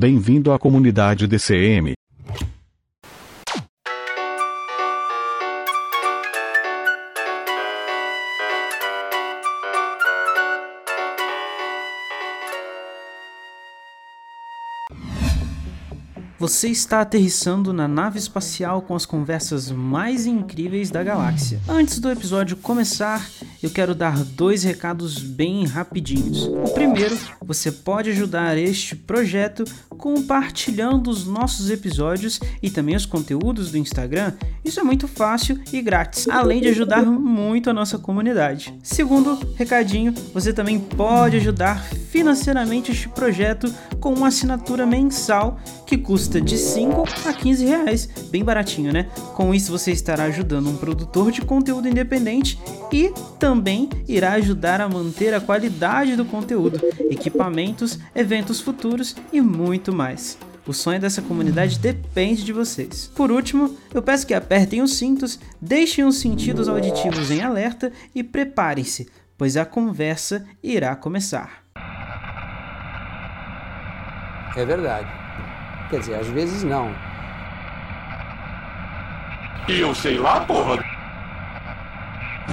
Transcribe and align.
Bem-vindo 0.00 0.52
à 0.52 0.58
comunidade 0.60 1.26
DCM. 1.26 1.94
Você 16.38 16.68
está 16.68 17.00
aterrissando 17.00 17.72
na 17.72 17.88
nave 17.88 18.20
espacial 18.20 18.82
com 18.82 18.94
as 18.94 19.04
conversas 19.04 19.72
mais 19.72 20.24
incríveis 20.24 20.92
da 20.92 21.02
galáxia. 21.02 21.60
Antes 21.68 21.98
do 21.98 22.08
episódio 22.08 22.56
começar, 22.56 23.28
eu 23.62 23.70
quero 23.70 23.94
dar 23.94 24.22
dois 24.22 24.62
recados 24.62 25.18
bem 25.18 25.66
rapidinhos. 25.66 26.46
O 26.46 26.72
primeiro, 26.74 27.18
você 27.44 27.72
pode 27.72 28.10
ajudar 28.10 28.56
este 28.56 28.94
projeto 28.94 29.64
compartilhando 29.90 31.10
os 31.10 31.26
nossos 31.26 31.70
episódios 31.70 32.38
e 32.62 32.70
também 32.70 32.94
os 32.94 33.04
conteúdos 33.04 33.72
do 33.72 33.78
Instagram. 33.78 34.32
Isso 34.64 34.78
é 34.78 34.82
muito 34.84 35.08
fácil 35.08 35.58
e 35.72 35.82
grátis, 35.82 36.28
além 36.28 36.60
de 36.60 36.68
ajudar 36.68 37.04
muito 37.04 37.68
a 37.68 37.72
nossa 37.72 37.98
comunidade. 37.98 38.72
Segundo 38.82 39.38
recadinho, 39.56 40.14
você 40.32 40.52
também 40.52 40.78
pode 40.78 41.36
ajudar 41.38 41.82
financeiramente 41.82 42.92
este 42.92 43.08
projeto 43.08 43.72
com 43.98 44.14
uma 44.14 44.28
assinatura 44.28 44.86
mensal 44.86 45.60
que 45.84 45.96
custa 45.96 46.40
de 46.40 46.56
5 46.56 47.04
a 47.26 47.32
15 47.32 47.64
reais, 47.64 48.08
bem 48.30 48.44
baratinho, 48.44 48.92
né? 48.92 49.08
Com 49.34 49.54
isso 49.54 49.72
você 49.72 49.90
estará 49.90 50.24
ajudando 50.24 50.68
um 50.68 50.76
produtor 50.76 51.32
de 51.32 51.40
conteúdo 51.40 51.88
independente 51.88 52.58
e 52.92 53.12
também 53.38 53.47
irá 54.06 54.32
ajudar 54.32 54.80
a 54.80 54.88
manter 54.88 55.32
a 55.34 55.40
qualidade 55.40 56.16
do 56.16 56.24
conteúdo, 56.24 56.80
equipamentos, 57.10 57.98
eventos 58.14 58.60
futuros 58.60 59.16
e 59.32 59.40
muito 59.40 59.92
mais. 59.92 60.38
O 60.66 60.72
sonho 60.74 61.00
dessa 61.00 61.22
comunidade 61.22 61.78
depende 61.78 62.44
de 62.44 62.52
vocês. 62.52 63.10
Por 63.14 63.30
último, 63.30 63.74
eu 63.94 64.02
peço 64.02 64.26
que 64.26 64.34
apertem 64.34 64.82
os 64.82 64.98
cintos, 64.98 65.40
deixem 65.60 66.04
os 66.04 66.18
sentidos 66.18 66.68
auditivos 66.68 67.30
em 67.30 67.40
alerta 67.40 67.90
e 68.14 68.22
preparem-se, 68.22 69.08
pois 69.38 69.56
a 69.56 69.64
conversa 69.64 70.44
irá 70.62 70.94
começar. 70.94 71.62
É 74.56 74.64
verdade. 74.64 75.08
Quer 75.88 76.00
dizer, 76.00 76.14
às 76.16 76.26
vezes 76.26 76.62
não. 76.62 76.94
E 79.68 79.80
eu 79.80 79.94
sei 79.94 80.18
lá, 80.18 80.40
porra! 80.40 80.97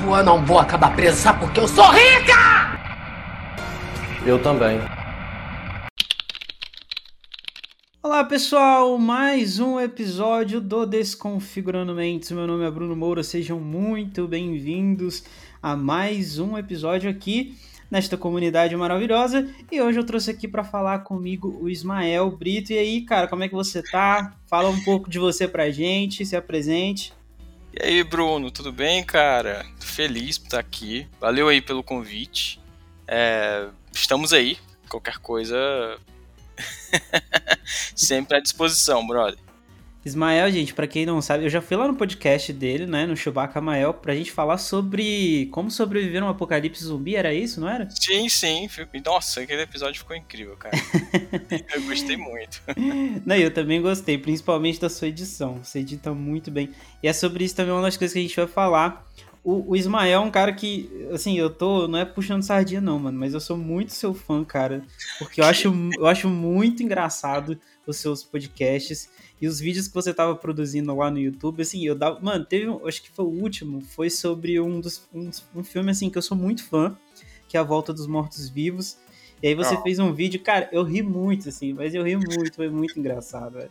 Eu 0.03 0.23
não 0.23 0.45
vou 0.45 0.59
acabar 0.59 0.95
presa, 0.95 1.15
sabe 1.15 1.39
porque 1.39 1.59
eu 1.59 1.67
sou 1.67 1.85
rica! 1.91 2.79
Eu 4.25 4.41
também. 4.41 4.79
Olá 8.03 8.23
pessoal, 8.23 8.97
mais 8.97 9.59
um 9.59 9.79
episódio 9.79 10.61
do 10.61 10.85
Desconfigurando 10.85 11.95
Mentes. 11.95 12.31
Meu 12.31 12.45
nome 12.45 12.65
é 12.65 12.71
Bruno 12.71 12.95
Moura, 12.95 13.23
sejam 13.23 13.59
muito 13.59 14.27
bem-vindos 14.27 15.23
a 15.61 15.75
mais 15.75 16.39
um 16.39 16.57
episódio 16.57 17.09
aqui 17.09 17.57
nesta 17.89 18.17
comunidade 18.17 18.75
maravilhosa. 18.75 19.49
E 19.71 19.81
hoje 19.81 19.99
eu 19.99 20.05
trouxe 20.05 20.31
aqui 20.31 20.47
para 20.47 20.63
falar 20.63 20.99
comigo 20.99 21.57
o 21.61 21.69
Ismael 21.69 22.29
Brito. 22.31 22.73
E 22.73 22.77
aí, 22.77 23.01
cara, 23.01 23.27
como 23.27 23.43
é 23.43 23.47
que 23.47 23.55
você 23.55 23.81
tá? 23.81 24.35
Fala 24.47 24.69
um 24.69 24.83
pouco 24.83 25.09
de 25.09 25.19
você 25.19 25.47
pra 25.47 25.71
gente, 25.71 26.25
se 26.25 26.35
apresente. 26.35 27.13
E 27.77 27.85
aí, 27.85 28.03
Bruno, 28.03 28.49
tudo 28.49 28.71
bem, 28.71 29.03
cara? 29.03 29.65
Feliz 29.81 30.37
por 30.37 30.45
estar 30.45 30.59
aqui. 30.59 31.05
Valeu 31.19 31.49
aí 31.49 31.61
pelo 31.61 31.83
convite. 31.83 32.57
É, 33.05 33.67
estamos 33.91 34.31
aí. 34.31 34.57
Qualquer 34.87 35.17
coisa. 35.17 35.57
Sempre 37.93 38.37
à 38.37 38.39
disposição, 38.39 39.05
brother. 39.05 39.37
Ismael, 40.05 40.51
gente, 40.51 40.73
para 40.73 40.85
quem 40.85 41.03
não 41.03 41.19
sabe, 41.19 41.45
eu 41.45 41.49
já 41.49 41.61
fui 41.61 41.75
lá 41.75 41.87
no 41.87 41.95
podcast 41.95 42.53
dele, 42.53 42.85
né, 42.85 43.07
no 43.07 43.17
Chewbacca 43.17 43.59
Mael, 43.59 43.91
pra 43.91 44.13
gente 44.13 44.31
falar 44.31 44.59
sobre 44.59 45.47
como 45.51 45.71
sobreviver 45.71 46.21
a 46.21 46.27
um 46.27 46.29
apocalipse 46.29 46.83
zumbi, 46.83 47.15
era 47.15 47.33
isso, 47.33 47.59
não 47.59 47.67
era? 47.67 47.89
Sim, 47.89 48.29
sim. 48.29 48.69
Nossa, 49.03 49.41
aquele 49.41 49.63
episódio 49.63 49.99
ficou 49.99 50.15
incrível, 50.15 50.55
cara. 50.57 50.77
eu 51.73 51.81
gostei 51.83 52.15
muito. 52.15 52.61
Não, 53.25 53.35
eu 53.35 53.51
também 53.51 53.81
gostei, 53.81 54.17
principalmente 54.17 54.79
da 54.79 54.89
sua 54.89 55.07
edição. 55.07 55.63
Você 55.63 55.79
edita 55.79 56.13
muito 56.13 56.51
bem. 56.51 56.69
E 57.01 57.07
é 57.07 57.13
sobre 57.13 57.43
isso 57.43 57.55
também 57.55 57.73
uma 57.73 57.81
das 57.81 57.97
coisas 57.97 58.13
que 58.13 58.19
a 58.19 58.21
gente 58.21 58.35
vai 58.35 58.47
falar. 58.47 59.05
O, 59.45 59.73
o 59.73 59.75
Ismael 59.75 60.11
é 60.11 60.19
um 60.19 60.31
cara 60.31 60.51
que, 60.51 61.07
assim, 61.13 61.37
eu 61.37 61.51
tô, 61.51 61.87
não 61.87 61.99
é 61.99 62.03
puxando 62.03 62.41
sardinha 62.41 62.81
não, 62.81 62.97
mano, 62.97 63.19
mas 63.19 63.35
eu 63.35 63.39
sou 63.39 63.55
muito 63.55 63.93
seu 63.93 64.11
fã, 64.11 64.43
cara, 64.43 64.83
porque 65.19 65.39
eu 65.39 65.45
acho, 65.45 65.71
eu 65.95 66.07
acho 66.07 66.27
muito 66.27 66.81
engraçado 66.81 67.55
os 67.85 67.97
seus 67.97 68.23
podcasts. 68.23 69.07
E 69.39 69.47
os 69.47 69.59
vídeos 69.59 69.87
que 69.87 69.93
você 69.93 70.13
tava 70.13 70.35
produzindo 70.35 70.95
lá 70.95 71.11
no 71.11 71.19
YouTube, 71.19 71.61
assim, 71.61 71.85
eu 71.85 71.93
dava. 71.93 72.19
Mano, 72.21 72.43
teve. 72.43 72.65
Acho 72.87 73.03
que 73.03 73.11
foi 73.11 73.25
o 73.25 73.29
último. 73.29 73.81
Foi 73.81 74.09
sobre 74.09 74.59
um 74.59 74.79
dos. 74.79 75.07
Um, 75.13 75.29
um 75.53 75.63
filme, 75.63 75.91
assim, 75.91 76.09
que 76.09 76.17
eu 76.17 76.21
sou 76.21 76.35
muito 76.35 76.63
fã, 76.63 76.97
que 77.47 77.55
é 77.55 77.59
A 77.59 77.63
Volta 77.63 77.93
dos 77.93 78.07
Mortos 78.07 78.49
Vivos. 78.49 78.97
E 79.43 79.47
aí 79.49 79.53
você 79.53 79.75
oh. 79.75 79.81
fez 79.83 79.99
um 79.99 80.13
vídeo, 80.13 80.39
cara, 80.39 80.69
eu 80.71 80.83
ri 80.83 81.03
muito, 81.03 81.49
assim, 81.49 81.73
mas 81.73 81.93
eu 81.93 82.03
ri 82.03 82.15
muito, 82.15 82.55
foi 82.55 82.69
muito 82.69 82.97
engraçado, 82.97 83.53
velho. 83.53 83.69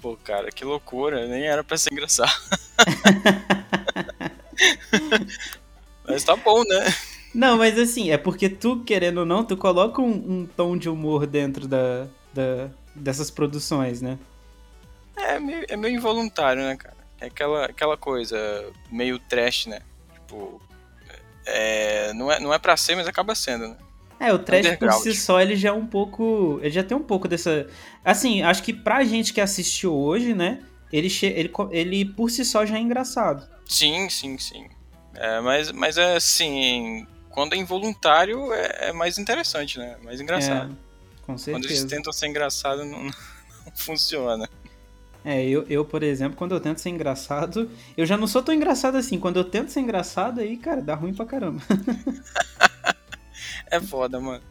Pô, 0.00 0.16
cara, 0.16 0.50
que 0.50 0.64
loucura, 0.64 1.26
nem 1.26 1.42
era 1.42 1.62
pra 1.62 1.76
ser 1.76 1.92
engraçado. 1.92 2.32
mas 6.06 6.24
tá 6.24 6.36
bom, 6.36 6.62
né? 6.64 6.94
Não, 7.34 7.56
mas 7.56 7.78
assim, 7.78 8.10
é 8.10 8.18
porque 8.18 8.48
tu, 8.48 8.82
querendo 8.84 9.18
ou 9.18 9.26
não, 9.26 9.44
tu 9.44 9.56
coloca 9.56 10.02
um, 10.02 10.10
um 10.10 10.46
tom 10.46 10.76
de 10.76 10.88
humor 10.88 11.26
dentro 11.26 11.68
da, 11.68 12.06
da, 12.34 12.68
dessas 12.94 13.30
produções, 13.30 14.02
né? 14.02 14.18
É 15.16 15.38
meio, 15.38 15.64
é 15.68 15.76
meio 15.76 15.94
involuntário, 15.94 16.62
né, 16.62 16.76
cara? 16.76 16.96
É 17.20 17.26
aquela, 17.26 17.66
aquela 17.66 17.96
coisa 17.96 18.38
meio 18.90 19.18
trash, 19.18 19.66
né? 19.66 19.80
Tipo, 20.14 20.60
é, 21.46 22.12
não, 22.14 22.32
é, 22.32 22.40
não 22.40 22.52
é 22.52 22.58
pra 22.58 22.76
ser, 22.76 22.96
mas 22.96 23.06
acaba 23.06 23.34
sendo, 23.34 23.68
né? 23.68 23.76
É, 24.18 24.32
o 24.34 24.38
trash 24.38 24.76
por 24.76 24.92
si 24.92 25.14
só, 25.14 25.40
ele 25.40 25.56
já 25.56 25.70
é 25.70 25.72
um 25.72 25.86
pouco. 25.86 26.58
Ele 26.60 26.70
já 26.70 26.84
tem 26.84 26.94
um 26.94 27.02
pouco 27.02 27.26
dessa. 27.26 27.66
Assim, 28.04 28.42
acho 28.42 28.62
que 28.62 28.72
pra 28.72 29.02
gente 29.02 29.32
que 29.32 29.40
assistiu 29.40 29.94
hoje, 29.94 30.34
né? 30.34 30.60
Ele, 30.92 31.08
ele, 31.22 31.52
ele 31.70 32.04
por 32.04 32.30
si 32.30 32.44
só 32.44 32.66
já 32.66 32.76
é 32.76 32.80
engraçado. 32.80 33.48
Sim, 33.70 34.10
sim, 34.10 34.36
sim. 34.36 34.68
É, 35.14 35.40
mas, 35.40 35.70
mas 35.70 35.96
é 35.96 36.16
assim. 36.16 37.06
Quando 37.30 37.54
é 37.54 37.56
involuntário, 37.56 38.52
é, 38.52 38.88
é 38.88 38.92
mais 38.92 39.16
interessante, 39.16 39.78
né? 39.78 39.96
Mais 40.02 40.20
engraçado. 40.20 40.72
É, 40.72 41.22
com 41.24 41.38
certeza. 41.38 41.56
Quando 41.56 41.70
eles 41.70 41.84
tentam 41.84 42.12
ser 42.12 42.26
engraçado, 42.26 42.84
não, 42.84 43.04
não 43.06 43.12
funciona. 43.76 44.48
É, 45.24 45.46
eu, 45.46 45.64
eu, 45.68 45.84
por 45.84 46.02
exemplo, 46.02 46.36
quando 46.36 46.52
eu 46.52 46.60
tento 46.60 46.80
ser 46.80 46.88
engraçado, 46.88 47.70
eu 47.96 48.04
já 48.04 48.16
não 48.16 48.26
sou 48.26 48.42
tão 48.42 48.52
engraçado 48.52 48.96
assim. 48.96 49.20
Quando 49.20 49.36
eu 49.36 49.44
tento 49.44 49.70
ser 49.70 49.80
engraçado, 49.80 50.40
aí, 50.40 50.56
cara, 50.56 50.82
dá 50.82 50.96
ruim 50.96 51.14
pra 51.14 51.24
caramba. 51.24 51.62
é 53.70 53.78
foda, 53.78 54.18
mano. 54.18 54.42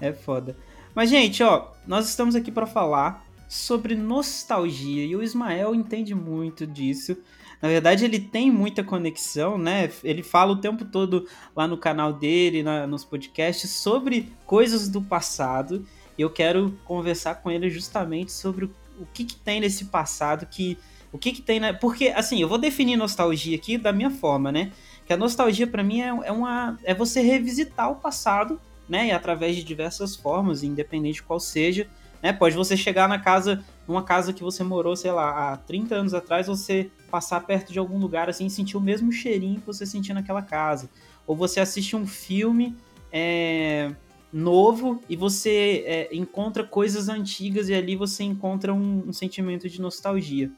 É 0.00 0.10
foda. 0.10 0.56
Mas, 0.94 1.10
gente, 1.10 1.42
ó, 1.42 1.70
nós 1.86 2.08
estamos 2.08 2.34
aqui 2.34 2.50
para 2.50 2.66
falar 2.66 3.26
sobre 3.46 3.94
nostalgia 3.94 5.04
e 5.04 5.14
o 5.14 5.22
Ismael 5.22 5.74
entende 5.74 6.14
muito 6.14 6.66
disso. 6.66 7.14
Na 7.64 7.70
verdade, 7.70 8.04
ele 8.04 8.20
tem 8.20 8.50
muita 8.50 8.84
conexão, 8.84 9.56
né? 9.56 9.90
Ele 10.04 10.22
fala 10.22 10.52
o 10.52 10.56
tempo 10.60 10.84
todo 10.84 11.26
lá 11.56 11.66
no 11.66 11.78
canal 11.78 12.12
dele, 12.12 12.62
na, 12.62 12.86
nos 12.86 13.06
podcasts, 13.06 13.70
sobre 13.70 14.30
coisas 14.44 14.86
do 14.86 15.00
passado. 15.00 15.82
E 16.18 16.20
eu 16.20 16.28
quero 16.28 16.78
conversar 16.84 17.36
com 17.36 17.50
ele 17.50 17.70
justamente 17.70 18.32
sobre 18.32 18.66
o 18.66 19.06
que, 19.14 19.24
que 19.24 19.36
tem 19.36 19.60
nesse 19.60 19.86
passado 19.86 20.44
que. 20.44 20.76
O 21.10 21.16
que, 21.16 21.32
que 21.32 21.40
tem, 21.40 21.58
né? 21.58 21.72
Porque, 21.72 22.08
assim, 22.08 22.38
eu 22.38 22.50
vou 22.50 22.58
definir 22.58 22.98
nostalgia 22.98 23.56
aqui 23.56 23.78
da 23.78 23.94
minha 23.94 24.10
forma, 24.10 24.52
né? 24.52 24.70
Que 25.06 25.14
a 25.14 25.16
nostalgia, 25.16 25.66
para 25.66 25.82
mim, 25.82 26.02
é, 26.02 26.08
é, 26.08 26.32
uma. 26.32 26.78
É 26.84 26.92
você 26.92 27.22
revisitar 27.22 27.90
o 27.90 27.96
passado, 27.96 28.60
né? 28.86 29.06
E 29.06 29.10
através 29.10 29.56
de 29.56 29.64
diversas 29.64 30.14
formas, 30.14 30.62
independente 30.62 31.14
de 31.14 31.22
qual 31.22 31.40
seja. 31.40 31.88
Né? 32.22 32.30
Pode 32.30 32.56
você 32.56 32.76
chegar 32.76 33.08
na 33.08 33.18
casa, 33.18 33.64
numa 33.86 34.02
casa 34.02 34.32
que 34.32 34.42
você 34.42 34.62
morou, 34.62 34.96
sei 34.96 35.12
lá, 35.12 35.52
há 35.52 35.56
30 35.56 35.94
anos 35.94 36.14
atrás, 36.14 36.46
você 36.46 36.90
passar 37.10 37.40
perto 37.40 37.72
de 37.72 37.78
algum 37.78 37.98
lugar 37.98 38.28
assim 38.28 38.46
e 38.46 38.50
sentir 38.50 38.76
o 38.76 38.80
mesmo 38.80 39.12
cheirinho 39.12 39.60
que 39.60 39.66
você 39.66 39.84
sentia 39.86 40.14
naquela 40.14 40.42
casa. 40.42 40.90
Ou 41.26 41.36
você 41.36 41.60
assiste 41.60 41.94
um 41.94 42.06
filme. 42.06 42.76
É 43.12 43.92
novo 44.34 45.00
e 45.08 45.14
você 45.14 45.84
é, 45.86 46.08
encontra 46.12 46.64
coisas 46.64 47.08
antigas 47.08 47.68
e 47.68 47.74
ali 47.74 47.94
você 47.94 48.24
encontra 48.24 48.74
um, 48.74 49.04
um 49.06 49.12
sentimento 49.12 49.68
de 49.68 49.80
nostalgia. 49.80 50.50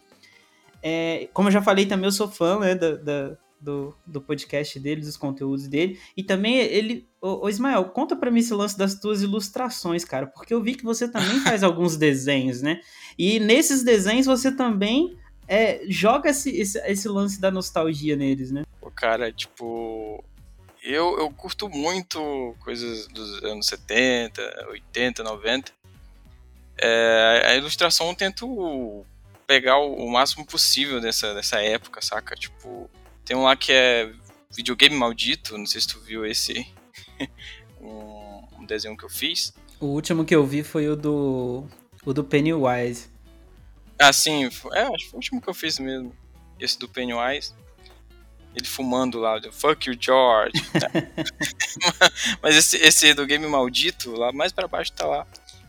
É, 0.82 1.28
como 1.34 1.48
eu 1.48 1.52
já 1.52 1.60
falei 1.60 1.84
também, 1.84 2.06
eu 2.06 2.12
sou 2.12 2.26
fã 2.26 2.58
né, 2.58 2.74
da, 2.74 2.96
da, 2.96 3.36
do, 3.60 3.94
do 4.06 4.20
podcast 4.20 4.80
dele, 4.80 5.02
dos 5.02 5.16
conteúdos 5.16 5.68
dele. 5.68 5.98
E 6.16 6.22
também 6.22 6.56
ele. 6.56 7.06
Ô, 7.20 7.44
ô 7.44 7.48
Ismael, 7.48 7.84
conta 7.86 8.16
pra 8.16 8.30
mim 8.30 8.40
esse 8.40 8.54
lance 8.54 8.78
das 8.78 8.94
tuas 8.98 9.20
ilustrações, 9.20 10.04
cara. 10.04 10.26
Porque 10.26 10.54
eu 10.54 10.62
vi 10.62 10.74
que 10.74 10.84
você 10.84 11.06
também 11.06 11.40
faz 11.40 11.62
alguns 11.64 11.96
desenhos, 11.96 12.62
né? 12.62 12.80
E 13.18 13.40
nesses 13.40 13.82
desenhos 13.82 14.26
você 14.26 14.52
também 14.52 15.16
é, 15.48 15.82
joga 15.88 16.30
esse, 16.30 16.50
esse, 16.50 16.78
esse 16.80 17.08
lance 17.08 17.40
da 17.40 17.50
nostalgia 17.50 18.16
neles, 18.16 18.50
né? 18.50 18.64
O 18.80 18.90
cara, 18.90 19.32
tipo. 19.32 20.24
Eu, 20.82 21.18
eu 21.18 21.30
curto 21.30 21.68
muito 21.68 22.54
coisas 22.60 23.08
dos 23.08 23.42
anos 23.42 23.66
70, 23.66 24.68
80, 24.70 25.24
90. 25.24 25.72
É, 26.78 27.42
a 27.46 27.56
ilustração 27.56 28.08
eu 28.08 28.14
tento 28.14 29.04
pegar 29.46 29.78
o, 29.78 29.94
o, 29.94 30.10
máximo 30.10 30.44
possível 30.44 31.00
dessa, 31.00 31.34
dessa 31.34 31.60
época, 31.60 32.00
saca? 32.00 32.36
Tipo, 32.36 32.88
tem 33.24 33.36
um 33.36 33.42
lá 33.42 33.56
que 33.56 33.72
é 33.72 34.12
videogame 34.50 34.94
maldito, 34.94 35.56
não 35.58 35.66
sei 35.66 35.80
se 35.80 35.88
tu 35.88 36.00
viu 36.00 36.24
esse. 36.24 36.66
um, 37.80 38.44
um, 38.58 38.66
desenho 38.66 38.96
que 38.96 39.04
eu 39.04 39.10
fiz. 39.10 39.54
O 39.80 39.86
último 39.86 40.24
que 40.24 40.34
eu 40.34 40.46
vi 40.46 40.62
foi 40.62 40.88
o 40.88 40.96
do. 40.96 41.66
O 42.06 42.14
do 42.14 42.24
Pennywise. 42.24 43.08
Ah, 43.98 44.12
sim, 44.12 44.44
é, 44.44 44.48
acho 44.48 44.96
que 44.96 45.10
foi 45.10 45.12
o 45.12 45.16
último 45.16 45.42
que 45.42 45.48
eu 45.48 45.54
fiz 45.54 45.78
mesmo. 45.78 46.16
Esse 46.58 46.78
do 46.78 46.88
Pennywise 46.88 47.52
ele 48.56 48.66
fumando 48.66 49.20
lá, 49.20 49.38
fuck 49.52 49.88
you, 49.88 49.96
George. 50.00 50.52
Mas 52.42 52.56
esse, 52.56 52.78
esse 52.78 53.12
do 53.12 53.26
Game 53.26 53.46
Maldito, 53.46 54.12
lá 54.12 54.32
mais 54.32 54.50
para 54.50 54.66
baixo 54.66 54.92
tá 54.92 55.06
lá, 55.06 55.26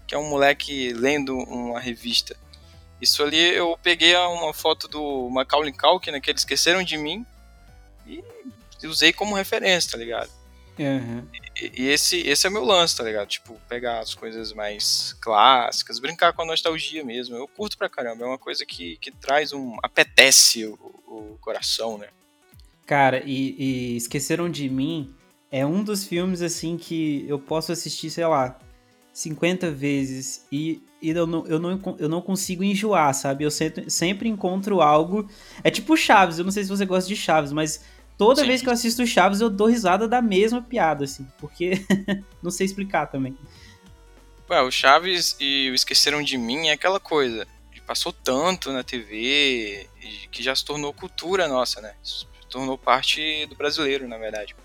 que 0.07 0.15
é 0.15 0.17
um 0.17 0.29
moleque 0.29 0.93
lendo 0.93 1.37
uma 1.37 1.81
revista. 1.81 2.35
Isso 3.01 3.21
ali 3.21 3.37
eu 3.37 3.77
peguei 3.83 4.15
uma 4.15 4.53
foto 4.53 4.87
do 4.87 5.29
Macaulay 5.29 5.73
Culkin, 5.73 6.11
né, 6.11 6.21
que 6.21 6.31
eles 6.31 6.41
esqueceram 6.41 6.81
de 6.81 6.97
mim, 6.97 7.25
e 8.07 8.23
usei 8.83 9.11
como 9.11 9.35
referência, 9.35 9.91
tá 9.91 9.97
ligado? 9.97 10.31
Uhum. 10.77 11.27
E, 11.59 11.83
e, 11.83 11.87
esse, 11.87 12.19
esse 12.19 12.45
é 12.45 12.49
o 12.49 12.53
meu 12.53 12.63
lance, 12.63 12.95
tá 12.95 13.03
ligado? 13.03 13.27
Tipo, 13.27 13.59
pegar 13.67 13.99
as 13.99 14.13
coisas 14.13 14.53
mais 14.53 15.13
clássicas, 15.21 15.99
brincar 15.99 16.33
com 16.33 16.43
a 16.43 16.45
nostalgia 16.45 17.03
mesmo. 17.03 17.35
Eu 17.35 17.47
curto 17.47 17.77
pra 17.77 17.89
caramba, 17.89 18.23
é 18.23 18.27
uma 18.27 18.37
coisa 18.37 18.65
que, 18.65 18.97
que 18.97 19.11
traz 19.11 19.53
um. 19.53 19.75
apetece 19.81 20.65
o, 20.65 20.73
o 21.07 21.37
coração, 21.41 21.97
né? 21.97 22.07
Cara, 22.85 23.21
e, 23.25 23.55
e, 23.57 23.97
Esqueceram 23.97 24.49
de 24.49 24.69
Mim 24.69 25.13
é 25.51 25.65
um 25.65 25.83
dos 25.83 26.05
filmes, 26.05 26.41
assim, 26.41 26.77
que 26.77 27.25
eu 27.27 27.39
posso 27.39 27.71
assistir, 27.71 28.09
sei 28.09 28.25
lá, 28.25 28.59
50 29.17 29.71
vezes 29.71 30.45
e, 30.51 30.81
e 31.01 31.09
eu, 31.09 31.25
não, 31.25 31.45
eu, 31.47 31.59
não, 31.59 31.95
eu 31.97 32.07
não 32.07 32.21
consigo 32.21 32.63
enjoar, 32.63 33.13
sabe? 33.15 33.43
Eu 33.43 33.49
sempre, 33.49 33.89
sempre 33.89 34.29
encontro 34.29 34.79
algo. 34.79 35.27
É 35.63 35.71
tipo 35.71 35.97
Chaves, 35.97 36.37
eu 36.37 36.45
não 36.45 36.51
sei 36.51 36.63
se 36.63 36.69
você 36.69 36.85
gosta 36.85 37.07
de 37.07 37.15
Chaves, 37.15 37.51
mas 37.51 37.83
toda 38.17 38.41
Sim. 38.41 38.47
vez 38.47 38.61
que 38.61 38.69
eu 38.69 38.73
assisto 38.73 39.05
Chaves 39.05 39.41
eu 39.41 39.49
dou 39.49 39.67
risada 39.67 40.07
da 40.07 40.21
mesma 40.21 40.61
piada, 40.61 41.05
assim, 41.05 41.27
porque 41.39 41.85
não 42.41 42.51
sei 42.51 42.65
explicar 42.65 43.07
também. 43.07 43.37
Ué, 44.49 44.61
o 44.61 44.71
Chaves 44.71 45.35
e 45.39 45.69
o 45.69 45.75
Esqueceram 45.75 46.21
de 46.21 46.37
Mim 46.37 46.67
é 46.67 46.71
aquela 46.71 46.99
coisa. 46.99 47.47
Passou 47.85 48.11
tanto 48.11 48.73
na 48.73 48.83
TV 48.83 49.87
que 50.29 50.43
já 50.43 50.53
se 50.53 50.65
tornou 50.65 50.91
cultura 50.91 51.47
nossa, 51.47 51.79
né? 51.79 51.93
tornou 52.49 52.77
parte 52.77 53.45
do 53.45 53.55
brasileiro, 53.55 54.07
na 54.07 54.17
verdade. 54.17 54.55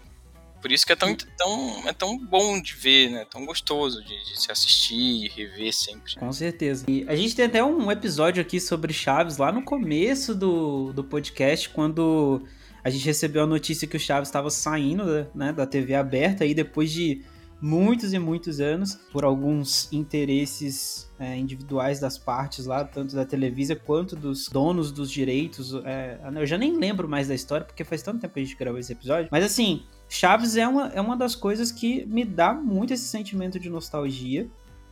Por 0.61 0.71
isso 0.71 0.87
que 0.87 0.93
é 0.93 0.97
tão, 0.97 1.15
tão, 1.15 1.89
é 1.89 1.93
tão 1.93 2.17
bom 2.17 2.61
de 2.61 2.75
ver, 2.75 3.11
né? 3.11 3.27
Tão 3.29 3.45
gostoso 3.45 4.03
de, 4.05 4.25
de, 4.25 4.41
se 4.41 4.51
assistir 4.53 5.25
e 5.25 5.29
rever 5.29 5.73
sempre. 5.73 6.15
Com 6.15 6.33
certeza. 6.33 6.85
E 6.89 7.05
a 7.09 7.17
gente 7.17 7.35
tem 7.35 7.47
até 7.47 7.63
um 7.65 7.91
episódio 7.91 8.41
aqui 8.41 8.61
sobre 8.61 8.93
Chaves 8.93 9.39
lá 9.39 9.51
no 9.51 9.63
começo 9.63 10.35
do, 10.35 10.93
do 10.93 11.03
podcast, 11.03 11.69
quando 11.69 12.47
a 12.85 12.91
gente 12.91 13.05
recebeu 13.05 13.45
a 13.45 13.47
notícia 13.47 13.87
que 13.87 13.97
o 13.97 14.01
Chaves 14.01 14.29
estava 14.29 14.51
saindo 14.51 15.27
né, 15.35 15.53
da 15.53 15.67
TV 15.67 15.95
aberta 15.95 16.45
aí 16.45 16.55
depois 16.55 16.91
de 16.91 17.23
muitos 17.63 18.13
e 18.13 18.19
muitos 18.19 18.59
anos 18.59 18.99
por 19.13 19.25
alguns 19.25 19.91
interesses 19.93 21.09
é, 21.17 21.37
individuais 21.37 22.01
das 22.01 22.19
partes 22.19 22.67
lá, 22.67 22.85
tanto 22.85 23.15
da 23.15 23.25
Televisa 23.25 23.77
quanto 23.77 24.17
dos 24.17 24.49
donos 24.49 24.91
dos 24.91 25.09
direitos. 25.09 25.73
É, 25.85 26.19
eu 26.35 26.45
já 26.45 26.59
nem 26.59 26.77
lembro 26.77 27.09
mais 27.09 27.29
da 27.29 27.35
história, 27.37 27.65
porque 27.65 27.85
faz 27.85 28.03
tanto 28.03 28.21
tempo 28.21 28.35
que 28.35 28.41
a 28.41 28.45
gente 28.45 28.57
gravou 28.57 28.81
esse 28.81 28.93
episódio. 28.93 29.29
Mas 29.31 29.45
assim, 29.45 29.85
Chaves 30.09 30.57
é 30.57 30.67
uma, 30.67 30.89
é 30.89 31.01
uma 31.01 31.17
das 31.17 31.37
coisas 31.37 31.71
que 31.71 32.05
me 32.07 32.25
dá 32.25 32.53
muito 32.53 32.93
esse 32.93 33.05
sentimento 33.05 33.61
de 33.61 33.71
nostalgia, 33.71 34.49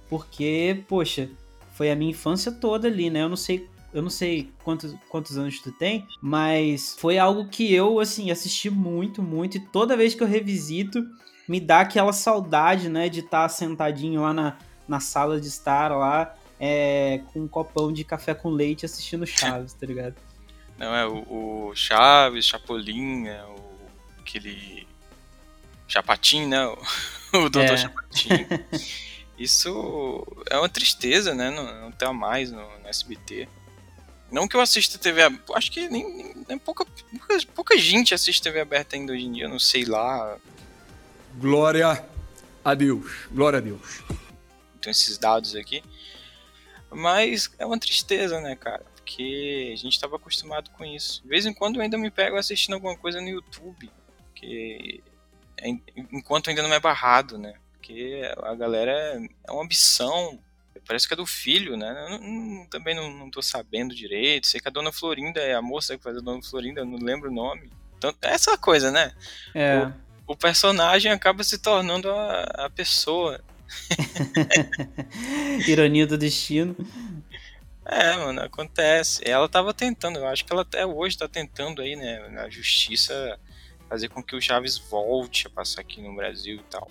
porque, 0.08 0.84
poxa, 0.87 1.28
foi 1.75 1.90
a 1.90 1.96
minha 1.96 2.12
infância 2.12 2.52
toda 2.52 2.87
ali, 2.87 3.10
né? 3.10 3.22
Eu 3.22 3.28
não 3.28 3.37
sei 3.37 3.69
eu 3.92 4.02
não 4.02 4.10
sei 4.10 4.52
quantos, 4.62 4.94
quantos 5.08 5.37
anos 5.37 5.60
tu 5.60 5.72
tem, 5.72 6.06
mas 6.20 6.96
foi 6.98 7.19
algo 7.19 7.48
que 7.48 7.72
eu, 7.72 7.98
assim, 7.98 8.31
assisti 8.31 8.70
muito, 8.70 9.22
muito, 9.22 9.56
e 9.56 9.60
toda 9.60 9.96
vez 9.96 10.14
que 10.14 10.22
eu 10.22 10.26
revisito, 10.26 11.04
me 11.48 11.60
dá 11.60 11.81
aquela 11.81 12.12
saudade, 12.12 12.88
né, 12.88 13.08
de 13.08 13.20
estar 13.20 13.42
tá 13.42 13.48
sentadinho 13.48 14.22
lá 14.22 14.32
na, 14.32 14.58
na 14.87 15.00
sala 15.00 15.40
de 15.40 15.48
estar 15.48 15.90
lá, 15.90 16.34
é, 16.58 17.22
com 17.32 17.40
um 17.40 17.48
copão 17.48 17.92
de 17.92 18.04
café 18.04 18.34
com 18.34 18.50
leite 18.50 18.87
assistindo 18.87 19.26
Chaves, 19.26 19.72
tá 19.72 19.87
ligado? 19.87 20.14
Não, 20.78 20.94
é 20.94 21.06
o, 21.06 21.69
o 21.69 21.72
Chaves, 21.75 22.46
Chapolin, 22.46 23.22
né, 23.22 23.44
o, 23.44 24.20
aquele 24.20 24.87
Chapatin, 25.88 26.46
né, 26.46 26.64
o, 26.64 26.78
o 27.44 27.50
Dr. 27.50 27.58
É. 27.58 27.76
Chapatin. 27.76 28.28
Isso 29.37 30.26
é 30.50 30.58
uma 30.58 30.69
tristeza, 30.69 31.34
né, 31.34 31.50
não, 31.50 31.81
não 31.81 31.90
ter 31.90 32.12
mais 32.12 32.52
no, 32.52 32.60
no 32.78 32.87
SBT. 32.87 33.48
Não 34.30 34.46
que 34.46 34.56
eu 34.56 34.60
assista 34.60 34.98
TV 34.98 35.22
aberta. 35.22 35.52
Acho 35.54 35.70
que 35.72 35.88
nem, 35.88 36.34
nem 36.48 36.58
pouca, 36.58 36.84
pouca, 36.84 37.46
pouca, 37.54 37.78
gente 37.78 38.14
assiste 38.14 38.42
TV 38.42 38.60
aberta 38.60 38.96
ainda 38.96 39.12
hoje 39.12 39.24
em 39.24 39.32
dia, 39.32 39.48
não 39.48 39.58
sei 39.58 39.84
lá. 39.84 40.38
Glória 41.36 42.04
a 42.64 42.74
Deus. 42.74 43.26
Glória 43.30 43.58
a 43.58 43.62
Deus. 43.62 44.02
Tem 44.80 44.90
esses 44.90 45.18
dados 45.18 45.54
aqui. 45.56 45.82
Mas 46.90 47.50
é 47.58 47.66
uma 47.66 47.78
tristeza, 47.78 48.40
né, 48.40 48.56
cara? 48.56 48.84
Porque 48.96 49.70
a 49.72 49.76
gente 49.76 49.92
estava 49.92 50.16
acostumado 50.16 50.70
com 50.70 50.84
isso. 50.84 51.22
De 51.22 51.28
vez 51.28 51.46
em 51.46 51.52
quando 51.52 51.76
eu 51.76 51.82
ainda 51.82 51.98
me 51.98 52.10
pego 52.10 52.36
assistindo 52.36 52.74
alguma 52.74 52.96
coisa 52.96 53.20
no 53.20 53.28
YouTube. 53.28 53.90
Que 54.34 55.02
é, 55.58 55.68
enquanto 56.12 56.48
ainda 56.48 56.62
não 56.62 56.72
é 56.72 56.80
barrado, 56.80 57.38
né? 57.38 57.54
Porque 57.72 58.22
a 58.42 58.54
galera 58.54 58.90
é, 58.90 59.28
é 59.48 59.52
uma 59.52 59.62
ambição. 59.62 60.38
Parece 60.90 61.06
que 61.06 61.14
é 61.14 61.16
do 61.16 61.25
filho, 61.25 61.76
né? 61.76 62.19
Não, 62.20 62.66
também 62.66 62.96
não, 62.96 63.08
não 63.16 63.31
tô 63.31 63.40
sabendo 63.40 63.94
direito. 63.94 64.49
Sei 64.49 64.59
que 64.59 64.66
a 64.66 64.73
dona 64.73 64.90
Florinda 64.90 65.38
é 65.38 65.54
a 65.54 65.62
moça 65.62 65.97
que 65.97 66.02
faz 66.02 66.16
a 66.16 66.20
dona 66.20 66.42
Florinda, 66.42 66.85
não 66.85 66.99
lembro 66.99 67.30
o 67.30 67.32
nome. 67.32 67.70
Então, 67.97 68.12
é 68.20 68.30
essa 68.30 68.59
coisa, 68.59 68.90
né? 68.90 69.12
É. 69.54 69.85
O, 70.26 70.32
o 70.32 70.37
personagem 70.37 71.12
acaba 71.12 71.44
se 71.44 71.59
tornando 71.59 72.11
a, 72.11 72.40
a 72.64 72.70
pessoa. 72.70 73.40
Ironia 75.64 76.09
do 76.09 76.18
destino. 76.18 76.76
É, 77.87 78.16
mano, 78.16 78.42
acontece. 78.42 79.23
Ela 79.25 79.49
tava 79.49 79.73
tentando, 79.73 80.18
eu 80.18 80.26
acho 80.26 80.44
que 80.44 80.52
ela 80.52 80.62
até 80.62 80.85
hoje 80.85 81.16
tá 81.16 81.28
tentando 81.28 81.82
aí, 81.82 81.94
né, 81.94 82.28
na 82.30 82.50
justiça, 82.50 83.38
fazer 83.88 84.09
com 84.09 84.20
que 84.20 84.35
o 84.35 84.42
Chaves 84.42 84.76
volte 84.76 85.47
a 85.47 85.50
passar 85.50 85.82
aqui 85.82 86.02
no 86.02 86.16
Brasil 86.16 86.56
e 86.56 86.64
tal. 86.64 86.90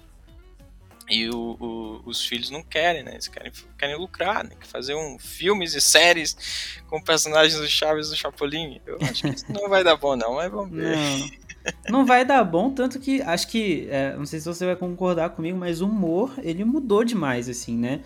E 1.09 1.29
o, 1.29 1.57
o, 1.59 2.01
os 2.05 2.25
filhos 2.25 2.49
não 2.49 2.61
querem, 2.61 3.03
né? 3.03 3.13
Eles 3.13 3.27
querem, 3.27 3.51
querem 3.77 3.95
lucrar, 3.95 4.43
né? 4.43 4.51
Fazer 4.61 4.93
um, 4.95 5.17
filmes 5.17 5.73
e 5.73 5.81
séries 5.81 6.81
com 6.87 7.01
personagens 7.01 7.59
do 7.59 7.67
Chaves 7.67 8.09
do 8.09 8.15
Chapolin. 8.15 8.79
Eu 8.85 8.97
acho 9.01 9.23
que 9.23 9.29
isso 9.29 9.51
não 9.51 9.67
vai 9.67 9.83
dar 9.83 9.95
bom, 9.95 10.15
não, 10.15 10.35
mas 10.35 10.51
vamos 10.51 10.71
ver. 10.71 10.95
Não. 10.95 11.49
Não 11.89 12.05
vai 12.05 12.23
dar 12.23 12.43
bom, 12.43 12.71
tanto 12.71 12.99
que 12.99 13.21
acho 13.21 13.47
que, 13.47 13.87
é, 13.91 14.15
não 14.15 14.25
sei 14.25 14.39
se 14.39 14.45
você 14.45 14.65
vai 14.65 14.75
concordar 14.75 15.31
comigo, 15.31 15.57
mas 15.57 15.81
o 15.81 15.87
humor, 15.87 16.33
ele 16.41 16.63
mudou 16.63 17.03
demais, 17.03 17.49
assim, 17.49 17.77
né? 17.77 18.01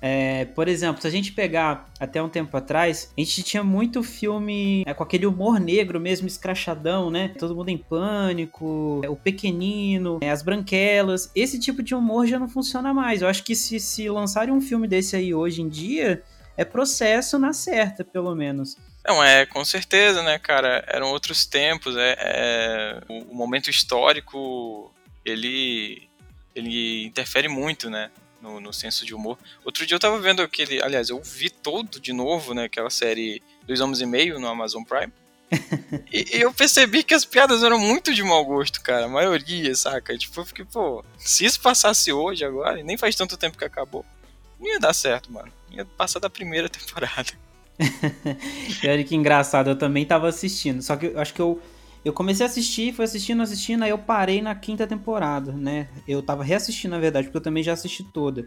É, 0.00 0.44
por 0.46 0.68
exemplo, 0.68 1.00
se 1.00 1.08
a 1.08 1.10
gente 1.10 1.32
pegar 1.32 1.88
até 1.98 2.22
um 2.22 2.28
tempo 2.28 2.54
atrás, 2.56 3.12
a 3.16 3.20
gente 3.20 3.42
tinha 3.42 3.64
muito 3.64 4.02
filme 4.02 4.84
é, 4.86 4.92
com 4.92 5.02
aquele 5.02 5.26
humor 5.26 5.58
negro 5.58 5.98
mesmo, 5.98 6.26
escrachadão, 6.26 7.10
né? 7.10 7.34
Todo 7.38 7.54
mundo 7.54 7.70
em 7.70 7.78
pânico, 7.78 9.00
é, 9.02 9.08
o 9.08 9.16
pequenino, 9.16 10.18
é, 10.20 10.30
as 10.30 10.42
branquelas. 10.42 11.30
Esse 11.34 11.58
tipo 11.58 11.82
de 11.82 11.94
humor 11.94 12.26
já 12.26 12.38
não 12.38 12.48
funciona 12.48 12.92
mais. 12.92 13.22
Eu 13.22 13.28
acho 13.28 13.42
que 13.42 13.54
se, 13.54 13.80
se 13.80 14.08
lançarem 14.08 14.52
um 14.52 14.60
filme 14.60 14.86
desse 14.86 15.16
aí 15.16 15.34
hoje 15.34 15.62
em 15.62 15.68
dia, 15.68 16.22
é 16.56 16.64
processo 16.64 17.38
na 17.38 17.52
certa, 17.52 18.04
pelo 18.04 18.34
menos. 18.34 18.76
Não, 19.06 19.22
é, 19.22 19.46
com 19.46 19.64
certeza, 19.64 20.22
né, 20.22 20.38
cara? 20.38 20.84
Eram 20.88 21.10
outros 21.10 21.46
tempos, 21.46 21.96
é, 21.96 22.16
é 22.18 23.00
o, 23.08 23.32
o, 23.32 23.34
momento 23.34 23.70
histórico, 23.70 24.92
ele, 25.24 26.08
ele 26.54 27.04
interfere 27.06 27.48
muito, 27.48 27.88
né, 27.88 28.10
no, 28.46 28.60
no, 28.60 28.72
senso 28.72 29.04
de 29.04 29.14
humor. 29.14 29.36
Outro 29.64 29.84
dia 29.84 29.96
eu 29.96 30.00
tava 30.00 30.18
vendo 30.18 30.40
aquele, 30.40 30.80
aliás, 30.82 31.10
eu 31.10 31.20
vi 31.20 31.50
todo 31.50 32.00
de 32.00 32.12
novo, 32.12 32.54
né, 32.54 32.64
aquela 32.64 32.90
série 32.90 33.42
Dois 33.66 33.80
Homens 33.80 34.00
e 34.00 34.06
Meio 34.06 34.38
no 34.38 34.46
Amazon 34.46 34.82
Prime. 34.84 35.12
e, 36.12 36.36
e, 36.36 36.40
eu 36.40 36.52
percebi 36.52 37.02
que 37.02 37.14
as 37.14 37.24
piadas 37.24 37.62
eram 37.62 37.78
muito 37.78 38.12
de 38.12 38.22
mau 38.22 38.44
gosto, 38.44 38.80
cara. 38.80 39.06
A 39.06 39.08
maioria, 39.08 39.74
saca? 39.74 40.16
Tipo, 40.16 40.40
eu 40.40 40.46
fiquei, 40.46 40.64
pô, 40.64 41.04
se 41.18 41.44
isso 41.44 41.60
passasse 41.60 42.12
hoje 42.12 42.44
agora, 42.44 42.80
e 42.80 42.82
nem 42.82 42.96
faz 42.96 43.14
tanto 43.14 43.36
tempo 43.36 43.58
que 43.58 43.64
acabou, 43.64 44.04
não 44.58 44.68
ia 44.68 44.80
dar 44.80 44.94
certo, 44.94 45.32
mano. 45.32 45.52
Ia 45.70 45.84
passar 45.84 46.18
da 46.18 46.30
primeira 46.30 46.68
temporada. 46.70 47.32
e 48.82 48.88
olha 48.88 49.04
que 49.04 49.14
engraçado, 49.14 49.70
eu 49.70 49.76
também 49.76 50.04
tava 50.04 50.28
assistindo. 50.28 50.82
Só 50.82 50.96
que 50.96 51.06
eu 51.06 51.20
acho 51.20 51.34
que 51.34 51.40
eu, 51.40 51.60
eu 52.06 52.12
comecei 52.12 52.46
a 52.46 52.48
assistir, 52.48 52.94
fui 52.94 53.04
assistindo, 53.04 53.42
assistindo, 53.42 53.82
aí 53.82 53.90
eu 53.90 53.98
parei 53.98 54.40
na 54.40 54.54
quinta 54.54 54.86
temporada, 54.86 55.50
né? 55.50 55.88
Eu 56.06 56.22
tava 56.22 56.44
reassistindo, 56.44 56.94
na 56.94 57.00
verdade, 57.00 57.26
porque 57.26 57.38
eu 57.38 57.42
também 57.42 57.64
já 57.64 57.72
assisti 57.72 58.04
toda. 58.04 58.46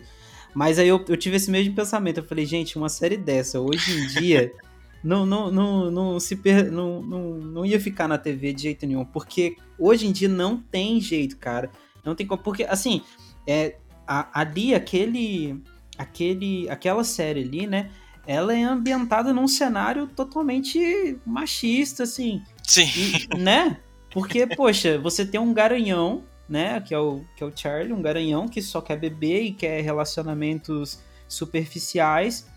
Mas 0.54 0.80
aí 0.80 0.88
eu, 0.88 1.04
eu 1.10 1.18
tive 1.18 1.36
esse 1.36 1.52
mesmo 1.52 1.76
pensamento. 1.76 2.20
Eu 2.20 2.24
falei, 2.24 2.46
gente, 2.46 2.78
uma 2.78 2.88
série 2.88 3.18
dessa, 3.18 3.60
hoje 3.60 4.00
em 4.00 4.08
dia, 4.08 4.54
não, 5.04 5.26
não, 5.26 5.52
não, 5.52 5.92
não, 5.92 6.20
se 6.22 6.38
per... 6.38 6.72
não, 6.72 7.02
não, 7.02 7.34
não 7.34 7.66
ia 7.66 7.82
ficar 7.82 8.08
na 8.08 8.18
TV 8.18 8.54
de 8.54 8.62
jeito 8.62 8.88
nenhum. 8.88 9.04
Porque 9.04 9.58
hoje 9.78 10.08
em 10.08 10.14
dia 10.14 10.30
não 10.30 10.56
tem 10.56 11.02
jeito, 11.02 11.36
cara. 11.36 11.70
Não 12.06 12.16
tem 12.16 12.26
como. 12.26 12.42
Porque, 12.42 12.64
assim, 12.64 13.02
é, 13.46 13.76
a, 14.08 14.40
ali, 14.40 14.74
aquele, 14.74 15.62
aquele, 15.98 16.70
aquela 16.70 17.04
série 17.04 17.42
ali, 17.42 17.68
né? 17.68 17.92
Ela 18.26 18.56
é 18.56 18.64
ambientada 18.64 19.34
num 19.34 19.50
cenário 19.50 20.08
totalmente 20.08 21.18
machista, 21.26 22.04
assim. 22.04 22.42
Sim. 22.70 22.90
E, 22.96 23.38
né? 23.38 23.78
Porque, 24.12 24.48
poxa, 24.48 24.98
você 24.98 25.26
tem 25.26 25.40
um 25.40 25.54
garanhão 25.54 26.24
né? 26.50 26.82
Que 26.82 26.94
é 26.94 27.00
o, 27.00 27.24
que 27.36 27.44
é 27.44 27.48
o 27.48 27.56
Charlie, 27.56 27.94
um 27.94 28.02
garanhão 28.02 28.48
que 28.48 28.62
só 28.62 28.82
quer 28.82 28.98
beber 28.98 29.44
e 29.44 29.52
quer 29.52 29.82
relacionamentos 29.82 31.00
superficiais 31.28 32.48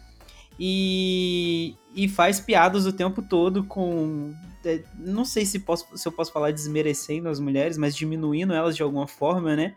e, 0.59 1.75
e 1.95 2.09
faz 2.09 2.40
piadas 2.40 2.87
o 2.87 2.92
tempo 2.92 3.21
todo 3.21 3.62
com. 3.64 4.35
É, 4.64 4.83
não 4.97 5.25
sei 5.25 5.45
se, 5.45 5.59
posso, 5.59 5.87
se 5.97 6.09
eu 6.09 6.12
posso 6.12 6.33
falar 6.33 6.52
desmerecendo 6.52 7.28
as 7.28 7.38
mulheres, 7.38 7.76
mas 7.76 7.95
diminuindo 7.95 8.54
elas 8.54 8.75
de 8.75 8.83
alguma 8.83 9.07
forma, 9.07 9.54
né? 9.54 9.75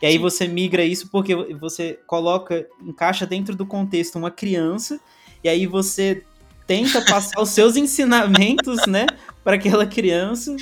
E 0.00 0.06
aí 0.06 0.18
você 0.18 0.48
migra 0.48 0.84
isso 0.84 1.08
porque 1.10 1.34
você 1.54 1.98
coloca, 2.06 2.66
encaixa 2.80 3.26
dentro 3.26 3.54
do 3.54 3.66
contexto 3.66 4.16
uma 4.16 4.30
criança, 4.30 4.98
e 5.44 5.48
aí 5.48 5.66
você 5.66 6.24
tenta 6.66 7.04
passar 7.04 7.40
os 7.40 7.50
seus 7.50 7.76
ensinamentos, 7.76 8.86
né, 8.86 9.06
para 9.42 9.56
aquela 9.56 9.86
criança. 9.86 10.56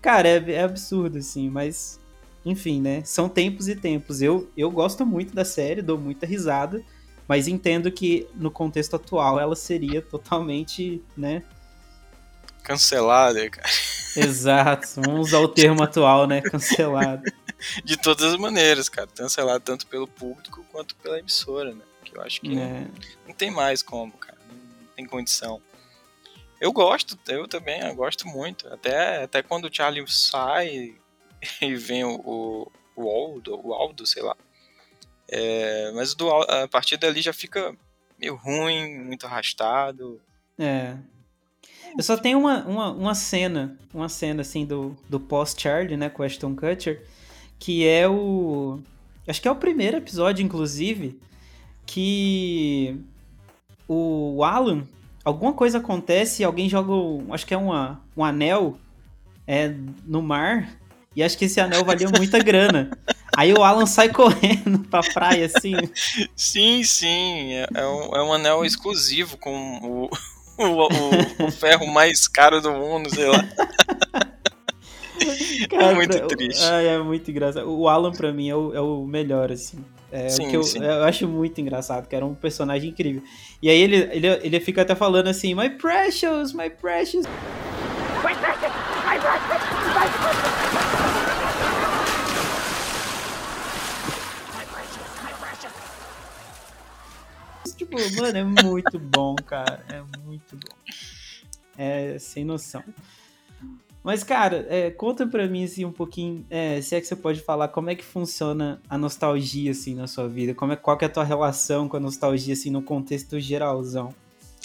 Cara, 0.00 0.28
é, 0.28 0.52
é 0.52 0.62
absurdo, 0.62 1.18
assim, 1.18 1.48
mas 1.48 2.00
enfim, 2.44 2.80
né? 2.80 3.02
São 3.04 3.28
tempos 3.28 3.68
e 3.68 3.74
tempos. 3.74 4.20
Eu, 4.20 4.50
eu 4.56 4.70
gosto 4.70 5.06
muito 5.06 5.34
da 5.34 5.44
série, 5.44 5.80
dou 5.80 5.98
muita 5.98 6.26
risada, 6.26 6.84
mas 7.26 7.48
entendo 7.48 7.90
que 7.90 8.28
no 8.34 8.50
contexto 8.50 8.96
atual 8.96 9.40
ela 9.40 9.56
seria 9.56 10.02
totalmente, 10.02 11.02
né? 11.16 11.42
Cancelada, 12.62 13.48
cara. 13.48 13.68
Exato, 14.16 14.86
vamos 14.96 15.28
usar 15.28 15.40
o 15.40 15.48
termo 15.48 15.82
atual, 15.82 16.26
né? 16.26 16.40
Cancelada. 16.42 17.22
De 17.82 17.96
todas 17.96 18.34
as 18.34 18.38
maneiras, 18.38 18.88
cara. 18.88 19.08
Cancelado 19.14 19.64
tanto 19.64 19.86
pelo 19.86 20.06
público 20.06 20.64
quanto 20.70 20.94
pela 20.96 21.18
emissora, 21.18 21.74
né? 21.74 21.82
Que 22.04 22.16
eu 22.16 22.22
acho 22.22 22.40
que 22.40 22.52
é. 22.52 22.52
não, 22.52 22.90
não 23.28 23.34
tem 23.34 23.50
mais 23.50 23.82
como, 23.82 24.12
cara. 24.12 24.38
Não 24.50 24.88
tem 24.94 25.06
condição. 25.06 25.62
Eu 26.60 26.72
gosto, 26.72 27.18
eu 27.28 27.46
também 27.46 27.80
eu 27.80 27.94
gosto 27.94 28.26
muito. 28.26 28.68
Até, 28.68 29.24
até 29.24 29.42
quando 29.42 29.66
o 29.66 29.74
Charlie 29.74 30.04
sai, 30.08 30.94
e 31.60 31.74
vem 31.74 32.04
o, 32.04 32.14
o, 32.24 32.72
o 32.96 33.08
Aldo, 33.08 33.60
o 33.62 33.72
Aldo, 33.72 34.06
sei 34.06 34.22
lá. 34.22 34.36
É, 35.28 35.90
mas 35.92 36.14
do, 36.14 36.30
a 36.30 36.68
partir 36.68 36.96
dali 36.96 37.20
já 37.22 37.32
fica 37.32 37.74
meio 38.18 38.34
ruim, 38.34 38.98
muito 39.04 39.26
arrastado. 39.26 40.20
É. 40.58 40.96
Eu 41.96 42.02
só 42.02 42.16
tenho 42.16 42.38
uma, 42.38 42.64
uma, 42.64 42.90
uma 42.90 43.14
cena, 43.14 43.78
uma 43.92 44.08
cena 44.08 44.42
assim 44.42 44.66
do, 44.66 44.96
do 45.08 45.20
pós-Charlie, 45.20 45.96
né, 45.96 46.08
com 46.08 46.22
Ashton 46.22 46.54
Kutcher, 46.54 47.06
que 47.58 47.86
é 47.86 48.08
o. 48.08 48.80
Acho 49.26 49.40
que 49.40 49.48
é 49.48 49.50
o 49.50 49.56
primeiro 49.56 49.96
episódio, 49.96 50.44
inclusive, 50.44 51.18
que 51.86 53.00
o 53.88 54.42
Alan, 54.44 54.86
alguma 55.24 55.52
coisa 55.52 55.78
acontece 55.78 56.42
e 56.42 56.44
alguém 56.44 56.68
joga, 56.68 56.92
acho 57.32 57.46
que 57.46 57.54
é 57.54 57.56
uma, 57.56 58.00
um 58.16 58.24
anel 58.24 58.76
é, 59.46 59.74
no 60.04 60.22
mar 60.22 60.68
e 61.16 61.22
acho 61.22 61.38
que 61.38 61.44
esse 61.46 61.60
anel 61.60 61.84
valia 61.84 62.08
muita 62.08 62.38
grana. 62.42 62.90
Aí 63.36 63.52
o 63.52 63.62
Alan 63.62 63.86
sai 63.86 64.08
correndo 64.10 64.80
pra 64.90 65.00
praia, 65.00 65.46
assim. 65.46 65.74
Sim, 66.36 66.82
sim. 66.84 67.52
É, 67.52 67.66
é, 67.74 67.86
um, 67.86 68.16
é 68.16 68.22
um 68.22 68.32
anel 68.32 68.64
exclusivo 68.64 69.36
com 69.38 69.78
o, 69.82 70.10
o, 70.58 70.64
o, 70.64 71.46
o, 71.46 71.50
ferro 71.50 71.86
mais 71.86 72.28
caro 72.28 72.60
do 72.60 72.72
mundo, 72.72 73.12
sei 73.14 73.26
lá. 73.26 73.44
Cara, 75.70 75.92
é 75.92 75.94
muito 75.94 76.26
triste. 76.26 76.64
É, 76.64 76.86
é 76.86 76.98
muito 76.98 77.30
engraçado. 77.30 77.68
O 77.68 77.88
Alan, 77.88 78.12
pra 78.12 78.32
mim, 78.32 78.48
é 78.48 78.54
o, 78.54 78.74
é 78.74 78.80
o 78.80 79.04
melhor, 79.04 79.50
assim. 79.50 79.84
É 80.14 80.28
sim, 80.28 80.46
o 80.46 80.48
que 80.48 80.56
eu, 80.56 80.62
eu, 80.80 81.02
acho 81.02 81.26
muito 81.26 81.60
engraçado, 81.60 82.06
que 82.06 82.14
era 82.14 82.24
um 82.24 82.36
personagem 82.36 82.90
incrível. 82.90 83.20
E 83.60 83.68
aí 83.68 83.82
ele, 83.82 83.96
ele, 83.96 84.28
ele 84.28 84.60
fica 84.60 84.82
até 84.82 84.94
falando 84.94 85.26
assim, 85.26 85.56
My 85.56 85.68
precious, 85.68 86.52
my 86.52 86.70
precious. 86.70 87.26
My 88.22 88.32
precious, 88.36 88.70
my 89.04 89.18
precious, 89.18 89.50
my 89.92 90.06
precious. 90.22 90.44
Tipo, 97.76 97.96
mano, 98.20 98.38
é 98.38 98.44
muito 98.44 99.00
bom, 99.00 99.34
cara. 99.34 99.84
É 99.88 100.00
muito 100.24 100.54
bom. 100.54 100.76
É 101.76 102.20
sem 102.20 102.44
noção. 102.44 102.84
Mas, 104.04 104.22
cara, 104.22 104.66
é, 104.68 104.90
conta 104.90 105.26
pra 105.26 105.46
mim, 105.46 105.64
assim, 105.64 105.86
um 105.86 105.90
pouquinho, 105.90 106.46
é, 106.50 106.78
se 106.82 106.94
é 106.94 107.00
que 107.00 107.06
você 107.06 107.16
pode 107.16 107.40
falar, 107.40 107.68
como 107.68 107.88
é 107.88 107.94
que 107.94 108.04
funciona 108.04 108.78
a 108.86 108.98
nostalgia, 108.98 109.70
assim, 109.70 109.94
na 109.94 110.06
sua 110.06 110.28
vida? 110.28 110.54
Como 110.54 110.74
é, 110.74 110.76
qual 110.76 110.98
que 110.98 111.06
é 111.06 111.08
a 111.08 111.10
tua 111.10 111.24
relação 111.24 111.88
com 111.88 111.96
a 111.96 112.00
nostalgia, 112.00 112.52
assim, 112.52 112.68
no 112.68 112.82
contexto 112.82 113.40
geralzão? 113.40 114.14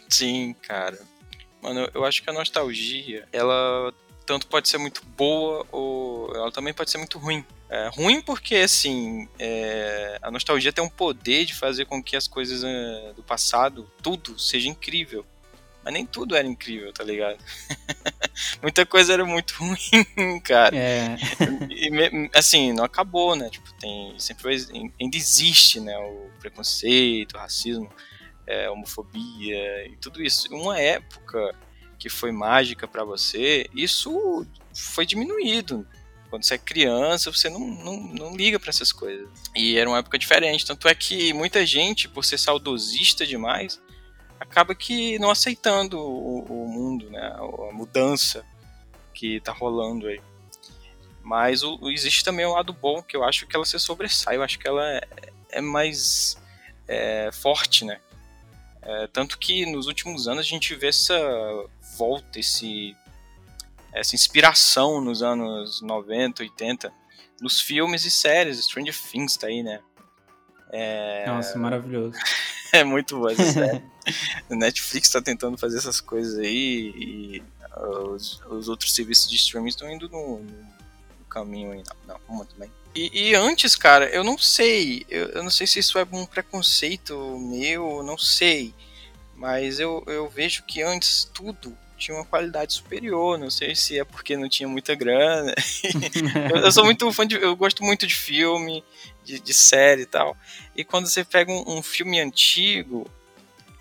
Sim, 0.10 0.54
cara. 0.62 1.00
Mano, 1.62 1.90
eu 1.94 2.04
acho 2.04 2.22
que 2.22 2.30
a 2.30 2.34
nostalgia, 2.34 3.26
ela 3.32 3.94
tanto 4.26 4.46
pode 4.46 4.68
ser 4.68 4.78
muito 4.78 5.04
boa 5.18 5.66
ou 5.72 6.36
ela 6.36 6.52
também 6.52 6.74
pode 6.74 6.92
ser 6.92 6.98
muito 6.98 7.18
ruim. 7.18 7.44
É, 7.70 7.90
ruim 7.94 8.22
porque, 8.22 8.56
assim, 8.56 9.26
é, 9.40 10.20
a 10.22 10.30
nostalgia 10.30 10.74
tem 10.74 10.84
um 10.84 10.90
poder 10.90 11.46
de 11.46 11.56
fazer 11.56 11.86
com 11.86 12.04
que 12.04 12.18
as 12.18 12.28
coisas 12.28 12.62
é, 12.62 13.14
do 13.16 13.24
passado, 13.24 13.90
tudo, 14.04 14.38
seja 14.38 14.68
incrível. 14.68 15.26
Mas 15.84 15.94
nem 15.94 16.06
tudo 16.06 16.36
era 16.36 16.48
incrível, 16.48 16.92
tá 16.92 17.04
ligado? 17.04 17.38
Muita 18.62 18.86
coisa 18.86 19.14
era 19.14 19.26
muito 19.26 19.54
ruim, 19.60 20.40
cara. 20.42 20.76
É. 20.76 21.16
E, 21.70 22.30
assim, 22.34 22.74
não 22.74 22.84
acabou, 22.84 23.36
né? 23.36 23.50
Tipo, 23.50 23.72
tem, 23.74 24.18
sempre 24.20 24.50
ainda 25.00 25.18
existe, 25.18 25.80
né? 25.80 25.98
O 25.98 26.30
preconceito, 26.40 27.36
o 27.36 27.40
racismo, 27.40 27.90
é, 28.46 28.66
a 28.66 28.72
homofobia 28.72 29.88
e 29.88 29.96
tudo 29.98 30.22
isso. 30.22 30.54
Uma 30.54 30.80
época 30.80 31.56
que 31.98 32.10
foi 32.10 32.32
mágica 32.32 32.88
para 32.88 33.04
você, 33.04 33.70
isso 33.74 34.46
foi 34.74 35.06
diminuído. 35.06 35.88
Quando 36.30 36.44
você 36.44 36.56
é 36.56 36.58
criança, 36.60 37.32
você 37.32 37.50
não, 37.50 37.60
não, 37.60 37.98
não 38.00 38.36
liga 38.36 38.60
para 38.60 38.70
essas 38.70 38.92
coisas. 38.92 39.28
E 39.56 39.78
era 39.78 39.90
uma 39.90 39.98
época 39.98 40.18
diferente. 40.18 40.66
Tanto 40.66 40.88
é 40.88 40.94
que 40.94 41.34
muita 41.34 41.66
gente, 41.66 42.08
por 42.08 42.24
ser 42.24 42.38
saudosista 42.38 43.26
demais, 43.26 43.82
acaba 44.40 44.74
que 44.74 45.20
não 45.20 45.30
aceitando 45.30 46.00
o, 46.00 46.44
o 46.44 46.68
mundo, 46.68 47.10
né? 47.10 47.36
a 47.38 47.74
mudança 47.74 48.46
que 49.14 49.40
tá 49.42 49.52
rolando 49.52 50.08
aí. 50.08 50.22
Mas 51.22 51.62
o, 51.62 51.78
existe 51.90 52.24
também 52.24 52.46
um 52.46 52.54
lado 52.54 52.74
bom, 52.74 53.04
que 53.04 53.16
eu 53.16 53.24
acho 53.24 53.46
que 53.46 53.56
ela 53.56 53.66
se 53.66 53.80
sobressai. 53.80 54.38
Eu 54.38 54.44
acho 54.44 54.58
que 54.58 54.68
ela 54.68 54.84
é, 54.90 55.02
é 55.52 55.62
mais 55.62 56.38
é, 56.88 57.30
forte, 57.32 57.86
né? 57.86 58.00
É, 58.82 59.08
tanto 59.08 59.38
que 59.38 59.66
nos 59.66 59.88
últimos 59.88 60.28
anos 60.28 60.46
a 60.46 60.50
gente 60.50 60.74
vê 60.74 60.88
essa 60.88 61.20
volta, 61.98 62.40
esse, 62.40 62.96
essa 63.94 64.16
inspiração 64.16 65.02
nos 65.02 65.22
anos 65.22 65.82
90, 65.82 66.44
80, 66.44 66.94
nos 67.42 67.60
filmes 67.60 68.06
e 68.06 68.12
séries. 68.12 68.64
Stranger 68.64 68.96
Things 68.98 69.38
tá 69.38 69.48
aí, 69.48 69.62
né? 69.62 69.82
É... 70.70 71.26
Nossa, 71.28 71.58
maravilhoso. 71.58 72.18
é 72.72 72.84
muito 72.84 73.18
boa 73.18 73.32
essa 73.32 73.52
série. 73.52 73.84
Netflix 74.50 75.10
tá 75.10 75.22
tentando 75.22 75.58
fazer 75.58 75.78
essas 75.78 76.00
coisas 76.00 76.38
aí 76.40 76.94
e 76.96 77.44
os, 78.12 78.42
os 78.50 78.68
outros 78.68 78.94
serviços 78.94 79.30
de 79.30 79.36
streaming 79.36 79.70
estão 79.70 79.90
indo 79.92 80.10
no, 80.10 80.40
no, 80.40 81.26
caminho 81.30 81.72
aí, 81.72 81.84
não, 82.08 82.16
não, 82.16 82.36
uma 82.36 82.46
também. 82.46 82.72
E, 82.96 83.30
e, 83.30 83.36
antes, 83.36 83.76
cara, 83.76 84.10
eu 84.10 84.24
não 84.24 84.38
sei, 84.38 85.06
eu, 85.10 85.28
eu, 85.28 85.44
não 85.44 85.52
sei 85.52 85.68
se 85.68 85.80
isso 85.80 85.98
é 86.00 86.08
um 86.12 86.26
preconceito 86.26 87.16
meu, 87.40 88.02
não 88.02 88.18
sei, 88.18 88.74
mas 89.36 89.80
eu, 89.80 90.04
eu 90.08 90.28
vejo 90.28 90.64
que 90.64 90.82
antes 90.82 91.30
tudo 91.32 91.78
tinha 92.00 92.18
uma 92.18 92.26
qualidade 92.26 92.74
superior. 92.74 93.38
Não 93.38 93.50
sei 93.50 93.76
se 93.76 94.00
é 94.00 94.04
porque 94.04 94.38
não 94.38 94.50
tinha 94.50 94.68
muita 94.68 94.96
grana. 94.96 95.54
eu, 96.50 96.58
eu, 96.58 96.72
sou 96.72 96.86
muito 96.86 97.12
fã 97.12 97.28
de. 97.28 97.36
Eu 97.36 97.56
gosto 97.56 97.84
muito 97.84 98.08
de 98.08 98.16
filme, 98.16 98.84
de, 99.30 99.40
de 99.40 99.54
série 99.54 100.02
e 100.02 100.06
tal. 100.08 100.36
E 100.76 100.84
quando 100.84 101.08
você 101.08 101.24
pega 101.24 101.52
um, 101.52 101.78
um, 101.78 101.84
filme 101.84 102.20
antigo, 102.20 103.10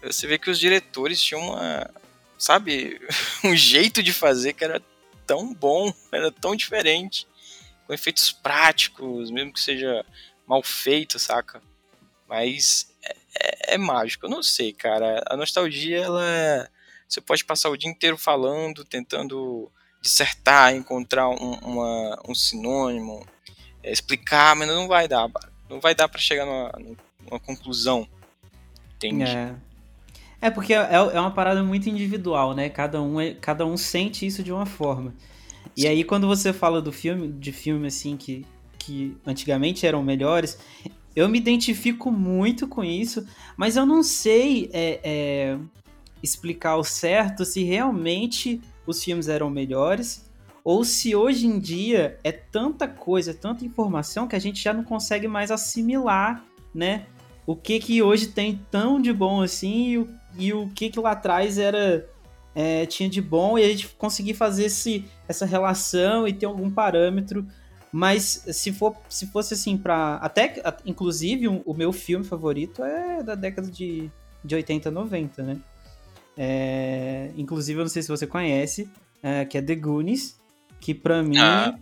você 0.02 0.26
vê 0.26 0.38
que 0.38 0.50
os 0.50 0.58
diretores 0.58 1.22
tinham 1.22 1.40
uma, 1.40 1.90
sabe, 2.38 3.00
um 3.42 3.56
jeito 3.56 4.02
de 4.02 4.12
fazer 4.12 4.52
que 4.52 4.64
era 4.64 4.82
tão 5.26 5.54
bom, 5.54 5.92
era 6.12 6.30
tão 6.30 6.54
diferente, 6.54 7.26
com 7.86 7.94
efeitos 7.94 8.30
práticos, 8.30 9.30
mesmo 9.30 9.52
que 9.52 9.60
seja 9.60 10.04
mal 10.46 10.62
feito, 10.62 11.18
saca? 11.18 11.62
Mas 12.28 12.94
é, 13.02 13.16
é, 13.40 13.74
é 13.74 13.78
mágico, 13.78 14.26
eu 14.26 14.30
não 14.30 14.42
sei, 14.42 14.74
cara. 14.74 15.22
A 15.26 15.36
nostalgia, 15.36 15.98
ela. 15.98 16.24
É, 16.26 16.68
você 17.08 17.22
pode 17.22 17.42
passar 17.42 17.70
o 17.70 17.76
dia 17.76 17.88
inteiro 17.88 18.18
falando, 18.18 18.84
tentando 18.84 19.72
dissertar, 20.02 20.74
encontrar 20.74 21.26
um, 21.30 21.54
uma, 21.62 22.22
um 22.28 22.34
sinônimo, 22.34 23.26
explicar, 23.90 24.54
mas 24.56 24.68
não 24.68 24.88
vai 24.88 25.08
dar, 25.08 25.28
não 25.68 25.80
vai 25.80 25.94
dar 25.94 26.08
para 26.08 26.20
chegar 26.20 26.44
numa, 26.44 26.72
numa, 27.24 27.40
conclusão. 27.40 28.06
Entende? 28.96 29.24
É. 29.24 29.54
É 30.40 30.50
porque 30.50 30.72
é, 30.72 30.88
é 30.92 31.20
uma 31.20 31.32
parada 31.32 31.62
muito 31.64 31.88
individual, 31.88 32.54
né? 32.54 32.68
Cada 32.68 33.02
um, 33.02 33.20
é, 33.20 33.34
cada 33.34 33.66
um 33.66 33.76
sente 33.76 34.24
isso 34.24 34.42
de 34.42 34.52
uma 34.52 34.66
forma. 34.66 35.12
E 35.76 35.86
aí 35.86 36.04
quando 36.04 36.26
você 36.26 36.52
fala 36.52 36.80
do 36.80 36.92
filme, 36.92 37.28
de 37.28 37.52
filme 37.52 37.86
assim 37.86 38.16
que, 38.16 38.46
que 38.78 39.16
antigamente 39.26 39.86
eram 39.86 40.02
melhores, 40.02 40.58
eu 41.14 41.28
me 41.28 41.38
identifico 41.38 42.10
muito 42.10 42.68
com 42.68 42.84
isso, 42.84 43.26
mas 43.56 43.76
eu 43.76 43.84
não 43.84 44.02
sei 44.02 44.70
é, 44.72 45.00
é, 45.02 45.58
explicar 46.22 46.76
o 46.76 46.84
certo 46.84 47.44
se 47.44 47.64
realmente 47.64 48.60
os 48.86 49.02
filmes 49.02 49.28
eram 49.28 49.50
melhores 49.50 50.27
ou 50.68 50.84
se 50.84 51.16
hoje 51.16 51.46
em 51.46 51.58
dia 51.58 52.18
é 52.22 52.30
tanta 52.30 52.86
coisa, 52.86 53.32
tanta 53.32 53.64
informação 53.64 54.28
que 54.28 54.36
a 54.36 54.38
gente 54.38 54.62
já 54.62 54.70
não 54.70 54.84
consegue 54.84 55.26
mais 55.26 55.50
assimilar, 55.50 56.44
né? 56.74 57.06
O 57.46 57.56
que 57.56 57.80
que 57.80 58.02
hoje 58.02 58.26
tem 58.26 58.60
tão 58.70 59.00
de 59.00 59.10
bom 59.10 59.40
assim 59.40 59.88
e 59.88 59.98
o, 59.98 60.08
e 60.36 60.52
o 60.52 60.68
que 60.68 60.90
que 60.90 61.00
lá 61.00 61.12
atrás 61.12 61.56
era 61.56 62.06
é, 62.54 62.84
tinha 62.84 63.08
de 63.08 63.22
bom 63.22 63.58
e 63.58 63.64
a 63.64 63.68
gente 63.68 63.88
conseguir 63.96 64.34
fazer 64.34 64.66
esse, 64.66 65.06
essa 65.26 65.46
relação 65.46 66.28
e 66.28 66.34
ter 66.34 66.44
algum 66.44 66.70
parâmetro. 66.70 67.46
Mas 67.90 68.44
se, 68.52 68.70
for, 68.70 68.94
se 69.08 69.26
fosse 69.28 69.54
assim 69.54 69.78
para 69.78 70.16
Até, 70.16 70.62
inclusive, 70.84 71.48
um, 71.48 71.62
o 71.64 71.72
meu 71.72 71.94
filme 71.94 72.26
favorito 72.26 72.84
é 72.84 73.22
da 73.22 73.34
década 73.34 73.70
de, 73.70 74.10
de 74.44 74.54
80, 74.54 74.90
90, 74.90 75.42
né? 75.42 75.56
É, 76.36 77.30
inclusive, 77.38 77.80
eu 77.80 77.84
não 77.84 77.90
sei 77.90 78.02
se 78.02 78.08
você 78.08 78.26
conhece, 78.26 78.86
é, 79.22 79.46
que 79.46 79.56
é 79.56 79.62
The 79.62 79.74
Goonies, 79.74 80.36
que 80.80 80.94
pra 80.94 81.22
mim 81.22 81.38
ah. 81.38 81.78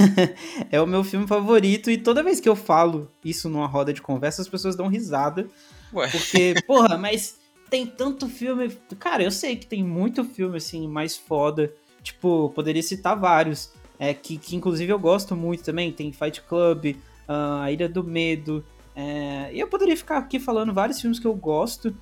é 0.70 0.80
o 0.80 0.86
meu 0.86 1.02
filme 1.02 1.26
favorito. 1.26 1.90
E 1.90 1.98
toda 1.98 2.22
vez 2.22 2.40
que 2.40 2.48
eu 2.48 2.56
falo 2.56 3.10
isso 3.24 3.48
numa 3.48 3.66
roda 3.66 3.92
de 3.92 4.02
conversa, 4.02 4.42
as 4.42 4.48
pessoas 4.48 4.76
dão 4.76 4.88
risada. 4.88 5.48
Ué. 5.92 6.08
Porque, 6.10 6.54
porra, 6.66 6.96
mas 6.96 7.38
tem 7.70 7.86
tanto 7.86 8.28
filme. 8.28 8.70
Cara, 8.98 9.22
eu 9.22 9.30
sei 9.30 9.56
que 9.56 9.66
tem 9.66 9.82
muito 9.82 10.24
filme 10.24 10.56
assim, 10.56 10.86
mais 10.86 11.16
foda. 11.16 11.72
Tipo, 12.02 12.50
poderia 12.50 12.82
citar 12.82 13.18
vários. 13.18 13.72
É, 13.98 14.12
que, 14.12 14.36
que 14.36 14.54
inclusive 14.54 14.92
eu 14.92 14.98
gosto 14.98 15.34
muito 15.34 15.64
também. 15.64 15.92
Tem 15.92 16.12
Fight 16.12 16.42
Club, 16.42 16.96
uh, 17.28 17.62
A 17.62 17.72
Ilha 17.72 17.88
do 17.88 18.04
Medo. 18.04 18.64
É, 18.94 19.50
e 19.52 19.60
eu 19.60 19.68
poderia 19.68 19.96
ficar 19.96 20.18
aqui 20.18 20.38
falando 20.38 20.72
vários 20.72 21.00
filmes 21.00 21.18
que 21.18 21.26
eu 21.26 21.34
gosto. 21.34 21.94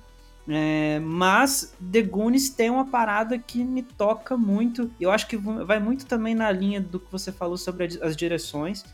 É, 0.47 0.99
mas 0.99 1.75
The 1.91 2.03
Goonies 2.03 2.49
tem 2.49 2.69
uma 2.69 2.85
parada 2.85 3.37
que 3.37 3.63
me 3.63 3.81
toca 3.81 4.37
muito. 4.37 4.91
Eu 4.99 5.11
acho 5.11 5.27
que 5.27 5.37
vai 5.37 5.79
muito 5.79 6.05
também 6.05 6.35
na 6.35 6.51
linha 6.51 6.79
do 6.79 6.99
que 6.99 7.11
você 7.11 7.31
falou 7.31 7.57
sobre 7.57 7.85
as 8.01 8.15
direções. 8.15 8.85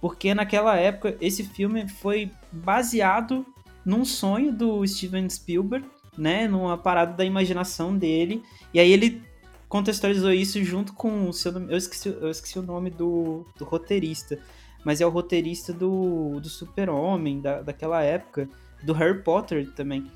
Porque 0.00 0.34
naquela 0.34 0.76
época 0.76 1.16
esse 1.20 1.42
filme 1.42 1.88
foi 1.88 2.30
baseado 2.52 3.44
num 3.84 4.04
sonho 4.04 4.52
do 4.52 4.86
Steven 4.86 5.28
Spielberg, 5.28 5.86
né? 6.16 6.46
Numa 6.46 6.78
parada 6.78 7.14
da 7.14 7.24
imaginação 7.24 7.96
dele. 7.96 8.42
E 8.72 8.78
aí 8.78 8.92
ele 8.92 9.22
contextualizou 9.68 10.30
isso 10.30 10.62
junto 10.62 10.92
com 10.92 11.28
o 11.28 11.32
seu 11.32 11.52
eu 11.68 11.76
esqueci, 11.76 12.08
eu 12.08 12.30
esqueci 12.30 12.58
o 12.58 12.62
nome 12.62 12.90
do, 12.90 13.44
do 13.58 13.64
roteirista. 13.64 14.38
Mas 14.84 15.00
é 15.00 15.06
o 15.06 15.10
roteirista 15.10 15.72
do, 15.72 16.38
do 16.38 16.48
Super-Homem, 16.48 17.40
da, 17.40 17.62
daquela 17.62 18.02
época. 18.02 18.48
Do 18.82 18.92
Harry 18.92 19.22
Potter 19.22 19.72
também. 19.72 20.10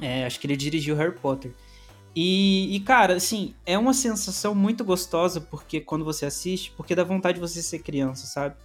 É, 0.00 0.24
acho 0.24 0.38
que 0.38 0.46
ele 0.46 0.56
dirigiu 0.56 0.96
Harry 0.96 1.14
Potter. 1.14 1.52
E, 2.14 2.74
e, 2.74 2.80
cara, 2.80 3.14
assim, 3.14 3.54
é 3.64 3.78
uma 3.78 3.94
sensação 3.94 4.54
muito 4.54 4.84
gostosa 4.84 5.40
porque 5.40 5.80
quando 5.80 6.04
você 6.04 6.26
assiste, 6.26 6.72
porque 6.76 6.94
dá 6.94 7.04
vontade 7.04 7.36
de 7.36 7.40
você 7.40 7.62
ser 7.62 7.78
criança, 7.80 8.26
sabe? 8.26 8.56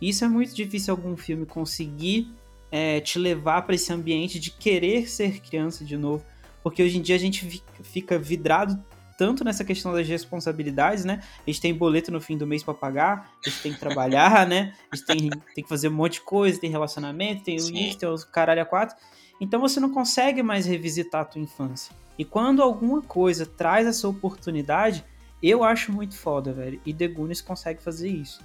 E 0.00 0.08
isso 0.08 0.24
é 0.24 0.28
muito 0.28 0.54
difícil 0.54 0.92
algum 0.92 1.16
filme 1.16 1.44
conseguir 1.44 2.32
é, 2.70 3.00
te 3.00 3.18
levar 3.18 3.62
para 3.62 3.74
esse 3.74 3.92
ambiente 3.92 4.40
de 4.40 4.50
querer 4.50 5.08
ser 5.08 5.40
criança 5.40 5.84
de 5.84 5.96
novo. 5.96 6.24
Porque 6.62 6.82
hoje 6.82 6.98
em 6.98 7.02
dia 7.02 7.16
a 7.16 7.18
gente 7.18 7.62
fica 7.82 8.18
vidrado 8.18 8.82
tanto 9.18 9.44
nessa 9.44 9.64
questão 9.64 9.92
das 9.92 10.08
responsabilidades, 10.08 11.04
né? 11.04 11.20
A 11.46 11.50
gente 11.50 11.60
tem 11.60 11.74
boleto 11.74 12.10
no 12.10 12.20
fim 12.20 12.36
do 12.36 12.46
mês 12.46 12.62
para 12.62 12.74
pagar, 12.74 13.30
a 13.44 13.48
gente 13.48 13.62
tem 13.62 13.72
que 13.72 13.78
trabalhar, 13.78 14.46
né? 14.48 14.74
A 14.90 14.96
gente 14.96 15.06
tem, 15.06 15.30
tem 15.54 15.62
que 15.62 15.68
fazer 15.68 15.88
um 15.88 15.92
monte 15.92 16.14
de 16.14 16.22
coisa, 16.22 16.58
tem 16.58 16.70
relacionamento, 16.70 17.44
tem 17.44 17.56
o 17.56 17.70
isso, 17.70 17.98
tem 17.98 18.08
os 18.08 18.24
caralho 18.24 18.62
a 18.62 18.64
quatro. 18.64 18.96
Então 19.42 19.58
você 19.58 19.80
não 19.80 19.90
consegue 19.90 20.40
mais 20.40 20.66
revisitar 20.66 21.22
a 21.22 21.24
tua 21.24 21.40
infância. 21.40 21.92
E 22.16 22.24
quando 22.24 22.62
alguma 22.62 23.02
coisa 23.02 23.44
traz 23.44 23.88
essa 23.88 24.06
oportunidade, 24.06 25.04
eu 25.42 25.64
acho 25.64 25.90
muito 25.90 26.16
foda, 26.16 26.52
velho. 26.52 26.80
E 26.86 26.94
The 26.94 27.08
Goonies 27.08 27.40
consegue 27.40 27.82
fazer 27.82 28.08
isso. 28.08 28.40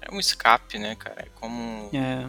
É 0.00 0.14
um 0.14 0.20
escape, 0.20 0.78
né, 0.78 0.94
cara? 0.94 1.22
É 1.22 1.28
como. 1.34 1.90
É. 1.92 2.28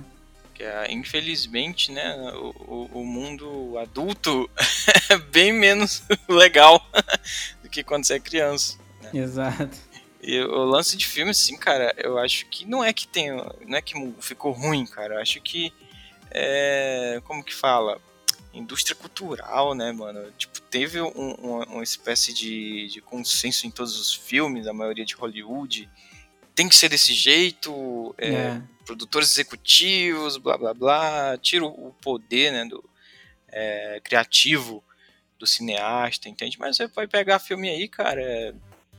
Que 0.56 0.64
é, 0.64 0.92
infelizmente, 0.92 1.92
né, 1.92 2.16
o, 2.34 2.50
o, 2.68 3.02
o 3.02 3.06
mundo 3.06 3.78
adulto 3.78 4.50
é 5.12 5.18
bem 5.18 5.54
menos 5.54 6.02
legal 6.28 6.84
do 7.62 7.70
que 7.70 7.84
quando 7.84 8.06
você 8.06 8.16
é 8.16 8.20
criança. 8.20 8.80
Né? 9.04 9.12
Exato. 9.22 9.78
E 10.20 10.42
o 10.42 10.64
lance 10.64 10.98
de 10.98 11.06
filme, 11.06 11.30
assim, 11.30 11.56
cara, 11.56 11.94
eu 11.96 12.18
acho 12.18 12.48
que 12.48 12.66
não 12.66 12.84
é 12.84 12.92
que 12.92 13.08
tem. 13.08 13.30
Não 13.68 13.78
é 13.78 13.82
que 13.84 13.94
ficou 14.20 14.52
ruim, 14.52 14.88
cara. 14.88 15.14
Eu 15.14 15.22
acho 15.22 15.40
que 15.42 15.72
é, 16.38 17.22
como 17.24 17.44
que 17.44 17.54
fala? 17.54 18.02
Indústria 18.54 18.96
cultural, 18.96 19.74
né, 19.74 19.94
mano? 19.94 20.32
Tipo, 20.38 20.60
teve 20.62 21.02
um, 21.02 21.08
uma, 21.10 21.66
uma, 21.66 21.84
espécie 21.84 22.34
de, 22.34 22.88
de 22.88 23.02
consenso 23.02 23.66
em 23.66 23.72
todos 23.72 23.98
os 23.98 24.14
filmes, 24.14 24.68
a 24.68 24.74
maioria 24.74 25.06
de 25.06 25.16
Hollywood. 25.16 25.90
Tem 26.54 26.68
que 26.68 26.76
ser 26.76 26.90
desse 26.90 27.14
jeito, 27.14 28.14
é, 28.18 28.34
é. 28.34 28.62
produtores 28.86 29.32
executivos, 29.32 30.36
blá 30.38 30.58
blá 30.58 30.74
blá. 30.74 31.38
Tira 31.38 31.66
o 31.66 31.96
poder, 32.02 32.52
né, 32.52 32.66
do 32.66 32.84
é, 33.48 34.02
criativo 34.04 34.84
do 35.40 35.48
cineasta, 35.48 36.28
entende? 36.28 36.60
Mas 36.60 36.76
você 36.76 36.88
vai 36.88 37.08
pegar 37.08 37.40
filme 37.40 37.70
aí, 37.70 37.88
cara, 37.88 38.22
é, 38.22 38.54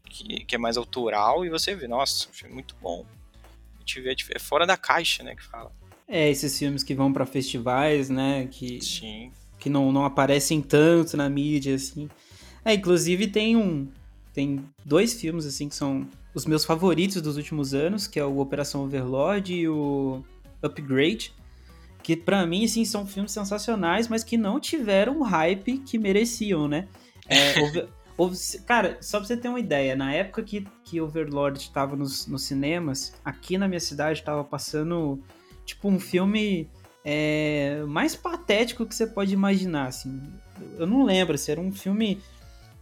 que, 0.08 0.44
que, 0.44 0.54
é 0.54 0.58
mais 0.58 0.78
autoral 0.78 1.44
e 1.44 1.50
você 1.50 1.74
vê, 1.74 1.86
nossa, 1.86 2.28
filme 2.32 2.54
muito 2.54 2.74
bom. 2.76 3.04
A 3.74 3.78
gente 3.80 4.00
vê, 4.00 4.16
é 4.34 4.38
fora 4.38 4.66
da 4.66 4.76
caixa, 4.76 5.22
né, 5.22 5.34
que 5.34 5.42
fala. 5.42 5.70
É, 6.08 6.30
esses 6.30 6.56
filmes 6.58 6.82
que 6.82 6.94
vão 6.94 7.12
para 7.12 7.26
festivais, 7.26 8.08
né? 8.08 8.46
Que, 8.50 8.80
Sim. 8.80 9.32
que 9.58 9.68
não, 9.68 9.90
não 9.90 10.04
aparecem 10.04 10.60
tanto 10.62 11.16
na 11.16 11.28
mídia, 11.28 11.74
assim. 11.74 12.08
É, 12.64 12.74
inclusive 12.74 13.26
tem 13.26 13.56
um. 13.56 13.88
Tem 14.32 14.64
dois 14.84 15.14
filmes, 15.14 15.46
assim, 15.46 15.68
que 15.68 15.74
são 15.74 16.06
os 16.34 16.44
meus 16.44 16.64
favoritos 16.64 17.22
dos 17.22 17.36
últimos 17.36 17.72
anos, 17.72 18.06
que 18.06 18.20
é 18.20 18.24
o 18.24 18.38
Operação 18.38 18.84
Overlord 18.84 19.54
e 19.54 19.68
o 19.68 20.22
Upgrade. 20.62 21.32
Que 22.02 22.14
para 22.14 22.46
mim, 22.46 22.64
assim, 22.64 22.84
são 22.84 23.06
filmes 23.06 23.32
sensacionais, 23.32 24.06
mas 24.06 24.22
que 24.22 24.36
não 24.36 24.60
tiveram 24.60 25.18
o 25.18 25.22
hype 25.22 25.78
que 25.78 25.98
mereciam, 25.98 26.68
né? 26.68 26.86
É, 27.26 27.54
over, 28.16 28.38
cara, 28.64 28.98
só 29.00 29.18
pra 29.18 29.26
você 29.26 29.36
ter 29.36 29.48
uma 29.48 29.58
ideia, 29.58 29.96
na 29.96 30.12
época 30.12 30.42
que, 30.42 30.66
que 30.84 31.00
Overlord 31.00 31.58
estava 31.58 31.96
nos, 31.96 32.26
nos 32.26 32.42
cinemas, 32.42 33.14
aqui 33.24 33.58
na 33.58 33.66
minha 33.66 33.80
cidade 33.80 34.20
estava 34.20 34.44
passando 34.44 35.20
tipo, 35.66 35.88
um 35.88 36.00
filme 36.00 36.70
é, 37.04 37.82
mais 37.86 38.16
patético 38.16 38.86
que 38.86 38.94
você 38.94 39.06
pode 39.06 39.34
imaginar, 39.34 39.88
assim. 39.88 40.22
Eu 40.78 40.86
não 40.86 41.04
lembro, 41.04 41.36
se 41.36 41.50
era 41.50 41.60
um 41.60 41.72
filme... 41.72 42.18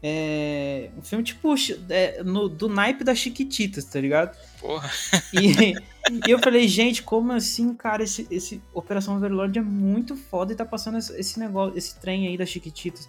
É, 0.06 0.90
um 0.98 1.02
filme 1.02 1.24
tipo 1.24 1.54
é, 1.88 2.22
no, 2.22 2.46
do 2.46 2.68
naipe 2.68 3.02
das 3.02 3.16
Chiquititas, 3.16 3.86
tá 3.86 3.98
ligado? 3.98 4.36
Porra. 4.60 4.90
E, 5.32 5.72
e, 5.72 6.30
eu 6.30 6.38
falei, 6.38 6.68
gente, 6.68 7.02
como 7.02 7.32
assim, 7.32 7.74
cara? 7.74 8.04
Esse, 8.04 8.26
esse 8.30 8.60
Operação 8.74 9.16
Overlord 9.16 9.58
é 9.58 9.62
muito 9.62 10.14
foda 10.14 10.52
e 10.52 10.56
tá 10.56 10.64
passando 10.64 10.98
esse, 10.98 11.18
esse 11.18 11.40
negócio, 11.40 11.76
esse 11.78 11.98
trem 11.98 12.28
aí 12.28 12.36
das 12.36 12.50
Chiquititas. 12.50 13.08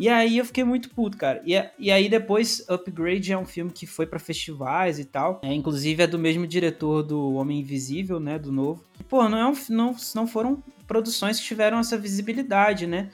E 0.00 0.08
aí 0.08 0.38
eu 0.38 0.46
fiquei 0.46 0.64
muito 0.64 0.88
puto, 0.88 1.18
cara. 1.18 1.42
E, 1.44 1.52
e 1.78 1.92
aí 1.92 2.08
depois 2.08 2.64
Upgrade 2.70 3.32
é 3.32 3.36
um 3.36 3.44
filme 3.44 3.70
que 3.70 3.86
foi 3.86 4.06
para 4.06 4.18
festivais 4.18 4.98
e 4.98 5.04
tal. 5.04 5.40
É, 5.44 5.52
inclusive 5.52 6.02
é 6.02 6.06
do 6.06 6.18
mesmo 6.18 6.46
diretor 6.46 7.02
do 7.02 7.34
Homem 7.34 7.60
Invisível, 7.60 8.18
né? 8.18 8.38
Do 8.38 8.50
novo. 8.50 8.82
Pô, 9.10 9.28
não, 9.28 9.36
é 9.36 9.46
um, 9.46 9.54
não, 9.68 9.94
não 10.14 10.26
foram 10.26 10.62
produções 10.86 11.38
que 11.38 11.44
tiveram 11.44 11.78
essa 11.78 11.98
visibilidade, 11.98 12.86
né? 12.86 13.10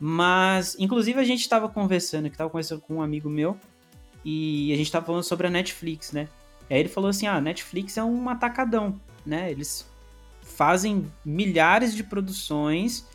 Mas, 0.00 0.74
inclusive, 0.78 1.20
a 1.20 1.24
gente 1.24 1.46
tava 1.46 1.68
conversando, 1.68 2.30
que 2.30 2.36
tava 2.36 2.48
conversando 2.48 2.80
com 2.80 2.94
um 2.94 3.02
amigo 3.02 3.28
meu, 3.28 3.56
e 4.24 4.72
a 4.72 4.76
gente 4.76 4.90
tava 4.90 5.04
falando 5.04 5.24
sobre 5.24 5.46
a 5.46 5.50
Netflix, 5.50 6.12
né? 6.12 6.28
E 6.70 6.72
aí 6.72 6.80
ele 6.80 6.88
falou 6.88 7.10
assim: 7.10 7.26
ah, 7.26 7.36
a 7.36 7.40
Netflix 7.42 7.98
é 7.98 8.02
um 8.02 8.26
atacadão, 8.30 8.98
né? 9.26 9.50
Eles 9.50 9.86
fazem 10.40 11.06
milhares 11.24 11.94
de 11.94 12.02
produções 12.02 13.06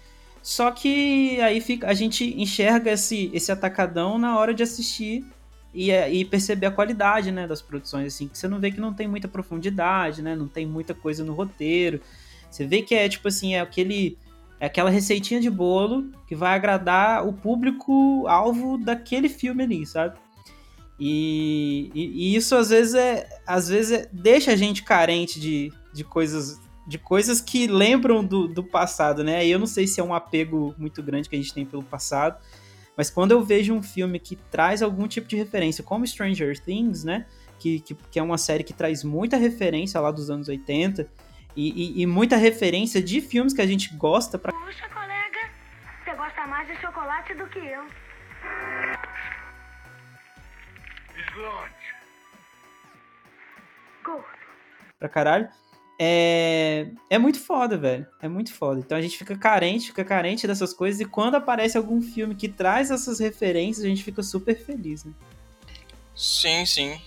Só 0.47 0.71
que 0.71 1.41
aí 1.41 1.59
fica, 1.59 1.89
a 1.89 1.93
gente 1.93 2.23
enxerga 2.41 2.91
esse, 2.91 3.29
esse 3.33 3.51
atacadão 3.51 4.17
na 4.17 4.39
hora 4.39 4.53
de 4.53 4.63
assistir 4.63 5.25
e, 5.73 5.91
é, 5.91 6.09
e 6.09 6.23
perceber 6.23 6.67
a 6.67 6.71
qualidade, 6.71 7.33
né, 7.33 7.45
das 7.45 7.61
produções, 7.61 8.13
assim, 8.13 8.29
que 8.29 8.37
você 8.37 8.47
não 8.47 8.57
vê 8.57 8.71
que 8.71 8.79
não 8.79 8.93
tem 8.93 9.09
muita 9.09 9.27
profundidade, 9.27 10.21
né, 10.21 10.37
não 10.37 10.47
tem 10.47 10.65
muita 10.65 10.93
coisa 10.93 11.21
no 11.21 11.33
roteiro. 11.33 11.99
Você 12.49 12.65
vê 12.65 12.81
que 12.81 12.95
é, 12.95 13.09
tipo 13.09 13.27
assim, 13.27 13.55
é 13.55 13.59
aquele... 13.59 14.17
É 14.57 14.67
aquela 14.67 14.89
receitinha 14.89 15.41
de 15.41 15.49
bolo 15.49 16.13
que 16.25 16.33
vai 16.33 16.55
agradar 16.55 17.27
o 17.27 17.33
público-alvo 17.33 18.77
daquele 18.77 19.27
filme 19.27 19.63
ali, 19.63 19.85
sabe? 19.85 20.17
E, 20.97 21.91
e, 21.93 22.05
e, 22.05 22.35
isso 22.37 22.55
às 22.55 22.69
vezes 22.69 22.95
é 22.95 23.29
às 23.45 23.67
vezes 23.67 23.91
é, 23.91 24.09
deixa 24.11 24.53
a 24.53 24.55
gente 24.55 24.81
carente 24.81 25.39
de, 25.39 25.71
de 25.93 26.03
coisas 26.03 26.59
de 26.87 26.97
coisas 26.97 27.41
que 27.41 27.67
lembram 27.67 28.23
do, 28.23 28.47
do 28.47 28.63
passado, 28.63 29.21
né? 29.21 29.45
E 29.45 29.51
eu 29.51 29.59
não 29.59 29.67
sei 29.67 29.85
se 29.85 29.99
é 29.99 30.03
um 30.03 30.13
apego 30.13 30.73
muito 30.77 31.03
grande 31.03 31.27
que 31.27 31.35
a 31.35 31.39
gente 31.39 31.53
tem 31.53 31.65
pelo 31.65 31.83
passado, 31.83 32.41
mas 32.95 33.09
quando 33.09 33.33
eu 33.33 33.43
vejo 33.43 33.73
um 33.73 33.83
filme 33.83 34.17
que 34.17 34.37
traz 34.37 34.81
algum 34.81 35.05
tipo 35.05 35.27
de 35.27 35.35
referência, 35.35 35.83
como 35.83 36.07
Stranger 36.07 36.57
Things, 36.57 37.03
né? 37.03 37.25
Que, 37.59 37.81
que, 37.81 37.93
que 37.93 38.19
é 38.19 38.23
uma 38.23 38.37
série 38.37 38.63
que 38.63 38.73
traz 38.73 39.03
muita 39.03 39.35
referência 39.35 39.99
lá 39.99 40.11
dos 40.11 40.29
anos 40.29 40.47
80 40.47 41.09
e, 41.55 41.99
e, 41.99 42.01
e 42.03 42.05
muita 42.05 42.37
referência 42.37 43.01
de 43.01 43.19
filmes 43.19 43.53
que 43.53 43.61
a 43.61 43.67
gente 43.67 43.93
gosta 43.95 44.37
pra. 44.39 44.53
Puxa, 44.53 44.87
colega, 44.89 45.51
você 46.05 46.15
gosta 46.15 46.47
mais 46.47 46.67
de 46.67 46.75
chocolate 46.79 47.33
do 47.33 47.47
que 47.47 47.59
eu. 47.59 47.85
Slot. 51.33 51.73
Gordo. 54.03 54.25
Pra 54.97 55.09
caralho. 55.09 55.49
É, 55.99 56.87
é 57.09 57.17
muito 57.17 57.39
foda, 57.39 57.77
velho. 57.77 58.05
É 58.21 58.27
muito 58.27 58.53
foda. 58.53 58.79
Então 58.79 58.97
a 58.97 59.01
gente 59.01 59.17
fica 59.17 59.35
carente, 59.37 59.87
fica 59.87 60.03
carente 60.03 60.45
dessas 60.45 60.73
coisas. 60.73 61.01
E 61.01 61.05
quando 61.05 61.35
aparece 61.35 61.77
algum 61.77 62.01
filme 62.01 62.35
que 62.35 62.47
traz 62.47 62.91
essas 62.91 63.19
referências, 63.19 63.83
a 63.83 63.89
gente 63.89 64.03
fica 64.03 64.21
super 64.21 64.55
feliz, 64.55 65.03
né? 65.03 65.11
Sim, 66.15 66.65
sim. 66.65 66.99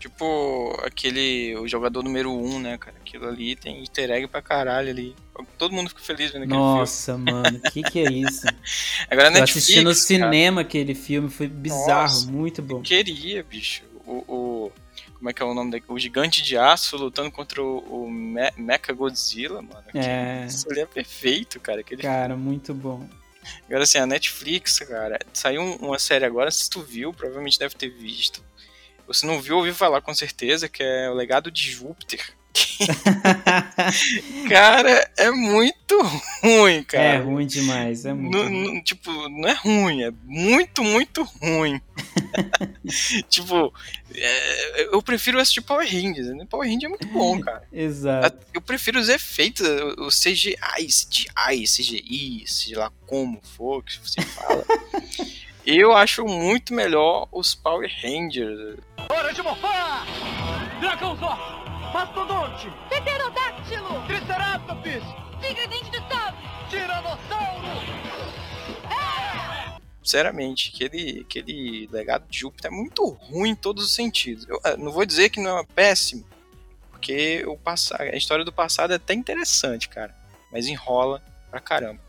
Tipo, 0.00 0.80
aquele. 0.82 1.54
O 1.58 1.68
jogador 1.68 2.02
número 2.02 2.32
1, 2.32 2.54
um, 2.54 2.58
né, 2.58 2.78
cara? 2.78 2.96
Aquilo 2.96 3.28
ali 3.28 3.54
tem 3.54 3.80
easter 3.80 4.10
egg 4.10 4.26
pra 4.28 4.40
caralho 4.40 4.88
ali. 4.88 5.14
Todo 5.58 5.74
mundo 5.74 5.88
fica 5.90 6.00
feliz 6.00 6.30
vendo 6.30 6.44
aquele 6.44 6.58
Nossa, 6.58 7.14
filme. 7.14 7.30
mano, 7.30 7.60
que 7.70 7.82
que 7.82 7.98
é 7.98 8.10
isso? 8.10 8.46
Agora 9.10 9.28
eu 9.28 9.32
Netflix, 9.32 9.64
assisti 9.64 9.82
no 9.82 9.94
cinema 9.94 10.62
aquele 10.62 10.94
filme, 10.94 11.28
foi 11.28 11.48
bizarro, 11.48 12.02
Nossa, 12.02 12.30
muito 12.30 12.62
bom. 12.62 12.78
Eu 12.78 12.82
queria, 12.82 13.42
bicho. 13.42 13.82
O, 14.06 14.24
o, 14.26 14.72
como 15.20 15.28
é 15.28 15.34
que 15.34 15.42
é 15.42 15.44
o 15.44 15.52
nome 15.52 15.70
dele? 15.70 15.84
O 15.86 15.98
gigante 15.98 16.42
de 16.42 16.56
aço 16.56 16.96
lutando 16.96 17.30
contra 17.30 17.62
o, 17.62 18.04
o 18.06 18.10
Me 18.10 18.50
Mecha 18.56 18.90
Godzilla, 18.94 19.60
mano. 19.60 19.84
É. 19.94 20.46
Isso 20.46 20.66
ali 20.70 20.80
é 20.80 20.86
perfeito, 20.86 21.60
cara. 21.60 21.82
Aquele 21.82 22.00
cara, 22.00 22.34
muito 22.34 22.72
bom. 22.72 23.06
Agora 23.66 23.82
assim, 23.82 23.98
a 23.98 24.06
Netflix, 24.06 24.78
cara, 24.78 25.18
saiu 25.34 25.62
uma 25.76 25.98
série 25.98 26.24
agora, 26.24 26.50
se 26.50 26.70
tu 26.70 26.80
viu, 26.80 27.12
provavelmente 27.12 27.58
deve 27.58 27.74
ter 27.74 27.90
visto. 27.90 28.42
Você 29.06 29.26
não 29.26 29.42
viu, 29.42 29.58
ouviu 29.58 29.74
falar 29.74 30.00
com 30.00 30.14
certeza, 30.14 30.70
que 30.70 30.82
é 30.82 31.10
o 31.10 31.14
legado 31.14 31.50
de 31.50 31.70
Júpiter. 31.70 32.32
Cara, 34.48 35.10
é 35.16 35.30
muito 35.30 36.00
ruim, 36.42 36.82
cara. 36.84 37.04
É 37.04 37.18
ruim 37.18 37.46
demais, 37.46 38.04
é 38.04 38.12
muito 38.12 38.84
tipo, 38.84 39.10
não 39.28 39.48
é 39.48 39.52
ruim, 39.54 40.02
é 40.02 40.12
muito, 40.24 40.82
muito 40.82 41.22
ruim. 41.22 41.80
tipo, 43.28 43.72
é, 44.14 44.94
eu 44.94 45.02
prefiro 45.02 45.38
assistir 45.38 45.60
Power 45.60 45.86
Rangers, 45.86 46.28
né? 46.28 46.46
Power 46.48 46.68
Rangers 46.68 46.84
é 46.84 46.88
muito 46.88 47.06
bom, 47.08 47.40
cara. 47.40 47.62
Exato. 47.72 48.38
Eu 48.52 48.60
prefiro 48.60 48.98
os 48.98 49.08
efeitos, 49.08 49.66
o 49.98 50.08
CGI, 50.08 50.86
CGI, 50.86 51.64
CGI, 51.64 52.44
sei 52.46 52.76
lá 52.76 52.90
como 53.06 53.40
for 53.42 53.82
que 53.82 53.98
você 53.98 54.20
fala. 54.22 54.64
eu 55.66 55.92
acho 55.96 56.24
muito 56.24 56.74
melhor 56.74 57.28
os 57.32 57.54
Power 57.54 57.90
Rangers. 58.02 58.78
Hora 59.08 59.32
de 59.32 59.42
morfar! 59.42 60.06
Dragãozor! 60.80 61.59
Mastodonte! 61.92 62.70
Pterodáctilo! 62.88 64.06
Triceratops! 64.06 65.02
De 65.40 65.98
sabre! 66.08 66.40
Tiranossauro! 66.68 67.66
Sinceramente, 70.02 70.72
aquele, 70.74 71.20
aquele 71.20 71.88
legado 71.92 72.26
de 72.28 72.38
Júpiter 72.38 72.70
é 72.70 72.74
muito 72.74 73.04
ruim 73.08 73.50
em 73.50 73.54
todos 73.54 73.84
os 73.84 73.94
sentidos. 73.94 74.48
Eu 74.48 74.60
eh, 74.64 74.76
não 74.76 74.92
vou 74.92 75.04
dizer 75.04 75.30
que 75.30 75.40
não 75.40 75.58
é 75.58 75.64
péssimo, 75.64 76.24
porque 76.90 77.44
o 77.46 77.56
passado, 77.56 78.02
a 78.02 78.16
história 78.16 78.44
do 78.44 78.52
passado 78.52 78.92
é 78.92 78.96
até 78.96 79.14
interessante, 79.14 79.88
cara. 79.88 80.14
Mas 80.52 80.66
enrola 80.66 81.22
pra 81.50 81.60
caramba. 81.60 82.00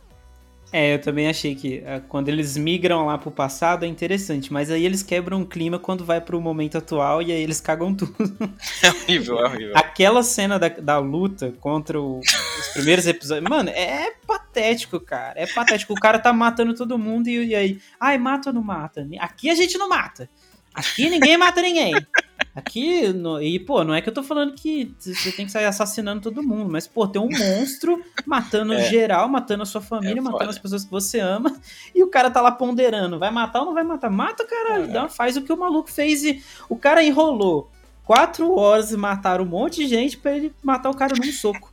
É, 0.74 0.94
eu 0.94 1.02
também 1.02 1.28
achei 1.28 1.54
que 1.54 1.80
uh, 1.80 2.02
quando 2.08 2.30
eles 2.30 2.56
migram 2.56 3.06
lá 3.06 3.18
pro 3.18 3.30
passado 3.30 3.84
é 3.84 3.88
interessante, 3.88 4.54
mas 4.54 4.72
aí 4.72 4.86
eles 4.86 5.04
quebram 5.04 5.42
o 5.42 5.46
clima 5.46 5.78
quando 5.78 6.06
vai 6.06 6.22
pro 6.22 6.40
momento 6.40 6.78
atual 6.78 7.22
e 7.22 7.32
aí 7.32 7.42
eles 7.42 7.60
cagam 7.60 7.94
tudo. 7.94 8.16
É 8.84 8.90
horrível, 8.90 9.40
é 9.40 9.46
horrível. 9.46 9.74
Aquela 9.76 10.24
cena 10.24 10.58
da, 10.58 10.70
da 10.70 10.98
luta 10.98 11.54
contra 11.60 12.00
o, 12.00 12.20
os 12.20 12.68
primeiros 12.74 13.06
episódios, 13.06 13.48
mano, 13.50 13.70
é 13.70 14.12
patético, 14.26 15.00
cara. 15.00 15.40
É 15.40 15.46
patético. 15.46 15.94
O 15.94 16.00
cara 16.00 16.20
tá 16.20 16.32
matando 16.32 16.74
todo 16.74 16.98
mundo 16.98 17.28
e, 17.28 17.48
e 17.48 17.56
aí, 17.56 17.80
ai, 18.00 18.18
mata 18.18 18.50
ou 18.50 18.54
não 18.54 18.64
mata? 18.64 19.08
Aqui 19.20 19.50
a 19.50 19.56
gente 19.56 19.78
não 19.78 19.90
mata. 19.90 20.30
Aqui 20.74 21.10
ninguém 21.10 21.38
mata 21.38 21.62
ninguém. 21.62 21.94
Aqui, 22.54 23.08
no, 23.14 23.42
e 23.42 23.58
pô, 23.60 23.82
não 23.84 23.94
é 23.94 24.02
que 24.02 24.10
eu 24.10 24.14
tô 24.14 24.22
falando 24.22 24.54
que 24.54 24.94
você 25.00 25.32
tem 25.32 25.46
que 25.46 25.52
sair 25.54 25.64
assassinando 25.66 26.22
todo 26.22 26.44
mundo, 26.44 26.70
mas 26.70 26.86
pô, 26.86 27.08
tem 27.08 27.22
um 27.22 27.30
monstro 27.30 28.04
matando 28.26 28.74
É. 28.76 28.90
geral, 28.90 29.30
matando 29.30 29.64
a 29.64 29.66
sua 29.66 29.80
família, 29.80 30.20
É 30.20 30.22
matando 30.22 30.50
as 30.50 30.60
pessoas 30.60 30.84
que 30.84 30.92
você 30.92 31.20
ama, 31.20 31.58
e 31.96 32.04
o 32.04 32.08
cara 32.10 32.30
tá 32.30 32.42
lá 32.42 32.52
ponderando, 32.52 33.18
vai 33.18 33.32
matar 33.32 33.62
ou 33.62 33.68
não 33.68 33.74
vai 33.74 33.84
matar? 33.86 34.10
Mata, 34.10 34.46
caralho, 34.46 34.84
É. 34.84 34.88
dá, 34.88 35.08
faz 35.08 35.38
o 35.38 35.42
que 35.42 35.54
o 35.54 35.58
maluco 35.58 35.90
fez 35.90 36.24
e 36.26 36.44
o 36.68 36.76
cara 36.76 37.02
enrolou 37.02 37.72
quatro 38.04 38.54
horas 38.58 38.92
e 38.92 38.98
mataram 38.98 39.46
um 39.46 39.48
monte 39.48 39.78
de 39.78 39.88
gente 39.88 40.18
pra 40.18 40.36
ele 40.36 40.54
matar 40.62 40.90
o 40.90 40.96
cara 40.96 41.14
num 41.16 41.32
soco. 41.32 41.72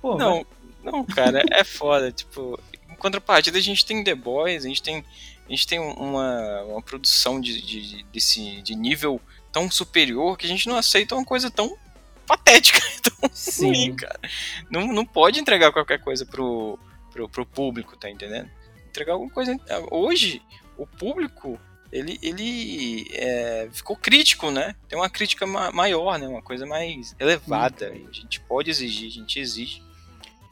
Pô, 0.00 0.16
vai- 0.16 0.26
Não, 0.26 0.46
não, 0.82 1.04
cara, 1.04 1.42
é 1.50 1.62
foda. 1.64 2.10
Tipo, 2.10 2.58
em 2.90 2.94
contrapartida, 2.94 3.58
a 3.58 3.60
gente 3.60 3.84
tem 3.84 4.02
The 4.02 4.14
Boys, 4.14 4.64
a 4.64 4.68
gente 4.68 4.82
tem, 4.82 5.04
a 5.46 5.50
gente 5.50 5.66
tem 5.66 5.78
uma, 5.78 6.62
uma 6.62 6.80
produção 6.80 7.38
de, 7.38 7.60
de, 7.60 8.06
desse, 8.10 8.62
de 8.62 8.74
nível 8.74 9.20
tão 9.54 9.70
superior 9.70 10.36
que 10.36 10.46
a 10.46 10.48
gente 10.48 10.68
não 10.68 10.76
aceita 10.76 11.14
uma 11.14 11.24
coisa 11.24 11.48
tão 11.48 11.78
patética, 12.26 12.80
tão 13.00 13.30
Sim. 13.32 13.68
ruim, 13.68 13.94
cara. 13.94 14.20
Não, 14.68 14.88
não 14.88 15.06
pode 15.06 15.38
entregar 15.38 15.72
qualquer 15.72 16.00
coisa 16.00 16.26
pro, 16.26 16.76
pro, 17.12 17.28
pro 17.28 17.46
público, 17.46 17.96
tá 17.96 18.10
entendendo? 18.10 18.50
Entregar 18.88 19.12
alguma 19.12 19.30
coisa. 19.30 19.56
Hoje, 19.90 20.42
o 20.76 20.86
público. 20.86 21.58
Ele, 21.92 22.18
ele 22.20 23.06
é, 23.12 23.68
ficou 23.72 23.94
crítico, 23.94 24.50
né? 24.50 24.74
Tem 24.88 24.98
uma 24.98 25.08
crítica 25.08 25.46
ma- 25.46 25.70
maior, 25.70 26.18
né? 26.18 26.26
Uma 26.26 26.42
coisa 26.42 26.66
mais 26.66 27.14
elevada. 27.20 27.86
A 27.86 28.12
gente 28.12 28.40
pode 28.40 28.68
exigir, 28.68 29.06
a 29.06 29.12
gente 29.12 29.38
exige. 29.38 29.80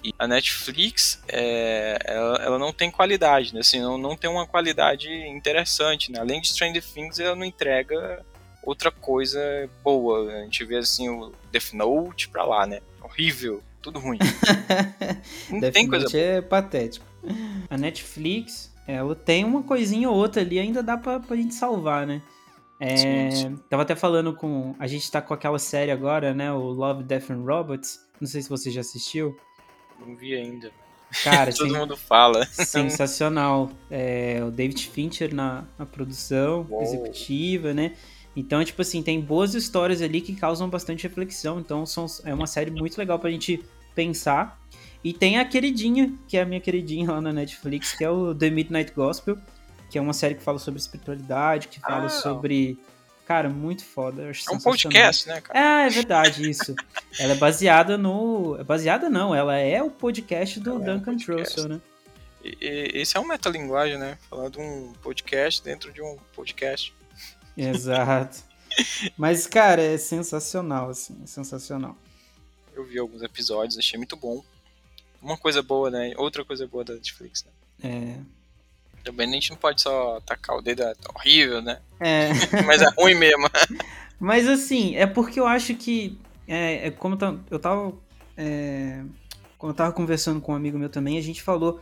E 0.05 0.15
a 0.17 0.29
Netflix, 0.29 1.21
é, 1.27 1.99
ela, 2.05 2.37
ela 2.45 2.59
não 2.61 2.73
tem 2.73 2.93
qualidade, 2.93 3.53
né? 3.53 3.59
Assim, 3.59 3.81
não, 3.81 3.99
não 3.99 4.17
tem 4.17 4.31
uma 4.31 4.47
qualidade 4.47 5.09
interessante, 5.11 6.12
né? 6.12 6.21
Além 6.21 6.41
de 6.41 6.47
Stranger 6.47 6.85
Things, 6.85 7.19
ela 7.19 7.35
não 7.35 7.45
entrega 7.45 8.25
outra 8.62 8.90
coisa 8.90 9.40
boa. 9.83 10.33
A 10.33 10.42
gente 10.42 10.64
vê, 10.64 10.77
assim, 10.79 11.09
o 11.09 11.33
Death 11.51 11.72
Note 11.72 12.29
pra 12.29 12.44
lá, 12.44 12.66
né? 12.66 12.81
Horrível, 13.03 13.62
tudo 13.81 13.98
ruim. 13.98 14.18
Não 15.51 15.61
Death 15.61 15.72
tem 15.75 15.88
coisa 15.88 16.05
Note 16.05 16.18
é 16.18 16.40
patético. 16.40 17.07
A 17.70 17.77
Netflix, 17.77 18.72
ela 18.87 19.14
tem 19.14 19.44
uma 19.44 19.62
coisinha 19.62 20.09
ou 20.11 20.16
outra 20.16 20.42
ali, 20.42 20.59
ainda 20.59 20.83
dá 20.83 20.96
pra, 20.96 21.20
pra 21.20 21.37
gente 21.37 21.55
salvar, 21.55 22.07
né? 22.07 22.20
É, 22.81 22.96
Sim, 22.96 23.31
sim. 23.31 23.57
Tava 23.70 23.83
até 23.83 23.94
falando 23.94 24.35
com. 24.35 24.75
A 24.79 24.88
gente 24.88 25.09
tá 25.11 25.22
com 25.22 25.33
aquela 25.33 25.59
série 25.59 25.92
agora, 25.92 26.35
né? 26.35 26.53
O 26.53 26.59
Love, 26.59 27.05
Death 27.05 27.31
and 27.31 27.44
Robots. 27.44 28.01
Não 28.20 28.27
sei 28.27 28.42
se 28.42 28.48
você 28.48 28.72
já 28.72 28.81
assistiu. 28.81 29.37
Não 30.05 30.16
vi 30.16 30.35
ainda. 30.35 30.72
Cara, 31.22 31.53
Todo 31.55 31.68
sen- 31.70 31.79
mundo 31.79 31.96
fala. 31.96 32.44
sensacional. 32.46 33.70
É, 33.88 34.40
o 34.44 34.51
David 34.51 34.88
Fincher 34.88 35.33
na, 35.33 35.64
na 35.79 35.87
produção 35.87 36.66
Uou. 36.68 36.83
executiva, 36.83 37.72
né? 37.72 37.92
Então, 38.35 38.64
tipo 38.64 38.81
assim, 38.81 39.03
tem 39.03 39.21
boas 39.21 39.55
histórias 39.55 40.01
ali 40.01 40.21
que 40.21 40.35
causam 40.35 40.68
bastante 40.68 41.03
reflexão. 41.03 41.61
Então, 41.61 41.85
são, 41.85 42.07
é 42.25 42.33
uma 42.33 42.47
série 42.47 42.71
muito 42.71 42.97
legal 42.97 43.18
pra 43.18 43.31
gente 43.31 43.62
pensar. 43.95 44.59
E 45.05 45.12
tem 45.12 45.38
a 45.38 45.45
queridinha, 45.45 46.12
que 46.29 46.37
é 46.37 46.42
a 46.42 46.47
minha 46.47 46.61
queridinha 46.61 47.11
lá 47.11 47.21
na 47.21 47.33
Netflix, 47.33 47.92
que 47.92 48.05
é 48.05 48.09
o 48.11 48.35
The 48.35 48.49
Midnight 48.51 48.92
Gospel, 48.95 49.37
que 49.90 49.99
é 49.99 50.01
uma 50.01 50.12
série 50.14 50.35
que 50.37 50.42
fala 50.42 50.59
sobre 50.59 50.81
espiritualidade, 50.81 51.68
que 51.68 51.81
fala 51.81 52.07
Ah. 52.07 52.09
sobre. 52.09 52.79
Cara, 53.27 53.49
muito 53.49 53.85
foda. 53.85 54.23
É 54.23 54.53
um 54.55 54.59
podcast, 54.59 55.29
né, 55.29 55.40
cara? 55.40 55.59
Ah, 55.59 55.87
é 55.87 55.90
verdade, 55.90 56.49
isso. 56.49 56.75
ela 57.18 57.33
é 57.33 57.37
baseada 57.37 57.97
no. 57.99 58.57
É 58.59 58.64
baseada 58.64 59.09
não, 59.11 59.35
ela 59.35 59.57
é 59.59 59.83
o 59.83 59.90
podcast 59.90 60.59
do 60.61 60.71
Ela 60.71 60.79
é 60.79 60.83
um 60.83 60.99
Duncan. 60.99 61.16
Trussell, 61.16 61.68
né? 61.68 61.81
E- 62.45 62.57
e- 62.61 62.90
esse 63.01 63.16
é 63.16 63.21
um 63.21 63.27
metalinguagem, 63.27 63.99
né? 63.99 64.18
Falar 64.29 64.49
de 64.49 64.59
um 64.59 64.92
podcast 65.03 65.62
dentro 65.62 65.92
de 65.92 66.01
um 66.03 66.16
podcast. 66.35 66.92
Exato. 67.59 68.43
Mas, 69.17 69.47
cara, 69.47 69.83
é 69.83 69.99
sensacional, 69.99 70.91
assim, 70.91 71.19
é 71.23 71.27
sensacional. 71.27 71.97
Eu 72.75 72.85
vi 72.85 72.99
alguns 72.99 73.23
episódios, 73.23 73.79
achei 73.79 73.99
muito 73.99 74.17
bom. 74.17 74.43
Uma 75.21 75.37
coisa 75.37 75.62
boa, 75.62 75.91
né? 75.91 76.15
Outra 76.17 76.45
coisa 76.45 76.67
boa 76.67 76.85
da 76.85 76.95
Netflix, 76.95 77.45
né? 77.45 77.53
É. 77.85 78.43
Também 79.05 79.29
a 79.29 79.33
gente 79.33 79.51
não 79.51 79.57
pode 79.57 79.83
só 79.83 80.21
tacar 80.21 80.57
o 80.57 80.62
dedo, 80.62 80.83
é 80.83 80.95
horrível, 81.15 81.61
né? 81.61 81.81
É. 82.01 82.29
Mas 82.67 82.83
é 82.83 82.88
ruim 82.97 83.15
mesmo. 83.15 83.49
Mas 84.19 84.49
assim, 84.49 84.97
é 84.97 85.07
porque 85.07 85.38
eu 85.38 85.47
acho 85.47 85.75
que. 85.75 86.19
É, 86.47 86.88
é 86.88 86.91
como 86.91 87.19
eu 87.51 87.59
tava. 87.59 87.93
É, 88.37 89.03
quando 89.59 89.73
eu 89.73 89.77
tava 89.77 89.93
conversando 89.93 90.41
com 90.41 90.53
um 90.53 90.57
amigo 90.57 90.79
meu 90.79 90.88
também, 90.88 91.19
a 91.19 91.23
gente 91.23 91.43
falou. 91.43 91.81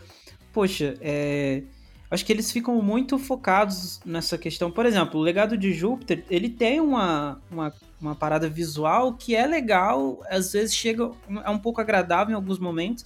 Poxa, 0.52 0.96
é, 1.00 1.62
acho 2.10 2.24
que 2.26 2.32
eles 2.32 2.50
ficam 2.50 2.80
muito 2.82 3.18
focados 3.18 4.00
nessa 4.04 4.36
questão. 4.36 4.70
Por 4.70 4.84
exemplo, 4.84 5.20
o 5.20 5.22
legado 5.22 5.56
de 5.56 5.72
Júpiter, 5.72 6.24
ele 6.28 6.48
tem 6.48 6.80
uma, 6.80 7.40
uma, 7.50 7.72
uma 8.00 8.14
parada 8.14 8.48
visual 8.48 9.14
que 9.14 9.36
é 9.36 9.46
legal, 9.46 10.20
às 10.28 10.52
vezes 10.52 10.74
chega. 10.74 11.10
É 11.44 11.50
um 11.50 11.58
pouco 11.58 11.80
agradável 11.80 12.32
em 12.32 12.36
alguns 12.36 12.58
momentos. 12.58 13.04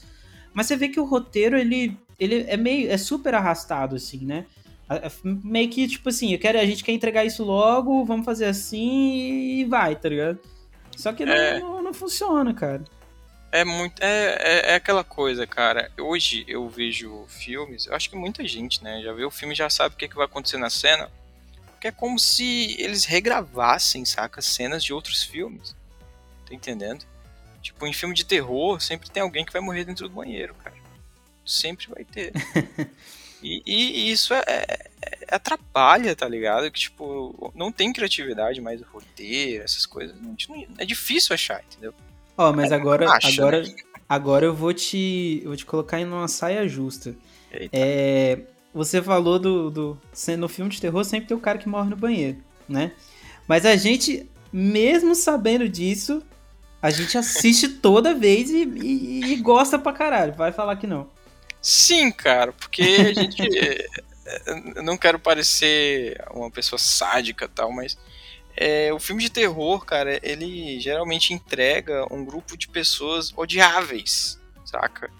Mas 0.53 0.67
você 0.67 0.77
vê 0.77 0.88
que 0.88 1.01
o 1.01 1.05
roteiro, 1.05 1.59
ele, 1.59 1.99
ele 2.19 2.45
é 2.49 2.57
meio. 2.57 2.90
é 2.90 2.97
super 2.97 3.35
arrastado, 3.35 3.97
assim, 3.97 4.25
né? 4.25 4.47
Meio 5.23 5.69
que, 5.71 5.88
tipo 5.88 6.09
assim, 6.11 6.33
eu 6.33 6.38
quero, 6.38 6.59
a 6.59 6.64
gente 6.67 6.85
quer 6.85 6.93
entregar 6.93 7.25
isso 7.25 7.43
logo, 7.43 8.05
vamos 8.05 8.25
fazer 8.25 8.45
assim 8.45 9.61
e 9.61 9.64
vai, 9.64 9.97
tá 9.97 10.09
ligado? 10.09 10.38
Só 10.97 11.12
que 11.12 11.25
não, 11.25 11.33
É. 11.33 11.59
não, 11.59 11.83
não 11.83 11.93
funciona, 11.95 12.53
cara. 12.55 12.85
É 13.55 13.64
muito. 13.64 14.03
É, 14.03 14.35
é, 14.40 14.71
é 14.73 14.75
aquela 14.75 15.05
coisa, 15.05 15.47
cara. 15.47 15.88
Hoje 15.97 16.45
eu 16.49 16.69
vejo 16.69 17.25
filmes, 17.29 17.87
eu 17.87 17.95
acho 17.95 18.11
que 18.11 18.17
muita 18.17 18.45
gente, 18.49 18.83
né? 18.83 19.01
Já 19.01 19.12
vê 19.12 19.25
o 19.25 19.31
filme 19.31 19.55
e 19.55 19.57
já 19.57 19.71
sabe 19.71 19.95
o 19.95 19.97
que, 19.99 20.09
que 20.09 20.17
vai 20.17 20.25
acontecer 20.25 20.57
na 20.57 20.69
cena. 20.69 21.09
Porque 21.71 21.87
é 21.87 21.93
como 21.93 22.19
se 22.19 22.75
eles 22.83 23.05
regravassem, 23.05 24.05
saca? 24.05 24.43
Cenas 24.43 24.83
de 24.83 24.93
outros 24.93 25.23
filmes. 25.23 25.73
Tá 26.45 26.53
entendendo? 26.53 27.07
Tipo, 27.62 27.87
em 27.87 27.93
filme 27.93 28.12
de 28.12 28.25
terror, 28.25 28.81
sempre 28.81 29.09
tem 29.09 29.23
alguém 29.23 29.45
que 29.45 29.53
vai 29.53 29.62
morrer 29.62 29.85
dentro 29.85 30.09
do 30.09 30.14
banheiro, 30.17 30.53
cara. 30.57 30.75
Sempre 31.47 31.87
vai 31.87 32.05
ter. 32.05 32.33
E, 33.47 33.62
e 33.67 34.11
isso 34.11 34.33
é, 34.33 34.43
é- 34.47 34.88
é- 35.03 35.35
atrapalha, 35.35 36.17
tá 36.17 36.27
ligado? 36.27 36.71
Que, 36.71 36.81
tipo, 36.81 37.53
não 37.55 37.71
tem 37.71 37.93
criatividade 37.93 38.59
mais 38.59 38.81
roteiro, 38.81 39.62
essas 39.62 39.85
coisas. 39.85 40.17
Não- 40.19 40.35
é 40.79 40.85
difícil 40.87 41.35
achar, 41.35 41.62
entendeu? 41.62 41.95
Ó, 42.37 42.53
mas 42.53 42.73
agora, 42.73 43.11
acha, 43.11 43.40
agora, 43.40 43.62
né? 43.62 43.75
agora 44.09 44.47
eu 44.47 44.55
vou 44.55 44.73
te, 44.73 45.40
eu 45.42 45.49
vou 45.49 45.57
te 45.57 45.64
colocar 45.64 46.01
em 46.01 46.05
uma 46.05 46.29
saia 46.29 46.66
justa. 46.68 47.14
Eita. 47.53 47.70
É, 47.73 48.40
você 48.73 49.01
falou 49.01 49.38
do, 49.38 49.70
do 49.70 49.99
no 50.37 50.49
filme 50.49 50.70
de 50.70 50.81
terror 50.81 51.05
sempre 51.05 51.29
tem 51.29 51.37
o 51.37 51.40
cara 51.40 51.59
que 51.59 51.68
morre 51.68 51.90
no 51.90 51.97
banheiro, 51.97 52.38
né? 52.68 52.92
Mas 53.47 53.64
a 53.64 53.77
gente, 53.77 54.29
mesmo 54.53 55.14
sabendo 55.14 55.68
disso, 55.68 56.23
a 56.83 56.90
gente 56.90 57.16
assiste 57.16 57.68
toda 57.81 58.14
vez 58.14 58.51
e, 58.51 58.64
e- 58.64 59.33
e 59.33 59.37
gosta 59.37 59.79
pra 59.79 59.92
caralho. 59.92 60.35
Vai 60.35 60.51
falar 60.51 60.77
que 60.77 60.87
não. 60.87 61.09
Sim, 61.62 62.11
cara, 62.11 62.53
porque 62.53 62.83
a 62.83 63.12
gente. 63.14 63.38
eu 64.77 64.83
não 64.83 64.97
quero 64.97 65.18
parecer 65.18 66.23
uma 66.33 66.51
pessoa 66.51 66.79
sádica 66.79 67.44
e 67.44 67.49
tal, 67.49 67.70
mas 67.73 67.97
é, 68.57 68.93
o 68.93 68.99
filme 69.01 69.23
de 69.23 69.31
terror, 69.31 69.85
cara, 69.85 70.19
ele 70.23 70.79
geralmente 70.81 71.33
entrega 71.33 72.07
um 72.12 72.25
grupo 72.25 72.57
de 72.57 72.69
pessoas 72.69 73.33
odiáveis, 73.37 74.38
saca? 74.64 75.11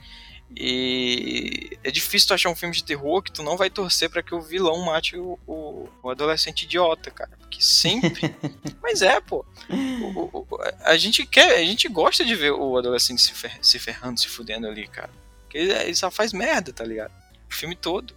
E 0.57 1.77
é 1.83 1.91
difícil 1.91 2.29
tu 2.29 2.35
achar 2.35 2.49
um 2.49 2.55
filme 2.55 2.75
de 2.75 2.85
terror 2.85 3.23
que 3.23 3.33
tu 3.33 3.43
não 3.43 3.57
vai 3.57 3.69
torcer 3.69 4.09
pra 4.09 4.23
que 4.23 4.35
o 4.35 4.41
vilão 4.41 4.85
mate 4.85 5.17
o, 5.17 5.39
o- 5.47 5.89
o 6.03 6.11
adolescente 6.11 6.63
idiota, 6.63 7.11
cara. 7.11 7.31
Porque 7.39 7.61
sempre. 7.63 8.35
Mas 8.83 9.03
é, 9.03 9.21
pô. 9.21 9.45
O- 9.69 10.47
a 10.85 10.97
gente 10.97 11.27
quer, 11.27 11.57
a 11.57 11.65
gente 11.65 11.89
gosta 11.89 12.25
de 12.25 12.35
ver 12.37 12.53
o 12.53 12.77
adolescente 12.79 13.21
se, 13.21 13.33
fer- 13.33 13.59
se 13.63 13.79
ferrando, 13.79 14.21
se 14.21 14.29
fudendo 14.29 14.67
ali, 14.69 14.87
cara. 14.87 15.11
Porque 15.43 15.59
ele, 15.59 15.73
ele 15.73 15.95
só 15.95 16.11
faz 16.11 16.33
merda, 16.33 16.73
tá 16.73 16.85
ligado? 16.85 17.13
O 17.51 17.55
filme 17.55 17.75
todo. 17.75 18.15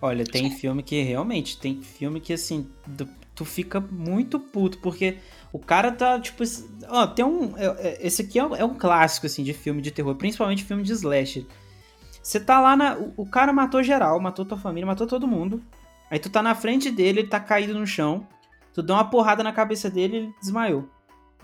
Olha, 0.00 0.24
tem 0.24 0.50
filme 0.50 0.82
que 0.82 1.02
realmente, 1.02 1.56
tem 1.58 1.82
filme 1.82 2.20
que 2.20 2.32
assim, 2.32 2.70
tu, 2.96 3.08
tu 3.34 3.44
fica 3.44 3.80
muito 3.80 4.38
puto, 4.38 4.78
porque 4.78 5.18
o 5.52 5.58
cara 5.58 5.90
tá, 5.90 6.18
tipo, 6.20 6.44
ó, 6.88 7.06
tem 7.06 7.24
um, 7.24 7.56
é- 7.56 7.66
é- 7.88 8.06
esse 8.06 8.22
aqui 8.22 8.38
é 8.38 8.46
um, 8.46 8.56
é 8.56 8.64
um 8.64 8.74
clássico, 8.74 9.26
assim, 9.26 9.42
de 9.42 9.52
filme 9.52 9.82
de 9.82 9.90
terror, 9.90 10.14
principalmente 10.14 10.64
filme 10.64 10.82
de 10.82 10.92
slasher. 10.92 11.44
Você 12.22 12.40
tá 12.40 12.60
lá 12.60 12.76
na, 12.76 12.96
o, 12.96 13.12
o 13.18 13.26
cara 13.26 13.52
matou 13.52 13.82
geral, 13.82 14.18
matou 14.20 14.44
tua 14.44 14.58
família, 14.58 14.86
matou 14.86 15.06
todo 15.06 15.26
mundo, 15.26 15.62
aí 16.10 16.18
tu 16.18 16.30
tá 16.30 16.42
na 16.42 16.54
frente 16.54 16.90
dele, 16.90 17.20
ele 17.20 17.28
tá 17.28 17.40
caído 17.40 17.74
no 17.78 17.86
chão, 17.86 18.26
tu 18.72 18.82
dá 18.82 18.94
uma 18.94 19.10
porrada 19.10 19.42
na 19.42 19.52
cabeça 19.52 19.90
dele, 19.90 20.16
ele 20.16 20.34
desmaiou. 20.40 20.88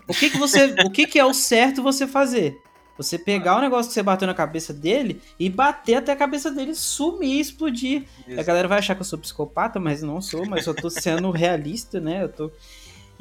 O 0.07 0.13
que 0.13 0.29
que 0.29 0.37
você, 0.37 0.75
o 0.85 0.89
que 0.89 1.05
que 1.05 1.19
é 1.19 1.25
o 1.25 1.33
certo 1.33 1.83
você 1.83 2.07
fazer? 2.07 2.57
Você 2.97 3.17
pegar 3.17 3.57
o 3.57 3.61
negócio 3.61 3.89
que 3.89 3.93
você 3.93 4.03
bateu 4.03 4.27
na 4.27 4.33
cabeça 4.33 4.73
dele 4.73 5.21
e 5.39 5.49
bater 5.49 5.95
até 5.95 6.11
a 6.11 6.15
cabeça 6.15 6.51
dele 6.51 6.75
sumir 6.75 7.37
e 7.37 7.39
explodir. 7.39 8.03
A 8.37 8.43
galera 8.43 8.67
vai 8.67 8.79
achar 8.79 8.95
que 8.95 9.01
eu 9.01 9.05
sou 9.05 9.17
psicopata, 9.17 9.79
mas 9.79 10.01
não 10.01 10.21
sou, 10.21 10.45
mas 10.45 10.67
eu 10.67 10.73
tô 10.73 10.89
sendo 10.89 11.29
realista, 11.31 11.99
né? 11.99 12.23
Eu 12.23 12.29
tô. 12.29 12.51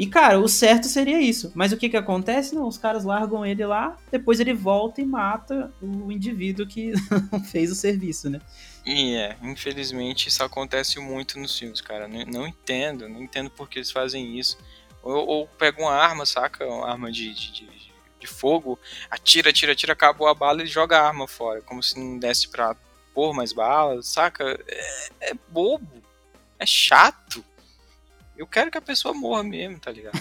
E, 0.01 0.07
cara, 0.07 0.41
o 0.41 0.49
certo 0.49 0.87
seria 0.87 1.21
isso. 1.21 1.53
Mas 1.55 1.73
o 1.73 1.77
que 1.77 1.89
que 1.89 1.97
acontece? 1.97 2.55
Não, 2.55 2.67
os 2.67 2.79
caras 2.79 3.05
largam 3.05 3.45
ele 3.45 3.67
lá, 3.67 3.99
depois 4.11 4.41
ele 4.41 4.55
volta 4.55 5.03
e 5.03 5.05
mata 5.05 5.71
o 5.83 6.11
indivíduo 6.11 6.67
que 6.67 6.93
fez 7.53 7.71
o 7.71 7.75
serviço, 7.75 8.31
né? 8.31 8.41
E 8.87 9.15
é, 9.15 9.37
infelizmente 9.43 10.29
isso 10.29 10.43
acontece 10.43 10.99
muito 10.99 11.39
nos 11.39 11.59
filmes, 11.59 11.83
cara. 11.83 12.09
Não, 12.09 12.25
não 12.25 12.47
entendo, 12.47 13.11
não 13.11 13.23
entendo 13.23 13.51
por 13.51 13.69
que 13.69 13.79
eles 13.79 13.91
fazem 13.91 14.39
isso. 14.39 14.57
Ou, 15.03 15.27
ou 15.27 15.47
pega 15.47 15.81
uma 15.83 15.93
arma, 15.93 16.25
saca? 16.25 16.67
Uma 16.67 16.91
arma 16.91 17.13
de, 17.13 17.35
de, 17.35 17.53
de, 17.53 17.90
de 18.21 18.27
fogo, 18.27 18.79
atira, 19.11 19.51
atira, 19.51 19.73
atira, 19.73 19.93
acabou 19.95 20.29
a 20.29 20.35
bala 20.35 20.63
e 20.63 20.67
joga 20.67 20.99
a 21.01 21.07
arma 21.07 21.27
fora. 21.27 21.61
Como 21.63 21.83
se 21.83 21.99
não 21.99 22.19
desse 22.19 22.49
pra 22.49 22.77
pôr 23.15 23.33
mais 23.35 23.53
balas, 23.53 24.07
saca? 24.09 24.45
É, 24.69 25.31
é 25.31 25.35
bobo. 25.49 26.03
É 26.59 26.67
chato. 26.67 27.45
Eu 28.37 28.47
quero 28.47 28.71
que 28.71 28.79
a 28.79 28.83
pessoa 28.83 29.13
morra 29.15 29.43
mesmo, 29.43 29.79
tá 29.81 29.91
ligado? 29.91 30.19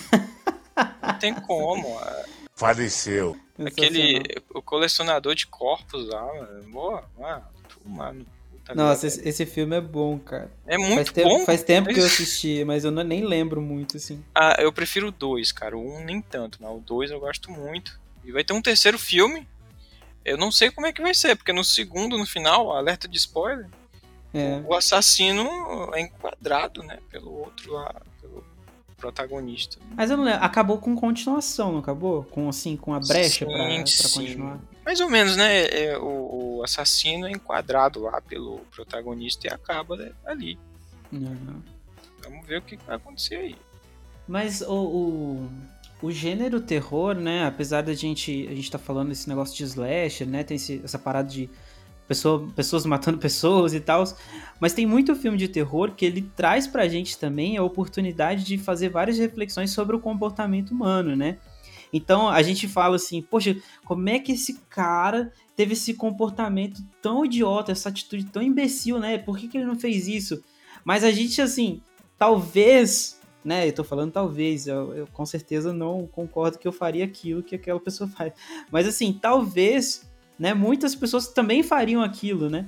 Não 1.01 1.19
tem 1.19 1.33
como. 1.33 1.99
é- 2.01 2.25
Faleceu. 2.55 3.37
Aquele 3.65 4.23
o 4.53 4.61
colecionador 4.61 5.35
de 5.35 5.47
corpos 5.47 6.07
lá, 6.07 6.25
mano. 6.25 6.71
Boa, 6.71 7.09
mano. 7.17 7.45
Mano. 7.85 8.25
Tá 8.69 8.75
Nossa, 8.75 9.07
esse, 9.07 9.27
esse 9.27 9.45
filme 9.45 9.75
é 9.75 9.81
bom, 9.81 10.17
cara. 10.19 10.51
É 10.65 10.77
muito 10.77 10.95
faz 10.95 11.11
tempo, 11.11 11.29
bom. 11.29 11.45
Faz 11.45 11.63
tempo 11.63 11.89
que 11.89 11.99
eu 11.99 12.05
assisti, 12.05 12.63
mas 12.65 12.83
eu 12.85 12.91
não- 12.91 13.03
nem 13.03 13.23
lembro 13.25 13.61
muito, 13.61 13.97
assim. 13.97 14.23
Ah, 14.33 14.55
eu 14.59 14.71
prefiro 14.71 15.07
o 15.07 15.11
2, 15.11 15.51
cara. 15.51 15.77
O 15.77 15.81
1 15.81 15.97
um 15.97 16.03
nem 16.03 16.21
tanto, 16.21 16.59
mas 16.61 16.71
o 16.71 16.79
2 16.79 17.11
eu 17.11 17.19
gosto 17.19 17.51
muito. 17.51 17.99
E 18.23 18.31
vai 18.31 18.43
ter 18.43 18.53
um 18.53 18.61
terceiro 18.61 18.97
filme. 18.99 19.47
Eu 20.25 20.37
não 20.37 20.51
sei 20.51 20.69
como 20.69 20.85
é 20.87 20.91
que 20.93 21.01
vai 21.01 21.13
ser, 21.13 21.35
porque 21.35 21.53
no 21.53 21.63
segundo, 21.63 22.17
no 22.17 22.25
final, 22.25 22.71
alerta 22.75 23.07
de 23.07 23.17
spoiler, 23.17 23.67
É. 24.33 24.61
o 24.67 24.75
assassino 24.75 25.49
é 25.95 26.01
enquadrado, 26.01 26.83
né, 26.83 26.99
pelo 27.09 27.31
outro 27.33 27.73
lá, 27.73 27.95
pelo 28.21 28.43
protagonista. 28.97 29.77
Mas 29.95 30.11
eu 30.11 30.17
não 30.17 30.23
lembro. 30.25 30.43
Acabou 30.43 30.77
com 30.77 30.95
continuação, 30.95 31.71
não 31.71 31.79
acabou? 31.79 32.23
Com, 32.25 32.49
assim, 32.49 32.75
com 32.75 32.93
a 32.93 32.99
brecha 32.99 33.45
pra, 33.45 33.57
Sim, 33.69 33.77
pra 33.77 33.85
sim. 33.87 34.19
continuar. 34.19 34.59
Mais 34.89 34.99
ou 35.01 35.07
menos, 35.07 35.35
né? 35.37 35.65
é, 35.67 35.97
o, 35.99 36.57
o 36.57 36.63
assassino 36.63 37.27
é 37.27 37.31
enquadrado 37.31 37.99
lá 37.99 38.19
pelo 38.19 38.57
protagonista 38.75 39.45
e 39.45 39.53
acaba 39.53 40.11
ali. 40.25 40.57
Uhum. 41.13 41.61
Vamos 42.23 42.47
ver 42.47 42.57
o 42.57 42.61
que 42.63 42.75
vai 42.87 42.95
acontecer 42.95 43.35
aí. 43.35 43.55
Mas 44.27 44.61
o, 44.61 44.73
o, 44.73 45.49
o 46.01 46.11
gênero 46.11 46.59
terror, 46.59 47.13
né? 47.13 47.45
Apesar 47.45 47.83
da 47.83 47.93
gente. 47.93 48.47
A 48.49 48.55
gente 48.55 48.71
tá 48.71 48.79
falando 48.79 49.09
desse 49.09 49.29
negócio 49.29 49.55
de 49.55 49.63
slasher, 49.63 50.27
né? 50.27 50.43
Tem 50.43 50.55
esse- 50.55 50.81
essa 50.83 50.97
parada 50.97 51.29
de 51.29 51.47
pessoa, 52.07 52.47
pessoas 52.55 52.83
matando 52.87 53.19
pessoas 53.19 53.75
e 53.75 53.79
tal. 53.79 54.03
Mas 54.59 54.73
tem 54.73 54.87
muito 54.87 55.15
filme 55.15 55.37
de 55.37 55.47
terror 55.47 55.91
que 55.91 56.03
ele 56.03 56.23
traz 56.35 56.65
pra 56.65 56.87
gente 56.87 57.15
também 57.15 57.57
a 57.57 57.63
oportunidade 57.63 58.43
de 58.43 58.57
fazer 58.57 58.89
várias 58.89 59.19
reflexões 59.19 59.69
sobre 59.69 59.95
o 59.95 59.99
comportamento 59.99 60.71
humano, 60.71 61.15
né? 61.15 61.37
Então 61.91 62.29
a 62.29 62.41
gente 62.41 62.67
fala 62.67 62.95
assim, 62.95 63.21
poxa, 63.21 63.57
como 63.83 64.07
é 64.09 64.19
que 64.19 64.33
esse 64.33 64.59
cara 64.69 65.31
teve 65.55 65.73
esse 65.73 65.93
comportamento 65.93 66.81
tão 67.01 67.25
idiota, 67.25 67.71
essa 67.71 67.89
atitude 67.89 68.25
tão 68.25 68.41
imbecil, 68.41 68.99
né? 68.99 69.17
Por 69.17 69.37
que, 69.37 69.47
que 69.47 69.57
ele 69.57 69.65
não 69.65 69.77
fez 69.77 70.07
isso? 70.07 70.43
Mas 70.85 71.03
a 71.03 71.11
gente, 71.11 71.41
assim, 71.41 71.81
talvez, 72.17 73.19
né? 73.43 73.67
Eu 73.67 73.73
tô 73.73 73.83
falando 73.83 74.11
talvez, 74.11 74.67
eu, 74.67 74.93
eu 74.93 75.07
com 75.07 75.25
certeza 75.25 75.73
não 75.73 76.07
concordo 76.07 76.59
que 76.59 76.67
eu 76.67 76.71
faria 76.71 77.05
aquilo 77.05 77.43
que 77.43 77.55
aquela 77.55 77.79
pessoa 77.79 78.09
faz. 78.15 78.33
Mas 78.71 78.87
assim, 78.87 79.11
talvez, 79.13 80.09
né? 80.37 80.53
Muitas 80.53 80.95
pessoas 80.95 81.27
também 81.27 81.63
fariam 81.63 82.01
aquilo, 82.01 82.49
né? 82.49 82.67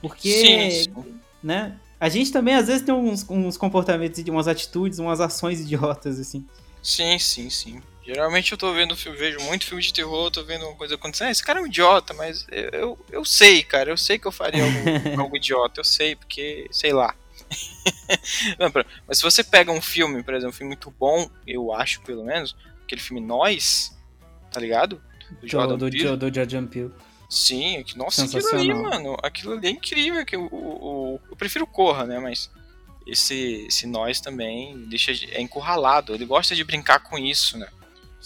Porque, 0.00 0.30
Sim, 0.30 0.70
sim. 0.70 1.14
né? 1.42 1.78
A 1.98 2.08
gente 2.08 2.30
também 2.30 2.54
às 2.54 2.66
vezes 2.66 2.82
tem 2.82 2.94
uns, 2.94 3.28
uns 3.28 3.56
comportamentos, 3.56 4.22
umas 4.28 4.46
atitudes, 4.46 4.98
umas 4.98 5.20
ações 5.20 5.60
idiotas, 5.60 6.20
assim. 6.20 6.46
Sim, 6.82 7.18
sim, 7.18 7.48
sim. 7.48 7.80
Geralmente 8.06 8.52
eu 8.52 8.58
tô 8.58 8.72
vendo 8.72 8.96
filme, 8.96 9.18
vejo 9.18 9.40
muito 9.40 9.66
filme 9.66 9.82
de 9.82 9.92
terror, 9.92 10.30
tô 10.30 10.44
vendo 10.44 10.64
uma 10.66 10.76
coisa 10.76 10.94
acontecendo. 10.94 11.26
Ah, 11.28 11.30
esse 11.32 11.42
cara 11.42 11.58
é 11.58 11.62
um 11.62 11.66
idiota, 11.66 12.14
mas 12.14 12.46
eu, 12.52 12.68
eu, 12.70 13.06
eu 13.10 13.24
sei, 13.24 13.62
cara, 13.64 13.90
eu 13.90 13.96
sei 13.96 14.16
que 14.18 14.26
eu 14.26 14.32
faria 14.32 14.62
algo, 14.64 14.78
algo 15.20 15.36
idiota, 15.36 15.80
eu 15.80 15.84
sei, 15.84 16.14
porque, 16.14 16.68
sei 16.70 16.92
lá. 16.92 17.14
Não, 18.58 18.70
mas 19.06 19.18
se 19.18 19.22
você 19.24 19.42
pega 19.42 19.70
um 19.72 19.80
filme, 19.82 20.22
por 20.22 20.34
exemplo, 20.34 20.50
um 20.50 20.56
filme 20.56 20.68
muito 20.68 20.90
bom, 20.90 21.28
eu 21.46 21.72
acho, 21.72 22.00
pelo 22.02 22.24
menos, 22.24 22.56
aquele 22.84 23.00
filme 23.00 23.20
Nós, 23.20 23.96
tá 24.52 24.60
ligado? 24.60 25.00
Do 25.40 25.48
Jordan 25.48 25.76
do, 25.76 25.90
Peele. 25.90 26.04
do, 26.04 26.16
do 26.30 26.34
Jordan 26.34 26.66
Peele. 26.66 26.92
Sim, 27.28 27.82
que- 27.84 27.98
nossa, 27.98 28.24
aquilo 28.24 28.48
ali, 28.54 28.72
mano, 28.72 29.16
aquilo 29.22 29.52
ali 29.54 29.66
é 29.66 29.70
incrível. 29.70 30.24
Que 30.24 30.36
o, 30.36 30.46
o- 30.52 31.20
eu 31.28 31.36
prefiro 31.36 31.66
Corra, 31.66 32.06
né? 32.06 32.20
Mas 32.20 32.48
esse, 33.04 33.66
esse 33.68 33.84
nós 33.86 34.20
também 34.20 34.78
deixa 34.88 35.12
de- 35.12 35.28
é 35.32 35.40
encurralado. 35.40 36.14
Ele 36.14 36.24
gosta 36.24 36.54
de 36.54 36.62
brincar 36.62 37.00
com 37.00 37.18
isso, 37.18 37.58
né? 37.58 37.68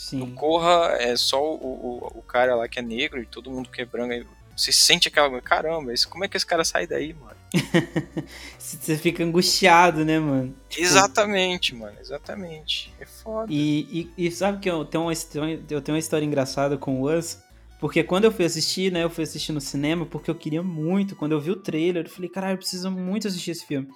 Sim. 0.01 0.35
Corra 0.35 0.97
é 0.99 1.15
só 1.15 1.43
o, 1.43 1.55
o, 1.57 2.19
o 2.19 2.23
cara 2.23 2.55
lá 2.55 2.67
que 2.67 2.79
é 2.79 2.83
negro 2.83 3.21
e 3.21 3.27
todo 3.27 3.51
mundo 3.51 3.69
que 3.69 3.83
é 3.83 3.85
branco. 3.85 4.13
aí 4.13 4.27
Você 4.57 4.73
sente 4.73 5.09
aquela. 5.09 5.41
Caramba, 5.43 5.93
esse, 5.93 6.07
como 6.09 6.25
é 6.25 6.29
que 6.29 6.37
esse 6.39 6.47
cara 6.47 6.65
sai 6.65 6.87
daí, 6.87 7.13
mano? 7.13 7.37
Você 8.59 8.97
fica 8.97 9.23
angustiado, 9.23 10.05
né, 10.05 10.19
mano? 10.19 10.55
Exatamente, 10.77 11.75
mano, 11.75 11.97
exatamente. 12.01 12.93
É 12.99 13.05
foda. 13.05 13.53
E, 13.53 14.09
e, 14.17 14.27
e 14.27 14.31
sabe 14.31 14.59
que 14.61 14.71
eu 14.71 14.85
tenho, 14.85 15.05
uma 15.05 15.13
história, 15.13 15.61
eu 15.69 15.83
tenho 15.83 15.95
uma 15.97 15.99
história 16.01 16.25
engraçada 16.25 16.79
com 16.79 17.01
o 17.01 17.11
Us? 17.13 17.39
Porque 17.79 18.03
quando 18.05 18.25
eu 18.25 18.33
fui 18.33 18.45
assistir, 18.45 18.93
né, 18.93 19.03
eu 19.05 19.11
fui 19.11 19.25
assistir 19.25 19.53
no 19.53 19.61
cinema 19.61 20.05
porque 20.07 20.31
eu 20.31 20.35
queria 20.35 20.63
muito. 20.63 21.17
Quando 21.17 21.33
eu 21.33 21.41
vi 21.41 21.51
o 21.51 21.57
trailer, 21.57 22.05
eu 22.07 22.11
falei, 22.11 22.29
caralho, 22.31 22.55
eu 22.55 22.59
preciso 22.59 22.91
muito 22.91 23.27
assistir 23.29 23.51
esse 23.53 23.67
filme. 23.67 23.89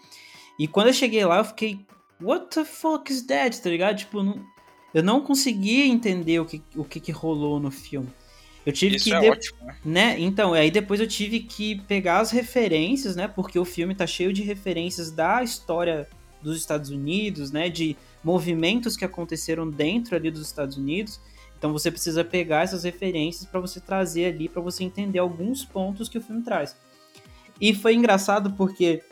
E 0.58 0.66
quando 0.68 0.88
eu 0.88 0.92
cheguei 0.94 1.24
lá, 1.24 1.38
eu 1.38 1.44
fiquei, 1.44 1.80
what 2.20 2.46
the 2.54 2.64
fuck 2.64 3.10
is 3.12 3.22
that? 3.26 3.60
Tá 3.60 3.68
ligado? 3.70 3.96
Tipo, 3.96 4.22
não- 4.22 4.42
eu 4.94 5.02
não 5.02 5.20
conseguia 5.20 5.84
entender 5.84 6.38
o 6.40 6.46
que, 6.46 6.62
o 6.76 6.84
que, 6.84 7.00
que 7.00 7.12
rolou 7.12 7.58
no 7.58 7.70
filme. 7.70 8.08
Eu 8.64 8.72
tive 8.72 8.96
Isso 8.96 9.04
que. 9.04 9.12
é 9.12 9.20
de- 9.20 9.28
ótimo, 9.28 9.58
né? 9.66 9.76
né? 9.84 10.16
Então, 10.20 10.54
aí 10.54 10.70
depois 10.70 11.00
eu 11.00 11.06
tive 11.06 11.40
que 11.40 11.80
pegar 11.82 12.20
as 12.20 12.30
referências, 12.30 13.14
né? 13.14 13.28
Porque 13.28 13.58
o 13.58 13.64
filme 13.64 13.94
tá 13.94 14.06
cheio 14.06 14.32
de 14.32 14.42
referências 14.42 15.10
da 15.10 15.42
história 15.42 16.08
dos 16.40 16.56
Estados 16.56 16.88
Unidos, 16.90 17.50
né? 17.50 17.68
De 17.68 17.96
movimentos 18.22 18.96
que 18.96 19.04
aconteceram 19.04 19.68
dentro 19.68 20.16
ali 20.16 20.30
dos 20.30 20.46
Estados 20.46 20.78
Unidos. 20.78 21.20
Então 21.58 21.72
você 21.72 21.90
precisa 21.90 22.24
pegar 22.24 22.62
essas 22.62 22.84
referências 22.84 23.46
para 23.46 23.60
você 23.60 23.80
trazer 23.80 24.26
ali, 24.26 24.48
para 24.48 24.62
você 24.62 24.84
entender 24.84 25.18
alguns 25.18 25.64
pontos 25.64 26.08
que 26.08 26.16
o 26.18 26.20
filme 26.20 26.42
traz. 26.42 26.76
E 27.60 27.74
foi 27.74 27.94
engraçado 27.94 28.52
porque 28.52 29.02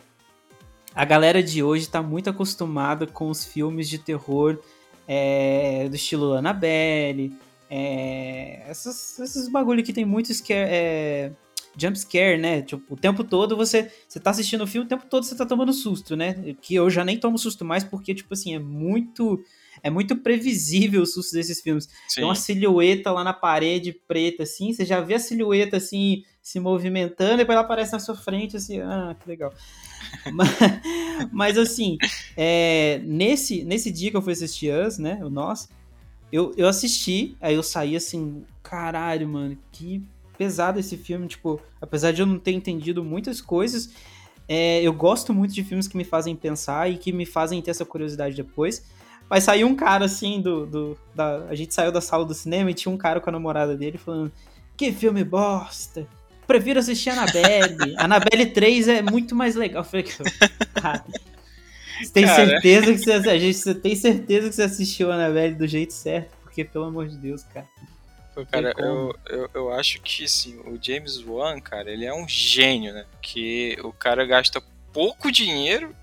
a 0.94 1.04
galera 1.04 1.42
de 1.42 1.62
hoje 1.62 1.88
tá 1.88 2.02
muito 2.02 2.28
acostumada 2.28 3.06
com 3.06 3.28
os 3.28 3.44
filmes 3.44 3.88
de 3.88 3.98
terror 3.98 4.58
é, 5.06 5.88
do 5.88 5.96
estilo 5.96 6.34
Annabelle, 6.34 7.34
é, 7.70 8.62
essas, 8.68 9.18
esses 9.18 9.48
bagulho 9.48 9.82
que 9.82 9.92
tem 9.92 10.04
muito 10.04 10.32
scare, 10.32 10.68
é, 10.70 11.32
jump 11.76 11.98
scare, 11.98 12.38
né? 12.38 12.62
Tipo, 12.62 12.94
o 12.94 12.96
tempo 12.96 13.24
todo 13.24 13.56
você, 13.56 13.90
você 14.06 14.20
tá 14.20 14.30
assistindo 14.30 14.62
o 14.62 14.66
filme, 14.66 14.84
o 14.84 14.88
tempo 14.88 15.06
todo 15.08 15.24
você 15.24 15.34
tá 15.34 15.46
tomando 15.46 15.72
susto, 15.72 16.14
né? 16.14 16.54
Que 16.60 16.74
eu 16.74 16.90
já 16.90 17.04
nem 17.04 17.18
tomo 17.18 17.38
susto 17.38 17.64
mais 17.64 17.82
porque, 17.82 18.14
tipo 18.14 18.34
assim, 18.34 18.54
é 18.54 18.58
muito... 18.58 19.42
É 19.82 19.90
muito 19.90 20.16
previsível 20.16 21.02
o 21.02 21.06
susto 21.06 21.32
desses 21.32 21.60
filmes. 21.60 21.88
Tem 22.14 22.24
uma 22.24 22.34
silhueta 22.34 23.10
lá 23.10 23.24
na 23.24 23.32
parede 23.32 23.92
preta, 23.92 24.44
assim, 24.44 24.72
você 24.72 24.84
já 24.84 25.00
vê 25.00 25.14
a 25.14 25.18
silhueta, 25.18 25.76
assim, 25.76 26.22
se 26.40 26.60
movimentando, 26.60 27.34
e 27.34 27.36
depois 27.38 27.56
ela 27.56 27.64
aparece 27.64 27.92
na 27.92 27.98
sua 27.98 28.14
frente, 28.14 28.56
assim, 28.56 28.80
ah, 28.80 29.16
que 29.18 29.28
legal. 29.28 29.52
mas, 30.32 30.48
mas, 31.32 31.58
assim, 31.58 31.96
é, 32.36 33.00
nesse, 33.04 33.64
nesse 33.64 33.90
dia 33.90 34.10
que 34.10 34.16
eu 34.16 34.22
fui 34.22 34.32
assistir 34.32 34.72
Us, 34.72 34.98
né, 34.98 35.18
o 35.24 35.30
Nós, 35.30 35.68
eu, 36.32 36.52
eu 36.56 36.68
assisti, 36.68 37.36
aí 37.40 37.54
eu 37.54 37.62
saí 37.62 37.94
assim, 37.94 38.44
caralho, 38.62 39.28
mano, 39.28 39.58
que 39.70 40.02
pesado 40.38 40.80
esse 40.80 40.96
filme, 40.96 41.28
tipo, 41.28 41.60
apesar 41.80 42.12
de 42.12 42.22
eu 42.22 42.26
não 42.26 42.38
ter 42.38 42.52
entendido 42.52 43.04
muitas 43.04 43.40
coisas, 43.40 43.90
é, 44.48 44.82
eu 44.82 44.92
gosto 44.92 45.32
muito 45.32 45.54
de 45.54 45.62
filmes 45.62 45.86
que 45.86 45.96
me 45.96 46.04
fazem 46.04 46.34
pensar 46.34 46.90
e 46.90 46.96
que 46.96 47.12
me 47.12 47.26
fazem 47.26 47.60
ter 47.62 47.70
essa 47.70 47.84
curiosidade 47.84 48.34
depois. 48.34 48.84
Mas 49.32 49.44
saiu 49.44 49.66
um 49.66 49.74
cara 49.74 50.04
assim 50.04 50.42
do. 50.42 50.66
do 50.66 50.98
da, 51.14 51.46
a 51.48 51.54
gente 51.54 51.72
saiu 51.72 51.90
da 51.90 52.02
sala 52.02 52.22
do 52.22 52.34
cinema 52.34 52.70
e 52.70 52.74
tinha 52.74 52.92
um 52.92 52.98
cara 52.98 53.18
com 53.18 53.30
a 53.30 53.32
namorada 53.32 53.74
dele 53.74 53.96
falando: 53.96 54.30
Que 54.76 54.92
filme 54.92 55.24
bosta! 55.24 56.06
Prefiro 56.46 56.78
assistir 56.78 57.08
Annabelle. 57.08 57.94
Annabelle 57.96 58.44
3 58.44 58.88
é 58.88 59.00
muito 59.00 59.34
mais 59.34 59.54
legal. 59.54 59.80
Eu 59.80 59.88
falei, 59.88 60.04
cara, 60.74 61.02
você 61.98 62.12
tem 62.12 62.26
Cara. 62.26 62.46
certeza 62.46 62.92
que 62.92 62.98
você, 62.98 63.12
a 63.30 63.38
gente, 63.38 63.54
você 63.54 63.74
tem 63.74 63.96
certeza 63.96 64.50
que 64.50 64.54
você 64.54 64.62
assistiu 64.64 65.10
Annabelle 65.10 65.54
do 65.54 65.66
jeito 65.66 65.94
certo? 65.94 66.36
Porque, 66.42 66.62
pelo 66.62 66.84
amor 66.84 67.08
de 67.08 67.16
Deus, 67.16 67.42
cara. 67.44 67.66
Pô, 68.34 68.44
cara, 68.44 68.74
eu, 68.76 69.16
eu, 69.30 69.50
eu 69.54 69.72
acho 69.72 70.02
que 70.02 70.24
assim, 70.24 70.58
o 70.66 70.78
James 70.78 71.24
Wan, 71.26 71.58
cara, 71.58 71.90
ele 71.90 72.04
é 72.04 72.12
um 72.12 72.28
gênio, 72.28 72.92
né? 72.92 73.06
Que 73.22 73.78
o 73.82 73.94
cara 73.94 74.26
gasta 74.26 74.62
pouco 74.92 75.32
dinheiro 75.32 75.96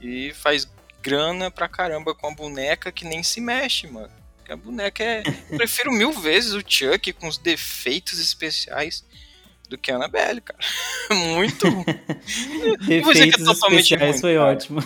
e 0.00 0.32
faz 0.32 0.66
grana 1.04 1.50
pra 1.50 1.68
caramba 1.68 2.14
com 2.14 2.26
a 2.26 2.34
boneca 2.34 2.90
que 2.90 3.04
nem 3.04 3.22
se 3.22 3.38
mexe, 3.38 3.86
mano. 3.86 4.10
Porque 4.38 4.52
a 4.52 4.56
boneca 4.56 5.04
é. 5.04 5.22
Eu 5.50 5.58
prefiro 5.58 5.92
mil 5.92 6.12
vezes 6.12 6.54
o 6.54 6.62
Chuck 6.66 7.12
com 7.12 7.28
os 7.28 7.36
defeitos 7.36 8.18
especiais 8.18 9.04
do 9.68 9.76
que 9.76 9.92
a 9.92 9.96
Annabelle, 9.96 10.40
cara. 10.40 10.58
Muito. 11.12 11.68
ruim. 11.68 11.84
Não 12.88 13.02
vou 13.02 13.12
dizer 13.12 13.32
que 13.32 13.40
é 13.40 13.44
totalmente 13.44 13.94
especiais 13.94 14.12
ruim, 14.12 14.20
foi 14.20 14.34
cara. 14.34 14.50
ótimo. 14.50 14.80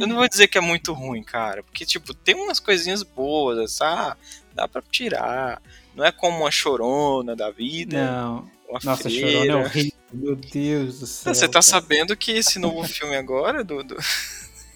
Eu 0.00 0.06
não 0.06 0.16
vou 0.16 0.28
dizer 0.28 0.48
que 0.48 0.58
é 0.58 0.60
muito 0.60 0.92
ruim, 0.92 1.22
cara. 1.22 1.62
Porque, 1.62 1.84
tipo, 1.84 2.12
tem 2.14 2.34
umas 2.34 2.60
coisinhas 2.60 3.02
boas, 3.02 3.80
ah, 3.80 4.16
dá 4.54 4.66
pra 4.66 4.82
tirar. 4.82 5.62
Não 5.94 6.04
é 6.04 6.12
como 6.12 6.40
uma 6.40 6.50
chorona 6.50 7.36
da 7.36 7.50
vida. 7.50 8.04
Não. 8.04 8.50
Uma 8.68 8.80
Nossa, 8.84 9.02
freira. 9.08 9.30
chorona 9.30 9.52
é 9.52 9.64
horrível. 9.64 9.92
Meu 10.12 10.36
Deus 10.36 11.00
do 11.00 11.06
céu. 11.06 11.34
Você 11.34 11.46
tá 11.46 11.54
cara. 11.54 11.62
sabendo 11.62 12.16
que 12.16 12.32
esse 12.32 12.58
novo 12.58 12.86
filme 12.86 13.16
agora, 13.16 13.64
do, 13.64 13.82
do 13.82 13.96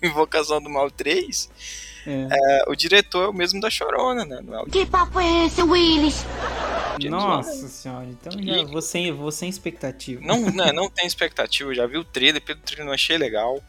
Invocação 0.08 0.60
do 0.62 0.68
Mal 0.70 0.90
3, 0.90 1.48
É. 2.06 2.28
é, 2.30 2.64
o 2.68 2.74
diretor 2.74 3.24
é 3.24 3.28
o 3.28 3.32
mesmo 3.32 3.60
da 3.60 3.70
Chorona, 3.70 4.24
né? 4.24 4.40
Não 4.44 4.54
é 4.58 4.62
o 4.62 4.66
Que 4.66 4.84
papo 4.86 5.18
é 5.20 5.46
esse, 5.46 5.62
Willis? 5.62 6.24
James 7.00 7.10
Nossa 7.10 7.66
senhora, 7.68 8.06
então 8.06 8.32
já 8.40 8.58
E- 8.58 8.64
vou 8.66 8.80
sem, 8.82 9.10
vou 9.12 9.32
sem 9.32 9.48
expectativa. 9.48 10.20
Não, 10.24 10.38
não, 10.52 10.72
não 10.72 10.90
tem 10.90 11.06
expectativa, 11.06 11.70
eu 11.70 11.74
já 11.74 11.86
vi 11.86 11.98
o 11.98 12.04
trailer, 12.04 12.40
pelo 12.40 12.60
trailer 12.60 12.86
não 12.86 12.92
achei 12.92 13.16
legal. 13.18 13.62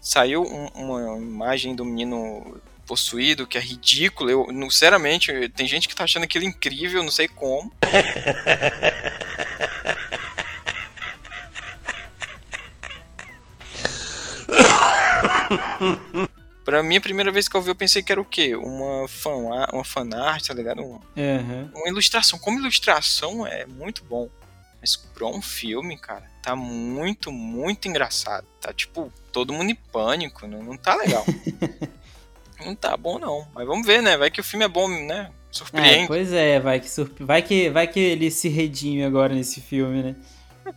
Saiu 0.00 0.42
um- 0.42 0.68
uma 0.74 1.16
imagem 1.18 1.74
do 1.74 1.84
menino 1.84 2.60
possuído, 2.86 3.46
que 3.46 3.56
é 3.56 3.60
ridículo. 3.60 4.28
Eu, 4.28 4.46
não- 4.52 4.68
sinceramente, 4.68 5.32
tem 5.50 5.66
gente 5.66 5.88
que 5.88 5.94
tá 5.94 6.04
achando 6.04 6.24
aquilo 6.24 6.44
incrível, 6.44 7.02
não 7.02 7.10
sei 7.10 7.28
como. 7.28 7.72
Pra 16.64 16.82
mim, 16.82 16.96
a 16.96 17.00
primeira 17.00 17.30
vez 17.30 17.46
que 17.46 17.54
eu 17.54 17.60
vi, 17.60 17.68
eu 17.68 17.74
pensei 17.74 18.02
que 18.02 18.10
era 18.10 18.20
o 18.20 18.24
quê? 18.24 18.56
Uma, 18.56 19.06
fan, 19.06 19.34
uma 19.70 19.84
fanart, 19.84 20.46
tá 20.46 20.54
ligado? 20.54 20.80
Um- 20.80 20.98
Aham. 21.16 21.70
uma 21.74 21.88
ilustração. 21.88 22.38
Como 22.38 22.58
ilustração 22.58 23.46
é 23.46 23.66
muito 23.66 24.02
bom. 24.04 24.30
Mas 24.80 24.96
pra 24.96 25.26
um 25.26 25.42
filme, 25.42 25.98
cara, 25.98 26.24
tá 26.42 26.56
muito, 26.56 27.30
muito 27.30 27.86
engraçado. 27.86 28.46
Tá 28.62 28.72
tipo, 28.72 29.12
todo 29.30 29.52
mundo 29.52 29.70
em 29.72 29.74
pânico. 29.74 30.46
Não, 30.46 30.62
não 30.62 30.76
tá 30.76 30.94
legal. 30.94 31.24
não 32.64 32.74
tá 32.74 32.96
bom, 32.96 33.18
não. 33.18 33.46
Mas 33.54 33.66
vamos 33.66 33.86
ver, 33.86 34.00
né? 34.00 34.16
Vai 34.16 34.30
que 34.30 34.40
o 34.40 34.44
filme 34.44 34.64
é 34.64 34.68
bom, 34.68 34.88
né? 34.88 35.30
É, 35.30 35.32
Surpreende. 35.50 36.06
pois 36.08 36.32
é, 36.32 36.58
vai 36.60 36.80
que, 36.80 36.88
vai, 37.20 37.42
que, 37.42 37.70
vai 37.70 37.86
que 37.86 38.00
ele 38.00 38.30
se 38.30 38.48
redime 38.48 39.04
agora 39.04 39.34
nesse 39.34 39.60
filme, 39.60 40.02
né? 40.02 40.16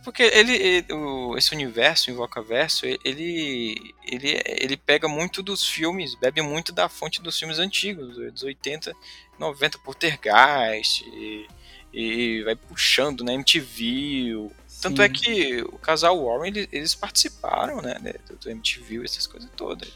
Porque 0.04 0.22
ele, 0.22 0.54
ele- 0.54 0.92
o- 0.92 1.36
esse 1.36 1.54
universo, 1.54 2.10
o 2.10 2.12
Invocaverso, 2.14 2.84
ele, 2.86 3.94
ele, 4.04 4.40
ele 4.44 4.76
pega 4.76 5.08
muito 5.08 5.42
dos 5.42 5.66
filmes, 5.66 6.14
bebe 6.14 6.42
muito 6.42 6.72
da 6.72 6.88
fonte 6.88 7.22
dos 7.22 7.38
filmes 7.38 7.58
antigos, 7.58 8.16
dos 8.16 8.42
80, 8.42 8.94
90, 9.38 9.78
Poltergeist, 9.78 11.04
e, 11.06 11.46
e 11.92 12.42
vai 12.44 12.54
puxando, 12.54 13.24
né, 13.24 13.32
MTV. 13.34 14.50
Tanto 14.80 15.00
é 15.02 15.08
que 15.08 15.62
o 15.62 15.78
casal 15.78 16.22
Warren, 16.24 16.48
eles, 16.48 16.68
eles 16.70 16.94
participaram, 16.94 17.80
né, 17.80 17.98
do, 18.28 18.36
do 18.36 18.50
MTV, 18.50 19.04
essas 19.04 19.26
coisas 19.26 19.48
todas. 19.56 19.88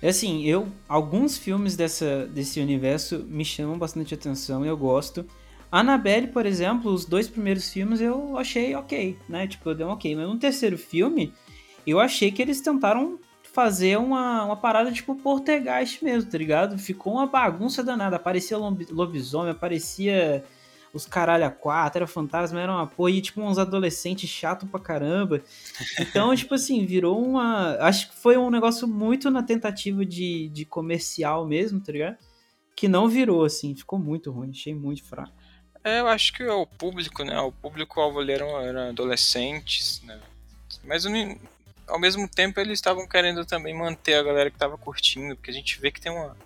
É 0.00 0.08
Assim, 0.08 0.44
eu 0.44 0.68
alguns 0.88 1.38
filmes 1.38 1.76
dessa, 1.76 2.26
desse 2.26 2.58
universo 2.60 3.20
me 3.28 3.44
chamam 3.44 3.78
bastante 3.78 4.12
atenção 4.14 4.64
e 4.64 4.68
eu 4.68 4.76
gosto. 4.76 5.24
Annabelle, 5.72 6.26
por 6.26 6.44
exemplo, 6.44 6.92
os 6.92 7.06
dois 7.06 7.26
primeiros 7.26 7.72
filmes 7.72 7.98
eu 7.98 8.36
achei 8.36 8.74
ok, 8.74 9.16
né? 9.26 9.46
Tipo, 9.46 9.70
eu 9.70 9.74
dei 9.74 9.86
um 9.86 9.88
ok. 9.88 10.14
Mas 10.14 10.28
no 10.28 10.38
terceiro 10.38 10.76
filme, 10.76 11.32
eu 11.86 11.98
achei 11.98 12.30
que 12.30 12.42
eles 12.42 12.60
tentaram 12.60 13.18
fazer 13.42 13.98
uma, 13.98 14.44
uma 14.44 14.56
parada 14.56 14.92
tipo 14.92 15.14
Poltergeist 15.14 16.04
mesmo, 16.04 16.30
tá 16.30 16.36
ligado? 16.36 16.78
Ficou 16.78 17.14
uma 17.14 17.26
bagunça 17.26 17.82
danada. 17.82 18.16
Aparecia 18.16 18.58
lobisomem, 18.58 19.52
aparecia 19.52 20.44
os 20.92 21.06
caralho 21.06 21.46
a 21.46 21.50
quatro, 21.50 22.00
era 22.00 22.06
fantasma, 22.06 22.60
era 22.60 22.70
uma 22.70 22.86
porra, 22.86 23.12
e 23.12 23.22
tipo 23.22 23.40
uns 23.40 23.58
adolescentes 23.58 24.28
chato 24.28 24.66
pra 24.66 24.78
caramba. 24.78 25.42
Então, 25.98 26.34
tipo 26.36 26.54
assim, 26.54 26.84
virou 26.84 27.24
uma. 27.24 27.76
Acho 27.80 28.10
que 28.10 28.16
foi 28.16 28.36
um 28.36 28.50
negócio 28.50 28.86
muito 28.86 29.30
na 29.30 29.42
tentativa 29.42 30.04
de, 30.04 30.50
de 30.50 30.66
comercial 30.66 31.46
mesmo, 31.46 31.80
tá 31.80 31.92
ligado? 31.92 32.18
Que 32.76 32.88
não 32.88 33.08
virou, 33.08 33.42
assim, 33.42 33.74
ficou 33.74 33.98
muito 33.98 34.30
ruim, 34.30 34.50
achei 34.50 34.74
muito 34.74 35.02
fraco. 35.04 35.32
É, 35.84 36.00
eu 36.00 36.06
acho 36.08 36.32
que 36.32 36.44
o 36.44 36.66
público, 36.66 37.24
né, 37.24 37.38
o 37.40 37.50
público-alvo 37.50 38.20
ali 38.20 38.32
eram, 38.32 38.60
eram 38.60 38.88
adolescentes, 38.90 40.00
né, 40.04 40.20
mas 40.84 41.04
ao 41.88 41.98
mesmo 41.98 42.28
tempo 42.28 42.60
eles 42.60 42.78
estavam 42.78 43.06
querendo 43.06 43.44
também 43.44 43.74
manter 43.74 44.14
a 44.14 44.22
galera 44.22 44.50
que 44.50 44.58
tava 44.58 44.78
curtindo, 44.78 45.34
porque 45.36 45.50
a 45.50 45.54
gente 45.54 45.80
vê 45.80 45.90
que 45.90 46.00
tem 46.00 46.12
uma, 46.12 46.36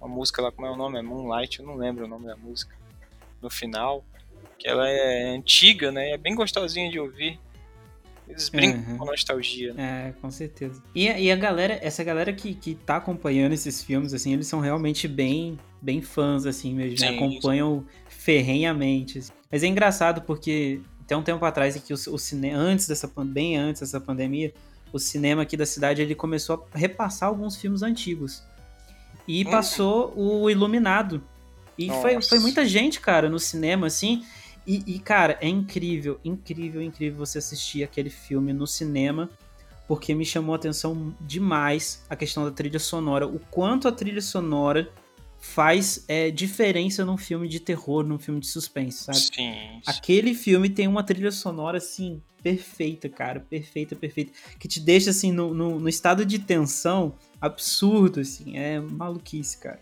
uma 0.00 0.08
música 0.08 0.42
lá, 0.42 0.52
como 0.52 0.66
é 0.66 0.70
o 0.70 0.76
nome? 0.76 0.98
É 0.98 1.02
Moonlight, 1.02 1.60
eu 1.60 1.66
não 1.66 1.74
lembro 1.76 2.04
o 2.04 2.08
nome 2.08 2.26
da 2.26 2.36
música, 2.36 2.74
no 3.40 3.48
final, 3.50 4.04
que 4.58 4.68
ela 4.68 4.88
é 4.88 5.30
antiga, 5.34 5.90
né? 5.90 6.10
É 6.10 6.16
bem 6.18 6.34
gostosinha 6.34 6.90
de 6.90 7.00
ouvir. 7.00 7.40
Eles 8.28 8.48
brincam 8.48 8.80
Uhum. 8.92 8.98
com 8.98 9.04
nostalgia. 9.06 9.74
Né? 9.74 10.10
É, 10.10 10.20
com 10.20 10.30
certeza. 10.30 10.80
E, 10.94 11.08
a- 11.08 11.18
e 11.18 11.32
a 11.32 11.34
galera, 11.36 11.78
essa 11.82 12.04
galera 12.04 12.32
que, 12.32 12.54
que 12.54 12.74
tá 12.76 12.96
acompanhando 12.96 13.52
esses 13.52 13.82
filmes, 13.82 14.14
assim, 14.14 14.32
eles 14.32 14.46
são 14.46 14.60
realmente 14.60 15.08
bem, 15.08 15.58
bem 15.80 16.00
fãs, 16.00 16.46
assim 16.46 16.72
mesmo. 16.72 17.00
né? 17.00 17.08
Sim, 17.10 17.16
Acompanham 17.16 17.84
ferrenhamente. 18.22 19.24
Mas 19.50 19.62
é 19.62 19.66
engraçado 19.66 20.22
porque 20.22 20.80
até 21.04 21.16
um 21.16 21.22
tempo 21.22 21.44
atrás, 21.44 21.76
que 21.76 21.92
o, 21.92 21.96
o 21.96 22.18
cinema, 22.18 22.56
antes 22.56 22.86
dessa, 22.86 23.10
bem 23.24 23.56
antes 23.56 23.80
dessa 23.80 24.00
pandemia, 24.00 24.54
o 24.92 24.98
cinema 24.98 25.42
aqui 25.42 25.56
da 25.56 25.66
cidade 25.66 26.00
ele 26.00 26.14
começou 26.14 26.68
a 26.72 26.78
repassar 26.78 27.28
alguns 27.28 27.56
filmes 27.56 27.82
antigos. 27.82 28.42
E 29.26 29.44
Hum. 29.44 29.50
passou 29.50 30.12
o 30.16 30.48
Iluminado. 30.48 31.22
E 31.76 31.88
foi, 31.88 32.20
foi 32.22 32.38
muita 32.38 32.64
gente, 32.64 33.00
cara, 33.00 33.28
no 33.28 33.38
cinema, 33.38 33.86
assim. 33.86 34.24
E, 34.66 34.82
e, 34.86 34.98
cara, 35.00 35.36
é 35.40 35.48
incrível, 35.48 36.20
incrível, 36.24 36.80
incrível 36.80 37.18
você 37.18 37.38
assistir 37.38 37.82
aquele 37.82 38.10
filme 38.10 38.52
no 38.52 38.66
cinema, 38.66 39.28
porque 39.88 40.14
me 40.14 40.24
chamou 40.24 40.52
a 40.52 40.56
atenção 40.56 41.12
demais 41.20 42.04
a 42.08 42.14
questão 42.14 42.44
da 42.44 42.50
trilha 42.52 42.78
sonora. 42.78 43.26
O 43.26 43.40
quanto 43.50 43.88
a 43.88 43.92
trilha 43.92 44.20
sonora 44.20 44.88
faz 45.42 46.04
é, 46.06 46.30
diferença 46.30 47.04
num 47.04 47.16
filme 47.16 47.48
de 47.48 47.58
terror, 47.58 48.04
num 48.04 48.16
filme 48.16 48.38
de 48.38 48.46
suspense, 48.46 49.02
sabe? 49.02 49.18
Sim. 49.18 49.80
Aquele 49.84 50.34
filme 50.34 50.70
tem 50.70 50.86
uma 50.86 51.02
trilha 51.02 51.32
sonora, 51.32 51.78
assim, 51.78 52.22
perfeita, 52.40 53.08
cara. 53.08 53.40
Perfeita, 53.40 53.96
perfeita. 53.96 54.32
Que 54.56 54.68
te 54.68 54.78
deixa, 54.78 55.10
assim, 55.10 55.32
no, 55.32 55.52
no, 55.52 55.80
no 55.80 55.88
estado 55.88 56.24
de 56.24 56.38
tensão 56.38 57.16
absurdo, 57.40 58.20
assim. 58.20 58.56
É 58.56 58.78
maluquice, 58.78 59.58
cara. 59.58 59.80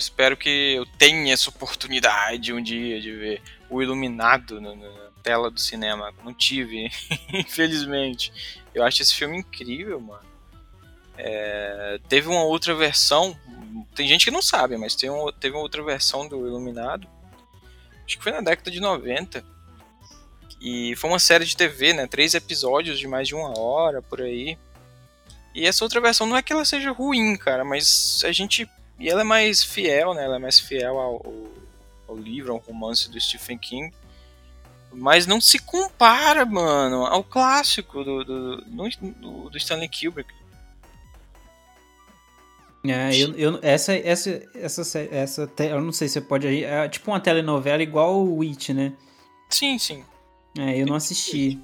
Espero 0.00 0.36
que 0.36 0.48
eu 0.74 0.84
tenha 0.86 1.32
essa 1.32 1.48
oportunidade 1.50 2.52
um 2.52 2.62
dia 2.62 3.00
de 3.00 3.12
ver 3.12 3.42
o 3.68 3.80
Iluminado 3.82 4.60
na, 4.60 4.74
na 4.74 5.10
tela 5.22 5.50
do 5.50 5.60
cinema. 5.60 6.12
Não 6.24 6.34
tive, 6.34 6.90
infelizmente. 7.32 8.32
Eu 8.74 8.82
acho 8.84 9.02
esse 9.02 9.14
filme 9.14 9.38
incrível, 9.38 10.00
mano. 10.00 10.28
É, 11.16 12.00
teve 12.08 12.28
uma 12.28 12.42
outra 12.42 12.74
versão, 12.74 13.36
tem 13.94 14.08
gente 14.08 14.24
que 14.24 14.30
não 14.30 14.40
sabe, 14.42 14.76
mas 14.76 14.94
tem 14.94 15.10
um- 15.10 15.30
teve 15.32 15.54
uma 15.54 15.62
outra 15.62 15.82
versão 15.82 16.26
do 16.26 16.46
Iluminado. 16.46 17.06
Acho 18.06 18.16
que 18.16 18.22
foi 18.22 18.32
na 18.32 18.40
década 18.40 18.70
de 18.70 18.80
90. 18.80 19.44
E 20.60 20.94
foi 20.96 21.08
uma 21.10 21.18
série 21.18 21.44
de 21.44 21.56
TV, 21.56 21.92
né? 21.92 22.06
Três 22.06 22.34
episódios 22.34 22.98
de 22.98 23.06
mais 23.06 23.28
de 23.28 23.34
uma 23.34 23.58
hora, 23.58 24.02
por 24.02 24.20
aí. 24.20 24.58
E 25.54 25.66
essa 25.66 25.84
outra 25.84 26.00
versão 26.00 26.26
não 26.26 26.36
é 26.36 26.42
que 26.42 26.52
ela 26.52 26.64
seja 26.64 26.90
ruim, 26.92 27.36
cara, 27.36 27.64
mas 27.64 28.22
a 28.24 28.32
gente. 28.32 28.68
E 29.00 29.08
ela 29.08 29.22
é 29.22 29.24
mais 29.24 29.64
fiel, 29.64 30.12
né? 30.14 30.24
Ela 30.24 30.36
é 30.36 30.38
mais 30.38 30.60
fiel 30.60 30.98
ao, 30.98 31.26
ao, 32.06 32.16
livro, 32.16 32.52
ao 32.52 32.58
romance 32.58 33.10
do 33.10 33.18
Stephen 33.18 33.56
King. 33.58 33.92
Mas 34.92 35.26
não 35.26 35.40
se 35.40 35.58
compara, 35.58 36.44
mano, 36.44 37.06
ao 37.06 37.24
clássico 37.24 38.04
do, 38.04 38.24
do, 38.24 38.56
do, 38.58 39.50
do 39.50 39.56
Stanley 39.56 39.88
Kubrick. 39.88 40.30
É, 42.84 43.14
eu, 43.16 43.34
eu- 43.36 43.58
essa, 43.62 43.94
essa, 43.94 44.42
essa, 44.54 44.98
essa, 45.10 45.50
eu 45.58 45.80
não 45.80 45.92
sei 45.92 46.08
se 46.08 46.14
você 46.14 46.20
pode, 46.20 46.64
é 46.64 46.88
tipo 46.88 47.10
uma 47.10 47.20
telenovela 47.20 47.82
igual 47.82 48.26
o 48.26 48.42
It, 48.42 48.72
né? 48.72 48.92
Sim, 49.50 49.78
sim. 49.78 50.04
É, 50.58 50.78
eu 50.80 50.86
não 50.86 50.96
assisti. 50.96 51.58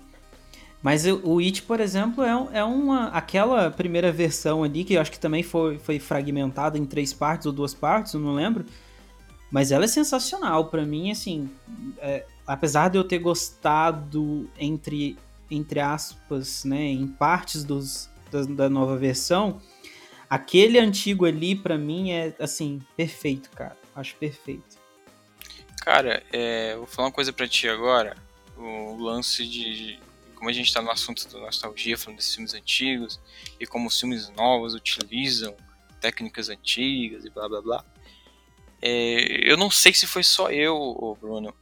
Mas 0.82 1.04
o 1.06 1.38
It, 1.38 1.62
por 1.62 1.80
exemplo, 1.80 2.22
é, 2.22 2.58
é 2.58 2.64
uma, 2.64 3.08
aquela 3.08 3.70
primeira 3.70 4.12
versão 4.12 4.62
ali, 4.62 4.84
que 4.84 4.94
eu 4.94 5.00
acho 5.00 5.10
que 5.10 5.18
também 5.18 5.42
foi, 5.42 5.78
foi 5.78 5.98
fragmentada 5.98 6.78
em 6.78 6.84
três 6.84 7.12
partes 7.12 7.46
ou 7.46 7.52
duas 7.52 7.74
partes, 7.74 8.12
eu 8.12 8.20
não 8.20 8.34
lembro. 8.34 8.64
Mas 9.50 9.72
ela 9.72 9.84
é 9.84 9.88
sensacional, 9.88 10.66
pra 10.66 10.84
mim, 10.84 11.10
assim, 11.10 11.50
é, 11.98 12.24
apesar 12.46 12.88
de 12.88 12.98
eu 12.98 13.04
ter 13.04 13.18
gostado, 13.18 14.48
entre, 14.58 15.16
entre 15.50 15.80
aspas, 15.80 16.64
né, 16.64 16.82
em 16.82 17.06
partes 17.06 17.64
dos, 17.64 18.10
da, 18.30 18.42
da 18.42 18.70
nova 18.70 18.96
versão, 18.96 19.60
aquele 20.28 20.78
antigo 20.78 21.24
ali, 21.24 21.56
pra 21.56 21.78
mim, 21.78 22.10
é, 22.12 22.34
assim, 22.38 22.80
perfeito, 22.96 23.50
cara. 23.50 23.76
Acho 23.94 24.14
perfeito. 24.16 24.76
Cara, 25.82 26.22
é, 26.32 26.76
vou 26.76 26.86
falar 26.86 27.08
uma 27.08 27.14
coisa 27.14 27.32
pra 27.32 27.48
ti 27.48 27.68
agora. 27.68 28.16
O 28.56 28.96
lance 28.96 29.46
de. 29.46 29.98
Como 30.36 30.48
a 30.48 30.52
gente 30.52 30.72
tá 30.72 30.80
no 30.80 30.90
assunto 30.90 31.26
da 31.28 31.40
nostalgia, 31.40 31.98
falando 31.98 32.18
desses 32.18 32.34
filmes 32.34 32.54
antigos, 32.54 33.18
e 33.58 33.66
como 33.66 33.88
os 33.88 33.98
filmes 33.98 34.28
novos 34.30 34.74
utilizam 34.74 35.56
técnicas 36.00 36.48
antigas 36.48 37.24
e 37.24 37.30
blá 37.30 37.48
blá 37.48 37.60
blá. 37.60 37.84
É, 38.80 39.50
eu 39.50 39.56
não 39.56 39.70
sei 39.70 39.92
se 39.92 40.06
foi 40.06 40.22
só 40.22 40.50
eu, 40.50 41.18
Bruno, 41.20 41.52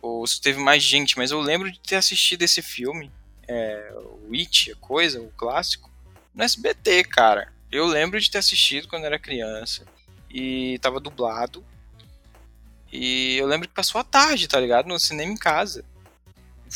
ou 0.00 0.24
se 0.26 0.40
teve 0.40 0.60
mais 0.60 0.82
gente, 0.82 1.16
mas 1.18 1.30
eu 1.30 1.40
lembro 1.40 1.70
de 1.72 1.80
ter 1.80 1.96
assistido 1.96 2.42
esse 2.42 2.62
filme, 2.62 3.10
é, 3.48 3.92
o 4.28 4.32
It, 4.32 4.72
a 4.72 4.76
coisa, 4.76 5.20
o 5.20 5.30
clássico, 5.30 5.90
no 6.34 6.44
SBT, 6.44 7.04
cara. 7.04 7.52
Eu 7.72 7.86
lembro 7.86 8.20
de 8.20 8.30
ter 8.30 8.38
assistido 8.38 8.86
quando 8.86 9.04
era 9.04 9.18
criança, 9.18 9.84
e 10.30 10.78
tava 10.80 11.00
dublado, 11.00 11.64
e 12.92 13.36
eu 13.36 13.46
lembro 13.46 13.68
que 13.68 13.74
passou 13.74 14.00
a 14.00 14.04
tarde, 14.04 14.48
tá 14.48 14.60
ligado? 14.60 14.86
No 14.86 14.98
cinema 14.98 15.32
em 15.32 15.36
casa. 15.36 15.84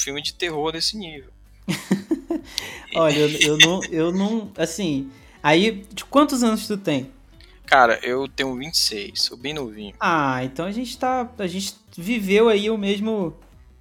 Filme 0.03 0.22
de 0.22 0.34
terror 0.34 0.72
desse 0.72 0.96
nível. 0.96 1.30
Olha, 2.94 3.18
eu, 3.18 3.40
eu 3.40 3.59
não, 3.59 3.84
eu 3.90 4.12
não, 4.12 4.51
assim, 4.57 5.11
aí, 5.42 5.84
de 5.92 6.05
quantos 6.05 6.42
anos 6.42 6.66
tu 6.66 6.76
tem? 6.76 7.11
Cara, 7.66 8.01
eu 8.03 8.26
tenho 8.26 8.57
26, 8.57 9.22
sou 9.22 9.36
bem 9.36 9.55
novinho. 9.55 9.94
Ah, 10.01 10.42
então 10.42 10.66
a 10.66 10.72
gente 10.72 10.98
tá. 10.98 11.30
A 11.38 11.46
gente 11.46 11.74
viveu 11.96 12.48
aí 12.48 12.68
o 12.68 12.76
mesmo, 12.76 13.32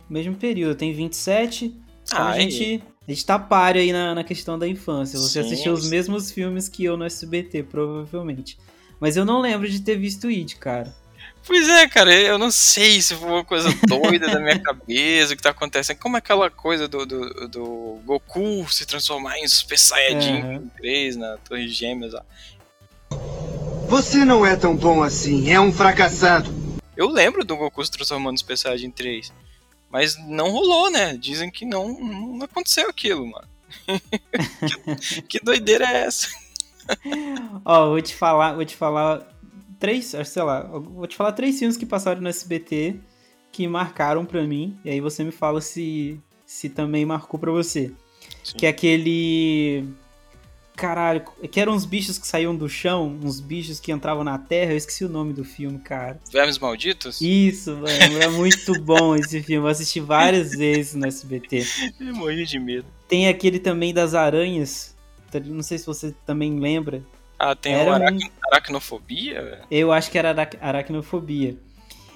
o 0.08 0.14
mesmo 0.14 0.36
período. 0.36 0.74
Eu 0.74 0.76
tenho 0.76 0.96
27. 0.96 1.74
Então 2.04 2.18
Ah, 2.20 2.30
a 2.30 2.40
gente. 2.40 2.84
A 3.08 3.12
gente 3.12 3.26
tá 3.26 3.40
páreo 3.40 3.82
aí 3.82 3.92
na, 3.92 4.14
na 4.14 4.24
questão 4.24 4.60
da 4.60 4.68
infância. 4.68 5.18
Você 5.18 5.42
Sim, 5.42 5.48
assistiu 5.48 5.74
os 5.74 5.90
mesmos 5.90 6.30
filmes 6.30 6.70
que 6.70 6.84
eu 6.84 6.96
no 6.96 7.04
SBT, 7.04 7.64
provavelmente. 7.64 8.60
Mas 9.00 9.18
eu 9.18 9.26
não 9.26 9.42
lembro 9.42 9.68
de 9.68 9.82
ter 9.82 9.96
visto 9.98 10.28
It, 10.28 10.58
cara. 10.58 10.96
Pois 11.46 11.68
é, 11.68 11.88
cara, 11.88 12.14
eu 12.14 12.38
não 12.38 12.52
sei 12.52 13.02
se 13.02 13.16
foi 13.16 13.28
uma 13.28 13.44
coisa 13.44 13.70
doida 13.88 14.28
da 14.28 14.40
minha 14.40 14.60
cabeça, 14.60 15.34
o 15.34 15.36
que 15.36 15.42
tá 15.42 15.50
acontecendo. 15.50 15.98
Como 15.98 16.16
aquela 16.16 16.50
coisa 16.50 16.88
do, 16.88 17.06
do, 17.06 17.48
do 17.48 18.00
Goku 18.06 18.72
se 18.72 18.86
transformar 18.86 19.38
em 19.40 19.48
Super 19.48 19.78
Saiyajin 19.78 20.42
Aham. 20.42 20.72
3 20.78 21.16
na 21.16 21.38
Torre 21.38 21.68
Gêmeas 21.68 22.14
lá. 22.14 22.24
Você 23.88 24.24
não 24.24 24.46
é 24.46 24.56
tão 24.56 24.76
bom 24.76 25.02
assim, 25.02 25.52
é 25.52 25.60
um 25.60 25.74
fracassado. 25.74 26.54
Eu 26.96 27.10
lembro 27.10 27.44
do 27.44 27.58
Goku 27.58 27.84
se 27.84 27.92
transformando 27.92 28.36
em 28.36 28.38
Super 28.38 28.58
Saiyajin 28.58 28.92
3. 28.92 29.32
Mas 29.90 30.16
não 30.28 30.52
rolou, 30.52 30.92
né? 30.92 31.18
Dizem 31.18 31.50
que 31.50 31.66
não, 31.66 32.00
não 32.00 32.46
aconteceu 32.46 32.90
aquilo, 32.90 33.26
mano. 33.26 33.48
que, 35.02 35.22
que 35.24 35.40
doideira 35.40 35.86
é 35.86 36.06
essa? 36.06 36.28
Ó, 37.66 37.90
vou 37.90 38.02
te 38.02 38.16
falar, 38.16 38.54
vou 38.54 38.66
te 38.66 38.76
falar 38.76 39.28
três, 39.80 40.14
sei 40.26 40.44
lá, 40.44 40.62
vou 40.62 41.08
te 41.08 41.16
falar 41.16 41.32
três 41.32 41.58
filmes 41.58 41.78
que 41.78 41.86
passaram 41.86 42.22
no 42.22 42.28
SBT 42.28 43.00
que 43.52 43.68
marcaram 43.68 44.26
pra 44.26 44.44
mim. 44.44 44.78
E 44.84 44.90
aí 44.90 45.02
você 45.02 45.24
me 45.24 45.32
fala 45.32 45.62
se 45.62 46.20
se 46.46 46.68
também 46.68 47.06
marcou 47.06 47.40
pra 47.40 47.52
você. 47.52 47.92
Sim. 48.44 48.58
Que 48.58 48.66
é 48.66 48.70
aquele 48.70 49.86
caralho, 50.76 51.24
que 51.52 51.60
eram 51.60 51.74
uns 51.74 51.86
bichos 51.86 52.18
que 52.18 52.26
saíam 52.26 52.56
do 52.56 52.70
chão, 52.70 53.20
uns 53.22 53.40
bichos 53.40 53.80
que 53.80 53.92
entravam 53.92 54.24
na 54.24 54.38
terra. 54.38 54.72
Eu 54.72 54.78
esqueci 54.78 55.06
o 55.06 55.10
nome 55.10 55.34
do 55.34 55.44
filme, 55.44 55.78
cara. 55.78 56.20
Vermes 56.32 56.58
Malditos? 56.58 57.22
Isso, 57.22 57.76
mano, 57.76 58.18
é 58.20 58.28
muito 58.30 58.82
bom 58.82 59.16
esse 59.16 59.44
filme. 59.44 59.66
Eu 59.66 59.70
assisti 59.70 60.00
várias 60.00 60.52
vezes 60.52 60.96
no 60.96 61.06
SBT. 61.06 61.66
Eu 62.00 62.16
morri 62.16 62.46
de 62.46 62.58
medo. 62.58 62.88
Tem 63.08 63.28
aquele 63.28 63.60
também 63.60 63.94
das 63.94 64.14
aranhas. 64.14 64.96
Não 65.46 65.62
sei 65.62 65.78
se 65.78 65.86
você 65.86 66.16
também 66.26 66.60
lembra. 66.60 67.04
Ah, 67.40 67.56
tem 67.56 67.74
Era 67.74 67.90
o 67.90 67.94
um- 67.94 67.96
aracn- 67.96 68.32
aracnofobia, 68.52 69.42
velho? 69.44 69.62
Eu 69.72 69.92
acho 69.94 70.12
que 70.12 70.18
era 70.18 70.30
arac- 70.30 70.58
aracnofobia. 70.62 71.58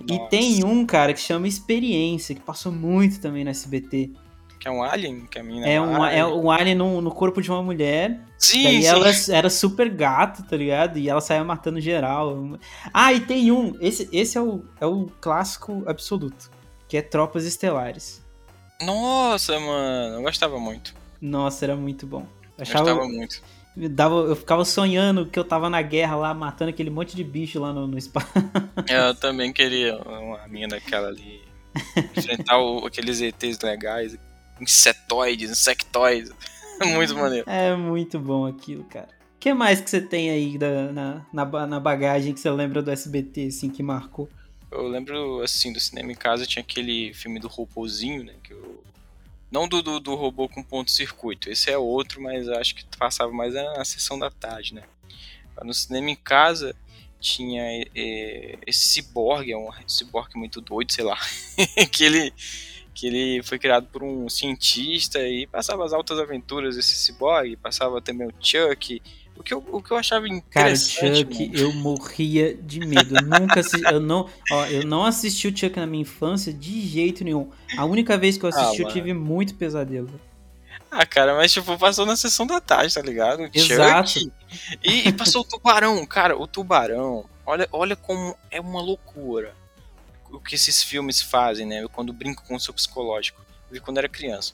E 0.07 0.17
Nossa. 0.17 0.29
tem 0.29 0.63
um, 0.65 0.85
cara, 0.85 1.13
que 1.13 1.19
chama 1.21 1.47
Experiência, 1.47 2.35
que 2.35 2.41
passou 2.41 2.71
muito 2.71 3.21
também 3.21 3.43
no 3.45 3.49
SBT. 3.49 4.11
Que 4.59 4.67
é 4.67 4.71
um 4.71 4.83
alien? 4.83 5.25
Que 5.27 5.39
a 5.39 5.43
mina 5.43 5.67
É 5.67 5.79
um, 5.79 6.01
alien. 6.03 6.19
é 6.19 6.25
um 6.25 6.51
alien 6.51 6.75
no, 6.75 6.99
no 7.01 7.11
corpo 7.11 7.41
de 7.41 7.49
uma 7.49 7.61
mulher. 7.63 8.19
Sim, 8.37 8.63
Daí 8.63 8.81
sim. 8.81 8.87
ela 8.87 9.07
era 9.29 9.49
super 9.49 9.89
gata, 9.89 10.43
tá 10.43 10.55
ligado? 10.57 10.97
E 10.97 11.09
ela 11.09 11.21
saía 11.21 11.43
matando 11.43 11.79
geral. 11.79 12.57
Ah, 12.93 13.13
e 13.13 13.19
tem 13.21 13.51
um. 13.51 13.75
Esse, 13.79 14.09
esse 14.11 14.37
é, 14.37 14.41
o, 14.41 14.63
é 14.81 14.85
o 14.85 15.07
clássico 15.21 15.83
absoluto. 15.85 16.49
Que 16.87 16.97
é 16.97 17.01
Tropas 17.01 17.45
Estelares. 17.45 18.21
Nossa, 18.81 19.57
mano, 19.59 20.15
eu 20.17 20.21
gostava 20.21 20.59
muito. 20.59 20.93
Nossa, 21.21 21.65
era 21.65 21.75
muito 21.75 22.05
bom. 22.05 22.25
Eu 22.57 22.61
Achava, 22.63 22.85
Gostava 22.93 23.07
muito. 23.07 23.41
Me 23.75 23.89
dava, 23.89 24.15
eu 24.15 24.35
ficava 24.35 24.63
sonhando 24.63 25.25
que 25.25 25.37
eu 25.37 25.43
tava 25.43 25.69
na 25.69 25.81
guerra 25.81 26.15
lá, 26.15 26.33
matando 26.33 26.69
aquele 26.69 26.89
monte 26.89 27.15
de 27.15 27.23
bicho 27.23 27.59
lá 27.59 27.73
no, 27.73 27.87
no 27.87 27.97
espaço. 27.97 28.27
Eu 28.87 29.15
também 29.15 29.51
queria 29.51 29.97
uma 29.97 30.47
minha 30.47 30.67
daquela 30.67 31.07
ali. 31.07 31.41
Enfrentar 32.15 32.59
o, 32.59 32.85
aqueles 32.85 33.19
ETs 33.19 33.59
legais, 33.61 34.15
insetoides, 34.61 35.49
insectoides. 35.49 36.31
Muito 36.93 37.15
maneiro. 37.15 37.49
É 37.49 37.75
muito 37.75 38.19
bom 38.19 38.45
aquilo, 38.45 38.83
cara. 38.85 39.07
O 39.35 39.39
que 39.39 39.53
mais 39.53 39.79
que 39.79 39.89
você 39.89 40.01
tem 40.01 40.29
aí 40.29 40.57
da, 40.57 40.91
na, 40.91 41.25
na, 41.31 41.67
na 41.67 41.79
bagagem 41.79 42.33
que 42.33 42.39
você 42.39 42.49
lembra 42.49 42.81
do 42.81 42.91
SBT, 42.91 43.47
assim, 43.47 43.69
que 43.69 43.83
marcou? 43.83 44.29
Eu 44.71 44.87
lembro, 44.87 45.41
assim, 45.41 45.71
do 45.71 45.79
cinema 45.79 46.11
em 46.11 46.15
casa 46.15 46.45
tinha 46.45 46.63
aquele 46.63 47.13
filme 47.13 47.39
do 47.39 47.47
robôzinho, 47.47 48.23
né? 48.23 48.33
Que 48.43 48.53
eu... 48.53 48.83
Não 49.53 49.67
do, 49.67 49.83
do, 49.83 49.99
do 49.99 50.15
robô 50.15 50.49
com 50.49 50.63
ponto-circuito, 50.63 51.47
esse 51.47 51.69
é 51.69 51.77
outro, 51.77 52.19
mas 52.19 52.49
acho 52.49 52.73
que 52.73 52.83
passava 52.97 53.31
mais 53.31 53.53
na 53.53 53.85
sessão 53.85 54.17
da 54.17 54.31
tarde, 54.31 54.73
né? 54.73 54.81
No 55.61 55.71
cinema 55.75 56.09
em 56.09 56.15
casa 56.15 56.75
tinha 57.19 57.61
é, 57.95 58.57
esse 58.65 58.87
ciborgue, 58.87 59.51
é 59.51 59.57
um 59.57 59.69
ciborgue 59.87 60.39
muito 60.39 60.59
doido, 60.59 60.91
sei 60.91 61.03
lá, 61.03 61.19
que 61.91 62.03
ele 62.03 62.33
que 62.95 63.05
ele 63.05 63.43
foi 63.43 63.59
criado 63.59 63.87
por 63.91 64.03
um 64.03 64.27
cientista 64.27 65.19
e 65.19 65.45
passava 65.45 65.85
as 65.85 65.93
altas 65.93 66.17
aventuras 66.17 66.75
desse 66.75 66.95
ciborgue, 66.95 67.55
passava 67.55 68.01
também 68.01 68.27
o 68.27 68.33
Chuck, 68.39 69.03
o 69.35 69.43
que 69.43 69.53
eu, 69.53 69.63
o 69.71 69.81
que 69.81 69.91
eu 69.91 69.97
achava 69.97 70.27
interessante. 70.27 70.99
Cara, 70.99 71.15
Chuck, 71.15 71.47
mano. 71.47 71.59
eu 71.59 71.73
morria 71.73 72.55
de 72.55 72.79
medo. 72.79 73.15
Eu 73.17 73.21
nunca 73.39 73.59
assisti, 73.59 73.83
eu 73.85 73.99
não, 73.99 74.29
ó, 74.51 74.65
eu 74.67 74.85
não 74.85 75.05
assisti 75.05 75.47
o 75.47 75.57
Chuck 75.57 75.79
na 75.79 75.87
minha 75.87 76.01
infância 76.01 76.53
de 76.53 76.81
jeito 76.87 77.23
nenhum. 77.23 77.49
A 77.77 77.85
única 77.85 78.17
vez 78.17 78.37
que 78.37 78.45
eu 78.45 78.49
assisti, 78.49 78.83
ah, 78.83 78.87
eu 78.87 78.91
tive 78.91 79.13
muito 79.13 79.55
pesadelo. 79.55 80.09
Ah, 80.89 81.05
cara, 81.05 81.35
mas 81.35 81.51
tipo, 81.51 81.77
passou 81.77 82.05
na 82.05 82.15
sessão 82.15 82.45
da 82.45 82.61
tarde, 82.61 82.93
tá 82.93 83.01
ligado? 83.01 83.49
Exato. 83.53 84.09
Chuck, 84.11 84.31
e, 84.83 85.07
e 85.07 85.13
passou 85.13 85.41
o 85.41 85.45
tubarão, 85.45 86.05
cara, 86.05 86.37
o 86.37 86.47
tubarão. 86.47 87.25
Olha, 87.45 87.67
olha 87.71 87.95
como 87.95 88.35
é 88.49 88.61
uma 88.61 88.81
loucura 88.81 89.53
o 90.33 90.39
que 90.39 90.55
esses 90.55 90.83
filmes 90.83 91.21
fazem, 91.21 91.65
né? 91.65 91.83
Eu, 91.83 91.89
quando 91.89 92.11
brinco 92.11 92.43
com 92.43 92.55
o 92.55 92.59
seu 92.59 92.73
psicológico. 92.73 93.41
Eu 93.69 93.75
vi 93.75 93.79
quando 93.79 93.99
era 93.99 94.09
criança. 94.09 94.53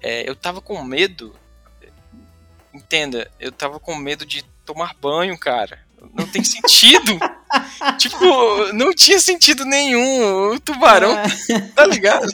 É, 0.00 0.28
eu 0.28 0.34
tava 0.34 0.60
com 0.60 0.82
medo. 0.82 1.36
Entenda, 2.72 3.30
eu 3.38 3.50
tava 3.50 3.80
com 3.80 3.94
medo 3.94 4.24
de 4.24 4.44
tomar 4.64 4.94
banho, 5.00 5.36
cara. 5.38 5.78
Não 6.14 6.26
tem 6.26 6.42
sentido. 6.42 7.18
tipo, 7.98 8.72
não 8.72 8.94
tinha 8.94 9.18
sentido 9.18 9.64
nenhum. 9.64 10.52
O 10.52 10.60
tubarão, 10.60 11.12
ah. 11.12 11.24
tá 11.74 11.86
ligado? 11.86 12.26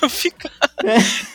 eu 0.00 0.08
ficava. 0.08 0.54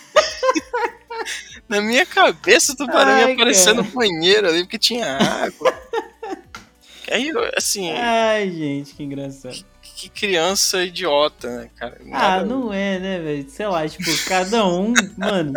Na 1.70 1.82
minha 1.82 2.06
cabeça, 2.06 2.72
o 2.74 2.76
tubarão 2.76 3.12
Ai, 3.12 3.28
ia 3.28 3.34
aparecer 3.34 3.74
no 3.74 3.84
banheiro 3.84 4.48
ali 4.48 4.64
porque 4.64 4.80
tinha 4.80 5.18
água. 5.18 5.74
Aí, 7.12 7.32
assim. 7.56 7.92
Ai, 7.92 8.50
gente, 8.50 8.94
que 8.94 9.04
engraçado. 9.04 9.66
Que, 9.82 10.10
criança 10.10 10.84
idiota, 10.84 11.50
né, 11.50 11.70
cara? 11.76 11.98
Ah, 12.02 12.06
Nada... 12.06 12.42
Ah, 12.42 12.46
não 12.46 12.72
é, 12.72 13.00
né, 13.00 13.20
velho? 13.20 13.50
Sei 13.50 13.68
lá, 13.68 13.88
tipo, 13.88 14.06
cada 14.26 14.66
um, 14.66 14.94
mano. 15.18 15.54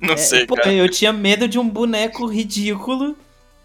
Não 0.00 0.14
é, 0.14 0.16
sei, 0.16 0.46
pô, 0.46 0.56
cara. 0.56 0.72
Eu 0.72 0.88
tinha 0.88 1.12
medo 1.12 1.48
de 1.48 1.58
um 1.58 1.68
boneco 1.68 2.26
ridículo, 2.26 3.16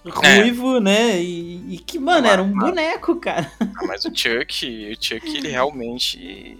ruivo, 0.05 0.77
é. 0.77 0.79
né? 0.79 1.21
E, 1.21 1.75
e, 1.75 1.77
que, 1.79 1.99
mano, 1.99 2.27
ah, 2.27 2.31
era 2.31 2.43
um 2.43 2.51
boneco, 2.51 3.15
cara. 3.17 3.51
Ah, 3.59 3.85
mas 3.85 4.05
o 4.05 4.11
Chuck, 4.13 4.91
o 4.91 5.03
Chuck, 5.03 5.37
ele 5.37 5.49
realmente. 5.49 6.57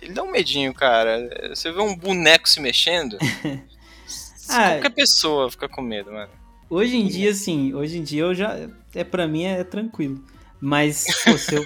Ele 0.00 0.12
dá 0.12 0.22
um 0.22 0.30
medinho, 0.30 0.74
cara. 0.74 1.28
Você 1.50 1.72
vê 1.72 1.80
um 1.80 1.96
boneco 1.96 2.48
se 2.48 2.60
mexendo. 2.60 3.16
ah, 4.48 4.70
qualquer 4.72 4.90
pessoa 4.90 5.50
fica 5.50 5.68
com 5.68 5.80
medo, 5.80 6.12
mano. 6.12 6.30
Hoje 6.68 6.96
em 6.96 7.06
dia, 7.06 7.32
sim, 7.34 7.72
hoje 7.74 7.98
em 7.98 8.02
dia 8.02 8.22
eu 8.22 8.34
já. 8.34 8.68
É, 8.94 9.04
pra 9.04 9.26
mim 9.26 9.44
é 9.44 9.64
tranquilo. 9.64 10.22
Mas, 10.60 11.06
pô, 11.24 11.36
se 11.36 11.54
eu. 11.54 11.64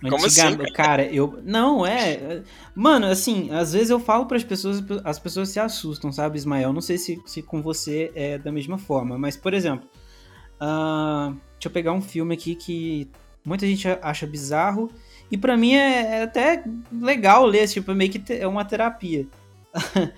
Como 0.00 0.26
assim, 0.26 0.56
cara? 0.56 0.72
cara, 0.72 1.04
eu. 1.06 1.40
Não, 1.44 1.84
é. 1.84 2.42
Mano, 2.74 3.06
assim, 3.06 3.50
às 3.50 3.72
vezes 3.72 3.90
eu 3.90 3.98
falo 3.98 4.26
para 4.26 4.36
as 4.36 4.44
pessoas, 4.44 4.82
as 5.04 5.18
pessoas 5.18 5.48
se 5.48 5.58
assustam, 5.58 6.12
sabe, 6.12 6.38
Ismael? 6.38 6.72
Não 6.72 6.80
sei 6.80 6.98
se, 6.98 7.20
se 7.26 7.42
com 7.42 7.60
você 7.60 8.12
é 8.14 8.38
da 8.38 8.52
mesma 8.52 8.78
forma, 8.78 9.18
mas, 9.18 9.36
por 9.36 9.52
exemplo, 9.52 9.88
uh, 10.60 11.32
deixa 11.32 11.66
eu 11.66 11.70
pegar 11.70 11.92
um 11.92 12.00
filme 12.00 12.34
aqui 12.34 12.54
que 12.54 13.10
muita 13.44 13.66
gente 13.66 13.88
acha 14.00 14.26
bizarro, 14.26 14.88
e 15.30 15.36
para 15.36 15.56
mim 15.56 15.74
é, 15.74 16.18
é, 16.18 16.22
até 16.22 16.62
legal 16.92 17.44
ler, 17.44 17.66
tipo, 17.68 17.92
meio 17.94 18.10
que 18.10 18.32
é 18.32 18.46
uma 18.46 18.64
terapia. 18.64 19.26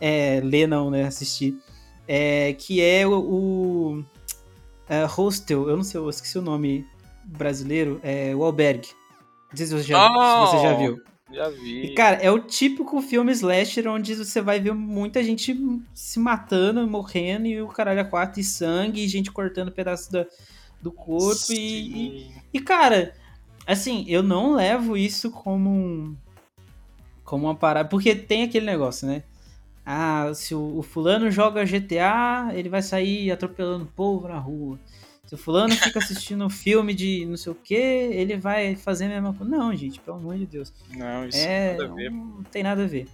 é, 0.00 0.40
ler 0.42 0.68
não, 0.68 0.90
né? 0.90 1.04
Assistir 1.04 1.58
é, 2.06 2.52
que 2.54 2.80
é 2.80 3.06
o, 3.06 3.18
o 3.18 4.04
é, 4.88 5.04
Hostel, 5.04 5.68
eu 5.68 5.76
não 5.76 5.84
sei, 5.84 6.00
eu 6.00 6.08
esqueci 6.08 6.38
o 6.38 6.42
nome 6.42 6.86
brasileiro, 7.24 8.00
é 8.02 8.34
o 8.34 8.44
Albergue. 8.44 8.88
Não 9.54 9.56
sei 9.56 9.66
se 9.66 9.72
você 9.74 9.84
já, 9.84 10.10
oh, 10.10 10.46
se 10.46 10.52
você 10.52 10.62
já 10.62 10.74
viu. 10.74 11.00
Já 11.32 11.48
vi. 11.48 11.86
E, 11.86 11.94
cara, 11.94 12.16
é 12.16 12.30
o 12.30 12.40
típico 12.40 13.00
filme 13.00 13.30
slasher 13.32 13.88
onde 13.88 14.14
você 14.14 14.40
vai 14.40 14.58
ver 14.58 14.74
muita 14.74 15.22
gente 15.22 15.56
se 15.94 16.18
matando, 16.18 16.86
morrendo, 16.86 17.46
e 17.46 17.62
o 17.62 17.68
caralho 17.68 18.00
a 18.00 18.04
quatro, 18.04 18.40
e 18.40 18.44
sangue, 18.44 19.04
e 19.04 19.08
gente 19.08 19.30
cortando 19.30 19.70
pedaços 19.70 20.08
da, 20.08 20.26
do 20.82 20.90
corpo. 20.90 21.52
E, 21.52 21.54
e, 21.54 22.32
e, 22.52 22.60
cara, 22.60 23.14
assim, 23.66 24.04
eu 24.08 24.22
não 24.22 24.54
levo 24.54 24.96
isso 24.96 25.30
como 25.30 25.70
um. 25.70 26.16
Como 27.24 27.46
uma 27.46 27.54
parada. 27.54 27.88
Porque 27.88 28.14
tem 28.14 28.42
aquele 28.42 28.66
negócio, 28.66 29.06
né? 29.06 29.22
Ah, 29.86 30.32
se 30.34 30.54
o, 30.54 30.78
o, 30.78 30.82
fulano 30.82 31.30
joga 31.30 31.64
GTA, 31.64 32.50
ele 32.54 32.70
vai 32.70 32.80
sair 32.80 33.30
atropelando 33.30 33.86
povo 33.94 34.26
na 34.26 34.38
rua. 34.38 34.78
Se 35.26 35.34
o 35.34 35.38
fulano 35.38 35.74
fica 35.74 35.98
assistindo 35.98 36.48
filme 36.50 36.92
de 36.94 37.24
não 37.26 37.36
sei 37.36 37.52
o 37.52 37.54
que, 37.54 37.74
ele 37.74 38.36
vai 38.36 38.76
fazer 38.76 39.06
a 39.06 39.08
mesma 39.08 39.32
coisa. 39.32 39.56
Não, 39.56 39.74
gente, 39.74 40.00
pelo 40.00 40.18
amor 40.18 40.36
de 40.36 40.46
Deus. 40.46 40.72
Não, 40.90 41.26
isso 41.26 41.38
é, 41.38 41.76
ver. 41.76 42.10
Não, 42.10 42.42
tem 42.44 42.62
nada 42.62 42.84
a 42.84 42.86
ver. 42.86 43.08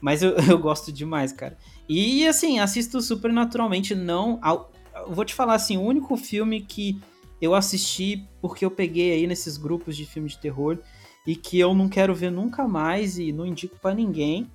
Mas 0.00 0.22
eu, 0.22 0.30
eu 0.50 0.58
gosto 0.58 0.92
demais, 0.92 1.32
cara. 1.32 1.56
E 1.88 2.26
assim, 2.26 2.58
assisto 2.58 3.00
super 3.00 3.32
naturalmente, 3.32 3.94
não. 3.94 4.40
Eu 4.44 5.14
vou 5.14 5.24
te 5.24 5.34
falar 5.34 5.54
assim, 5.54 5.76
o 5.76 5.82
único 5.82 6.16
filme 6.16 6.60
que 6.60 7.00
eu 7.40 7.54
assisti 7.54 8.26
porque 8.40 8.64
eu 8.64 8.70
peguei 8.70 9.12
aí 9.12 9.26
nesses 9.26 9.56
grupos 9.56 9.96
de 9.96 10.04
filme 10.04 10.28
de 10.28 10.38
terror 10.38 10.78
e 11.26 11.36
que 11.36 11.58
eu 11.58 11.74
não 11.74 11.88
quero 11.88 12.14
ver 12.14 12.30
nunca 12.30 12.66
mais 12.66 13.18
e 13.18 13.32
não 13.32 13.46
indico 13.46 13.78
para 13.78 13.94
ninguém 13.94 14.50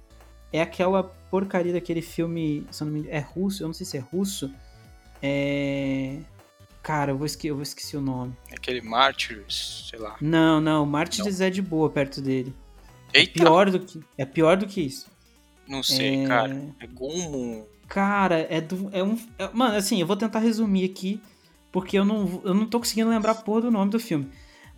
é 0.51 0.61
aquela 0.61 1.03
porcaria 1.03 1.71
daquele 1.71 2.01
filme, 2.01 2.65
se 2.71 2.83
não 2.83 2.91
me 2.91 2.99
engano, 2.99 3.15
é 3.15 3.19
russo, 3.19 3.63
eu 3.63 3.67
não 3.67 3.73
sei 3.73 3.85
se 3.85 3.97
é 3.97 4.01
russo. 4.01 4.53
É. 5.21 6.17
Cara, 6.81 7.11
eu 7.11 7.17
vou, 7.17 7.25
esque... 7.25 7.47
eu 7.47 7.55
vou 7.55 7.63
esquecer 7.63 7.97
o 7.97 8.01
nome. 8.01 8.35
Aquele 8.51 8.81
Martyrs, 8.81 9.87
sei 9.89 9.99
lá. 9.99 10.15
Não, 10.19 10.59
não, 10.59 10.85
Martyrs 10.85 11.39
é 11.39 11.49
de 11.49 11.61
boa 11.61 11.89
perto 11.89 12.21
dele. 12.21 12.55
É 13.13 13.19
Eita. 13.19 13.39
É 13.39 13.43
pior 13.43 13.69
do 13.69 13.79
que, 13.79 13.99
é 14.17 14.25
pior 14.25 14.57
do 14.57 14.65
que 14.65 14.81
isso. 14.81 15.09
Não 15.67 15.83
sei, 15.83 16.23
é... 16.23 16.27
cara. 16.27 16.75
É 16.79 16.87
Gumo. 16.87 17.67
Cara, 17.87 18.47
é 18.49 18.59
do. 18.59 18.89
É 18.91 19.03
um, 19.03 19.17
é... 19.37 19.49
Mano, 19.53 19.75
assim, 19.75 19.99
eu 19.99 20.07
vou 20.07 20.15
tentar 20.15 20.39
resumir 20.39 20.85
aqui, 20.85 21.21
porque 21.71 21.97
eu 21.97 22.05
não, 22.05 22.41
eu 22.43 22.53
não 22.53 22.65
tô 22.65 22.79
conseguindo 22.79 23.09
lembrar 23.09 23.35
porra 23.35 23.61
do 23.61 23.71
nome 23.71 23.91
do 23.91 23.99
filme. 23.99 24.29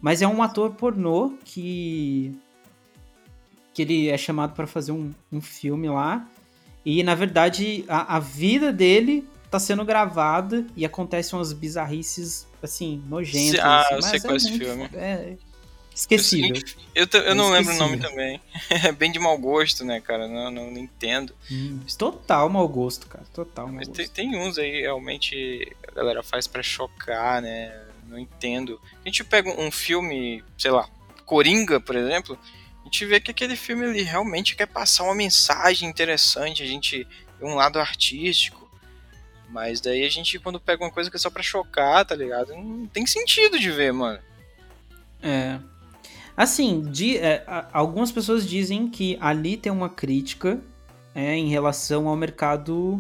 Mas 0.02 0.22
é 0.22 0.28
um 0.28 0.44
ator 0.44 0.72
pornô 0.72 1.38
que 1.46 2.36
que 3.74 3.82
ele 3.82 4.10
é 4.10 4.18
chamado 4.18 4.54
para 4.54 4.68
fazer 4.68 4.92
um, 4.92 5.12
um 5.32 5.42
filme 5.42 5.90
lá. 5.90 6.28
E 6.86 7.02
na 7.02 7.16
verdade 7.16 7.86
a, 7.88 8.18
a, 8.18 8.20
vida 8.20 8.72
dele 8.72 9.28
tá 9.54 9.60
sendo 9.60 9.86
gravada 9.86 10.66
e 10.76 10.84
acontecem 10.84 11.38
umas 11.38 11.54
bizarrices 11.54 12.48
assim, 12.62 13.04
nojentas. 13.08 13.60
Ah, 13.60 13.82
assim, 13.82 13.96
eu 13.96 14.02
sei 14.02 14.20
qual 14.20 14.34
é 14.34 14.38
esse 14.38 14.58
filme. 14.58 14.90
É 14.96 15.36
esquecível. 15.94 16.60
Eu, 16.96 17.08
eu, 17.14 17.22
eu 17.22 17.36
não 17.36 17.52
lembro 17.52 17.72
o 17.72 17.78
nome 17.78 17.98
também. 17.98 18.42
É 18.84 18.92
bem 18.92 19.12
de 19.12 19.20
mau 19.20 19.38
gosto, 19.38 19.86
né, 19.86 20.02
cara? 20.02 20.28
Não, 20.28 20.50
não, 20.50 20.72
não 20.72 20.78
entendo. 20.80 21.36
Hum, 21.52 21.82
total 21.98 22.50
mau 22.50 22.68
gosto, 22.68 23.06
cara. 23.06 23.26
Total 23.32 23.68
mau 23.68 23.76
Mas 23.76 23.88
gosto. 23.88 23.98
Tem, 24.12 24.32
tem 24.32 24.36
uns 24.36 24.58
aí 24.58 24.82
realmente 24.82 25.72
a 25.88 25.92
galera 25.92 26.24
faz 26.24 26.48
para 26.48 26.64
chocar, 26.64 27.40
né? 27.40 27.80
Não 28.08 28.18
entendo. 28.18 28.82
A 29.06 29.08
gente 29.08 29.24
pega 29.24 29.50
um 29.62 29.70
filme, 29.70 30.44
sei 30.58 30.72
lá, 30.72 30.90
Coringa, 31.26 31.80
por 31.80 31.96
exemplo 31.96 32.40
a 32.82 32.86
gente 32.86 33.06
vê 33.06 33.18
que 33.22 33.32
aquele 33.32 33.56
filme 33.56 33.86
ele 33.86 34.02
realmente 34.02 34.58
quer 34.58 34.66
passar 34.66 35.06
uma 35.06 35.16
mensagem 35.16 35.88
interessante, 35.88 36.62
a 36.62 36.66
gente 36.66 37.08
um 37.42 37.56
lado 37.56 37.80
artístico. 37.80 38.63
Mas 39.54 39.80
daí 39.80 40.04
a 40.04 40.10
gente, 40.10 40.40
quando 40.40 40.60
pega 40.60 40.84
uma 40.84 40.90
coisa 40.90 41.12
que 41.12 41.16
é 41.16 41.20
só 41.20 41.30
pra 41.30 41.44
chocar, 41.44 42.04
tá 42.04 42.16
ligado? 42.16 42.56
Não 42.56 42.88
tem 42.88 43.06
sentido 43.06 43.60
de 43.60 43.70
ver, 43.70 43.94
mano. 43.94 44.18
É. 45.22 45.60
Assim, 46.36 46.82
de, 46.82 47.18
é, 47.18 47.46
algumas 47.72 48.12
pessoas 48.12 48.50
dizem 48.50 48.90
que 48.90 49.16
ali 49.22 49.56
tem 49.56 49.72
uma 49.72 49.90
crítica 49.90 50.60
é, 51.14 51.36
em 51.36 51.50
relação 51.50 52.08
ao 52.08 52.16
mercado. 52.16 53.00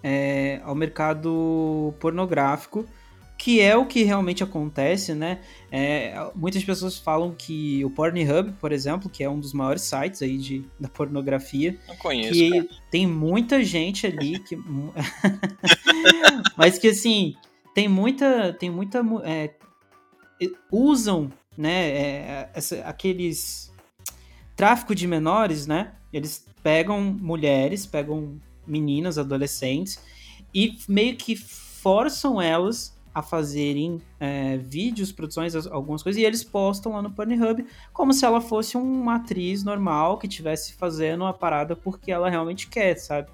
É, 0.00 0.60
ao 0.62 0.76
mercado 0.76 1.92
pornográfico. 1.98 2.88
Que 3.38 3.60
é 3.60 3.76
o 3.76 3.86
que 3.86 4.02
realmente 4.02 4.42
acontece, 4.42 5.14
né? 5.14 5.38
É, 5.70 6.12
muitas 6.34 6.64
pessoas 6.64 6.98
falam 6.98 7.32
que 7.32 7.84
o 7.84 7.90
Pornhub, 7.90 8.52
por 8.60 8.72
exemplo, 8.72 9.08
que 9.08 9.22
é 9.22 9.30
um 9.30 9.38
dos 9.38 9.52
maiores 9.52 9.82
sites 9.82 10.20
aí 10.22 10.36
de, 10.36 10.64
da 10.78 10.88
pornografia, 10.88 11.78
Não 11.86 11.94
conheço, 11.96 12.32
que 12.32 12.50
cara. 12.50 12.68
tem 12.90 13.06
muita 13.06 13.62
gente 13.62 14.08
ali 14.08 14.40
que, 14.40 14.56
mas 16.56 16.78
que 16.78 16.88
assim 16.88 17.34
tem 17.74 17.88
muita, 17.88 18.52
tem 18.52 18.70
muita 18.70 19.02
mu- 19.02 19.20
é, 19.24 19.54
usam, 20.70 21.30
né? 21.56 21.88
é, 21.90 22.50
essa- 22.54 22.80
aqueles 22.80 23.72
tráfico 24.56 24.94
de 24.94 25.06
menores, 25.06 25.66
né? 25.66 25.92
Eles 26.12 26.44
pegam 26.62 27.00
mulheres, 27.00 27.86
pegam 27.86 28.40
meninas, 28.66 29.16
adolescentes 29.16 30.00
e 30.52 30.76
meio 30.88 31.16
que 31.16 31.36
forçam 31.36 32.42
elas 32.42 32.97
a 33.18 33.22
fazerem 33.22 34.00
é, 34.20 34.56
vídeos, 34.58 35.10
produções, 35.12 35.54
as- 35.54 35.66
algumas 35.66 36.02
coisas, 36.02 36.20
e 36.20 36.24
eles 36.24 36.44
postam 36.44 36.92
lá 36.92 37.02
no 37.02 37.10
Pornhub 37.10 37.64
como 37.92 38.12
se 38.12 38.24
ela 38.24 38.40
fosse 38.40 38.76
uma 38.76 39.16
atriz 39.16 39.62
normal 39.64 40.18
que 40.18 40.26
estivesse 40.26 40.74
fazendo 40.74 41.22
uma 41.22 41.32
parada 41.32 41.74
porque 41.76 42.10
ela 42.12 42.28
realmente 42.30 42.68
quer, 42.68 42.96
sabe? 42.96 43.28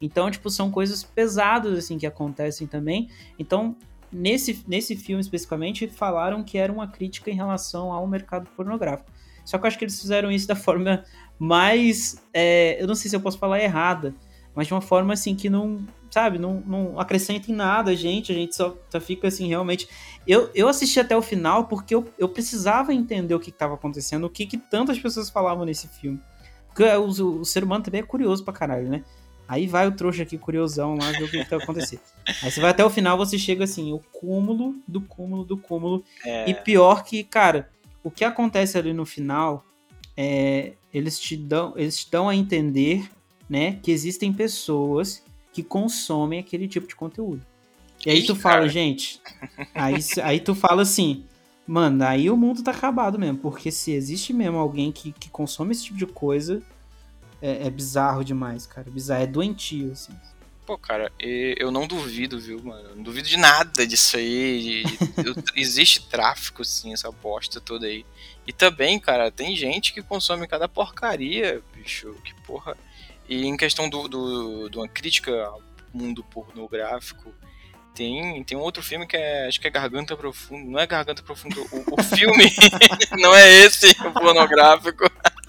Então, 0.00 0.30
tipo, 0.30 0.48
são 0.48 0.70
coisas 0.70 1.02
pesadas, 1.02 1.76
assim, 1.78 1.98
que 1.98 2.06
acontecem 2.06 2.66
também. 2.66 3.08
Então, 3.38 3.76
nesse, 4.10 4.64
nesse 4.66 4.96
filme 4.96 5.20
especificamente, 5.20 5.86
falaram 5.88 6.42
que 6.42 6.56
era 6.56 6.72
uma 6.72 6.88
crítica 6.88 7.30
em 7.30 7.34
relação 7.34 7.92
ao 7.92 8.06
mercado 8.06 8.48
pornográfico. 8.56 9.10
Só 9.44 9.58
que 9.58 9.64
eu 9.64 9.68
acho 9.68 9.78
que 9.78 9.84
eles 9.84 10.00
fizeram 10.00 10.30
isso 10.30 10.46
da 10.48 10.56
forma 10.56 11.04
mais. 11.38 12.22
é, 12.32 12.80
eu 12.82 12.86
não 12.86 12.94
sei 12.94 13.10
se 13.10 13.16
eu 13.16 13.20
posso 13.20 13.38
falar 13.38 13.60
errada, 13.62 14.14
mas 14.54 14.66
de 14.66 14.74
uma 14.74 14.80
forma 14.80 15.12
assim 15.12 15.34
que 15.34 15.48
não. 15.50 15.78
Sabe, 16.10 16.38
não, 16.38 16.60
não 16.66 16.98
acrescenta 16.98 17.52
em 17.52 17.54
nada 17.54 17.92
a 17.92 17.94
gente, 17.94 18.32
a 18.32 18.34
gente 18.34 18.56
só, 18.56 18.76
só 18.90 19.00
fica 19.00 19.28
assim, 19.28 19.46
realmente. 19.46 19.88
Eu, 20.26 20.50
eu 20.54 20.68
assisti 20.68 20.98
até 20.98 21.16
o 21.16 21.22
final 21.22 21.66
porque 21.66 21.94
eu, 21.94 22.04
eu 22.18 22.28
precisava 22.28 22.92
entender 22.92 23.34
o 23.34 23.40
que 23.40 23.50
estava 23.50 23.74
acontecendo, 23.74 24.24
o 24.24 24.30
que, 24.30 24.44
que 24.44 24.58
tantas 24.58 24.98
pessoas 24.98 25.30
falavam 25.30 25.64
nesse 25.64 25.86
filme. 25.86 26.20
Porque 26.66 26.84
o, 26.84 27.40
o 27.40 27.44
ser 27.44 27.62
humano 27.62 27.84
também 27.84 28.00
é 28.00 28.04
curioso 28.04 28.44
pra 28.44 28.52
caralho, 28.52 28.88
né? 28.88 29.04
Aí 29.50 29.66
vai 29.66 29.86
o 29.88 29.92
trouxa 29.92 30.22
aqui, 30.22 30.38
curiosão, 30.38 30.96
lá 30.96 31.10
ver 31.10 31.24
o 31.24 31.28
que, 31.28 31.44
que 31.44 31.50
vai 31.50 31.60
acontecer. 31.60 32.00
Aí 32.42 32.50
você 32.50 32.60
vai 32.60 32.70
até 32.70 32.84
o 32.84 32.90
final, 32.90 33.18
você 33.18 33.36
chega 33.36 33.64
assim, 33.64 33.92
o 33.92 33.98
cúmulo 33.98 34.76
do 34.86 35.00
cúmulo 35.00 35.44
do 35.44 35.56
cúmulo. 35.56 36.04
É. 36.24 36.48
E 36.48 36.54
pior 36.54 37.02
que, 37.02 37.24
cara, 37.24 37.68
o 38.02 38.10
que 38.10 38.24
acontece 38.24 38.78
ali 38.78 38.92
no 38.92 39.04
final 39.04 39.64
é. 40.16 40.72
Eles 40.92 41.20
te 41.20 41.36
dão, 41.36 41.72
eles 41.76 42.04
te 42.04 42.10
dão 42.10 42.28
a 42.28 42.34
entender, 42.34 43.08
né, 43.48 43.78
que 43.80 43.92
existem 43.92 44.32
pessoas 44.32 45.22
que 45.52 45.62
consomem 45.62 46.38
aquele 46.38 46.68
tipo 46.68 46.86
de 46.86 46.94
conteúdo. 46.94 47.44
E 48.04 48.10
aí 48.10 48.24
tu 48.24 48.34
fala, 48.34 48.60
cara. 48.60 48.68
gente. 48.68 49.20
Aí, 49.74 49.96
aí 50.22 50.40
tu 50.40 50.54
fala 50.54 50.82
assim, 50.82 51.26
mano, 51.66 52.02
aí 52.02 52.30
o 52.30 52.36
mundo 52.36 52.62
tá 52.62 52.70
acabado 52.70 53.18
mesmo. 53.18 53.38
Porque 53.38 53.70
se 53.70 53.92
existe 53.92 54.32
mesmo 54.32 54.56
alguém 54.58 54.90
que, 54.90 55.12
que 55.12 55.28
consome 55.28 55.72
esse 55.72 55.84
tipo 55.84 55.98
de 55.98 56.06
coisa, 56.06 56.62
é, 57.42 57.66
é 57.66 57.70
bizarro 57.70 58.24
demais, 58.24 58.66
cara. 58.66 58.88
É 58.88 58.90
bizarro, 58.90 59.22
é 59.22 59.26
doentio, 59.26 59.92
assim. 59.92 60.14
Pô, 60.66 60.78
cara, 60.78 61.10
eu 61.18 61.70
não 61.70 61.86
duvido, 61.86 62.38
viu, 62.38 62.62
mano? 62.62 62.90
Eu 62.90 62.96
Não 62.96 63.02
duvido 63.02 63.28
de 63.28 63.36
nada 63.36 63.86
disso 63.86 64.16
aí. 64.16 64.84
existe 65.56 66.08
tráfico, 66.08 66.64
sim, 66.64 66.92
essa 66.92 67.10
bosta 67.10 67.60
toda 67.60 67.86
aí. 67.86 68.06
E 68.46 68.52
também, 68.52 68.98
cara, 68.98 69.30
tem 69.30 69.56
gente 69.56 69.92
que 69.92 70.00
consome 70.00 70.46
cada 70.46 70.68
porcaria, 70.68 71.60
bicho. 71.74 72.14
Que 72.24 72.32
porra. 72.46 72.76
E 73.30 73.46
em 73.46 73.56
questão 73.56 73.88
do, 73.88 74.08
do, 74.08 74.68
de 74.68 74.76
uma 74.76 74.88
crítica 74.88 75.30
ao 75.46 75.62
mundo 75.94 76.22
pornográfico, 76.24 77.32
tem, 77.94 78.42
tem 78.44 78.58
um 78.58 78.60
outro 78.60 78.82
filme 78.82 79.06
que 79.06 79.16
é. 79.16 79.46
Acho 79.46 79.60
que 79.60 79.68
é 79.68 79.70
Garganta 79.70 80.16
Profunda. 80.16 80.70
Não 80.70 80.78
é 80.80 80.86
Garganta 80.86 81.22
Profunda. 81.22 81.60
O, 81.60 81.94
o 81.98 82.02
filme 82.16 82.52
não 83.18 83.34
é 83.34 83.48
esse, 83.64 83.90
o 84.04 84.12
pornográfico. 84.12 85.04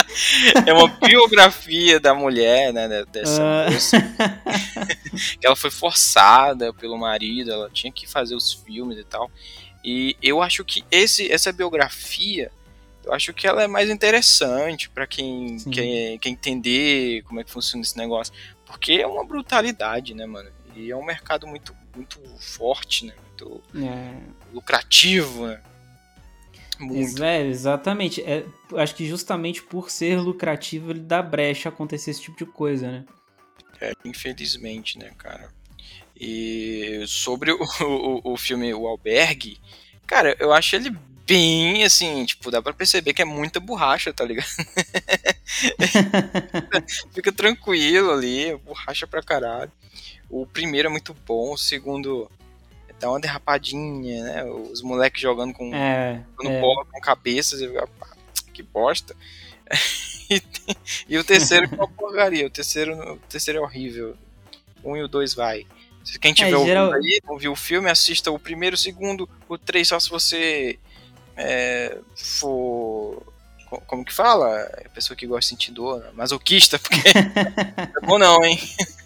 É 0.67 0.73
uma 0.73 0.89
biografia 0.89 1.97
da 1.97 2.13
mulher, 2.13 2.73
né? 2.73 2.85
de- 2.89 3.05
Dessa 3.05 3.41
moça 3.71 3.97
que 5.39 5.47
ela 5.47 5.55
foi 5.55 5.71
forçada 5.71 6.73
pelo 6.73 6.97
marido, 6.97 7.49
ela 7.49 7.69
tinha 7.69 7.93
que 7.93 8.05
fazer 8.05 8.35
os 8.35 8.51
filmes 8.51 8.97
e 8.97 9.05
tal. 9.05 9.31
E 9.85 10.17
eu 10.21 10.41
acho 10.41 10.65
que 10.65 10.83
esse, 10.91 11.31
essa 11.31 11.53
biografia, 11.53 12.51
eu 13.03 13.13
acho 13.13 13.33
que 13.33 13.47
ela 13.47 13.63
é 13.63 13.67
mais 13.67 13.89
interessante 13.89 14.89
pra 14.89 15.07
quem 15.07 15.57
Sim. 15.59 15.71
quer, 15.71 16.17
quer 16.19 16.29
entender 16.29 17.23
como 17.23 17.39
é 17.39 17.43
que 17.43 17.51
funciona 17.51 17.81
esse 17.81 17.97
negócio. 17.97 18.33
Porque 18.65 18.93
é 18.93 19.07
uma 19.07 19.25
brutalidade, 19.25 20.13
né, 20.13 20.25
mano? 20.25 20.49
E 20.75 20.89
é 20.91 20.95
um 20.95 21.03
mercado 21.03 21.45
muito, 21.47 21.75
muito 21.95 22.19
forte, 22.39 23.05
né? 23.05 23.13
Muito 23.27 23.61
É, 23.75 24.17
lucrativo, 24.53 25.47
né? 25.47 25.61
Muito. 26.79 27.23
É, 27.23 27.45
exatamente. 27.45 28.21
É, 28.21 28.45
acho 28.75 28.95
que 28.95 29.07
justamente 29.07 29.61
por 29.61 29.91
ser 29.91 30.19
lucrativo, 30.19 30.91
ele 30.91 30.99
dá 31.01 31.21
brecha 31.21 31.69
a 31.69 31.71
acontecer 31.71 32.11
esse 32.11 32.21
tipo 32.21 32.37
de 32.37 32.45
coisa, 32.45 32.89
né? 32.89 33.05
É, 33.79 33.93
infelizmente, 34.05 34.97
né, 34.97 35.11
cara? 35.17 35.49
E 36.19 37.03
sobre 37.07 37.51
o, 37.51 37.59
o, 37.81 38.33
o 38.33 38.37
filme 38.37 38.73
O 38.73 38.87
Albergue, 38.87 39.59
cara, 40.07 40.35
eu 40.39 40.53
acho 40.53 40.75
ele 40.75 40.95
bem 41.31 41.83
assim, 41.83 42.25
tipo, 42.25 42.51
dá 42.51 42.61
pra 42.61 42.73
perceber 42.73 43.13
que 43.13 43.21
é 43.21 43.25
muita 43.25 43.59
borracha, 43.59 44.13
tá 44.13 44.25
ligado? 44.25 44.47
Fica 47.13 47.31
tranquilo 47.31 48.11
ali, 48.11 48.55
borracha 48.57 49.07
pra 49.07 49.23
caralho. 49.23 49.71
O 50.29 50.45
primeiro 50.45 50.87
é 50.87 50.91
muito 50.91 51.13
bom, 51.25 51.53
o 51.53 51.57
segundo 51.57 52.29
dá 52.99 53.09
uma 53.09 53.19
derrapadinha, 53.19 54.23
né? 54.23 54.43
Os 54.45 54.81
moleques 54.81 55.21
jogando 55.21 55.53
com, 55.53 55.73
É, 55.73 56.21
jogando 56.37 56.53
é. 56.55 56.61
bola 56.61 56.85
com 56.85 56.99
cabeças, 56.99 57.61
e, 57.61 57.67
opa, 57.67 58.07
que 58.53 58.61
bosta. 58.61 59.15
e, 60.29 60.39
tem- 60.39 60.75
e 61.07 61.17
o 61.17 61.23
terceiro 61.23 61.65
é 61.71 61.75
uma 61.75 61.87
porcaria, 61.87 62.45
o 62.45 62.49
terceiro, 62.49 63.13
o 63.13 63.17
terceiro 63.29 63.59
é 63.59 63.61
horrível. 63.61 64.15
Um 64.83 64.97
e 64.97 65.03
o 65.03 65.07
dois 65.07 65.33
vai. 65.33 65.65
Se 66.03 66.17
quem 66.19 66.33
tiver 66.33 66.51
É, 66.51 66.55
ouvindo 66.57 66.67
geral- 66.67 66.93
aí, 66.93 67.21
não 67.23 67.37
viu 67.37 67.51
o 67.51 67.55
filme, 67.55 67.89
assista 67.89 68.31
o 68.31 68.39
primeiro, 68.39 68.75
o 68.75 68.79
segundo, 68.79 69.29
o 69.47 69.57
três, 69.57 69.87
só 69.87 69.99
se 69.99 70.09
você 70.09 70.79
é, 71.41 71.97
for. 72.15 73.21
co- 73.69 73.81
Como 73.87 74.05
que 74.05 74.13
fala? 74.13 74.49
É 74.77 74.87
pessoa 74.93 75.15
que 75.17 75.27
gosta 75.27 75.41
de 75.41 75.47
sentir 75.47 75.71
dor, 75.71 76.03
masoquista, 76.13 76.79
porque 76.79 77.01
é 77.09 78.05
bom 78.05 78.17
não, 78.17 78.43
hein? 78.43 78.57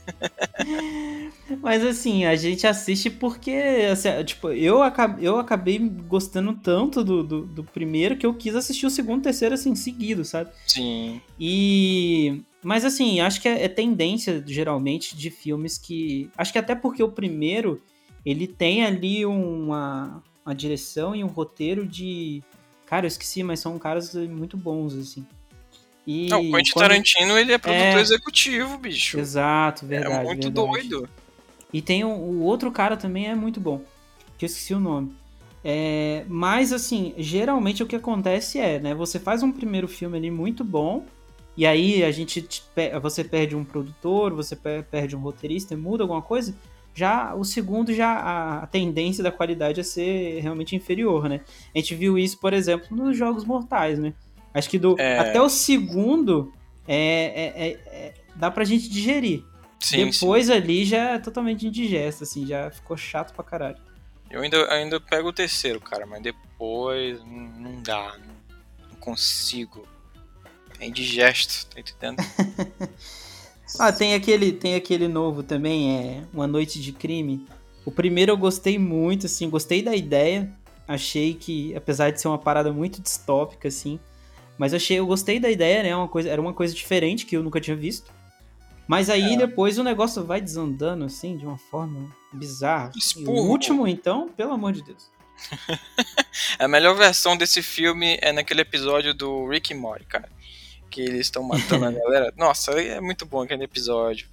Mas 1.62 1.84
assim, 1.84 2.26
a 2.26 2.36
gente 2.36 2.66
assiste 2.66 3.10
porque, 3.10 3.52
assim, 3.92 4.10
tipo, 4.24 4.50
eu, 4.52 4.82
aca- 4.82 5.18
eu 5.22 5.38
acabei 5.38 5.78
gostando 5.80 6.54
tanto 6.54 7.04
do, 7.04 7.24
do, 7.24 7.42
do 7.46 7.64
primeiro 7.64 8.18
que 8.18 8.26
eu 8.26 8.34
quis 8.34 8.56
assistir 8.56 8.86
o 8.86 8.90
segundo 8.90 9.20
e 9.20 9.24
terceiro, 9.24 9.54
assim, 9.56 9.76
seguido, 9.76 10.24
sabe? 10.26 10.52
Sim. 10.68 11.22
E. 11.40 12.42
Mas 12.64 12.84
assim, 12.84 13.20
acho 13.20 13.40
que 13.42 13.48
é, 13.48 13.66
é 13.66 13.68
tendência, 13.68 14.44
geralmente, 14.46 15.16
de 15.16 15.30
filmes 15.30 15.78
que. 15.78 16.30
Acho 16.38 16.52
que 16.52 16.60
até 16.60 16.74
porque 16.74 17.04
o 17.04 17.12
primeiro 17.12 17.82
ele 18.26 18.48
tem 18.48 18.84
ali 18.84 19.24
uma, 19.24 20.24
uma 20.46 20.54
direção 20.54 21.16
e 21.16 21.24
um 21.24 21.28
roteiro 21.28 21.86
de. 21.86 22.44
Cara, 22.86 23.06
eu 23.06 23.08
esqueci, 23.08 23.42
mas 23.44 23.60
são 23.60 23.80
caras 23.80 24.14
muito 24.14 24.56
bons, 24.56 24.94
assim. 24.96 25.26
E 26.06 26.28
Não, 26.30 26.40
o 26.40 26.52
Quentin 26.52 26.72
quando- 26.72 26.84
Tarantino, 26.88 27.38
ele 27.38 27.52
é 27.52 27.58
produtor 27.58 27.84
É. 27.98 28.02
executivo, 28.02 28.78
bicho. 28.78 29.18
Exato, 29.20 29.88
verdade. 29.88 30.14
é 30.14 30.24
muito 30.24 30.44
verdade. 30.52 30.88
doido. 30.90 31.10
E 31.74 31.82
tem 31.82 32.04
o, 32.04 32.10
o 32.10 32.44
outro 32.44 32.72
cara 32.72 32.96
também 32.96 33.28
é 33.28 33.34
muito 33.34 33.60
bom, 33.60 33.82
que 34.38 34.46
eu 34.46 34.48
esqueci 34.48 34.74
o 34.76 34.80
nome. 34.80 35.16
É, 35.64 36.24
mas 36.28 36.72
assim, 36.72 37.16
geralmente 37.18 37.82
o 37.82 37.88
que 37.88 37.96
acontece 37.96 38.60
é, 38.60 38.80
né? 38.80 38.94
Você 38.94 39.20
faz 39.20 39.42
um 39.42 39.52
primeiro 39.52 39.88
filme 39.88 40.16
ali 40.16 40.30
muito 40.30 40.64
bom, 40.64 41.04
e 41.58 41.66
aí 41.66 42.04
a 42.04 42.12
gente 42.12 42.40
te 42.44 42.62
você 43.02 43.24
perde 43.24 43.56
um 43.56 43.64
produtor, 43.66 44.32
você 44.32 44.56
pe- 44.56 44.84
perde 44.92 45.16
um 45.16 45.20
roteirista 45.20 45.76
muda 45.76 46.04
alguma 46.04 46.22
coisa. 46.22 46.56
Já 46.96 47.36
o 47.36 47.44
segundo, 47.44 47.94
já 47.94 48.62
a, 48.62 48.68
tendência 48.68 49.22
da 49.22 49.32
qualidade 49.32 49.82
é 49.82 49.84
ser 49.84 50.40
realmente 50.42 50.76
inferior, 50.78 51.28
né? 51.28 51.42
A 51.76 51.78
gente 51.78 51.94
viu 51.94 52.18
isso, 52.18 52.40
por 52.40 52.54
exemplo, 52.54 52.96
nos 52.96 53.18
Jogos 53.18 53.44
Mortais, 53.44 54.00
né? 54.00 54.14
Acho 54.54 54.70
que 54.70 54.80
do, 54.80 54.96
É. 54.98 55.20
até 55.20 55.42
o 55.42 55.50
segundo 55.50 56.54
é, 56.88 56.96
é- 56.96 57.68
é- 57.68 57.72
é- 58.08 58.14
dá 58.36 58.50
pra 58.50 58.64
gente 58.64 58.90
digerir. 58.90 59.44
Sim, 59.82 60.10
Depois 60.10 60.50
ali 60.50 60.86
já 60.86 61.12
é 61.12 61.20
totalmente 61.20 61.68
indigesto, 61.68 62.24
assim, 62.24 62.48
já 62.48 62.72
ficou 62.72 62.96
chato 62.96 63.34
pra 63.36 63.44
caralho. 63.44 63.78
Eu 64.32 64.42
ainda, 64.42 64.74
ainda 64.74 65.00
pego 65.00 65.28
o 65.30 65.34
terceiro, 65.34 65.82
cara, 65.82 66.06
mas 66.06 66.24
depois 66.24 67.20
não, 67.24 67.28
não 67.28 67.82
dá. 67.84 68.18
Não, 68.18 68.88
não 68.92 68.96
consigo. 69.00 69.86
É 70.80 70.88
indigesto, 70.88 71.68
tá 71.68 71.80
entendendo? 71.80 72.18
Ah, 73.80 73.92
tem 73.92 74.14
aquele, 74.14 74.52
tem 74.52 74.76
aquele 74.76 75.08
novo 75.08 75.44
também, 75.44 75.98
é 75.98 76.24
Uma 76.34 76.48
Noite 76.48 76.82
de 76.82 76.92
Crime. 76.92 77.46
O 77.86 77.92
primeiro 77.92 78.32
eu 78.32 78.38
gostei 78.38 78.80
muito, 78.80 79.26
assim, 79.26 79.50
gostei 79.50 79.82
da 79.82 79.96
ideia. 79.96 80.52
Achei 80.88 81.34
que, 81.34 81.76
apesar 81.76 82.12
de 82.12 82.22
ser 82.22 82.28
uma 82.28 82.38
parada 82.38 82.72
muito 82.72 83.02
distópica, 83.02 83.68
assim, 83.68 84.00
mas 84.58 84.74
achei, 84.74 85.00
eu 85.00 85.06
gostei 85.06 85.40
da 85.40 85.50
ideia, 85.50 85.84
né? 85.84 85.96
Uma 85.96 86.08
coisa, 86.08 86.30
era 86.30 86.42
uma 86.42 86.54
coisa 86.54 86.74
diferente 86.74 87.26
que 87.26 87.36
eu 87.36 87.44
nunca 87.44 87.60
tinha 87.60 87.76
visto. 87.76 88.12
Mas 88.88 89.10
aí 89.10 89.36
depois 89.36 89.78
o 89.80 89.84
negócio 89.84 90.24
vai 90.24 90.40
desandando 90.40 91.06
assim, 91.06 91.38
de 91.38 91.46
uma 91.46 91.58
forma 91.58 92.10
bizarra. 92.32 92.92
E 92.96 93.28
o 93.28 93.32
último, 93.32 93.88
então, 93.88 94.30
pelo 94.30 94.54
amor 94.54 94.74
de 94.74 94.84
Deus. 94.84 95.10
A 96.60 96.68
melhor 96.68 96.96
versão 96.96 97.36
desse 97.36 97.62
filme 97.62 98.18
é 98.22 98.32
naquele 98.32 98.62
episódio 98.62 99.14
do 99.14 99.48
Rick 99.48 99.74
e 99.74 99.76
Morty, 99.76 100.06
cara. 100.06 100.30
Que 100.96 101.02
eles 101.02 101.28
estão 101.28 101.44
matando 101.44 101.84
a 101.84 101.92
galera. 101.92 102.34
Nossa, 102.38 102.72
é 102.72 103.02
muito 103.02 103.26
bom 103.26 103.42
aquele 103.42 103.66
episódio. 103.66 104.30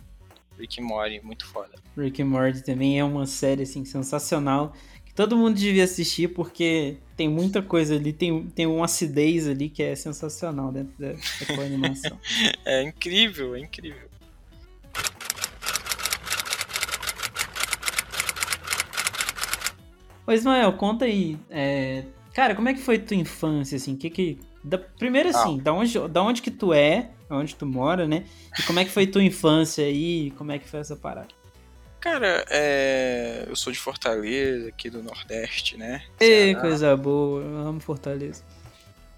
Rick 0.56 0.78
e 0.78 0.80
Morty, 0.80 1.20
muito 1.20 1.44
foda. 1.44 1.70
Rick 1.96 2.22
and 2.22 2.26
Morty 2.26 2.62
também 2.62 3.00
é 3.00 3.02
uma 3.02 3.26
série 3.26 3.64
assim 3.64 3.84
sensacional 3.84 4.72
que 5.04 5.12
todo 5.12 5.36
mundo 5.36 5.56
devia 5.56 5.82
assistir 5.82 6.28
porque 6.28 6.98
tem 7.16 7.28
muita 7.28 7.60
coisa 7.62 7.96
ali, 7.96 8.12
tem, 8.12 8.46
tem 8.46 8.64
uma 8.64 8.84
acidez 8.84 9.48
ali 9.48 9.68
que 9.68 9.82
é 9.82 9.96
sensacional 9.96 10.70
dentro 10.70 10.94
da, 10.96 11.14
da 11.56 11.62
animação. 11.66 12.16
É 12.64 12.80
incrível, 12.84 13.56
é 13.56 13.58
incrível. 13.58 14.08
Ô 20.24 20.30
Ismael, 20.30 20.72
conta 20.74 21.06
aí, 21.06 21.36
é, 21.50 22.04
cara, 22.32 22.54
como 22.54 22.68
é 22.68 22.74
que 22.74 22.80
foi 22.80 23.00
tua 23.00 23.16
infância 23.16 23.74
assim? 23.74 23.96
Que 23.96 24.08
que 24.08 24.38
da, 24.62 24.78
primeiro 24.78 25.28
assim, 25.28 25.58
da 25.58 25.72
onde, 25.72 25.98
da 26.08 26.22
onde 26.22 26.42
que 26.42 26.50
tu 26.50 26.72
é, 26.72 27.10
onde 27.28 27.54
tu 27.54 27.66
mora, 27.66 28.06
né? 28.06 28.24
E 28.58 28.62
como 28.62 28.78
é 28.78 28.84
que 28.84 28.90
foi 28.90 29.06
tua 29.06 29.22
infância 29.22 29.84
aí? 29.84 30.30
Como 30.32 30.52
é 30.52 30.58
que 30.58 30.68
foi 30.68 30.80
essa 30.80 30.96
parada? 30.96 31.28
Cara, 32.00 32.44
é... 32.50 33.44
eu 33.48 33.54
sou 33.54 33.72
de 33.72 33.78
Fortaleza, 33.78 34.68
aqui 34.68 34.90
do 34.90 35.02
Nordeste, 35.02 35.76
né? 35.76 36.02
Ei, 36.18 36.46
Ceará. 36.50 36.60
coisa 36.60 36.96
boa, 36.96 37.42
eu 37.42 37.56
amo 37.58 37.80
Fortaleza. 37.80 38.42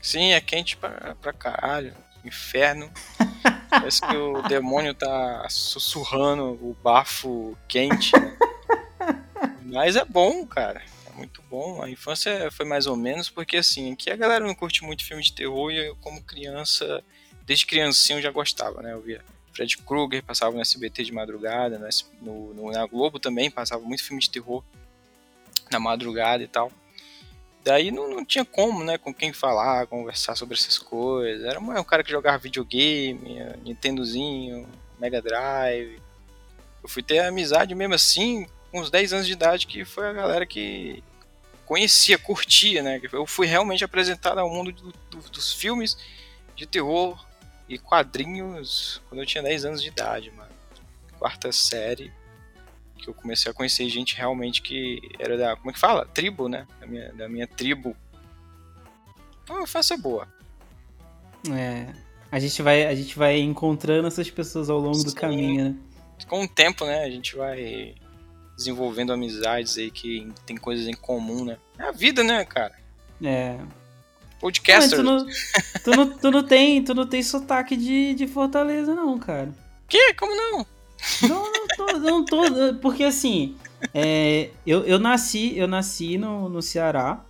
Sim, 0.01 0.33
é 0.33 0.41
quente 0.41 0.77
pra, 0.77 1.17
pra 1.21 1.33
caralho. 1.33 1.95
Inferno. 2.25 2.91
Parece 3.71 4.01
que 4.03 4.17
o 4.17 4.43
demônio 4.43 4.95
tá 4.95 5.47
sussurrando 5.49 6.45
o 6.45 6.77
bafo 6.83 7.57
quente. 7.67 8.13
né? 8.19 8.37
Mas 9.65 9.97
é 9.97 10.05
bom, 10.05 10.47
cara. 10.47 10.83
Muito 11.17 11.43
bom. 11.43 11.83
A 11.83 11.89
infância 11.91 12.51
foi 12.51 12.67
mais 12.67 12.87
ou 12.87 12.97
menos, 12.97 13.31
porque 13.31 13.57
assim, 13.57 13.93
aqui 13.93 14.11
a 14.11 14.17
galera 14.17 14.45
não 14.45 14.55
curte 14.55 14.83
muito 14.83 15.05
filme 15.05 15.23
de 15.23 15.33
terror 15.33 15.71
e 15.71 15.87
eu, 15.87 15.97
como 15.97 16.23
criança, 16.23 17.03
desde 17.47 17.67
criancinha 17.67 18.19
eu 18.19 18.23
já 18.23 18.31
gostava, 18.31 18.83
né? 18.83 18.93
Eu 18.93 19.01
via 19.01 19.25
Fred 19.53 19.77
Krueger, 19.79 20.23
passava 20.25 20.55
no 20.55 20.61
SBT 20.61 21.05
de 21.05 21.13
madrugada, 21.13 21.79
no, 22.21 22.53
no- 22.55 22.73
na 22.73 22.85
Globo 22.87 23.19
também 23.21 23.51
passava 23.51 23.83
muito 23.85 24.03
filme 24.03 24.21
de 24.21 24.29
terror 24.31 24.65
na 25.71 25.79
madrugada 25.79 26.43
e 26.43 26.49
tal. 26.49 26.73
Daí 27.63 27.91
não, 27.91 28.11
não 28.11 28.25
tinha 28.25 28.45
como, 28.45 28.85
né, 28.85 28.99
com 28.99 29.15
quem 29.15 29.33
falar, 29.33 29.87
conversar 29.87 30.37
sobre 30.37 30.55
essas 30.55 30.77
coisas. 30.77 31.47
Era 31.47 31.59
um, 31.59 31.85
cara 31.85 32.05
que 32.05 32.11
jogava 32.11 32.37
videogame, 32.37 33.39
Nintendozinho, 33.65 34.69
Mega 34.99 35.23
Drive. 35.23 35.99
Eu 36.83 36.89
fui 36.89 37.03
ter 37.03 37.21
amizade 37.21 37.75
mesmo 37.75 37.95
assim, 37.95 38.47
com 38.75 38.81
uns 38.81 38.91
10 38.91 39.13
anos 39.13 39.27
de 39.29 39.33
idade, 39.33 39.69
que 39.69 39.85
foi 39.85 40.09
a 40.09 40.13
galera 40.13 40.45
que 40.45 41.01
conhecia, 41.65 42.19
curtia, 42.19 42.83
né? 42.83 43.01
Eu 43.13 43.25
fui 43.25 43.47
realmente 43.47 43.85
apresentado 43.85 44.39
ao 44.39 44.51
mundo 44.51 44.73
do- 44.73 44.93
do- 45.11 45.31
dos 45.31 45.53
filmes 45.55 45.97
de 46.57 46.67
terror 46.67 47.25
e 47.69 47.79
quadrinhos 47.79 49.01
quando 49.09 49.21
eu 49.21 49.27
tinha 49.27 49.45
10 49.45 49.65
anos 49.65 49.81
de 49.81 49.87
idade, 49.89 50.33
mano. 50.33 50.51
Quarta 51.21 51.53
série, 51.53 52.13
que 52.99 53.09
eu 53.09 53.15
comecei 53.15 53.49
a 53.49 53.55
conhecer 53.55 53.89
gente 53.89 54.17
realmente 54.17 54.61
que 54.61 55.01
era 55.21 55.39
da. 55.39 55.55
Como 55.55 55.71
é 55.71 55.73
que 55.73 55.79
fala? 55.79 56.05
Tribo, 56.07 56.49
né? 56.49 56.67
Da 56.81 56.87
minha, 56.89 57.13
da 57.13 57.29
minha 57.29 57.47
tribo. 57.47 57.97
Então 59.45 59.59
a 59.59 59.63
infância 59.63 59.95
é 59.95 59.99
boa. 59.99 60.27
É, 61.57 61.95
a 62.33 62.41
gente 62.41 62.61
vai, 62.61 62.87
a 62.87 62.95
gente 62.97 63.17
vai 63.17 63.39
encontrando 63.39 64.09
essas 64.09 64.29
pessoas 64.29 64.69
ao 64.69 64.79
longo 64.81 65.05
do 65.05 65.11
Sim. 65.11 65.15
caminho, 65.17 65.65
né? 65.71 65.77
Com 66.27 66.43
o 66.43 66.49
tempo, 66.49 66.85
né? 66.85 67.05
A 67.05 67.11
gente 67.11 67.37
vai 67.37 67.95
desenvolvendo 68.57 69.13
amizades 69.13 69.77
aí 69.79 69.91
que 69.91 70.33
tem 70.47 70.57
coisas 70.57 70.87
em 70.87 70.95
comum, 70.95 71.45
né? 71.45 71.59
É 71.79 71.85
a 71.85 71.93
vida, 71.93 72.23
né, 72.23 72.45
cara? 72.45 72.75
É. 73.23 73.59
Podcaster. 74.41 74.99
tu 74.99 75.03
não, 75.03 75.27
tu, 75.83 75.91
não, 75.91 76.19
tu 76.19 76.31
não 76.31 76.43
tem, 76.43 76.83
tu 76.85 76.95
não 76.95 77.07
tem 77.07 77.23
sotaque 77.23 77.77
de, 77.77 78.15
de 78.15 78.27
Fortaleza, 78.27 78.95
não, 78.95 79.19
cara. 79.19 79.53
Que? 79.89 80.15
Como 80.15 80.35
não? 80.35 80.67
Não, 81.23 81.53
não 81.53 81.67
tô, 81.69 81.99
não 81.99 82.25
tô. 82.25 82.75
Porque 82.81 83.05
assim, 83.05 83.57
é, 83.93 84.51
eu, 84.67 84.85
eu 84.85 84.99
nasci, 84.99 85.57
eu 85.57 85.67
nasci 85.67 86.19
no, 86.19 86.49
no 86.49 86.63
Ceará. 86.63 87.25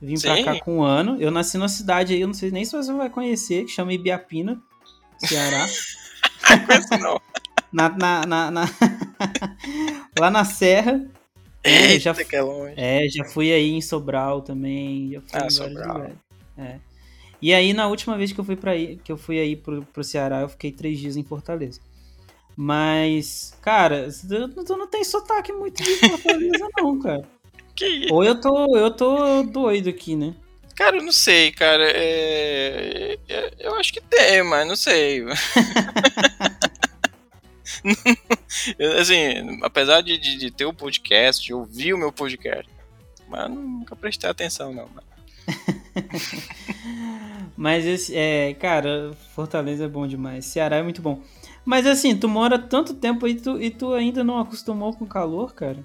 Vim 0.00 0.18
pra 0.20 0.36
Sim. 0.36 0.44
cá 0.44 0.60
com 0.60 0.78
um 0.78 0.82
ano. 0.82 1.16
Eu 1.20 1.30
nasci 1.30 1.58
numa 1.58 1.68
cidade 1.68 2.14
aí, 2.14 2.20
eu 2.20 2.26
não 2.28 2.34
sei 2.34 2.50
nem 2.50 2.64
se 2.64 2.72
você 2.76 2.92
vai 2.92 3.10
conhecer, 3.10 3.64
que 3.64 3.70
chama 3.72 3.92
Ibiapina, 3.92 4.60
Ceará. 5.18 5.66
Não 6.48 6.66
conheço, 6.66 6.98
não. 6.98 7.20
na, 7.70 7.88
na, 7.90 8.26
na, 8.26 8.50
na- 8.50 8.68
lá 10.18 10.30
na 10.30 10.44
Serra. 10.44 11.04
É, 11.64 11.92
Eita, 11.92 12.00
já, 12.00 12.14
que 12.14 12.36
é 12.36 12.40
longe. 12.42 12.74
é, 12.76 13.08
já 13.08 13.24
fui 13.24 13.52
aí 13.52 13.70
em 13.72 13.80
Sobral 13.80 14.42
também. 14.42 15.12
Já 15.12 15.20
fui 15.20 15.30
Ah, 15.40 15.46
em 15.46 15.50
Sobral. 15.50 16.10
É. 16.56 16.76
E 17.42 17.52
aí, 17.54 17.72
na 17.72 17.86
última 17.88 18.16
vez 18.16 18.32
que 18.32 18.40
eu 18.40 18.44
fui 18.44 18.56
para 18.56 18.72
aí, 18.72 18.96
que 19.04 19.12
eu 19.12 19.16
fui 19.16 19.38
aí 19.38 19.54
pro, 19.56 19.82
pro 19.82 20.02
Ceará, 20.04 20.40
eu 20.40 20.48
fiquei 20.48 20.72
três 20.72 20.98
dias 20.98 21.16
em 21.16 21.22
Fortaleza. 21.24 21.80
Mas, 22.56 23.54
cara, 23.62 24.08
tu, 24.66 24.76
não 24.76 24.88
tem 24.88 25.04
sotaque 25.04 25.52
muito 25.52 25.82
de 25.82 25.96
Fortaleza, 25.96 26.68
não, 26.76 26.98
cara. 26.98 27.22
Que? 27.76 28.08
Ou 28.10 28.24
eu 28.24 28.40
tô, 28.40 28.76
eu 28.76 28.90
tô 28.90 29.42
doido 29.44 29.88
aqui, 29.88 30.16
né? 30.16 30.34
Cara, 30.74 30.96
eu 30.96 31.02
não 31.04 31.12
sei, 31.12 31.52
cara. 31.52 31.84
É... 31.88 33.16
é- 33.28 33.50
Eu 33.60 33.74
acho 33.76 33.92
que 33.92 34.00
tem, 34.00 34.42
mas 34.42 34.66
não 34.66 34.74
sei. 34.76 35.24
Assim, 39.00 39.60
apesar 39.62 40.00
de, 40.00 40.18
de, 40.18 40.38
de 40.38 40.50
ter 40.50 40.64
o 40.64 40.72
podcast, 40.72 41.44
de 41.44 41.54
ouvir 41.54 41.94
o 41.94 41.98
meu 41.98 42.12
podcast, 42.12 42.68
mas 43.28 43.50
nunca 43.50 43.96
prestei 43.96 44.28
atenção, 44.28 44.72
não. 44.72 44.88
Mas, 47.56 47.84
esse, 47.84 48.16
é, 48.16 48.54
cara, 48.54 49.12
Fortaleza 49.34 49.84
é 49.84 49.88
bom 49.88 50.06
demais. 50.06 50.44
Ceará 50.44 50.76
é 50.76 50.82
muito 50.82 51.02
bom. 51.02 51.22
Mas 51.64 51.86
assim, 51.86 52.16
tu 52.16 52.28
mora 52.28 52.58
tanto 52.58 52.94
tempo 52.94 53.26
aí 53.26 53.34
tu, 53.34 53.60
e 53.60 53.70
tu 53.70 53.92
ainda 53.92 54.22
não 54.22 54.38
acostumou 54.38 54.94
com 54.94 55.04
calor, 55.04 55.54
cara? 55.54 55.78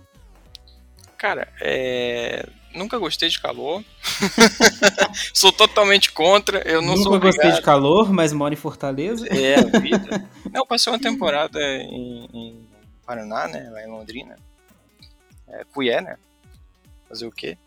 Cara, 1.18 1.52
é... 1.60 2.48
nunca 2.74 2.97
gostei 2.97 3.30
de 3.30 3.39
calor. 3.39 3.84
sou 5.34 5.51
totalmente 5.51 6.11
contra. 6.11 6.59
Eu 6.67 6.82
não 6.82 6.95
Nunca 6.95 7.03
sou 7.03 7.11
gostei 7.13 7.30
obrigado. 7.30 7.55
de 7.55 7.61
calor, 7.61 8.11
mas 8.11 8.34
moro 8.34 8.53
em 8.53 8.57
Fortaleza. 8.57 9.28
É, 9.28 9.55
a 9.55 9.80
vida. 9.80 10.30
Não, 10.51 10.61
eu 10.61 10.65
passei 10.65 10.91
uma 10.91 10.99
temporada 10.99 11.59
em, 11.61 12.28
em 12.34 12.67
Paraná, 13.05 13.47
né? 13.47 13.69
Lá 13.69 13.84
em 13.84 13.88
Londrina. 13.89 14.38
É, 15.47 15.63
Cuié, 15.74 16.01
né? 16.01 16.17
Fazer 17.07 17.26
o 17.26 17.32
quê? 17.32 17.57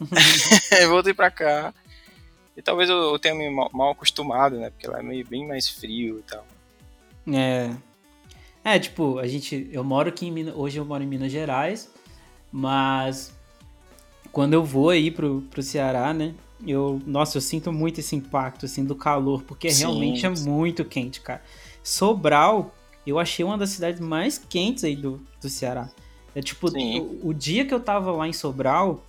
Voltei 0.88 1.14
pra 1.14 1.30
cá. 1.30 1.72
E 2.56 2.62
talvez 2.62 2.88
eu, 2.88 2.96
eu 2.96 3.18
tenha 3.18 3.34
me 3.34 3.50
mal, 3.50 3.70
mal 3.72 3.90
acostumado, 3.90 4.56
né? 4.56 4.70
Porque 4.70 4.86
lá 4.86 5.00
é 5.00 5.02
meio 5.02 5.26
bem 5.26 5.46
mais 5.46 5.68
frio 5.68 6.20
e 6.20 6.22
tal. 6.22 6.46
É. 7.32 7.70
É, 8.62 8.78
tipo, 8.78 9.18
a 9.18 9.26
gente. 9.26 9.68
Eu 9.72 9.84
moro 9.84 10.08
aqui 10.08 10.26
em 10.26 10.32
Minas. 10.32 10.54
Hoje 10.56 10.78
eu 10.78 10.84
moro 10.84 11.02
em 11.02 11.06
Minas 11.06 11.30
Gerais. 11.30 11.92
Mas 12.56 13.33
quando 14.34 14.52
eu 14.52 14.64
vou 14.64 14.90
aí 14.90 15.12
pro, 15.12 15.42
pro 15.42 15.62
Ceará, 15.62 16.12
né? 16.12 16.34
Eu. 16.66 17.00
Nossa, 17.06 17.38
eu 17.38 17.40
sinto 17.40 17.72
muito 17.72 18.00
esse 18.00 18.16
impacto, 18.16 18.66
assim, 18.66 18.84
do 18.84 18.96
calor, 18.96 19.42
porque 19.44 19.70
Sim, 19.70 19.84
realmente 19.84 20.26
é 20.26 20.34
sim. 20.34 20.50
muito 20.50 20.84
quente, 20.84 21.20
cara. 21.20 21.40
Sobral, 21.84 22.74
eu 23.06 23.18
achei 23.18 23.44
uma 23.44 23.56
das 23.56 23.70
cidades 23.70 24.00
mais 24.00 24.36
quentes 24.36 24.82
aí 24.82 24.96
do, 24.96 25.22
do 25.40 25.48
Ceará. 25.48 25.88
É 26.34 26.42
tipo, 26.42 26.68
o, 26.68 27.28
o 27.28 27.32
dia 27.32 27.64
que 27.64 27.72
eu 27.72 27.78
tava 27.78 28.10
lá 28.10 28.26
em 28.26 28.32
Sobral, 28.32 29.04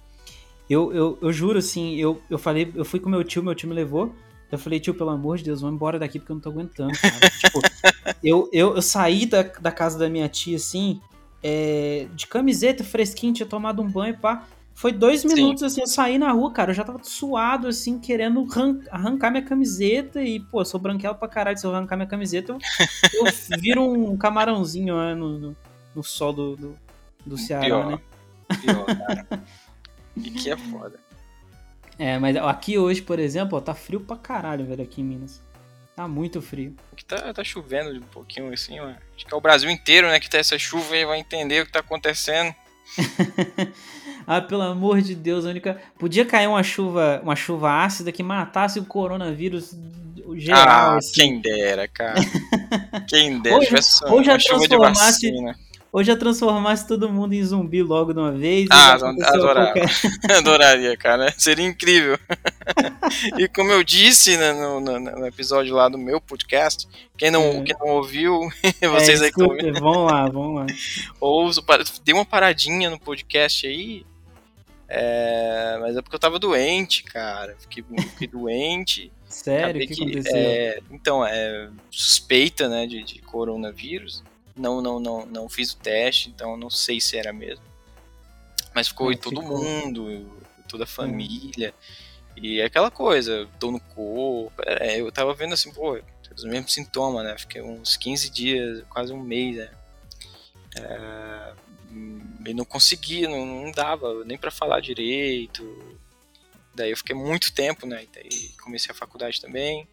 eu, 0.69 0.93
eu, 0.93 1.17
eu 1.19 1.34
juro, 1.34 1.57
assim, 1.57 1.95
eu, 1.95 2.21
eu 2.30 2.38
falei, 2.38 2.71
eu 2.76 2.86
fui 2.86 2.99
com 2.99 3.09
meu 3.09 3.23
tio, 3.23 3.41
meu 3.41 3.55
tio 3.55 3.67
me 3.67 3.73
levou. 3.73 4.13
Eu 4.51 4.59
falei, 4.59 4.80
tio, 4.80 4.93
pelo 4.93 5.09
amor 5.09 5.38
de 5.38 5.45
Deus, 5.45 5.61
vamos 5.61 5.76
embora 5.76 5.97
daqui 5.97 6.19
porque 6.19 6.32
eu 6.32 6.36
não 6.36 6.41
tô 6.41 6.51
aguentando, 6.51 6.93
cara. 6.99 7.30
tipo, 7.41 7.59
eu, 8.23 8.47
eu, 8.53 8.76
eu 8.76 8.82
saí 8.82 9.26
da, 9.26 9.41
da 9.41 9.71
casa 9.71 9.97
da 9.97 10.07
minha 10.07 10.30
tia, 10.30 10.57
assim, 10.57 11.01
é, 11.41 12.05
de 12.13 12.28
camiseta, 12.28 12.84
fresquinho, 12.84 13.34
tinha 13.34 13.47
tomado 13.47 13.82
um 13.82 13.89
banho, 13.89 14.15
pá. 14.19 14.45
Foi 14.78 14.91
dois 14.91 15.21
Sim. 15.21 15.30
minutos, 15.30 15.63
assim, 15.63 15.80
eu 15.80 15.88
saí 15.88 16.17
na 16.17 16.32
rua, 16.34 16.51
cara, 16.51 16.71
eu 16.71 16.76
já 16.76 16.84
tava 16.84 16.99
suado, 17.01 17.67
assim, 17.69 17.97
querendo 17.97 18.45
arran- 18.51 18.82
arrancar 18.91 19.32
minha 19.32 19.41
camiseta 19.43 20.21
e, 20.21 20.41
pô, 20.41 20.59
eu 20.61 20.65
sou 20.65 20.80
branquelo 20.80 21.15
pra 21.15 21.30
caralho, 21.30 21.57
se 21.57 21.65
eu 21.65 21.73
arrancar 21.73 21.95
minha 21.95 22.07
camiseta, 22.07 22.51
eu, 22.51 22.59
eu 23.26 23.32
viro 23.59 23.82
um 23.84 24.17
camarãozinho 24.17 24.97
né, 24.97 25.15
no, 25.15 25.39
no, 25.39 25.57
no 25.95 26.03
sol 26.03 26.34
do, 26.34 26.55
do, 26.57 26.78
do 27.26 27.38
Ceará, 27.38 27.63
Pior. 27.65 27.86
né? 27.91 27.99
Pior, 28.61 28.86
cara. 28.86 29.28
e 30.17 30.30
que 30.30 30.51
é 30.51 30.57
foda. 30.57 30.99
É, 31.97 32.19
mas 32.19 32.36
aqui 32.36 32.78
hoje, 32.78 33.01
por 33.01 33.17
exemplo, 33.17 33.57
ó, 33.57 33.61
tá 33.61 33.73
frio 33.73 34.01
pra 34.01 34.17
caralho, 34.17 34.65
velho, 34.65 34.84
aqui 34.84 34.99
em 34.99 35.05
Minas. 35.05 35.41
Tá 35.95 36.05
muito 36.05 36.41
frio. 36.41 36.76
Aqui 36.91 37.05
tá, 37.05 37.34
tá 37.34 37.41
chovendo 37.45 37.97
um 37.97 38.01
pouquinho 38.01 38.53
assim, 38.53 38.78
ó. 38.82 38.89
Acho 38.89 39.26
que 39.26 39.34
é 39.34 39.38
o 39.38 39.39
Brasil 39.39 39.69
inteiro, 39.69 40.07
né? 40.09 40.19
Que 40.19 40.30
tá 40.30 40.38
essa 40.38 40.59
chuva 40.59 40.93
aí, 40.93 41.05
vai 41.05 41.17
entender 41.19 41.61
o 41.63 41.65
que 41.65 41.71
tá 41.71 41.80
acontecendo. 41.80 42.53
ah, 44.28 44.41
pelo 44.41 44.61
amor 44.61 45.01
de 45.01 45.15
Deus, 45.15 45.45
a 45.45 45.49
única. 45.49 45.80
Podia 45.97 46.26
cair 46.26 46.47
uma 46.47 46.63
chuva, 46.63 47.19
uma 47.23 47.36
chuva 47.36 47.71
ácida 47.84 48.11
que 48.11 48.23
matasse 48.23 48.80
o 48.80 48.86
coronavírus 48.86 49.76
geral. 50.36 50.67
ah, 50.67 50.97
assim. 50.97 51.13
quem 51.13 51.39
dera, 51.39 51.88
cara. 51.88 52.15
Quem 53.07 53.39
dera, 53.41 53.57
Hoje- 53.57 53.67
tivesse 53.67 54.05
hoje 54.05 54.26
já 54.26 54.34
uma 54.34 54.39
chuva 54.39 54.59
de 54.61 54.67
transformasse- 54.67 55.32
vacina. 55.32 55.55
Ou 55.91 56.03
já 56.03 56.13
transformasse 56.13 56.86
todo 56.86 57.07
mundo 57.09 57.32
em 57.32 57.41
zumbi 57.41 57.82
logo 57.82 58.11
de 58.11 58.19
uma 58.19 58.34
vez. 58.34 58.67
Ah, 58.69 58.95
adorava. 58.95 59.71
qualquer- 59.71 59.89
Adoraria, 60.38 60.97
cara. 60.97 61.34
Seria 61.38 61.65
incrível. 61.65 62.19
e 63.38 63.47
como 63.47 63.71
eu 63.71 63.82
disse 63.82 64.36
né, 64.36 64.51
no, 64.51 64.82
no- 64.82 64.99
no 64.99 65.26
episódio 65.26 65.73
lá 65.73 65.88
do 65.88 65.97
meu 65.97 66.19
podcast, 66.19 66.86
quem 67.17 67.32
não, 67.32 67.41
É. 67.43 67.61
quem 67.61 67.76
não 67.80 67.88
ouviu, 67.95 68.41
vocês 68.91 69.21
É, 69.21 69.26
aí 69.28 69.32
que 69.32 69.39
estão 69.41 69.47
ouvindo, 69.47 69.80
Vamos 69.80 70.11
lá, 70.11 70.28
vamos 70.30 70.55
lá. 70.59 70.65
para- 71.65 71.84
dê 72.03 72.11
uma 72.11 72.26
paradinha 72.26 72.89
no 72.89 72.99
podcast 72.99 73.65
aí. 73.65 74.05
É, 74.88 75.77
mas 75.81 75.97
é 75.97 76.01
porque 76.01 76.15
eu 76.15 76.19
tava 76.19 76.38
doente, 76.39 77.03
cara. 77.03 77.55
Fiquei, 77.59 77.83
fiquei 78.11 78.27
doente. 78.29 79.11
Sério, 79.27 79.83
o 79.83 79.88
que, 79.88 79.95
que, 79.95 80.03
aconteceu? 80.03 80.36
é, 80.36 80.79
então, 80.91 81.25
é 81.25 81.69
suspeita, 81.89 82.69
né, 82.69 82.86
de, 82.88 83.03
de 83.03 83.19
coronavírus. 83.21 84.23
Não, 84.55 84.81
não, 84.81 84.99
não, 84.99 85.25
não 85.25 85.49
fiz 85.49 85.71
o 85.73 85.77
teste, 85.77 86.29
então 86.29 86.55
não 86.55 86.69
sei 86.69 87.01
se 87.01 87.17
era 87.17 87.33
mesmo. 87.33 87.63
Mas 88.73 88.88
ficou 88.88 89.11
É, 89.11 89.13
em 89.13 89.17
todo 89.17 89.41
ficou. 89.41 89.63
mundo, 89.63 90.31
toda 90.67 90.83
a 90.86 90.88
família. 90.88 91.73
E 92.38 92.59
é 92.61 92.65
aquela 92.65 92.91
coisa, 92.91 93.47
dor 93.59 93.71
no 93.71 93.79
corpo. 93.79 94.53
é, 94.65 94.99
eu 95.01 95.11
tava 95.11 95.33
vendo 95.33 95.53
assim, 95.53 95.73
pô, 95.73 95.99
os 96.36 96.43
mesmos 96.43 96.73
sintomas, 96.73 97.23
né? 97.25 97.38
Fiquei 97.38 97.61
uns 97.61 97.97
15 97.97 98.29
dias, 98.29 98.83
quase 98.89 99.11
um 99.13 99.21
mês, 99.21 99.57
né? 99.57 99.69
É, 100.77 101.53
e 102.45 102.53
não 102.53 102.65
conseguia, 102.65 103.29
não, 103.29 103.45
não 103.45 103.71
dava 103.71 104.23
nem 104.25 104.37
pra 104.37 104.51
falar 104.51 104.79
direito. 104.79 105.63
Daí 106.73 106.91
eu 106.91 106.97
fiquei 106.97 107.15
muito 107.15 107.53
tempo, 107.53 107.87
né? 107.87 108.05
Daí 108.13 108.49
comecei 108.61 108.91
a 108.91 108.97
faculdade 108.97 109.41
também. 109.41 109.87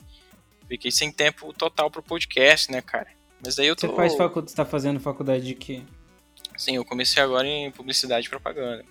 Fiquei 0.69 0.91
sem 0.91 1.13
tempo 1.13 1.53
total 1.53 1.91
pro 1.91 2.03
podcast, 2.03 2.71
né, 2.71 2.81
cara? 2.81 3.09
Mas 3.45 3.57
daí 3.57 3.67
eu 3.67 3.77
tô. 3.77 3.89
Você 3.89 3.97
faz 3.97 4.15
facu... 4.15 4.41
você 4.41 4.55
tá 4.55 4.65
fazendo 4.65 5.01
faculdade 5.01 5.45
de 5.45 5.55
quê? 5.55 5.83
Sim, 6.57 6.77
eu 6.77 6.85
comecei 6.85 7.23
agora 7.23 7.47
em 7.47 7.71
publicidade 7.71 8.27
e 8.27 8.31
propaganda. 8.31 8.85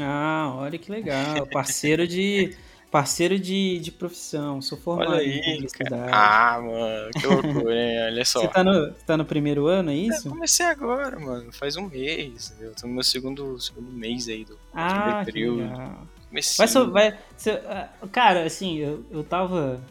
Ah, 0.00 0.52
olha 0.56 0.78
que 0.78 0.90
legal. 0.90 1.46
Parceiro 1.46 2.06
de. 2.06 2.56
Parceiro 2.92 3.38
de, 3.38 3.78
de 3.78 3.90
profissão. 3.90 4.60
Sou 4.60 4.76
formado 4.76 5.12
Olha 5.12 5.24
em 5.24 5.42
aí, 5.42 5.54
publicidade. 5.54 6.12
Ah, 6.12 6.60
mano, 6.62 7.10
que 7.10 7.26
loucura, 7.26 7.74
hein? 7.74 8.04
Olha 8.04 8.24
só. 8.26 8.42
Você 8.42 8.48
tá 8.48 8.62
no, 8.62 8.92
tá 8.92 9.16
no 9.16 9.24
primeiro 9.24 9.66
ano, 9.66 9.90
é 9.90 9.96
isso? 9.96 10.28
Eu 10.28 10.32
comecei 10.32 10.66
agora, 10.66 11.18
mano. 11.18 11.50
Faz 11.52 11.74
um 11.78 11.88
mês. 11.88 12.54
Eu 12.60 12.74
tô 12.74 12.86
no 12.86 12.92
meu 12.92 13.02
segundo, 13.02 13.58
segundo 13.58 13.90
mês 13.90 14.28
aí 14.28 14.44
do 14.44 14.58
Ah, 14.74 15.22
período. 15.24 15.62
Comecei. 16.28 16.66
Vai, 16.66 16.86
vai, 16.90 17.18
ah, 17.66 17.88
cara, 18.12 18.44
assim, 18.44 18.76
eu, 18.76 19.02
eu 19.10 19.24
tava. 19.24 19.82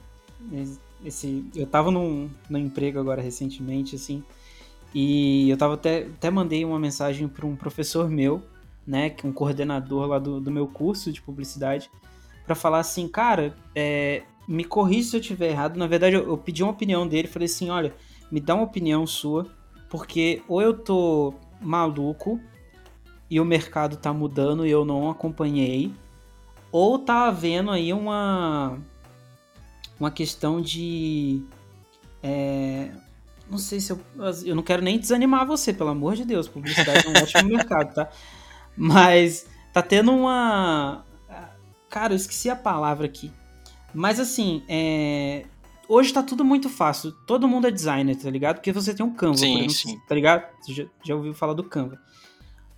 Esse, 1.03 1.43
eu 1.55 1.65
tava 1.65 1.89
num, 1.89 2.29
num 2.47 2.59
emprego 2.59 2.99
agora 2.99 3.19
recentemente, 3.19 3.95
assim, 3.95 4.23
e 4.93 5.49
eu 5.49 5.57
tava 5.57 5.73
até, 5.73 6.03
até 6.03 6.29
mandei 6.29 6.63
uma 6.63 6.77
mensagem 6.77 7.27
para 7.27 7.47
um 7.47 7.55
professor 7.55 8.07
meu, 8.07 8.43
né, 8.85 9.09
que 9.09 9.25
é 9.25 9.29
um 9.29 9.33
coordenador 9.33 10.05
lá 10.05 10.19
do, 10.19 10.39
do 10.39 10.51
meu 10.51 10.67
curso 10.67 11.11
de 11.11 11.19
publicidade, 11.19 11.89
para 12.45 12.55
falar 12.55 12.79
assim, 12.79 13.07
cara, 13.07 13.55
é, 13.75 14.23
me 14.47 14.63
corrija 14.63 15.09
se 15.09 15.17
eu 15.17 15.21
tiver 15.21 15.49
errado. 15.49 15.77
Na 15.77 15.87
verdade, 15.87 16.15
eu, 16.15 16.27
eu 16.27 16.37
pedi 16.37 16.63
uma 16.63 16.71
opinião 16.71 17.07
dele, 17.07 17.27
falei 17.27 17.45
assim, 17.45 17.69
olha, 17.69 17.93
me 18.31 18.39
dá 18.39 18.55
uma 18.55 18.63
opinião 18.63 19.05
sua, 19.05 19.47
porque 19.89 20.41
ou 20.47 20.61
eu 20.61 20.73
tô 20.73 21.33
maluco 21.61 22.39
e 23.29 23.39
o 23.39 23.45
mercado 23.45 23.95
tá 23.97 24.11
mudando 24.11 24.65
e 24.65 24.71
eu 24.71 24.83
não 24.83 25.09
acompanhei, 25.09 25.93
ou 26.71 26.97
tá 26.97 27.27
havendo 27.27 27.71
aí 27.71 27.93
uma 27.93 28.77
uma 29.99 30.09
questão 30.09 30.59
de 30.61 31.43
é, 32.23 32.89
não 33.49 33.57
sei 33.57 33.79
se 33.79 33.91
eu 33.91 33.99
eu 34.43 34.55
não 34.55 34.63
quero 34.63 34.81
nem 34.81 34.97
desanimar 34.97 35.45
você 35.45 35.71
pelo 35.71 35.91
amor 35.91 36.15
de 36.15 36.25
Deus 36.25 36.47
publicidade 36.47 37.05
é 37.05 37.09
um 37.09 37.21
ótimo 37.21 37.49
mercado 37.55 37.93
tá 37.93 38.09
mas 38.75 39.45
tá 39.71 39.81
tendo 39.81 40.11
uma 40.11 41.05
cara 41.91 42.13
eu 42.13 42.17
esqueci 42.17 42.49
a 42.49 42.55
palavra 42.55 43.05
aqui 43.05 43.31
mas 43.93 44.19
assim 44.19 44.63
é, 44.67 45.45
hoje 45.87 46.11
tá 46.11 46.23
tudo 46.23 46.43
muito 46.43 46.69
fácil 46.69 47.11
todo 47.27 47.47
mundo 47.47 47.67
é 47.67 47.71
designer 47.71 48.15
tá 48.15 48.29
ligado 48.29 48.55
porque 48.55 48.71
você 48.71 48.93
tem 48.93 49.05
um 49.05 49.13
Canva 49.13 49.37
Sim, 49.37 49.53
por 49.53 49.65
exemplo, 49.65 49.73
sim. 49.73 49.99
tá 50.07 50.15
ligado 50.15 50.45
Você 50.61 50.73
já, 50.73 50.85
já 51.03 51.15
ouviu 51.15 51.33
falar 51.33 51.53
do 51.53 51.63
Canva 51.63 51.99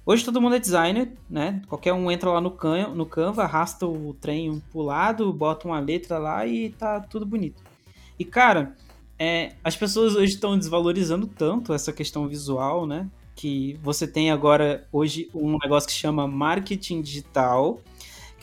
Hoje 0.05 0.25
todo 0.25 0.41
mundo 0.41 0.55
é 0.55 0.59
designer, 0.59 1.13
né? 1.29 1.61
Qualquer 1.69 1.93
um 1.93 2.11
entra 2.11 2.29
lá 2.29 2.41
no, 2.41 2.51
can 2.51 2.89
no 2.89 3.05
Canva, 3.05 3.43
arrasta 3.43 3.87
o 3.87 4.13
trem 4.19 4.61
pro 4.69 4.81
lado, 4.81 5.31
bota 5.31 5.65
uma 5.65 5.79
letra 5.79 6.17
lá 6.17 6.45
e 6.45 6.71
tá 6.71 6.99
tudo 6.99 7.25
bonito. 7.25 7.63
E 8.19 8.25
cara, 8.25 8.75
é, 9.17 9.53
as 9.63 9.77
pessoas 9.77 10.13
hoje 10.15 10.33
estão 10.33 10.57
desvalorizando 10.57 11.25
tanto 11.25 11.73
essa 11.73 11.93
questão 11.93 12.27
visual, 12.27 12.85
né? 12.85 13.07
Que 13.33 13.79
você 13.81 14.05
tem 14.05 14.29
agora 14.29 14.85
hoje 14.91 15.29
um 15.33 15.57
negócio 15.57 15.87
que 15.87 15.95
chama 15.95 16.27
marketing 16.27 17.01
digital, 17.01 17.79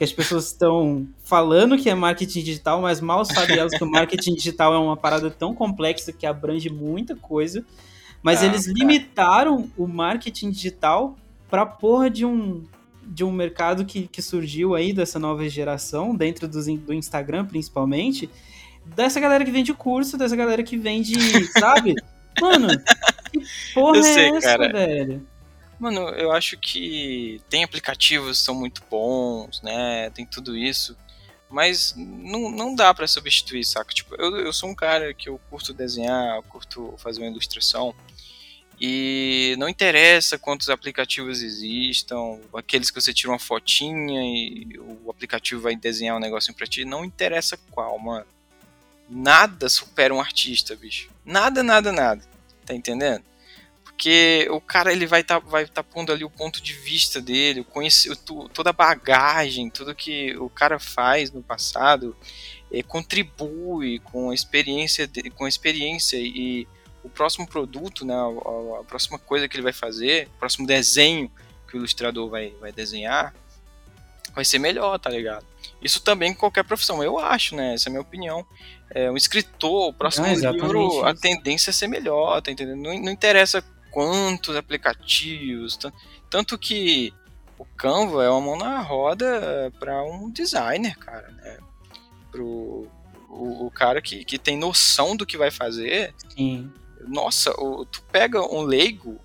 que 0.00 0.04
as 0.04 0.12
pessoas 0.14 0.46
estão 0.46 1.06
falando 1.22 1.76
que 1.76 1.90
é 1.90 1.94
marketing 1.94 2.40
digital, 2.42 2.80
mas 2.80 3.02
mal 3.02 3.22
sabem 3.22 3.58
elas 3.58 3.76
que 3.76 3.84
o 3.84 3.86
marketing 3.90 4.32
digital 4.34 4.72
é 4.72 4.78
uma 4.78 4.96
parada 4.96 5.30
tão 5.30 5.54
complexa 5.54 6.10
que 6.10 6.24
abrange 6.24 6.70
muita 6.70 7.14
coisa. 7.14 7.62
Mas 8.22 8.40
Ah, 8.42 8.46
eles 8.46 8.64
cara. 8.64 8.78
limitaram 8.78 9.70
o 9.76 9.86
marketing 9.86 10.50
digital 10.52 11.18
pra 11.50 11.66
porra 11.66 12.08
de 12.08 12.24
um, 12.24 12.62
de 13.06 13.22
um 13.22 13.30
mercado 13.30 13.84
que, 13.84 14.08
que 14.08 14.22
surgiu 14.22 14.74
aí 14.74 14.94
dessa 14.94 15.18
nova 15.18 15.46
geração, 15.50 16.16
dentro 16.16 16.46
in- 16.66 16.78
do 16.78 16.94
Instagram 16.94 17.44
principalmente, 17.44 18.30
dessa 18.96 19.20
galera 19.20 19.44
que 19.44 19.50
vende 19.50 19.74
curso, 19.74 20.16
dessa 20.16 20.34
galera 20.34 20.62
que 20.62 20.78
vende, 20.78 21.12
sabe? 21.58 21.94
Mano, 22.40 22.68
que 23.30 23.40
porra 23.74 23.98
Eu 23.98 24.00
é 24.00 24.02
sei, 24.02 24.30
essa, 24.30 24.40
cara. 24.56 24.72
velho? 24.72 25.26
Mano, 25.80 26.10
eu 26.10 26.30
acho 26.30 26.58
que 26.58 27.40
tem 27.48 27.64
aplicativos 27.64 28.38
que 28.38 28.44
são 28.44 28.54
muito 28.54 28.82
bons, 28.90 29.62
né? 29.62 30.10
Tem 30.10 30.26
tudo 30.26 30.54
isso. 30.54 30.94
Mas 31.48 31.94
não, 31.96 32.50
não 32.50 32.74
dá 32.74 32.92
pra 32.92 33.08
substituir, 33.08 33.64
saca? 33.64 33.94
Tipo, 33.94 34.14
eu, 34.16 34.36
eu 34.36 34.52
sou 34.52 34.68
um 34.68 34.74
cara 34.74 35.14
que 35.14 35.30
eu 35.30 35.40
curto 35.48 35.72
desenhar, 35.72 36.36
eu 36.36 36.42
curto 36.42 36.94
fazer 36.98 37.22
uma 37.22 37.30
ilustração. 37.30 37.94
E 38.78 39.56
não 39.58 39.70
interessa 39.70 40.38
quantos 40.38 40.68
aplicativos 40.68 41.42
existam, 41.42 42.38
aqueles 42.54 42.90
que 42.90 43.00
você 43.00 43.12
tira 43.12 43.32
uma 43.32 43.38
fotinha 43.38 44.22
e 44.22 44.78
o 44.78 45.10
aplicativo 45.10 45.62
vai 45.62 45.74
desenhar 45.74 46.16
um 46.16 46.20
negocinho 46.20 46.56
pra 46.56 46.66
ti, 46.66 46.84
não 46.84 47.06
interessa 47.06 47.58
qual, 47.70 47.98
mano. 47.98 48.26
Nada 49.08 49.68
supera 49.70 50.14
um 50.14 50.20
artista, 50.20 50.76
bicho. 50.76 51.10
Nada, 51.24 51.62
nada, 51.62 51.90
nada. 51.90 52.22
Tá 52.66 52.74
entendendo? 52.74 53.24
Porque 54.00 54.48
o 54.50 54.62
cara 54.62 54.90
ele 54.94 55.04
vai 55.06 55.20
estar 55.20 55.40
vai 55.40 55.66
tá 55.66 55.82
pondo 55.84 56.10
ali 56.10 56.24
o 56.24 56.30
ponto 56.30 56.62
de 56.62 56.72
vista 56.72 57.20
dele, 57.20 57.60
o 57.60 57.64
conhece, 57.66 58.08
o 58.08 58.16
tu- 58.16 58.48
toda 58.48 58.70
a 58.70 58.72
bagagem, 58.72 59.68
tudo 59.68 59.94
que 59.94 60.34
o 60.38 60.48
cara 60.48 60.78
faz 60.78 61.30
no 61.30 61.42
passado, 61.42 62.16
eh, 62.72 62.82
contribui 62.82 63.98
com 63.98 64.30
a 64.30 64.34
experiência, 64.34 65.06
de- 65.06 65.28
com 65.28 65.44
a 65.44 65.48
experiência 65.50 66.16
e 66.16 66.66
o 67.04 67.10
próximo 67.10 67.46
produto, 67.46 68.06
né, 68.06 68.14
a, 68.14 68.80
a- 68.80 68.84
próxima 68.84 69.18
coisa 69.18 69.46
que 69.46 69.54
ele 69.54 69.62
vai 69.62 69.72
fazer, 69.74 70.28
o 70.34 70.38
próximo 70.38 70.66
desenho 70.66 71.30
que 71.68 71.76
o 71.76 71.78
ilustrador 71.80 72.30
vai, 72.30 72.54
vai 72.58 72.72
desenhar, 72.72 73.34
vai 74.34 74.46
ser 74.46 74.58
melhor, 74.58 74.98
tá 74.98 75.10
ligado? 75.10 75.44
Isso 75.82 76.00
também 76.00 76.30
em 76.30 76.34
qualquer 76.34 76.64
profissão, 76.64 77.02
eu 77.04 77.18
acho, 77.18 77.54
né? 77.54 77.74
Essa 77.74 77.88
é 77.88 77.90
a 77.90 77.92
minha 77.92 78.00
opinião. 78.00 78.46
É, 78.94 79.10
um 79.10 79.16
escritor, 79.16 79.88
o 79.90 79.92
próximo 79.92 80.24
exatamente 80.32 80.62
livro, 80.62 81.04
a 81.04 81.14
tendência 81.14 81.68
é 81.68 81.72
ser 81.74 81.86
melhor, 81.86 82.40
tá 82.40 82.50
entendendo? 82.50 82.80
Não, 82.80 82.98
não 82.98 83.12
interessa 83.12 83.62
quantos 83.90 84.56
aplicativos, 84.56 85.76
tan- 85.76 85.92
tanto 86.28 86.58
que 86.58 87.12
o 87.58 87.64
Canva 87.64 88.24
é 88.24 88.30
uma 88.30 88.40
mão 88.40 88.56
na 88.56 88.80
roda 88.80 89.72
para 89.78 90.02
um 90.04 90.30
designer, 90.30 90.96
cara, 90.98 91.28
né? 91.32 91.58
Pro 92.30 92.88
o, 93.28 93.66
o 93.66 93.70
cara 93.70 94.00
que, 94.02 94.24
que 94.24 94.38
tem 94.38 94.56
noção 94.56 95.14
do 95.16 95.24
que 95.24 95.36
vai 95.36 95.50
fazer, 95.52 96.12
Sim. 96.36 96.72
nossa, 97.06 97.52
o- 97.60 97.84
tu 97.84 98.02
pega 98.10 98.40
um 98.42 98.62
leigo 98.62 99.20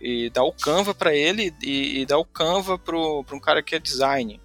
e 0.00 0.28
dá 0.30 0.42
o 0.42 0.52
Canva 0.52 0.92
para 0.94 1.14
ele 1.14 1.54
e, 1.62 2.00
e 2.00 2.06
dá 2.06 2.18
o 2.18 2.24
Canva 2.24 2.76
pro, 2.78 3.22
pra 3.24 3.36
um 3.36 3.40
cara 3.40 3.62
que 3.62 3.74
é 3.74 3.78
design. 3.78 4.40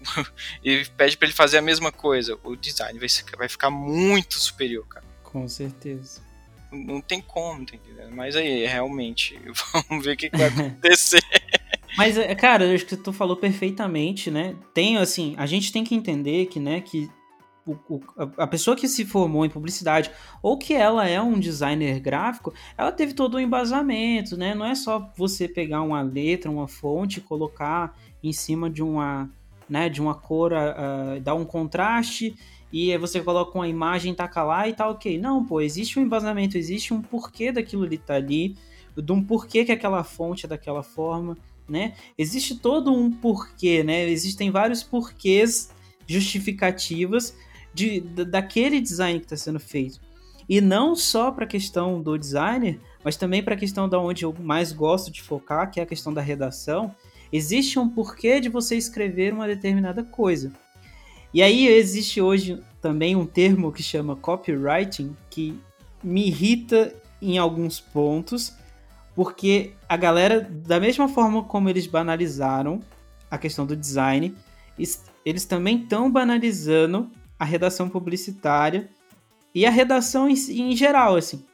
e 0.64 0.84
pede 0.96 1.16
para 1.16 1.26
ele 1.26 1.34
fazer 1.34 1.58
a 1.58 1.62
mesma 1.62 1.90
coisa. 1.92 2.38
O 2.44 2.56
design 2.56 2.98
vai, 2.98 3.08
vai 3.36 3.48
ficar 3.48 3.68
muito 3.70 4.38
superior, 4.40 4.86
cara. 4.86 5.04
Com 5.24 5.46
certeza. 5.48 6.22
Não 6.70 7.00
tem 7.00 7.20
como, 7.20 7.62
entendendo? 7.62 8.14
Mas 8.14 8.36
aí, 8.36 8.66
realmente, 8.66 9.38
vamos 9.88 10.04
ver 10.04 10.12
o 10.14 10.16
que, 10.16 10.30
que 10.30 10.36
vai 10.36 10.48
acontecer. 10.48 11.22
Mas, 11.96 12.16
é, 12.16 12.34
cara, 12.34 12.64
eu 12.64 12.74
acho 12.74 12.86
que 12.86 12.96
tu 12.96 13.12
falou 13.12 13.36
perfeitamente, 13.36 14.30
né? 14.30 14.54
Tem, 14.72 14.98
assim, 14.98 15.34
a 15.36 15.46
gente 15.46 15.72
tem 15.72 15.82
que 15.82 15.94
entender 15.94 16.46
que, 16.46 16.60
né, 16.60 16.80
que 16.80 17.10
o- 17.66 17.76
o- 17.88 18.00
a- 18.36 18.46
pessoa 18.46 18.76
que 18.76 18.86
se 18.88 19.04
formou 19.04 19.44
em 19.44 19.50
publicidade 19.50 20.10
ou 20.42 20.56
que 20.56 20.74
ela 20.74 21.08
é 21.08 21.20
um 21.20 21.38
designer 21.38 21.98
gráfico, 22.00 22.54
ela 22.76 22.92
teve 22.92 23.14
todo 23.14 23.36
um 23.36 23.40
embasamento, 23.40 24.36
né? 24.36 24.54
Não 24.54 24.64
é 24.64 24.74
só 24.74 25.10
você 25.16 25.48
pegar 25.48 25.82
uma 25.82 26.00
letra, 26.02 26.50
uma 26.50 26.68
fonte, 26.68 27.20
colocar 27.20 27.94
em 28.22 28.32
cima 28.32 28.70
de 28.70 28.82
uma, 28.82 29.28
né, 29.68 29.88
de 29.88 30.00
uma 30.00 30.14
cor, 30.14 30.54
ah, 30.54 31.18
dar 31.20 31.34
um 31.34 31.44
contraste 31.44 32.34
e 32.72 32.96
você 32.98 33.20
coloca 33.20 33.56
uma 33.56 33.68
imagem, 33.68 34.14
taca 34.14 34.42
lá 34.42 34.68
e 34.68 34.74
tá 34.74 34.88
ok. 34.88 35.18
Não, 35.18 35.44
pô, 35.44 35.60
existe 35.60 35.98
um 35.98 36.02
embasamento, 36.02 36.58
existe 36.58 36.92
um 36.92 37.00
porquê 37.00 37.50
daquilo 37.50 37.84
ali 37.84 37.98
tá 37.98 38.14
ali, 38.14 38.56
de 38.96 39.12
um 39.12 39.22
porquê 39.22 39.64
que 39.64 39.72
aquela 39.72 40.04
fonte 40.04 40.44
é 40.44 40.48
daquela 40.48 40.82
forma, 40.82 41.36
né? 41.68 41.94
Existe 42.16 42.56
todo 42.56 42.92
um 42.92 43.10
porquê, 43.10 43.82
né? 43.82 44.08
Existem 44.08 44.50
vários 44.50 44.82
porquês 44.82 45.70
justificativas 46.06 47.36
de, 47.72 48.00
daquele 48.00 48.80
design 48.80 49.18
que 49.18 49.26
está 49.26 49.36
sendo 49.36 49.60
feito. 49.60 50.00
E 50.48 50.60
não 50.60 50.96
só 50.96 51.30
para 51.30 51.44
a 51.44 51.48
questão 51.48 52.02
do 52.02 52.16
designer, 52.18 52.80
mas 53.04 53.16
também 53.16 53.42
para 53.42 53.54
a 53.54 53.58
questão 53.58 53.88
da 53.88 54.00
onde 54.00 54.24
eu 54.24 54.34
mais 54.40 54.72
gosto 54.72 55.10
de 55.10 55.22
focar, 55.22 55.70
que 55.70 55.78
é 55.78 55.82
a 55.82 55.86
questão 55.86 56.12
da 56.12 56.22
redação. 56.22 56.94
Existe 57.30 57.78
um 57.78 57.88
porquê 57.88 58.40
de 58.40 58.48
você 58.48 58.74
escrever 58.76 59.34
uma 59.34 59.46
determinada 59.46 60.02
coisa. 60.02 60.50
E 61.32 61.42
aí 61.42 61.66
existe 61.66 62.20
hoje 62.20 62.62
também 62.80 63.14
um 63.14 63.26
termo 63.26 63.72
que 63.72 63.82
chama 63.82 64.16
copywriting, 64.16 65.16
que 65.28 65.58
me 66.02 66.26
irrita 66.28 66.94
em 67.20 67.36
alguns 67.38 67.80
pontos, 67.80 68.54
porque 69.14 69.72
a 69.88 69.96
galera, 69.96 70.40
da 70.40 70.78
mesma 70.78 71.08
forma 71.08 71.42
como 71.44 71.68
eles 71.68 71.86
banalizaram 71.86 72.80
a 73.30 73.36
questão 73.36 73.66
do 73.66 73.76
design, 73.76 74.34
eles 75.24 75.44
também 75.44 75.82
estão 75.82 76.10
banalizando 76.10 77.10
a 77.38 77.44
redação 77.44 77.88
publicitária 77.88 78.88
e 79.54 79.66
a 79.66 79.70
redação 79.70 80.28
em, 80.28 80.34
em 80.34 80.76
geral, 80.76 81.16
assim. 81.16 81.44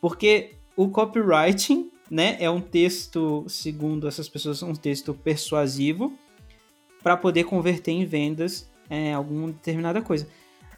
Porque 0.00 0.54
o 0.76 0.88
copywriting, 0.88 1.90
né, 2.10 2.36
é 2.40 2.48
um 2.48 2.60
texto, 2.60 3.44
segundo 3.48 4.06
essas 4.06 4.28
pessoas, 4.28 4.62
um 4.62 4.74
texto 4.74 5.12
persuasivo 5.12 6.12
para 7.02 7.16
poder 7.16 7.44
converter 7.44 7.90
em 7.90 8.04
vendas 8.04 8.70
é, 8.88 9.12
alguma 9.12 9.48
determinada 9.48 10.00
coisa. 10.02 10.28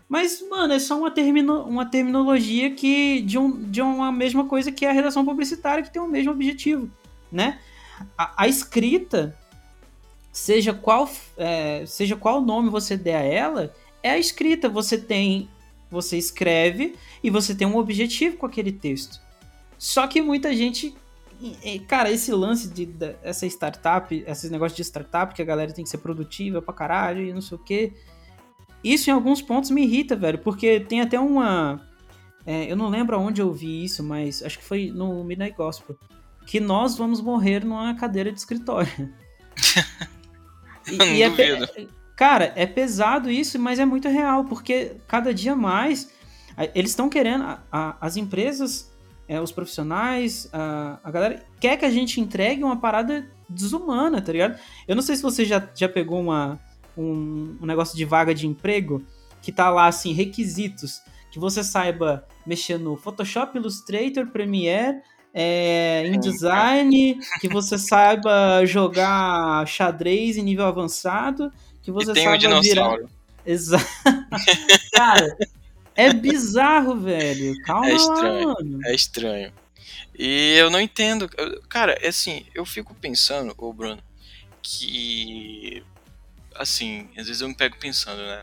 Mas, 0.08 0.42
mano, 0.48 0.72
é 0.72 0.78
só 0.80 0.98
uma, 0.98 1.10
termino, 1.10 1.62
uma 1.62 1.86
terminologia 1.86 2.72
que 2.72 3.22
de, 3.22 3.38
um, 3.38 3.62
de 3.62 3.80
uma 3.80 4.10
mesma 4.10 4.44
coisa 4.44 4.72
que 4.72 4.84
a 4.84 4.92
redação 4.92 5.24
publicitária, 5.24 5.84
que 5.84 5.92
tem 5.92 6.02
o 6.02 6.08
mesmo 6.08 6.32
objetivo, 6.32 6.90
né? 7.30 7.60
A, 8.18 8.42
a 8.42 8.48
escrita, 8.48 9.38
seja 10.32 10.74
qual, 10.74 11.08
é, 11.36 11.84
seja 11.86 12.16
qual 12.16 12.40
nome 12.40 12.70
você 12.70 12.96
der 12.96 13.16
a 13.16 13.22
ela, 13.22 13.74
é 14.02 14.10
a 14.10 14.18
escrita. 14.18 14.68
Você 14.68 14.98
tem. 14.98 15.48
Você 15.90 16.16
escreve 16.16 16.96
e 17.22 17.30
você 17.30 17.54
tem 17.54 17.66
um 17.66 17.76
objetivo 17.76 18.36
com 18.36 18.46
aquele 18.46 18.72
texto. 18.72 19.20
Só 19.78 20.06
que 20.06 20.20
muita 20.20 20.54
gente. 20.54 20.94
Cara, 21.88 22.10
esse 22.10 22.32
lance 22.32 22.68
de, 22.68 22.86
de 22.86 23.16
essa 23.22 23.46
startup, 23.46 24.24
esses 24.26 24.50
negócios 24.50 24.76
de 24.76 24.82
startup, 24.82 25.34
que 25.34 25.40
a 25.40 25.44
galera 25.44 25.72
tem 25.72 25.84
que 25.84 25.90
ser 25.90 25.98
produtiva 25.98 26.60
pra 26.60 26.74
caralho 26.74 27.24
e 27.24 27.32
não 27.32 27.40
sei 27.40 27.56
o 27.56 27.60
que. 27.60 27.92
Isso 28.82 29.10
em 29.10 29.12
alguns 29.12 29.42
pontos 29.42 29.70
me 29.70 29.82
irrita, 29.82 30.16
velho, 30.16 30.38
porque 30.38 30.80
tem 30.80 31.00
até 31.00 31.18
uma. 31.18 31.80
É, 32.46 32.70
eu 32.70 32.76
não 32.76 32.88
lembro 32.88 33.16
aonde 33.16 33.40
eu 33.40 33.52
vi 33.52 33.84
isso, 33.84 34.02
mas 34.02 34.42
acho 34.42 34.58
que 34.58 34.64
foi 34.64 34.90
no 34.90 35.22
Midnight 35.24 35.56
Gospel. 35.56 35.96
Que 36.46 36.58
nós 36.58 36.96
vamos 36.96 37.20
morrer 37.20 37.64
numa 37.64 37.94
cadeira 37.94 38.32
de 38.32 38.38
escritório. 38.38 38.90
e, 40.90 40.96
e 40.96 41.22
é, 41.22 41.86
Cara, 42.16 42.52
é 42.54 42.66
pesado 42.66 43.30
isso, 43.30 43.58
mas 43.58 43.78
é 43.78 43.86
muito 43.86 44.08
real, 44.08 44.44
porque 44.44 44.96
cada 45.06 45.32
dia 45.32 45.56
mais 45.56 46.10
eles 46.74 46.90
estão 46.90 47.08
querendo, 47.08 47.44
a, 47.44 47.62
a, 47.72 47.96
as 47.98 48.16
empresas, 48.16 48.90
é, 49.30 49.40
os 49.40 49.52
profissionais, 49.52 50.48
a, 50.52 50.98
a 51.04 51.10
galera 51.12 51.40
quer 51.60 51.76
que 51.76 51.84
a 51.84 51.90
gente 51.90 52.20
entregue 52.20 52.64
uma 52.64 52.80
parada 52.80 53.30
desumana, 53.48 54.20
tá 54.20 54.32
ligado? 54.32 54.58
Eu 54.88 54.96
não 54.96 55.02
sei 55.02 55.14
se 55.14 55.22
você 55.22 55.44
já, 55.44 55.64
já 55.72 55.88
pegou 55.88 56.18
uma, 56.20 56.58
um, 56.98 57.56
um 57.62 57.64
negócio 57.64 57.96
de 57.96 58.04
vaga 58.04 58.34
de 58.34 58.48
emprego 58.48 59.00
que 59.40 59.52
tá 59.52 59.70
lá 59.70 59.86
assim, 59.86 60.12
requisitos, 60.12 61.00
que 61.30 61.38
você 61.38 61.62
saiba 61.62 62.26
mexer 62.44 62.76
no 62.76 62.96
Photoshop, 62.96 63.56
Illustrator, 63.56 64.26
Premiere, 64.26 64.98
é, 65.32 66.08
InDesign, 66.08 67.16
que 67.40 67.48
você 67.48 67.78
saiba 67.78 68.66
jogar 68.66 69.64
xadrez 69.64 70.38
em 70.38 70.42
nível 70.42 70.66
avançado, 70.66 71.52
que 71.82 71.92
você 71.92 72.10
e 72.10 72.14
tem 72.14 72.28
um 72.28 72.36
dinossauro. 72.36 73.06
Virar... 73.06 73.10
Exato. 73.46 73.86
Cara, 74.92 75.36
é 76.06 76.12
bizarro, 76.12 76.98
velho. 77.00 77.60
Calma 77.62 77.90
é 77.90 77.94
estranho, 77.94 78.48
lá, 78.48 78.54
mano. 78.54 78.80
É 78.86 78.94
estranho. 78.94 79.52
E 80.18 80.56
eu 80.58 80.70
não 80.70 80.80
entendo. 80.80 81.28
Cara, 81.68 81.92
é 82.00 82.08
assim, 82.08 82.44
eu 82.54 82.64
fico 82.64 82.94
pensando, 82.94 83.54
ô 83.56 83.72
Bruno, 83.72 84.02
que. 84.62 85.82
Assim, 86.54 87.08
às 87.16 87.26
vezes 87.26 87.40
eu 87.40 87.48
me 87.48 87.54
pego 87.54 87.76
pensando, 87.78 88.18
né? 88.18 88.42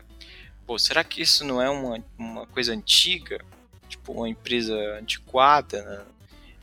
Pô, 0.66 0.78
será 0.78 1.04
que 1.04 1.22
isso 1.22 1.44
não 1.44 1.62
é 1.62 1.70
uma, 1.70 2.04
uma 2.18 2.46
coisa 2.46 2.72
antiga? 2.72 3.40
Tipo, 3.88 4.12
uma 4.12 4.28
empresa 4.28 4.74
antiquada, 4.98 5.82
né? 5.82 6.04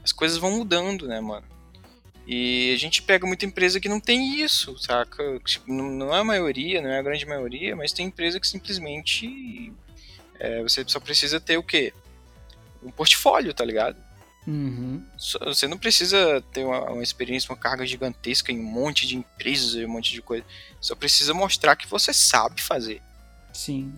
As 0.03 0.11
coisas 0.11 0.37
vão 0.37 0.51
mudando, 0.51 1.07
né, 1.07 1.19
mano? 1.19 1.47
E 2.27 2.73
a 2.73 2.77
gente 2.77 3.01
pega 3.01 3.25
muita 3.25 3.45
empresa 3.45 3.79
que 3.79 3.87
não 3.87 3.99
tem 3.99 4.41
isso, 4.41 4.77
saca? 4.79 5.39
Tipo, 5.45 5.71
não 5.71 6.13
é 6.13 6.19
a 6.19 6.23
maioria, 6.23 6.81
não 6.81 6.89
é 6.89 6.99
a 6.99 7.03
grande 7.03 7.25
maioria, 7.25 7.75
mas 7.75 7.93
tem 7.93 8.07
empresa 8.07 8.39
que 8.39 8.47
simplesmente 8.47 9.71
é, 10.39 10.61
você 10.61 10.83
só 10.87 10.99
precisa 10.99 11.39
ter 11.39 11.57
o 11.57 11.63
quê? 11.63 11.93
Um 12.83 12.91
portfólio, 12.91 13.53
tá 13.53 13.65
ligado? 13.65 13.97
Uhum. 14.47 15.03
Você 15.17 15.67
não 15.67 15.77
precisa 15.77 16.43
ter 16.53 16.63
uma, 16.63 16.91
uma, 16.91 17.03
experiência, 17.03 17.51
uma 17.51 17.57
carga 17.57 17.85
gigantesca 17.85 18.51
em 18.51 18.59
um 18.59 18.63
monte 18.63 19.07
de 19.07 19.17
empresas 19.17 19.73
e 19.73 19.85
um 19.85 19.89
monte 19.89 20.11
de 20.11 20.21
coisa. 20.21 20.45
Só 20.79 20.95
precisa 20.95 21.33
mostrar 21.33 21.75
que 21.75 21.87
você 21.87 22.13
sabe 22.13 22.61
fazer. 22.61 23.01
Sim. 23.51 23.97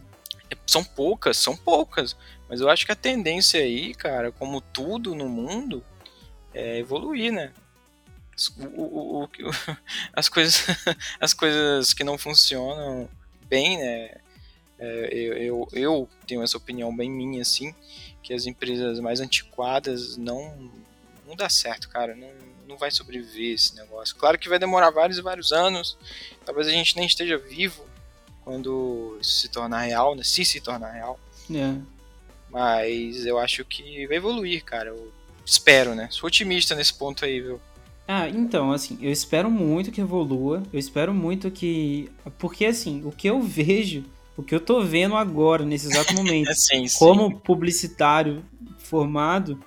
É, 0.49 0.55
são 0.65 0.83
poucas, 0.83 1.37
são 1.37 1.55
poucas. 1.55 2.15
Mas 2.47 2.61
eu 2.61 2.69
acho 2.69 2.85
que 2.85 2.91
a 2.93 2.95
tendência 2.95 3.59
aí, 3.59 3.93
cara, 3.93 4.31
como 4.31 4.61
tudo 4.61 5.13
no 5.13 5.27
mundo, 5.27 5.83
é 6.53 6.79
evoluir, 6.79 7.33
né? 7.33 7.51
o, 8.59 8.81
o, 8.81 9.23
o, 9.23 9.29
as, 10.13 10.29
coisas, 10.29 10.65
as 11.19 11.33
coisas 11.33 11.93
que 11.93 12.03
não 12.03 12.17
funcionam 12.17 13.09
bem, 13.49 13.77
né? 13.77 14.17
É, 14.79 15.09
eu, 15.11 15.33
eu, 15.33 15.67
eu, 15.73 16.09
tenho 16.25 16.43
essa 16.43 16.57
opinião 16.57 16.95
bem 16.95 17.09
minha, 17.09 17.41
assim, 17.41 17.73
que 18.21 18.33
as 18.33 18.45
empresas 18.45 18.99
mais 18.99 19.19
antiquadas 19.19 20.17
não, 20.17 20.71
não 21.25 21.35
dá 21.35 21.49
certo, 21.49 21.89
cara. 21.89 22.15
Não, 22.15 22.29
não 22.67 22.77
vai 22.77 22.91
sobreviver 22.91 23.53
esse 23.53 23.75
negócio. 23.75 24.15
Claro 24.15 24.37
que 24.37 24.49
vai 24.49 24.59
demorar 24.59 24.91
vários 24.91 25.17
e 25.17 25.21
vários 25.21 25.51
anos. 25.51 25.97
Talvez 26.45 26.67
a 26.67 26.71
gente 26.71 26.95
nem 26.95 27.05
esteja 27.05 27.37
vivo 27.37 27.85
quando 28.43 29.17
isso 29.21 29.41
se 29.41 29.49
tornar 29.49 29.81
real, 29.81 30.15
né? 30.15 30.23
Se 30.23 30.45
se 30.45 30.61
tornar 30.61 30.91
real. 30.91 31.19
É. 31.53 31.75
Mas 32.49 33.25
eu 33.25 33.37
acho 33.39 33.65
que 33.65 34.05
vai 34.07 34.17
evoluir, 34.17 34.63
cara. 34.63 34.89
Eu 34.89 35.11
espero, 35.45 35.95
né? 35.95 36.07
Sou 36.11 36.27
otimista 36.27 36.75
nesse 36.75 36.93
ponto 36.93 37.25
aí, 37.25 37.41
viu? 37.41 37.59
Ah, 38.07 38.29
então, 38.29 38.71
assim, 38.71 38.97
eu 39.01 39.11
espero 39.11 39.51
muito 39.51 39.91
que 39.91 39.99
evolua, 39.99 40.63
eu 40.71 40.79
espero 40.79 41.13
muito 41.13 41.51
que. 41.51 42.09
Porque, 42.37 42.65
assim, 42.65 43.03
o 43.03 43.11
que 43.11 43.27
eu 43.27 43.41
vejo, 43.41 44.05
o 44.37 44.43
que 44.43 44.53
eu 44.53 44.59
tô 44.59 44.81
vendo 44.81 45.15
agora, 45.15 45.65
nesse 45.65 45.87
exato 45.87 46.13
momento, 46.15 46.53
sim, 46.53 46.87
sim. 46.87 46.99
como 46.99 47.39
publicitário 47.39 48.45
formado, 48.77 49.59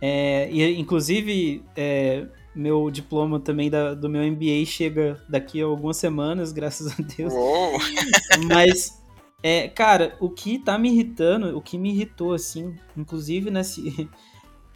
é, 0.00 0.48
e 0.52 0.78
inclusive 0.78 1.64
é, 1.74 2.26
meu 2.54 2.90
diploma 2.90 3.40
também 3.40 3.68
da, 3.68 3.94
do 3.94 4.08
meu 4.08 4.22
MBA 4.30 4.64
chega 4.66 5.20
daqui 5.28 5.60
a 5.60 5.64
algumas 5.64 5.96
semanas, 5.96 6.52
graças 6.52 6.92
a 6.92 7.02
Deus. 7.02 7.32
Uou. 7.32 7.78
Mas, 8.46 9.02
é, 9.42 9.68
cara, 9.68 10.16
o 10.20 10.30
que 10.30 10.58
tá 10.58 10.78
me 10.78 10.90
irritando, 10.90 11.56
o 11.56 11.60
que 11.60 11.76
me 11.76 11.90
irritou, 11.90 12.32
assim, 12.32 12.76
inclusive 12.96 13.50
nesse. 13.50 14.08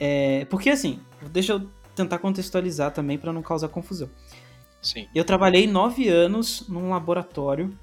É, 0.00 0.44
porque, 0.44 0.70
assim, 0.70 1.00
deixa 1.32 1.54
eu 1.54 1.68
tentar 1.92 2.20
contextualizar 2.20 2.92
também 2.92 3.18
para 3.18 3.32
não 3.32 3.42
causar 3.42 3.66
confusão. 3.66 4.08
Sim. 4.80 5.08
Eu 5.12 5.24
trabalhei 5.24 5.66
nove 5.66 6.08
anos 6.08 6.68
num 6.68 6.90
laboratório 6.90 7.76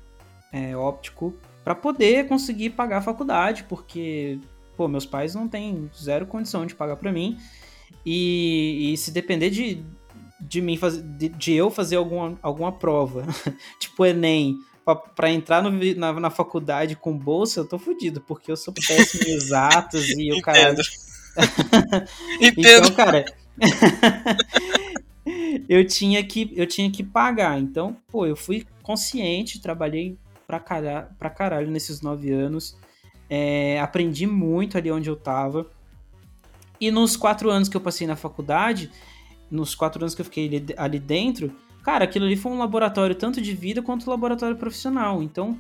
é, 0.55 0.73
óptico 0.73 1.35
para 1.65 1.75
poder 1.75 2.29
conseguir 2.29 2.69
pagar 2.69 2.99
a 2.99 3.01
faculdade, 3.01 3.65
porque 3.67 4.39
pô, 4.77 4.87
meus 4.87 5.05
pais 5.05 5.35
não 5.35 5.49
têm 5.49 5.89
zero 5.97 6.25
condição 6.25 6.65
de 6.65 6.73
pagar 6.73 6.95
para 6.95 7.11
mim. 7.11 7.37
E, 8.05 8.93
e, 8.93 8.97
se 8.97 9.11
depender 9.11 9.49
de, 9.49 9.83
de 10.39 10.61
mim 10.61 10.77
fazer, 10.77 11.01
de, 11.01 11.27
de, 11.29 11.53
eu 11.53 11.69
fazer 11.69 11.97
alguma, 11.97 12.37
alguma 12.41 12.71
prova, 12.71 13.25
tipo 13.79 14.05
Enem, 14.05 14.57
para 15.15 15.31
entrar 15.31 15.61
no, 15.61 15.71
na, 15.95 16.13
na, 16.13 16.29
faculdade 16.29 16.95
com 16.95 17.17
bolsa, 17.17 17.59
eu 17.59 17.67
tô 17.67 17.79
fudido, 17.79 18.21
porque 18.21 18.51
eu 18.51 18.55
sou 18.55 18.73
péssimo 18.73 19.27
em 19.27 19.33
exatos 19.33 20.07
e 20.09 20.31
o 20.31 20.39
cara. 20.43 20.71
Entendo. 20.71 20.81
então, 22.39 22.91
cara, 22.93 23.25
eu 25.67 25.85
tinha 25.85 26.23
que 26.23 26.53
eu 26.55 26.67
tinha 26.67 26.91
que 26.91 27.03
pagar. 27.03 27.59
Então, 27.59 27.97
pô, 28.07 28.27
eu 28.27 28.35
fui 28.35 28.65
consciente, 28.83 29.59
trabalhei 29.59 30.17
pra 30.47 30.59
caralho, 30.59 31.07
pra 31.17 31.29
caralho 31.29 31.71
nesses 31.71 32.01
nove 32.01 32.31
anos. 32.31 32.77
É, 33.29 33.79
aprendi 33.79 34.27
muito 34.27 34.77
ali 34.77 34.91
onde 34.91 35.09
eu 35.09 35.15
tava. 35.15 35.65
E 36.79 36.91
nos 36.91 37.15
quatro 37.15 37.49
anos 37.49 37.69
que 37.69 37.77
eu 37.77 37.81
passei 37.81 38.05
na 38.05 38.15
faculdade, 38.15 38.91
nos 39.49 39.73
quatro 39.73 40.03
anos 40.03 40.13
que 40.13 40.21
eu 40.21 40.25
fiquei 40.25 40.47
ali, 40.47 40.65
ali 40.77 40.99
dentro, 40.99 41.55
cara, 41.83 42.03
aquilo 42.05 42.25
ali 42.25 42.35
foi 42.35 42.51
um 42.51 42.57
laboratório 42.57 43.15
tanto 43.15 43.41
de 43.41 43.53
vida 43.53 43.81
quanto 43.81 44.07
um 44.07 44.09
laboratório 44.09 44.55
profissional. 44.55 45.23
Então, 45.23 45.57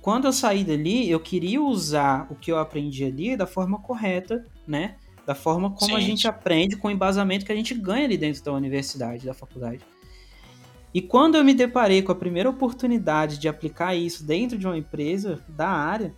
quando 0.00 0.26
eu 0.26 0.32
saí 0.32 0.62
dali, 0.64 1.10
eu 1.10 1.18
queria 1.18 1.62
usar 1.62 2.26
o 2.30 2.34
que 2.34 2.52
eu 2.52 2.58
aprendi 2.58 3.04
ali 3.04 3.36
da 3.36 3.46
forma 3.46 3.80
correta, 3.80 4.44
né? 4.66 4.96
Da 5.26 5.34
forma 5.34 5.70
como 5.70 5.96
a 5.96 6.00
gente 6.00 6.28
aprende, 6.28 6.76
com 6.76 6.88
o 6.88 6.90
embasamento 6.90 7.46
que 7.46 7.52
a 7.52 7.56
gente 7.56 7.74
ganha 7.74 8.04
ali 8.04 8.18
dentro 8.18 8.44
da 8.44 8.52
universidade, 8.52 9.24
da 9.24 9.32
faculdade. 9.32 9.80
E 10.94 11.02
quando 11.02 11.34
eu 11.34 11.44
me 11.44 11.52
deparei 11.52 12.02
com 12.02 12.12
a 12.12 12.14
primeira 12.14 12.48
oportunidade 12.48 13.36
de 13.38 13.48
aplicar 13.48 13.96
isso 13.96 14.24
dentro 14.24 14.56
de 14.56 14.64
uma 14.64 14.78
empresa 14.78 15.44
da 15.48 15.68
área, 15.68 16.14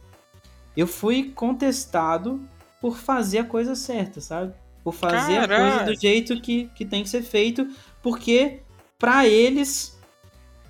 eu 0.77 0.87
fui 0.87 1.33
contestado 1.35 2.47
por 2.79 2.99
fazer 2.99 3.39
a 3.39 3.45
coisa 3.45 3.74
certa, 3.74 4.20
sabe? 4.20 4.53
Por 4.85 4.93
fazer 4.93 5.41
Caralho. 5.41 5.64
a 5.64 5.79
coisa 5.79 5.85
do 5.87 6.01
jeito 6.01 6.41
que, 6.43 6.66
que 6.74 6.85
tem 6.85 7.03
que 7.03 7.09
ser 7.09 7.22
feito, 7.22 7.66
porque 8.03 8.61
para 8.99 9.27
eles 9.27 9.99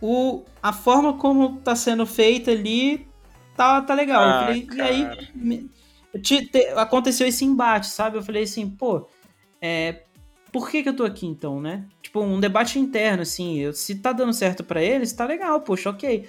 o, 0.01 0.45
a 0.63 0.73
forma 0.73 1.15
como 1.15 1.57
tá 1.57 1.75
sendo 1.75 2.07
feita 2.07 2.53
ali 2.53 3.09
tá, 3.57 3.83
tá 3.83 3.93
legal. 3.93 4.23
Ah, 4.23 4.41
falei, 4.47 4.69
e 4.73 4.81
aí 4.81 5.29
me, 5.35 5.71
te, 6.23 6.47
te, 6.47 6.69
aconteceu 6.77 7.27
esse 7.27 7.45
embate, 7.45 7.89
sabe? 7.89 8.17
Eu 8.17 8.23
falei 8.23 8.45
assim, 8.45 8.71
pô, 8.71 9.09
é, 9.61 10.05
por 10.53 10.71
que, 10.71 10.83
que 10.83 10.89
eu 10.89 10.97
tô 10.97 11.05
aqui 11.05 11.27
então, 11.27 11.61
né? 11.61 11.85
Tipo, 12.03 12.21
um 12.21 12.41
debate 12.41 12.79
interno, 12.79 13.23
assim, 13.23 13.59
eu, 13.59 13.73
se 13.73 13.97
tá 13.97 14.13
dando 14.13 14.33
certo 14.33 14.65
para 14.65 14.83
eles, 14.83 15.13
tá 15.13 15.25
legal, 15.25 15.61
poxa, 15.61 15.91
ok. 15.91 16.27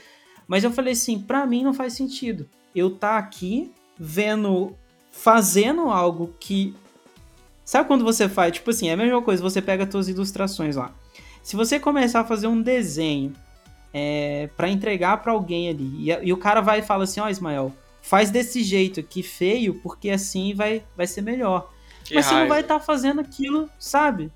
Mas 0.47 0.63
eu 0.63 0.71
falei 0.71 0.93
assim, 0.93 1.19
pra 1.19 1.45
mim 1.45 1.63
não 1.63 1.73
faz 1.73 1.93
sentido. 1.93 2.49
Eu 2.73 2.91
tá 2.91 3.17
aqui 3.17 3.71
vendo, 3.97 4.75
fazendo 5.11 5.89
algo 5.89 6.33
que. 6.39 6.75
Sabe 7.65 7.87
quando 7.87 8.05
você 8.05 8.29
faz? 8.29 8.53
Tipo 8.53 8.69
assim, 8.69 8.89
é 8.89 8.93
a 8.93 8.97
mesma 8.97 9.21
coisa, 9.21 9.41
você 9.41 9.61
pega 9.61 9.83
as 9.83 9.91
suas 9.91 10.07
ilustrações 10.07 10.75
lá. 10.75 10.93
Se 11.43 11.55
você 11.55 11.79
começar 11.79 12.21
a 12.21 12.25
fazer 12.25 12.47
um 12.47 12.61
desenho 12.61 13.33
é, 13.93 14.49
para 14.55 14.69
entregar 14.69 15.17
para 15.21 15.31
alguém 15.31 15.69
ali, 15.69 16.11
e, 16.11 16.27
e, 16.27 16.33
o 16.33 16.37
cara 16.37 16.61
vai 16.61 16.79
e 16.79 16.83
fala 16.83 17.03
assim: 17.03 17.19
Ó, 17.19 17.25
oh, 17.25 17.29
Ismael, 17.29 17.73
faz 18.01 18.29
desse 18.29 18.63
jeito 18.63 18.99
aqui 18.99 19.21
feio, 19.21 19.75
porque 19.81 20.09
assim 20.09 20.53
vai, 20.53 20.83
vai 20.95 21.07
ser 21.07 21.21
melhor. 21.21 21.71
Que 22.07 22.15
Mas 22.15 22.25
raiva. 22.25 22.39
você 22.39 22.41
não 22.41 22.49
vai 22.49 22.61
estar 22.61 22.79
tá 22.79 22.85
fazendo 22.85 23.19
aquilo, 23.19 23.69
sabe? 23.77 24.31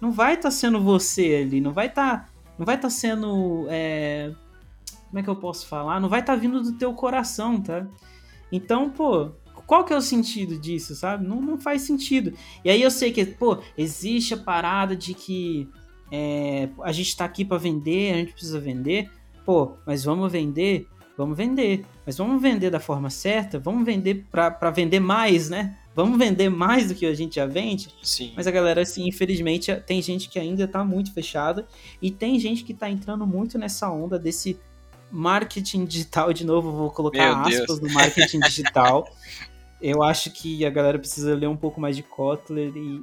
Não 0.00 0.12
vai 0.12 0.34
estar 0.34 0.48
tá 0.48 0.50
sendo 0.50 0.80
você 0.80 1.42
ali, 1.44 1.60
não 1.60 1.72
vai 1.72 1.86
estar. 1.86 2.24
Tá, 2.24 2.28
não 2.56 2.64
vai 2.64 2.76
estar 2.76 2.88
tá 2.88 2.94
sendo. 2.94 3.66
É, 3.68 4.32
como 5.08 5.18
é 5.18 5.22
que 5.22 5.28
eu 5.28 5.36
posso 5.36 5.66
falar? 5.66 6.00
Não 6.00 6.08
vai 6.08 6.20
estar 6.20 6.34
tá 6.34 6.38
vindo 6.38 6.62
do 6.62 6.72
teu 6.72 6.94
coração, 6.94 7.60
tá? 7.60 7.84
Então, 8.52 8.88
pô, 8.90 9.32
qual 9.66 9.84
que 9.84 9.92
é 9.92 9.96
o 9.96 10.00
sentido 10.00 10.56
disso, 10.56 10.94
sabe? 10.94 11.26
Não, 11.26 11.42
não 11.42 11.58
faz 11.58 11.82
sentido. 11.82 12.32
E 12.64 12.70
aí 12.70 12.80
eu 12.80 12.90
sei 12.90 13.10
que, 13.10 13.24
pô, 13.26 13.58
existe 13.76 14.34
a 14.34 14.36
parada 14.36 14.94
de 14.94 15.12
que 15.12 15.68
é, 16.12 16.68
a 16.82 16.92
gente 16.92 17.16
tá 17.16 17.24
aqui 17.24 17.44
para 17.44 17.58
vender, 17.58 18.12
a 18.12 18.16
gente 18.18 18.32
precisa 18.32 18.60
vender. 18.60 19.10
Pô, 19.44 19.72
mas 19.84 20.04
vamos 20.04 20.30
vender? 20.30 20.86
Vamos 21.16 21.36
vender. 21.36 21.84
Mas 22.04 22.16
vamos 22.18 22.40
vender 22.40 22.70
da 22.70 22.78
forma 22.78 23.10
certa? 23.10 23.58
Vamos 23.58 23.84
vender 23.84 24.26
para 24.30 24.70
vender 24.70 25.00
mais, 25.00 25.50
né? 25.50 25.76
Vamos 25.96 26.18
vender 26.18 26.50
mais 26.50 26.88
do 26.88 26.94
que 26.94 27.06
a 27.06 27.14
gente 27.14 27.36
já 27.36 27.46
vende? 27.46 27.88
Sim. 28.02 28.34
Mas 28.36 28.46
a 28.46 28.50
galera, 28.50 28.82
assim, 28.82 29.08
infelizmente, 29.08 29.74
tem 29.86 30.02
gente 30.02 30.28
que 30.28 30.38
ainda 30.38 30.68
tá 30.68 30.84
muito 30.84 31.10
fechada 31.10 31.66
e 32.02 32.10
tem 32.10 32.38
gente 32.38 32.64
que 32.64 32.74
tá 32.74 32.90
entrando 32.90 33.26
muito 33.26 33.56
nessa 33.56 33.90
onda 33.90 34.18
desse 34.18 34.60
marketing 35.10 35.86
digital, 35.86 36.34
de 36.34 36.44
novo, 36.44 36.70
vou 36.70 36.90
colocar 36.90 37.24
Meu 37.24 37.36
aspas 37.36 37.66
Deus. 37.66 37.80
do 37.80 37.90
marketing 37.94 38.40
digital. 38.40 39.10
Eu 39.80 40.02
acho 40.02 40.30
que 40.32 40.66
a 40.66 40.70
galera 40.70 40.98
precisa 40.98 41.34
ler 41.34 41.48
um 41.48 41.56
pouco 41.56 41.80
mais 41.80 41.96
de 41.96 42.02
Kotler 42.02 42.76
e, 42.76 43.02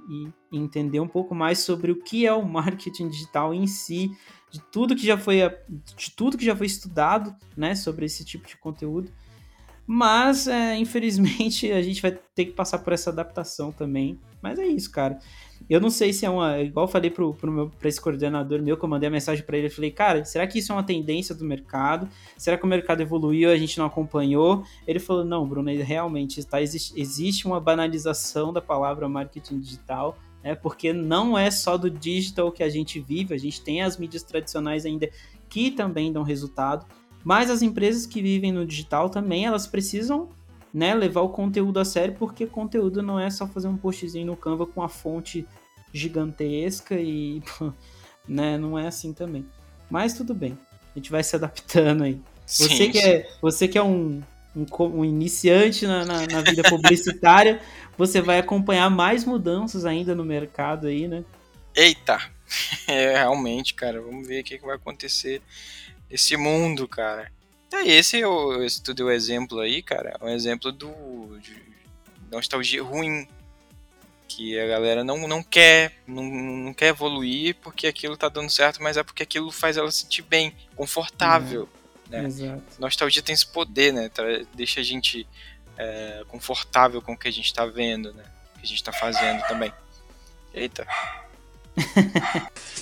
e, 0.51 0.57
entender 0.57 0.99
um 0.99 1.07
pouco 1.07 1.33
mais 1.33 1.57
sobre 1.59 1.91
o 1.91 1.95
que 1.95 2.27
é 2.27 2.33
o 2.33 2.45
marketing 2.45 3.09
digital 3.09 3.55
em 3.55 3.65
si, 3.65 4.11
de 4.51 4.61
tudo 4.71 4.95
que 4.95 5.05
já 5.05 5.17
foi 5.17 5.39
de 5.95 6.11
tudo 6.11 6.37
que 6.37 6.45
já 6.45 6.55
foi 6.55 6.67
estudado, 6.67 7.35
né, 7.57 7.73
sobre 7.73 8.05
esse 8.05 8.23
tipo 8.23 8.47
de 8.47 8.55
conteúdo. 8.55 9.11
Mas, 9.85 10.47
é, 10.47 10.77
infelizmente, 10.77 11.71
a 11.71 11.81
gente 11.81 12.01
vai 12.01 12.11
ter 12.11 12.45
que 12.45 12.51
passar 12.51 12.79
por 12.79 12.93
essa 12.93 13.09
adaptação 13.09 13.71
também. 13.71 14.19
Mas 14.41 14.59
é 14.59 14.65
isso, 14.65 14.91
cara. 14.91 15.19
Eu 15.69 15.79
não 15.79 15.89
sei 15.89 16.11
se 16.11 16.25
é 16.25 16.29
uma. 16.29 16.59
Igual 16.59 16.85
eu 16.85 16.91
falei 16.91 17.09
pro, 17.09 17.33
pro 17.33 17.51
meu, 17.51 17.69
pra 17.69 17.87
esse 17.87 17.99
coordenador 17.99 18.61
meu, 18.61 18.75
que 18.75 18.83
eu 18.83 18.89
mandei 18.89 19.07
a 19.07 19.11
mensagem 19.11 19.45
para 19.45 19.57
ele, 19.57 19.67
eu 19.67 19.71
falei, 19.71 19.91
cara, 19.91 20.25
será 20.25 20.45
que 20.45 20.59
isso 20.59 20.71
é 20.71 20.75
uma 20.75 20.83
tendência 20.83 21.33
do 21.33 21.45
mercado? 21.45 22.09
Será 22.37 22.57
que 22.57 22.65
o 22.65 22.67
mercado 22.67 23.01
evoluiu 23.01 23.49
a 23.49 23.57
gente 23.57 23.77
não 23.77 23.85
acompanhou? 23.85 24.63
Ele 24.85 24.99
falou, 24.99 25.23
não, 25.23 25.47
Bruno, 25.47 25.71
realmente 25.81 26.43
tá, 26.45 26.61
existe, 26.61 26.99
existe 26.99 27.45
uma 27.45 27.59
banalização 27.59 28.51
da 28.51 28.61
palavra 28.61 29.07
marketing 29.07 29.59
digital. 29.59 30.17
É, 30.45 30.53
porque 30.53 30.91
não 30.91 31.37
é 31.37 31.49
só 31.49 31.77
do 31.77 31.89
digital 31.89 32.51
que 32.51 32.63
a 32.63 32.67
gente 32.67 32.99
vive, 32.99 33.33
a 33.33 33.37
gente 33.37 33.61
tem 33.61 33.81
as 33.81 33.95
mídias 33.95 34.23
tradicionais 34.23 34.85
ainda 34.85 35.09
que 35.47 35.71
também 35.71 36.11
dão 36.11 36.21
resultado, 36.21 36.85
mas 37.23 37.49
as 37.49 37.61
empresas 37.61 38.05
que 38.05 38.21
vivem 38.21 38.51
no 38.51 38.65
digital 38.65 39.09
também 39.09 39.45
elas 39.45 39.67
precisam 39.67 40.29
né, 40.73 40.93
levar 40.95 41.21
o 41.21 41.29
conteúdo 41.29 41.79
a 41.79 41.85
sério, 41.85 42.15
porque 42.17 42.47
conteúdo 42.47 43.03
não 43.03 43.19
é 43.19 43.29
só 43.29 43.47
fazer 43.47 43.67
um 43.67 43.77
postzinho 43.77 44.25
no 44.25 44.35
Canva 44.35 44.65
com 44.65 44.81
a 44.81 44.89
fonte 44.89 45.45
gigantesca 45.93 46.95
e, 46.95 47.43
né, 48.27 48.57
não 48.57 48.77
é 48.77 48.87
assim 48.87 49.13
também. 49.13 49.45
Mas 49.89 50.13
tudo 50.13 50.33
bem, 50.33 50.57
a 50.95 50.97
gente 50.97 51.11
vai 51.11 51.23
se 51.23 51.35
adaptando 51.35 52.03
aí. 52.03 52.19
Sim, 52.45 52.67
você 52.67 52.89
que 52.89 52.97
é, 52.97 53.29
você 53.39 53.67
que 53.67 53.77
é 53.77 53.83
um, 53.83 54.21
um, 54.55 54.65
um 54.83 55.05
iniciante 55.05 55.85
na, 55.85 56.03
na, 56.03 56.25
na 56.25 56.41
vida 56.41 56.63
publicitária, 56.63 57.61
você 57.95 58.19
vai 58.19 58.39
acompanhar 58.39 58.89
mais 58.89 59.23
mudanças 59.23 59.85
ainda 59.85 60.15
no 60.15 60.25
mercado 60.25 60.87
aí, 60.87 61.07
né? 61.07 61.23
Eita! 61.75 62.17
É, 62.85 63.17
realmente, 63.17 63.73
cara, 63.73 63.99
vamos 63.99 64.27
ver 64.27 64.41
o 64.41 64.43
que, 64.43 64.59
que 64.59 64.65
vai 64.65 64.75
acontecer 64.75 65.41
nesse 66.13 66.37
mundo, 66.37 66.87
cara. 66.87 67.31
É, 67.73 67.87
esse 67.87 68.19
eu 68.19 68.63
estudei 68.63 69.03
o 69.03 69.09
exemplo 69.09 69.59
aí, 69.59 69.81
cara, 69.81 70.15
é 70.21 70.23
um 70.23 70.29
exemplo 70.29 70.71
do 70.71 71.39
de 71.39 71.59
nostalgia 72.31 72.83
ruim 72.83 73.27
que 74.27 74.59
a 74.59 74.67
galera 74.67 75.03
não, 75.03 75.27
não 75.27 75.41
quer 75.41 75.93
não, 76.07 76.23
não 76.23 76.73
quer 76.73 76.89
evoluir 76.89 77.55
porque 77.63 77.87
aquilo 77.87 78.15
tá 78.15 78.29
dando 78.29 78.51
certo, 78.51 78.81
mas 78.81 78.95
é 78.95 79.03
porque 79.03 79.23
aquilo 79.23 79.51
faz 79.51 79.75
ela 79.75 79.89
se 79.89 80.01
sentir 80.01 80.21
bem, 80.21 80.55
confortável, 80.75 81.61
uhum. 81.63 82.11
né? 82.11 82.25
Exato. 82.25 82.63
Nostalgia 82.77 83.23
tem 83.23 83.33
esse 83.33 83.47
poder, 83.47 83.91
né? 83.91 84.11
Deixa 84.53 84.81
a 84.81 84.83
gente 84.83 85.27
é, 85.75 86.23
confortável 86.27 87.01
com 87.01 87.13
o 87.13 87.17
que 87.17 87.27
a 87.27 87.33
gente 87.33 87.51
tá 87.51 87.65
vendo, 87.65 88.13
né? 88.13 88.23
O 88.55 88.59
que 88.59 88.65
a 88.65 88.67
gente 88.67 88.83
tá 88.83 88.93
fazendo 88.93 89.41
também. 89.47 89.73
Eita. 90.53 90.87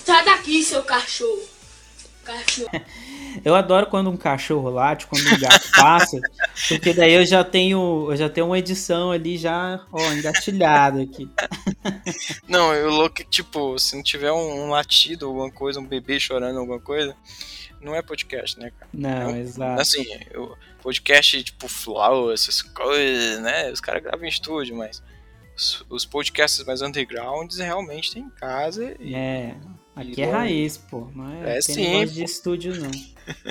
Sai 0.04 0.22
daqui, 0.22 0.62
seu 0.62 0.82
cachorro. 0.82 1.51
Cachorro. 2.32 2.70
Eu 3.44 3.54
adoro 3.54 3.86
quando 3.86 4.10
um 4.10 4.16
cachorro 4.16 4.68
late, 4.68 5.06
quando 5.06 5.26
um 5.26 5.40
gato 5.40 5.70
passa, 5.74 6.20
porque 6.68 6.92
daí 6.92 7.14
eu 7.14 7.24
já 7.24 7.42
tenho, 7.42 8.08
eu 8.10 8.16
já 8.16 8.28
tenho 8.28 8.46
uma 8.46 8.58
edição 8.58 9.10
ali 9.10 9.38
já, 9.38 9.86
ó, 9.90 10.12
engatilhada 10.12 11.00
aqui. 11.00 11.30
Não, 12.46 12.74
eu 12.74 12.90
louco, 12.90 13.24
tipo, 13.24 13.78
se 13.78 13.96
não 13.96 14.02
tiver 14.02 14.30
um, 14.30 14.64
um, 14.64 14.68
latido, 14.68 15.26
alguma 15.26 15.50
coisa, 15.50 15.80
um 15.80 15.86
bebê 15.86 16.20
chorando, 16.20 16.58
alguma 16.58 16.78
coisa, 16.78 17.16
não 17.80 17.94
é 17.94 18.02
podcast, 18.02 18.58
né, 18.58 18.70
cara? 18.78 18.90
Não, 18.92 19.30
é, 19.30 19.40
exato. 19.40 19.80
Assim, 19.80 20.04
eu, 20.30 20.54
podcast 20.82 21.42
tipo 21.42 21.68
Flow, 21.68 22.32
essas 22.32 22.60
coisas, 22.60 23.40
né? 23.40 23.70
Os 23.70 23.80
caras 23.80 24.02
gravam 24.02 24.26
em 24.26 24.28
estúdio, 24.28 24.76
mas 24.76 25.02
os, 25.56 25.84
os 25.88 26.04
podcasts 26.04 26.62
mais 26.64 26.82
undergrounds 26.82 27.58
realmente 27.58 28.12
tem 28.12 28.24
em 28.24 28.30
casa. 28.30 28.94
E, 29.00 29.14
é. 29.14 29.56
Aqui 29.94 30.22
é 30.22 30.30
raiz, 30.30 30.78
pô. 30.78 31.08
Não 31.14 31.30
é, 31.30 31.58
é 31.58 31.60
tem 31.60 32.06
sim, 32.06 32.06
de 32.06 32.24
estúdio, 32.24 32.74
não. 32.80 32.90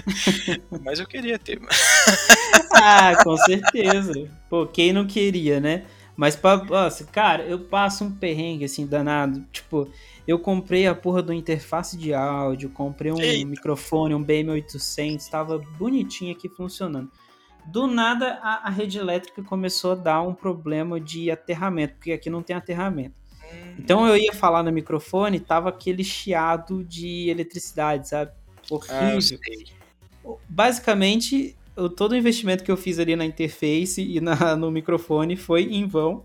Mas 0.83 0.99
eu 0.99 1.07
queria 1.07 1.37
ter. 1.37 1.61
ah, 2.73 3.13
com 3.23 3.37
certeza. 3.37 4.27
Pô, 4.49 4.65
quem 4.65 4.91
não 4.91 5.05
queria, 5.05 5.59
né? 5.59 5.85
Mas, 6.15 6.35
pra, 6.35 6.57
nossa, 6.57 7.05
cara, 7.05 7.43
eu 7.43 7.59
passo 7.59 8.03
um 8.03 8.11
perrengue 8.11 8.65
assim 8.65 8.85
danado. 8.88 9.45
Tipo, 9.51 9.88
eu 10.27 10.39
comprei 10.39 10.88
a 10.88 10.95
porra 10.95 11.22
do 11.22 11.31
interface 11.31 11.97
de 11.97 12.13
áudio, 12.13 12.69
comprei 12.69 13.11
um 13.11 13.19
Eita. 13.19 13.47
microfone, 13.47 14.15
um 14.15 14.23
BM800, 14.23 15.30
tava 15.30 15.59
bonitinho 15.77 16.31
aqui 16.31 16.49
funcionando. 16.49 17.11
Do 17.65 17.85
nada, 17.85 18.39
a, 18.41 18.68
a 18.68 18.69
rede 18.69 18.97
elétrica 18.97 19.43
começou 19.43 19.91
a 19.91 19.95
dar 19.95 20.22
um 20.22 20.34
problema 20.34 20.99
de 20.99 21.30
aterramento, 21.30 21.93
porque 21.95 22.11
aqui 22.11 22.30
não 22.30 22.41
tem 22.41 22.55
aterramento. 22.55 23.20
Então 23.78 24.07
eu 24.07 24.15
ia 24.15 24.34
falar 24.34 24.64
no 24.64 24.72
microfone, 24.72 25.40
tava 25.40 25.69
aquele 25.69 26.03
chiado 26.03 26.84
de 26.84 27.30
eletricidade, 27.30 28.10
sabe? 28.10 28.32
Horrível. 28.69 29.40
Ah, 30.26 30.32
Basicamente, 30.48 31.56
eu, 31.76 31.90
todo 31.90 32.11
o 32.11 32.15
investimento 32.15 32.64
que 32.64 32.72
eu 32.72 32.78
fiz 32.78 32.99
ali 32.99 33.15
na 33.15 33.26
interface 33.26 34.02
e 34.02 34.22
na, 34.22 34.56
no 34.56 34.69
microfone 34.69 35.36
foi 35.36 35.64
em 35.64 35.88
vão. 35.88 36.23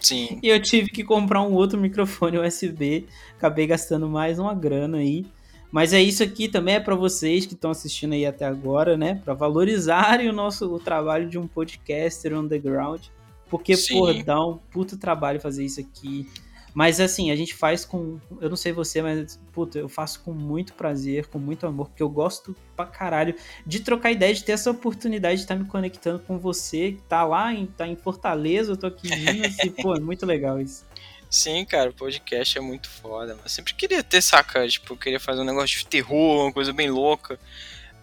Sim. 0.00 0.38
E 0.42 0.48
eu 0.48 0.60
tive 0.60 0.90
que 0.90 1.02
comprar 1.02 1.42
um 1.42 1.52
outro 1.52 1.78
microfone 1.78 2.38
USB. 2.38 3.06
Acabei 3.36 3.66
gastando 3.66 4.08
mais 4.08 4.38
uma 4.38 4.54
grana 4.54 4.98
aí. 4.98 5.26
Mas 5.70 5.92
é 5.92 6.00
isso 6.00 6.22
aqui 6.22 6.48
também 6.48 6.76
é 6.76 6.80
para 6.80 6.94
vocês 6.94 7.44
que 7.44 7.54
estão 7.54 7.70
assistindo 7.70 8.12
aí 8.12 8.24
até 8.24 8.44
agora, 8.44 8.96
né? 8.96 9.20
Para 9.24 9.34
valorizarem 9.34 10.28
o 10.28 10.32
nosso 10.32 10.72
o 10.72 10.78
trabalho 10.78 11.28
de 11.28 11.38
um 11.38 11.46
podcaster 11.46 12.32
underground. 12.34 13.02
Porque, 13.48 13.76
Sim. 13.76 13.98
porra, 13.98 14.24
dá 14.24 14.44
um 14.44 14.58
puto 14.58 14.96
trabalho 14.96 15.40
fazer 15.40 15.64
isso 15.64 15.80
aqui. 15.80 16.28
Mas 16.76 17.00
assim, 17.00 17.30
a 17.30 17.36
gente 17.36 17.54
faz 17.54 17.86
com. 17.86 18.20
Eu 18.38 18.50
não 18.50 18.56
sei 18.56 18.70
você, 18.70 19.00
mas, 19.00 19.40
puta, 19.50 19.78
eu 19.78 19.88
faço 19.88 20.20
com 20.20 20.32
muito 20.32 20.74
prazer, 20.74 21.26
com 21.26 21.38
muito 21.38 21.66
amor, 21.66 21.88
porque 21.88 22.02
eu 22.02 22.08
gosto 22.10 22.54
pra 22.76 22.84
caralho 22.84 23.34
de 23.66 23.80
trocar 23.80 24.12
ideia, 24.12 24.34
de 24.34 24.44
ter 24.44 24.52
essa 24.52 24.70
oportunidade 24.70 25.36
de 25.36 25.42
estar 25.42 25.54
me 25.54 25.64
conectando 25.64 26.18
com 26.18 26.38
você, 26.38 26.92
que 26.92 27.02
tá 27.08 27.24
lá, 27.24 27.50
em, 27.54 27.64
tá 27.64 27.88
em 27.88 27.96
Fortaleza, 27.96 28.72
eu 28.72 28.76
tô 28.76 28.88
aqui 28.88 29.08
em 29.08 29.16
Minas, 29.24 29.58
e, 29.60 29.70
pô, 29.70 29.96
é 29.96 30.00
muito 30.00 30.26
legal 30.26 30.60
isso. 30.60 30.84
Sim, 31.30 31.64
cara, 31.64 31.88
o 31.88 31.94
podcast 31.94 32.58
é 32.58 32.60
muito 32.60 32.90
foda. 32.90 33.38
Mas 33.42 33.52
sempre 33.52 33.72
queria 33.72 34.02
ter, 34.02 34.20
saca? 34.20 34.68
Tipo, 34.68 34.92
eu 34.92 34.98
queria 34.98 35.18
fazer 35.18 35.40
um 35.40 35.44
negócio 35.44 35.78
de 35.78 35.86
terror, 35.86 36.44
uma 36.44 36.52
coisa 36.52 36.74
bem 36.74 36.90
louca. 36.90 37.38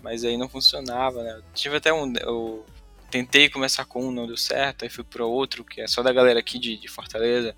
Mas 0.01 0.25
aí 0.25 0.35
não 0.35 0.49
funcionava, 0.49 1.23
né? 1.23 1.35
Eu 1.37 1.43
tive 1.53 1.77
até 1.77 1.93
um. 1.93 2.11
Eu 2.17 2.65
tentei 3.13 3.47
começar 3.47 3.85
com 3.85 4.07
um, 4.07 4.11
não 4.11 4.25
deu 4.25 4.35
certo. 4.35 4.83
Aí 4.83 4.89
fui 4.89 5.03
pro 5.03 5.29
outro, 5.29 5.63
que 5.63 5.79
é 5.79 5.87
só 5.87 6.01
da 6.01 6.11
galera 6.11 6.39
aqui 6.39 6.57
de, 6.57 6.75
de 6.75 6.87
Fortaleza. 6.87 7.55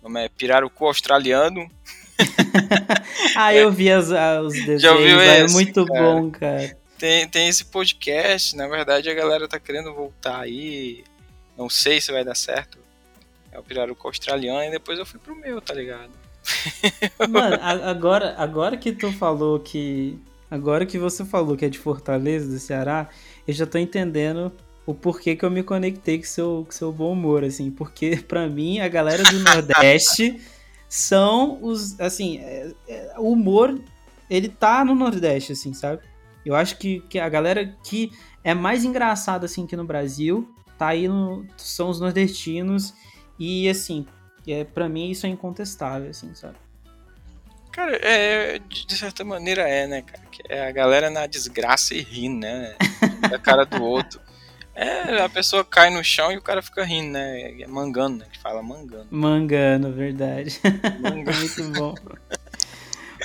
O 0.00 0.04
nome 0.04 0.24
é 0.24 0.28
Pirarucu 0.28 0.86
Australiano. 0.86 1.68
ah, 3.34 3.52
eu 3.52 3.72
vi 3.72 3.90
as, 3.90 4.04
os 4.06 4.54
desenhos, 4.54 4.82
Já 4.82 4.92
ouviu 4.92 5.20
é 5.20 5.40
esse, 5.40 5.52
muito 5.52 5.84
cara? 5.84 6.00
bom, 6.00 6.30
cara. 6.30 6.78
Tem, 6.96 7.28
tem 7.28 7.48
esse 7.48 7.64
podcast, 7.64 8.54
na 8.54 8.68
verdade 8.68 9.10
a 9.10 9.14
galera 9.14 9.48
tá 9.48 9.58
querendo 9.58 9.92
voltar 9.92 10.38
aí. 10.38 11.02
Não 11.58 11.68
sei 11.68 12.00
se 12.00 12.12
vai 12.12 12.24
dar 12.24 12.36
certo. 12.36 12.78
É 13.50 13.58
o 13.58 13.64
Pirarucu 13.64 14.06
Australiano 14.06 14.62
e 14.62 14.70
depois 14.70 14.96
eu 14.96 15.04
fui 15.04 15.18
pro 15.18 15.34
meu, 15.34 15.60
tá 15.60 15.74
ligado? 15.74 16.12
Mano, 17.28 17.58
agora, 17.60 18.36
agora 18.38 18.76
que 18.76 18.92
tu 18.92 19.12
falou 19.12 19.58
que. 19.58 20.16
Agora 20.48 20.86
que 20.86 20.98
você 20.98 21.24
falou 21.24 21.56
que 21.56 21.64
é 21.64 21.68
de 21.68 21.80
Fortaleza, 21.80 22.48
do 22.48 22.60
Ceará, 22.60 23.08
eu 23.48 23.52
já 23.52 23.66
tô 23.66 23.76
entendendo 23.76 24.52
o 24.86 24.94
porquê 24.94 25.34
que 25.34 25.44
eu 25.44 25.50
me 25.50 25.62
conectei 25.62 26.18
com 26.18 26.24
seu, 26.24 26.62
com 26.66 26.72
seu 26.72 26.92
bom 26.92 27.12
humor, 27.12 27.44
assim. 27.44 27.70
Porque, 27.70 28.16
pra 28.28 28.48
mim, 28.48 28.80
a 28.80 28.88
galera 28.88 29.22
do 29.22 29.38
Nordeste 29.40 30.40
são 30.88 31.58
os. 31.62 31.98
Assim, 32.00 32.38
é- 32.38 32.72
é- 32.88 33.14
o 33.18 33.32
humor, 33.32 33.78
ele 34.28 34.48
tá 34.48 34.84
no 34.84 34.94
Nordeste, 34.94 35.52
assim, 35.52 35.72
sabe? 35.72 36.02
Eu 36.44 36.54
acho 36.54 36.76
que, 36.78 37.00
que 37.08 37.18
a 37.18 37.28
galera 37.28 37.74
que 37.82 38.12
é 38.42 38.52
mais 38.52 38.84
engraçada, 38.84 39.46
assim, 39.46 39.66
que 39.66 39.76
no 39.76 39.84
Brasil, 39.84 40.48
tá 40.78 40.88
aí 40.88 41.08
no. 41.08 41.46
São 41.56 41.88
os 41.88 41.98
nordestinos. 42.00 42.92
E, 43.38 43.68
assim, 43.68 44.06
é, 44.46 44.62
pra 44.64 44.88
mim 44.88 45.10
isso 45.10 45.26
é 45.26 45.28
incontestável, 45.28 46.10
assim, 46.10 46.34
sabe? 46.34 46.56
Cara, 47.72 47.96
é, 47.96 48.60
de 48.60 48.96
certa 48.96 49.24
maneira 49.24 49.62
é, 49.68 49.86
né, 49.88 50.02
cara? 50.02 50.22
É 50.48 50.68
a 50.68 50.70
galera 50.70 51.10
na 51.10 51.26
desgraça 51.26 51.94
e 51.94 52.02
ri, 52.02 52.28
né? 52.28 52.76
Da 53.28 53.38
cara 53.38 53.64
do 53.64 53.82
outro. 53.82 54.20
É, 54.74 55.20
a 55.22 55.28
pessoa 55.28 55.64
cai 55.64 55.90
no 55.90 56.02
chão 56.02 56.32
e 56.32 56.36
o 56.36 56.42
cara 56.42 56.60
fica 56.60 56.84
rindo, 56.84 57.12
né? 57.12 57.60
É 57.62 57.66
mangando, 57.66 58.18
né? 58.18 58.26
Que 58.32 58.38
fala 58.38 58.62
mangando. 58.62 59.06
Mangano, 59.10 59.92
verdade. 59.92 60.60
Mangano. 61.00 61.38
Muito 61.38 61.62
bom. 61.74 61.94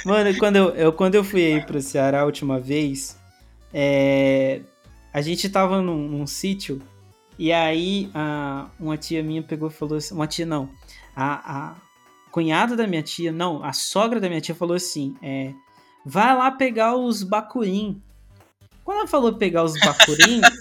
Mano, 0.05 0.38
quando 0.38 0.55
eu, 0.55 0.69
eu- 0.76 0.93
quando 0.93 1.15
eu 1.15 1.23
fui 1.23 1.43
aí 1.45 1.61
pro 1.61 1.81
Ceará 1.81 2.21
a 2.21 2.26
última 2.26 2.59
vez, 2.59 3.17
é, 3.73 4.61
a 5.13 5.21
gente 5.21 5.49
tava 5.49 5.81
num, 5.81 6.07
num 6.07 6.27
sítio 6.27 6.81
e 7.38 7.51
aí 7.51 8.09
a, 8.13 8.67
uma 8.80 8.97
tia 8.97 9.23
minha 9.23 9.41
pegou 9.43 9.69
e 9.69 9.73
falou 9.73 9.97
assim, 9.97 10.13
uma 10.13 10.27
tia 10.27 10.45
não, 10.45 10.69
a, 11.15 11.69
a 11.69 11.76
cunhada 12.31 12.76
da 12.76 12.85
minha 12.88 13.01
tia, 13.03 13.31
não, 13.31 13.63
a 13.63 13.73
sogra 13.73 14.19
da 14.19 14.30
minha 14.30 14.41
tia 14.41 14.55
falou 14.55 14.76
assim, 14.76 15.15
é, 15.21 15.51
vai 16.05 16.35
lá 16.35 16.51
pegar 16.51 16.95
os 16.95 17.23
bacurim. 17.23 18.01
Quando 18.85 18.99
ela 18.99 19.07
falou 19.07 19.34
pegar 19.34 19.63
os 19.63 19.77
bacurim, 19.80 20.41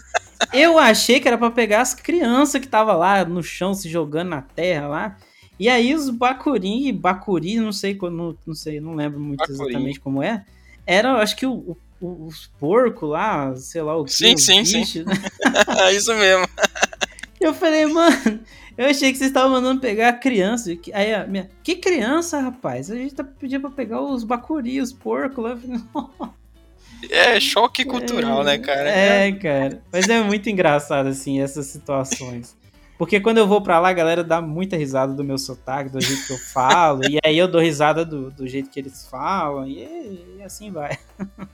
eu 0.52 0.78
achei 0.78 1.20
que 1.20 1.28
era 1.28 1.36
pra 1.38 1.50
pegar 1.50 1.80
as 1.82 1.94
crianças 1.94 2.60
que 2.60 2.68
tava 2.68 2.94
lá 2.94 3.24
no 3.24 3.42
chão 3.42 3.74
se 3.74 3.88
jogando 3.88 4.28
na 4.30 4.42
terra 4.42 4.88
lá. 4.88 5.16
E 5.58 5.68
aí 5.68 5.94
os 5.94 6.08
bacuri, 6.10 6.92
bacuri, 6.92 7.56
não 7.58 7.72
sei, 7.72 7.98
não, 8.00 8.36
não 8.46 8.54
sei, 8.54 8.80
não 8.80 8.94
lembro 8.94 9.18
muito 9.18 9.44
exatamente 9.50 9.98
como 10.00 10.22
é. 10.22 10.44
Era, 10.86 11.14
acho 11.20 11.36
que 11.36 11.44
o, 11.46 11.76
o- 12.00 12.26
os 12.26 12.46
porcos 12.60 13.08
lá, 13.10 13.54
sei 13.56 13.82
lá 13.82 13.96
o 13.96 14.04
que. 14.04 14.12
Sim, 14.12 14.36
sim, 14.36 14.64
sim. 14.64 14.78
bichos. 14.80 15.04
É 15.80 15.92
isso 15.96 16.14
mesmo. 16.14 16.46
Eu 17.40 17.54
falei, 17.54 17.86
mano, 17.86 18.40
eu 18.76 18.86
achei 18.86 19.12
que 19.12 19.18
vocês 19.18 19.30
estavam 19.30 19.50
mandando 19.52 19.80
pegar 19.80 20.08
a 20.08 20.12
criança. 20.12 20.70
Aí 20.92 21.14
a 21.14 21.24
minha, 21.24 21.48
que 21.62 21.76
criança, 21.76 22.40
rapaz? 22.40 22.90
A 22.90 22.96
gente 22.96 23.14
tá 23.14 23.22
pedindo 23.22 23.60
pra 23.60 23.70
pegar 23.70 24.00
os 24.02 24.24
bacuri, 24.24 24.80
os 24.80 24.92
porcos 24.92 25.44
lá. 25.44 25.50
Eu 25.50 25.56
falei, 25.56 25.80
É 27.10 27.38
choque 27.40 27.84
cultural, 27.84 28.42
né, 28.44 28.58
cara? 28.58 28.88
É, 28.90 29.32
cara. 29.32 29.82
Mas 29.92 30.08
é 30.08 30.22
muito 30.22 30.48
engraçado, 30.50 31.06
assim, 31.08 31.40
essas 31.40 31.66
situações. 31.66 32.56
Porque 32.98 33.20
quando 33.20 33.38
eu 33.38 33.46
vou 33.46 33.62
pra 33.62 33.78
lá, 33.78 33.90
a 33.90 33.92
galera 33.92 34.24
dá 34.24 34.40
muita 34.42 34.76
risada 34.76 35.12
do 35.14 35.22
meu 35.22 35.38
sotaque, 35.38 35.90
do 35.90 36.00
jeito 36.00 36.26
que 36.26 36.32
eu 36.32 36.38
falo. 36.38 37.04
e 37.08 37.18
aí 37.24 37.38
eu 37.38 37.46
dou 37.46 37.60
risada 37.60 38.04
do, 38.04 38.30
do 38.30 38.46
jeito 38.48 38.68
que 38.70 38.80
eles 38.80 39.06
falam. 39.06 39.66
E, 39.68 40.36
e 40.38 40.42
assim 40.42 40.70
vai. 40.72 40.98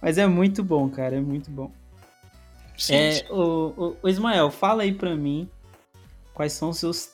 Mas 0.00 0.18
é 0.18 0.26
muito 0.26 0.62
bom, 0.62 0.88
cara. 0.88 1.16
É 1.16 1.20
muito 1.20 1.50
bom. 1.50 1.70
Sim, 2.76 2.94
É, 2.94 3.12
sim. 3.12 3.24
o, 3.30 3.72
o- 3.76 3.96
o 4.02 4.08
Ismael, 4.08 4.50
fala 4.50 4.82
aí 4.82 4.92
pra 4.92 5.14
mim 5.14 5.48
quais 6.34 6.52
são 6.52 6.70
os 6.70 6.78
seus 6.78 7.10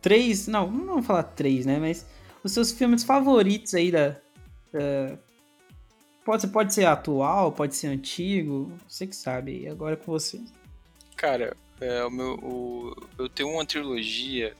três. 0.00 0.46
Não, 0.46 0.70
não 0.70 0.86
vamos 0.86 1.06
falar 1.06 1.22
três, 1.24 1.64
né? 1.66 1.78
Mas 1.78 2.06
os 2.44 2.52
seus 2.52 2.72
filmes 2.72 3.02
favoritos 3.04 3.74
aí 3.74 3.90
da. 3.90 4.16
da- 4.72 5.16
pode, 6.24 6.46
pode 6.48 6.74
ser 6.74 6.86
atual, 6.86 7.52
pode 7.52 7.74
ser 7.76 7.88
antigo. 7.88 8.72
Você 8.88 9.06
que 9.06 9.16
sabe. 9.16 9.66
Agora 9.68 9.94
é 9.94 9.96
com 9.96 10.10
você. 10.12 10.40
Cara, 11.16 11.56
é, 11.80 12.04
o 12.04 12.10
meu, 12.10 12.34
o- 12.34 12.96
eu 13.18 13.28
tenho 13.28 13.50
uma 13.50 13.64
trilogia 13.66 14.56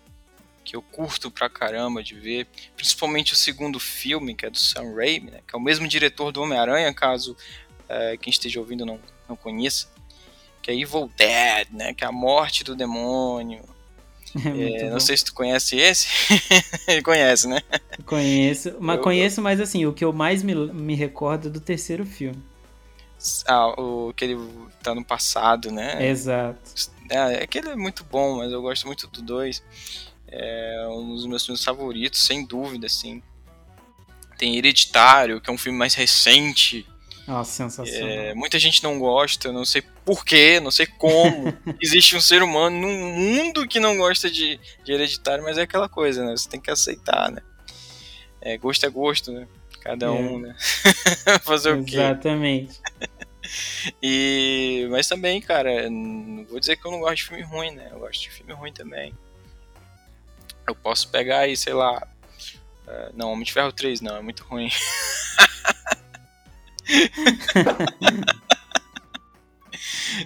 que 0.65 0.77
eu 0.77 0.83
curto 0.83 1.29
pra 1.31 1.49
caramba 1.51 2.03
de 2.05 2.15
ver, 2.15 2.47
principalmente 2.77 3.33
o 3.33 3.37
segundo 3.37 3.81
filme, 3.81 4.35
que 4.35 4.47
é 4.47 4.51
do 4.51 4.59
Sam 4.59 4.95
Raimi, 4.95 5.31
né, 5.33 5.41
que 5.47 5.57
é 5.57 5.59
o 5.59 5.61
mesmo 5.63 5.89
diretor 5.89 6.31
do 6.31 6.41
Homem-Aranha, 6.41 6.95
caso 6.95 7.37
é, 7.89 8.17
quem 8.17 8.31
esteja 8.31 8.61
ouvindo 8.61 8.87
não, 8.87 9.01
não 9.29 9.35
conheça, 9.35 9.89
que 10.63 10.71
é 10.71 10.75
Evil 10.79 11.11
Dead, 11.17 11.69
né, 11.73 11.93
que 11.93 12.05
é 12.05 12.07
a 12.07 12.13
morte 12.13 12.63
do 12.63 12.77
demônio. 12.77 13.61
É 14.35 14.85
É, 14.87 14.91
não 14.91 15.01
sei 15.01 15.17
se 15.17 15.25
tu 15.25 15.35
conhece 15.35 15.77
esse. 15.77 16.07
Conhece, 17.05 17.49
né? 17.49 17.61
Conheço, 18.07 18.75
mas 18.81 18.97
Eu- 18.97 19.03
conheço, 19.03 19.43
mas 19.43 19.61
assim, 19.61 19.85
o 19.87 19.93
que 19.93 20.05
eu 20.05 20.13
mais 20.13 20.43
me, 20.43 20.55
me 20.55 20.95
recordo 20.95 21.49
é 21.49 21.51
do 21.51 21.61
terceiro 21.61 22.05
filme. 22.07 22.43
Ah, 23.47 23.69
o 23.81 24.13
que 24.15 24.25
ele 24.25 24.37
tá 24.83 24.95
no 24.95 25.05
passado, 25.05 25.71
né? 25.71 26.09
Exato. 26.09 26.59
É, 27.11 27.43
aquele 27.45 27.69
é 27.69 27.77
muito 27.77 28.05
bom, 28.05 28.39
mas 28.39 28.51
eu 28.51 28.61
gosto 28.63 28.87
muito 28.87 29.07
do 29.07 29.23
2. 29.23 29.63
É 30.27 30.87
um 30.89 31.15
dos 31.15 31.27
meus 31.27 31.45
filmes 31.45 31.63
favoritos, 31.63 32.25
sem 32.25 32.45
dúvida, 32.45 32.87
assim. 32.87 33.23
Tem 34.39 34.57
Hereditário, 34.57 35.41
que 35.41 35.51
é 35.51 35.53
um 35.53 35.59
filme 35.59 35.79
mais 35.79 35.95
recente. 35.95 36.87
Nossa, 37.27 37.53
sensacional. 37.53 38.09
É, 38.09 38.35
muita 38.35 38.59
gente 38.59 38.83
não 38.83 38.99
gosta, 38.99 39.53
não 39.53 39.65
sei 39.65 39.83
porquê, 40.05 40.59
não 40.61 40.71
sei 40.71 40.87
como. 40.87 41.57
Existe 41.81 42.17
um 42.17 42.21
ser 42.21 42.43
humano 42.43 42.77
num 42.81 43.15
mundo 43.15 43.67
que 43.69 43.79
não 43.79 43.97
gosta 43.97 44.29
de, 44.31 44.59
de 44.85 44.93
Hereditário, 44.93 45.45
mas 45.45 45.57
é 45.57 45.63
aquela 45.63 45.89
coisa, 45.89 46.25
né? 46.25 46.33
Você 46.37 46.49
tem 46.49 46.61
que 46.61 46.71
aceitar, 46.71 47.31
né? 47.31 47.41
É, 48.41 48.57
gosto 48.59 48.85
é 48.85 48.91
gosto, 48.91 49.31
né? 49.31 49.47
Cada 49.81 50.07
É. 50.07 50.11
um, 50.11 50.41
né? 50.41 50.57
Fazer 51.45 51.73
o 51.75 51.85
quê? 51.85 51.97
Exatamente. 51.97 52.81
E, 54.01 54.87
mas 54.91 55.09
também, 55.09 55.41
cara, 55.41 55.91
não 55.91 56.45
vou 56.47 56.61
dizer 56.61 56.77
que 56.77 56.87
eu 56.87 56.93
não 56.93 57.01
gosto 57.01 57.17
de 57.17 57.25
filme 57.25 57.43
ruim, 57.43 57.73
né? 57.73 57.89
Eu 57.91 57.99
gosto 57.99 58.23
de 58.23 58.31
filme 58.31 58.53
ruim 58.53 58.73
também. 58.73 59.13
Eu 60.67 60.75
posso 60.77 61.09
pegar 61.09 61.41
aí, 61.41 61.57
sei 61.57 61.75
lá. 61.75 62.07
é, 62.87 63.11
não, 63.15 63.33
Homem 63.33 63.45
de 63.45 63.53
Ferro 63.53 63.73
3 63.73 64.01
não, 64.01 64.17
é 64.17 64.23
muito 64.23 64.45
ruim. 64.45 64.71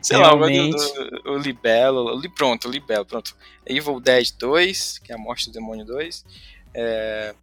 sei 0.02 0.16
lá, 0.16 0.28
Realmente. 0.28 0.76
do, 0.76 1.10
do- 1.22 1.32
o 1.32 1.38
Libelo. 1.38 2.16
o 2.16 2.30
Pronto, 2.30 2.68
o 2.68 2.70
Libelo, 2.70 3.04
pronto. 3.04 3.34
Evil 3.64 4.00
Dead 4.00 4.30
2, 4.38 4.98
que 4.98 5.12
é 5.12 5.14
a 5.14 5.18
Morte 5.18 5.46
do 5.50 5.52
Demônio 5.52 5.84
2. 5.84 6.24
é, 6.74 7.34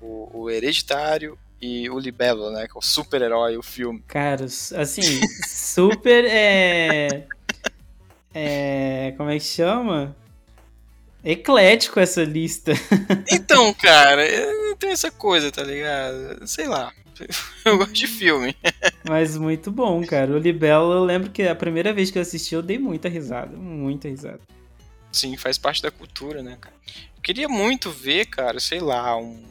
o, 0.00 0.40
o 0.42 0.50
Hereditário 0.50 1.38
e 1.60 1.88
o 1.88 1.98
Libelo, 1.98 2.50
né? 2.50 2.66
Que 2.66 2.76
é 2.76 2.78
o 2.78 2.82
super-herói, 2.82 3.56
o 3.56 3.62
filme. 3.62 4.02
Cara, 4.08 4.44
assim, 4.44 5.20
super 5.46 6.24
é. 6.28 7.26
É. 8.34 9.14
Como 9.16 9.30
é 9.30 9.38
que 9.38 9.44
chama? 9.44 10.16
Eclético 11.24 12.00
essa 12.00 12.24
lista. 12.24 12.72
Então, 13.30 13.72
cara, 13.74 14.22
tenho 14.76 14.92
essa 14.92 15.10
coisa, 15.10 15.52
tá 15.52 15.62
ligado? 15.62 16.46
Sei 16.48 16.66
lá. 16.66 16.92
Eu 17.64 17.78
gosto 17.78 17.92
de 17.92 18.06
filme. 18.06 18.56
Mas 19.08 19.36
muito 19.36 19.70
bom, 19.70 20.04
cara. 20.04 20.32
O 20.32 20.38
Libelo, 20.38 20.92
eu 20.92 21.04
lembro 21.04 21.30
que 21.30 21.42
a 21.42 21.54
primeira 21.54 21.92
vez 21.92 22.10
que 22.10 22.18
eu 22.18 22.22
assisti, 22.22 22.54
eu 22.54 22.62
dei 22.62 22.78
muita 22.78 23.08
risada. 23.08 23.56
Muita 23.56 24.08
risada. 24.08 24.40
Sim, 25.10 25.36
faz 25.36 25.58
parte 25.58 25.82
da 25.82 25.90
cultura, 25.90 26.42
né, 26.42 26.56
cara? 26.60 26.74
Eu 27.16 27.22
queria 27.22 27.48
muito 27.48 27.90
ver, 27.90 28.26
cara, 28.26 28.58
sei 28.58 28.80
lá, 28.80 29.16
um 29.16 29.44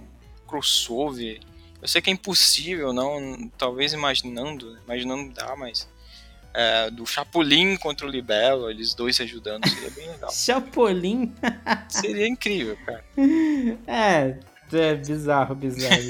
crossover. 0.47 1.39
Eu 1.81 1.87
sei 1.87 2.01
que 2.01 2.09
é 2.09 2.13
impossível, 2.13 2.93
não, 2.93 3.49
talvez 3.57 3.93
imaginando, 3.93 4.77
imaginando 4.85 5.33
dá, 5.33 5.55
mas 5.55 5.87
é, 6.53 6.91
do 6.91 7.05
Chapolin 7.05 7.77
contra 7.77 8.05
o 8.05 8.09
Libelo, 8.09 8.69
eles 8.69 8.93
dois 8.93 9.15
se 9.15 9.23
ajudando, 9.23 9.67
seria 9.67 9.89
bem 9.91 10.09
legal. 10.11 10.31
Chapolin? 10.31 11.33
seria 11.89 12.27
incrível, 12.27 12.77
cara. 12.85 13.03
É, 13.87 14.37
é 14.73 14.95
bizarro, 14.95 15.55
bizarro. 15.55 16.01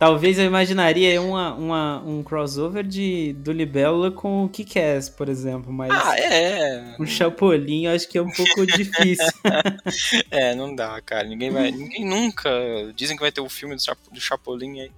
Talvez 0.00 0.38
eu 0.38 0.46
imaginaria 0.46 1.20
uma, 1.20 1.52
uma, 1.52 2.02
um 2.06 2.22
crossover 2.22 2.82
de, 2.82 3.34
do 3.34 3.52
Libélula 3.52 4.10
com 4.10 4.46
o 4.46 4.48
Kick-Ass, 4.48 5.10
por 5.10 5.28
exemplo, 5.28 5.70
mas... 5.70 5.90
Ah, 5.92 6.18
é! 6.18 6.96
Um 6.98 7.04
Chapolin 7.04 7.84
eu 7.84 7.94
acho 7.94 8.08
que 8.08 8.16
é 8.16 8.22
um 8.22 8.30
pouco 8.30 8.64
difícil. 8.78 9.26
é, 10.30 10.54
não 10.54 10.74
dá, 10.74 10.98
cara. 11.02 11.28
Ninguém 11.28 11.50
vai... 11.50 11.70
Ninguém 11.70 12.06
nunca... 12.06 12.50
Dizem 12.96 13.14
que 13.14 13.20
vai 13.20 13.30
ter 13.30 13.42
o 13.42 13.44
um 13.44 13.48
filme 13.50 13.76
do, 13.76 13.84
Chap, 13.84 13.98
do 14.10 14.18
Chapolin 14.18 14.80
aí. 14.80 14.90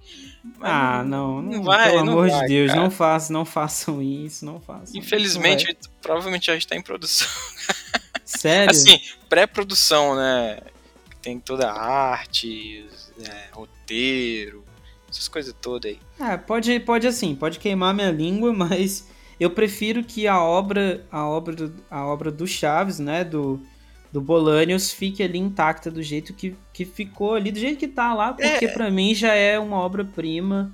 ah, 0.61 1.03
não, 1.03 1.41
não, 1.41 1.51
não 1.51 1.63
vai, 1.63 1.91
Pelo 1.91 2.05
não 2.05 2.13
amor 2.13 2.29
vai, 2.29 2.39
de 2.39 2.47
Deus, 2.47 2.73
não, 2.73 2.89
façam, 2.89 3.33
não 3.33 3.43
façam 3.43 4.01
isso, 4.01 4.45
não 4.45 4.61
façam. 4.61 4.97
Infelizmente, 4.97 5.65
isso, 5.65 5.91
provavelmente 6.01 6.45
já 6.45 6.55
está 6.55 6.77
em 6.77 6.81
produção. 6.81 7.27
Sério? 8.23 8.71
Assim, 8.71 9.01
pré-produção, 9.27 10.15
né? 10.15 10.59
Tem 11.21 11.41
toda 11.41 11.69
a 11.69 11.77
arte, 11.77 12.85
é, 13.19 13.47
roteiro 13.51 14.63
essas 15.13 15.27
coisas 15.27 15.53
todas 15.61 15.91
aí. 15.91 15.99
É, 16.19 16.37
pode, 16.37 16.79
pode 16.81 17.07
assim, 17.07 17.35
pode 17.35 17.59
queimar 17.59 17.93
minha 17.93 18.11
língua, 18.11 18.51
mas 18.53 19.07
eu 19.39 19.49
prefiro 19.49 20.03
que 20.03 20.27
a 20.27 20.41
obra, 20.41 21.05
a 21.11 21.27
obra, 21.27 21.55
do, 21.55 21.73
a 21.89 22.05
obra 22.05 22.31
do 22.31 22.47
Chaves, 22.47 22.99
né, 22.99 23.23
do, 23.23 23.61
do 24.11 24.21
Bolanios, 24.21 24.91
fique 24.91 25.23
ali 25.23 25.39
intacta 25.39 25.89
do 25.89 26.01
jeito 26.01 26.33
que, 26.33 26.55
que 26.71 26.85
ficou 26.85 27.35
ali, 27.35 27.51
do 27.51 27.59
jeito 27.59 27.77
que 27.77 27.87
tá 27.87 28.13
lá, 28.13 28.33
porque 28.33 28.65
é. 28.65 28.67
para 28.67 28.89
mim 28.89 29.13
já 29.13 29.33
é 29.33 29.57
uma 29.59 29.77
obra-prima. 29.77 30.73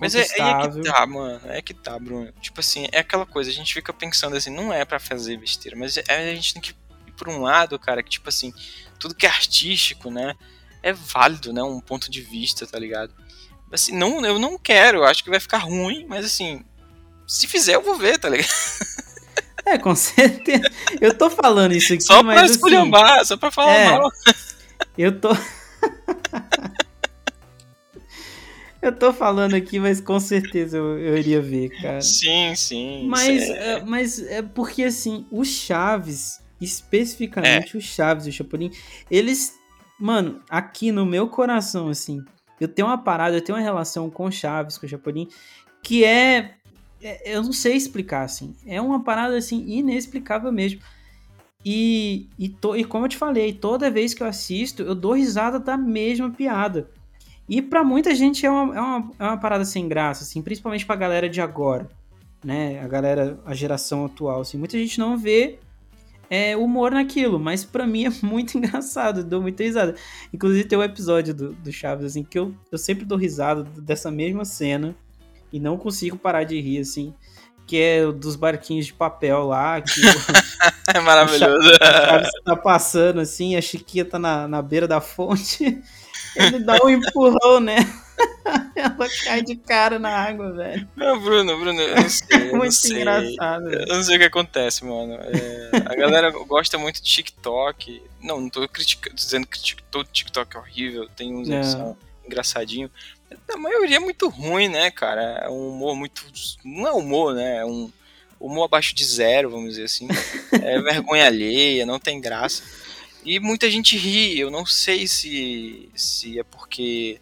Mas 0.00 0.14
é, 0.16 0.22
é 0.22 0.24
que 0.24 0.82
tá, 0.82 1.06
mano. 1.06 1.40
É 1.44 1.62
que 1.62 1.72
tá, 1.72 1.98
Bruno. 1.98 2.32
Tipo 2.40 2.58
assim, 2.58 2.88
é 2.90 2.98
aquela 2.98 3.24
coisa, 3.24 3.50
a 3.50 3.52
gente 3.52 3.72
fica 3.72 3.92
pensando 3.92 4.36
assim, 4.36 4.50
não 4.50 4.72
é 4.72 4.84
para 4.84 4.98
fazer 4.98 5.36
besteira, 5.36 5.76
mas 5.76 5.96
é, 5.96 6.02
a 6.08 6.34
gente 6.34 6.54
tem 6.54 6.62
que 6.62 6.70
ir 7.06 7.12
por 7.12 7.28
um 7.28 7.40
lado, 7.42 7.78
cara, 7.78 8.02
que 8.02 8.10
tipo 8.10 8.28
assim, 8.28 8.52
tudo 8.98 9.14
que 9.14 9.26
é 9.26 9.28
artístico, 9.28 10.10
né? 10.10 10.34
É 10.82 10.92
válido, 10.92 11.52
né? 11.52 11.62
Um 11.62 11.80
ponto 11.80 12.10
de 12.10 12.20
vista, 12.20 12.66
tá 12.66 12.78
ligado? 12.78 13.14
Assim, 13.72 13.96
não, 13.96 14.24
eu 14.24 14.38
não 14.38 14.58
quero, 14.58 14.98
eu 14.98 15.04
acho 15.04 15.24
que 15.24 15.30
vai 15.30 15.40
ficar 15.40 15.58
ruim, 15.58 16.06
mas 16.08 16.24
assim, 16.24 16.64
se 17.26 17.46
fizer 17.46 17.74
eu 17.74 17.82
vou 17.82 17.96
ver, 17.96 18.18
tá 18.18 18.28
ligado? 18.28 18.48
É, 19.66 19.76
com 19.76 19.96
certeza. 19.96 20.70
Eu 21.00 21.12
tô 21.12 21.28
falando 21.28 21.72
isso 21.72 21.92
aqui, 21.92 22.04
só 22.04 22.22
mas. 22.22 22.36
Pra 22.36 22.46
esculhambar, 22.46 23.14
assim, 23.14 23.26
só 23.26 23.36
pra 23.36 23.50
falar 23.50 23.74
é, 23.74 23.90
mal. 23.90 24.08
Eu 24.96 25.20
tô. 25.20 25.30
eu 28.80 28.92
tô 28.92 29.12
falando 29.12 29.54
aqui, 29.54 29.80
mas 29.80 30.00
com 30.00 30.20
certeza 30.20 30.76
eu, 30.76 30.98
eu 31.00 31.18
iria 31.18 31.42
ver, 31.42 31.70
cara. 31.82 32.00
Sim, 32.00 32.54
sim. 32.54 33.08
Mas 33.08 33.42
é... 33.42 33.84
mas 33.84 34.20
é 34.20 34.40
porque 34.40 34.84
assim, 34.84 35.26
os 35.32 35.48
Chaves, 35.48 36.40
especificamente 36.60 37.74
é. 37.74 37.78
os 37.78 37.84
Chaves 37.84 38.26
e 38.26 38.30
o 38.30 38.32
Chapolin, 38.32 38.70
eles. 39.10 39.54
Mano, 39.98 40.42
aqui 40.48 40.92
no 40.92 41.04
meu 41.04 41.26
coração, 41.26 41.88
assim, 41.88 42.22
eu 42.60 42.68
tenho 42.68 42.88
uma 42.88 42.98
parada, 42.98 43.36
eu 43.36 43.40
tenho 43.42 43.58
uma 43.58 43.64
relação 43.64 44.08
com 44.10 44.30
Chaves, 44.30 44.78
com 44.78 44.86
o 44.86 44.88
Chapolin, 44.88 45.28
que 45.82 46.04
é, 46.04 46.54
é, 47.02 47.36
Eu 47.36 47.42
não 47.42 47.52
sei 47.52 47.74
explicar, 47.76 48.22
assim. 48.22 48.54
É 48.66 48.80
uma 48.80 49.02
parada, 49.02 49.36
assim, 49.36 49.64
inexplicável 49.66 50.50
mesmo. 50.50 50.80
E, 51.64 52.28
e, 52.38 52.48
to, 52.48 52.76
e 52.76 52.84
como 52.84 53.04
eu 53.04 53.08
te 53.08 53.16
falei, 53.16 53.52
toda 53.52 53.90
vez 53.90 54.14
que 54.14 54.22
eu 54.22 54.26
assisto, 54.26 54.82
eu 54.82 54.94
dou 54.94 55.12
risada 55.12 55.58
da 55.58 55.76
mesma 55.76 56.30
piada. 56.30 56.88
E 57.48 57.60
para 57.62 57.84
muita 57.84 58.14
gente 58.14 58.44
é 58.44 58.50
uma, 58.50 58.76
é, 58.76 58.80
uma, 58.80 59.10
é 59.18 59.24
uma 59.24 59.36
parada 59.36 59.64
sem 59.64 59.88
graça, 59.88 60.24
assim, 60.24 60.42
principalmente 60.42 60.86
pra 60.86 60.96
galera 60.96 61.28
de 61.28 61.40
agora, 61.40 61.88
né? 62.44 62.80
A 62.80 62.88
galera, 62.88 63.38
a 63.44 63.54
geração 63.54 64.04
atual, 64.04 64.40
assim. 64.40 64.58
Muita 64.58 64.78
gente 64.78 64.98
não 64.98 65.16
vê 65.16 65.58
é, 66.28 66.56
humor 66.56 66.92
naquilo, 66.92 67.38
mas 67.38 67.64
para 67.64 67.86
mim 67.86 68.06
é 68.06 68.10
muito 68.24 68.56
engraçado, 68.58 69.24
dou 69.24 69.40
muita 69.40 69.62
risada. 69.62 69.94
Inclusive 70.32 70.68
tem 70.68 70.78
um 70.78 70.82
episódio 70.82 71.34
do, 71.34 71.52
do 71.52 71.72
Chaves, 71.72 72.04
assim, 72.04 72.22
que 72.22 72.38
eu, 72.38 72.54
eu 72.70 72.78
sempre 72.78 73.04
dou 73.04 73.18
risada 73.18 73.62
dessa 73.62 74.10
mesma 74.10 74.44
cena 74.44 74.94
e 75.52 75.60
não 75.60 75.76
consigo 75.76 76.16
parar 76.16 76.44
de 76.44 76.60
rir, 76.60 76.80
assim, 76.80 77.14
que 77.66 77.80
é 77.80 78.10
dos 78.12 78.36
barquinhos 78.36 78.86
de 78.86 78.92
papel 78.92 79.46
lá, 79.46 79.80
que 79.80 80.00
é 80.94 81.00
maravilhoso. 81.00 81.68
O 81.68 81.84
Chaves 81.84 82.30
tá 82.44 82.56
passando, 82.56 83.20
assim, 83.20 83.56
a 83.56 83.60
Chiquinha 83.60 84.04
tá 84.04 84.18
na, 84.18 84.48
na 84.48 84.62
beira 84.62 84.86
da 84.86 85.00
fonte, 85.00 85.82
ele 86.36 86.60
dá 86.60 86.78
um 86.84 86.90
empurrão, 86.90 87.60
né? 87.60 87.76
Ela 88.74 89.08
cai 89.24 89.42
de 89.42 89.56
cara 89.56 89.98
na 89.98 90.10
água, 90.10 90.52
velho. 90.52 90.88
Não, 90.94 91.20
Bruno, 91.20 91.58
Bruno, 91.58 91.80
eu 91.80 91.96
não 91.96 92.08
sei. 92.08 92.38
muito 92.38 92.64
não 92.64 92.70
sei. 92.70 93.00
engraçado. 93.00 93.72
Eu 93.72 93.96
não 93.96 94.02
sei 94.02 94.16
o 94.16 94.18
que 94.18 94.24
acontece, 94.24 94.84
mano. 94.84 95.14
É, 95.14 95.70
a 95.84 95.94
galera 95.94 96.30
gosta 96.30 96.78
muito 96.78 97.02
de 97.02 97.10
TikTok. 97.10 98.02
Não, 98.20 98.40
não 98.40 98.50
tô 98.50 98.66
criticando, 98.68 99.16
dizendo 99.16 99.46
que 99.46 99.82
todo 99.90 100.08
TikTok 100.10 100.56
é 100.56 100.60
horrível, 100.60 101.08
tem 101.08 101.34
uns 101.34 101.48
que 101.48 101.64
são 101.64 101.96
engraçadinhos. 102.24 102.90
A 103.48 103.56
maioria 103.56 103.96
é 103.96 104.00
muito 104.00 104.28
ruim, 104.28 104.68
né, 104.68 104.90
cara? 104.90 105.40
É 105.44 105.48
um 105.48 105.70
humor 105.70 105.96
muito. 105.96 106.24
Não 106.64 106.86
é 106.86 106.92
humor, 106.92 107.34
né? 107.34 107.58
É 107.58 107.66
um 107.66 107.90
humor 108.38 108.64
abaixo 108.64 108.94
de 108.94 109.04
zero, 109.04 109.50
vamos 109.50 109.70
dizer 109.70 109.84
assim. 109.84 110.08
É 110.52 110.80
vergonha 110.82 111.26
alheia, 111.26 111.86
não 111.86 111.98
tem 111.98 112.20
graça. 112.20 112.62
E 113.24 113.40
muita 113.40 113.68
gente 113.68 113.96
ri, 113.96 114.38
eu 114.38 114.50
não 114.52 114.64
sei 114.64 115.08
se, 115.08 115.88
se 115.94 116.38
é 116.38 116.44
porque 116.44 117.20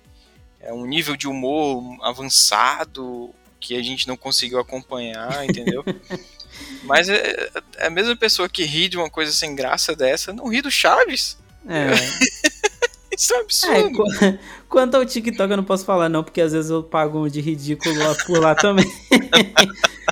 é 0.65 0.73
um 0.73 0.87
nível 0.87 1.17
de 1.17 1.29
humor 1.29 1.97
avançado 2.03 3.31
que 3.61 3.77
a 3.77 3.83
gente 3.83 4.09
não 4.09 4.17
conseguiu 4.17 4.59
acompanhar, 4.59 5.45
entendeu? 5.49 5.85
Mas 6.85 7.09
é, 7.09 7.51
é, 7.79 7.87
a 7.87 7.91
mesma 7.91 8.17
pessoa 8.17 8.49
que 8.49 8.65
ri 8.65 8.89
de 8.89 8.97
uma 8.97 9.11
coisa 9.11 9.33
sem 9.33 9.55
graça 9.55 9.95
dessa 9.95 10.33
não 10.33 10.49
ri 10.49 10.61
do 10.61 10.71
Chaves. 10.71 11.39
É. 11.69 11.91
Isso 13.17 13.33
é 13.33 13.39
um 13.39 13.41
absurdo. 13.43 14.03
É, 14.25 14.39
quanto 14.69 14.97
ao 14.97 15.07
TikTok 15.07 15.49
eu 15.49 15.57
não 15.57 15.65
posso 15.65 15.85
falar 15.85 16.09
não, 16.09 16.25
porque 16.25 16.41
às 16.41 16.53
vezes 16.53 16.71
eu 16.71 16.83
pago 16.83 17.25
um 17.25 17.29
de 17.29 17.41
ridículo 17.41 17.97
lá, 17.97 18.15
por 18.27 18.41
lá 18.41 18.55
também. 18.57 18.91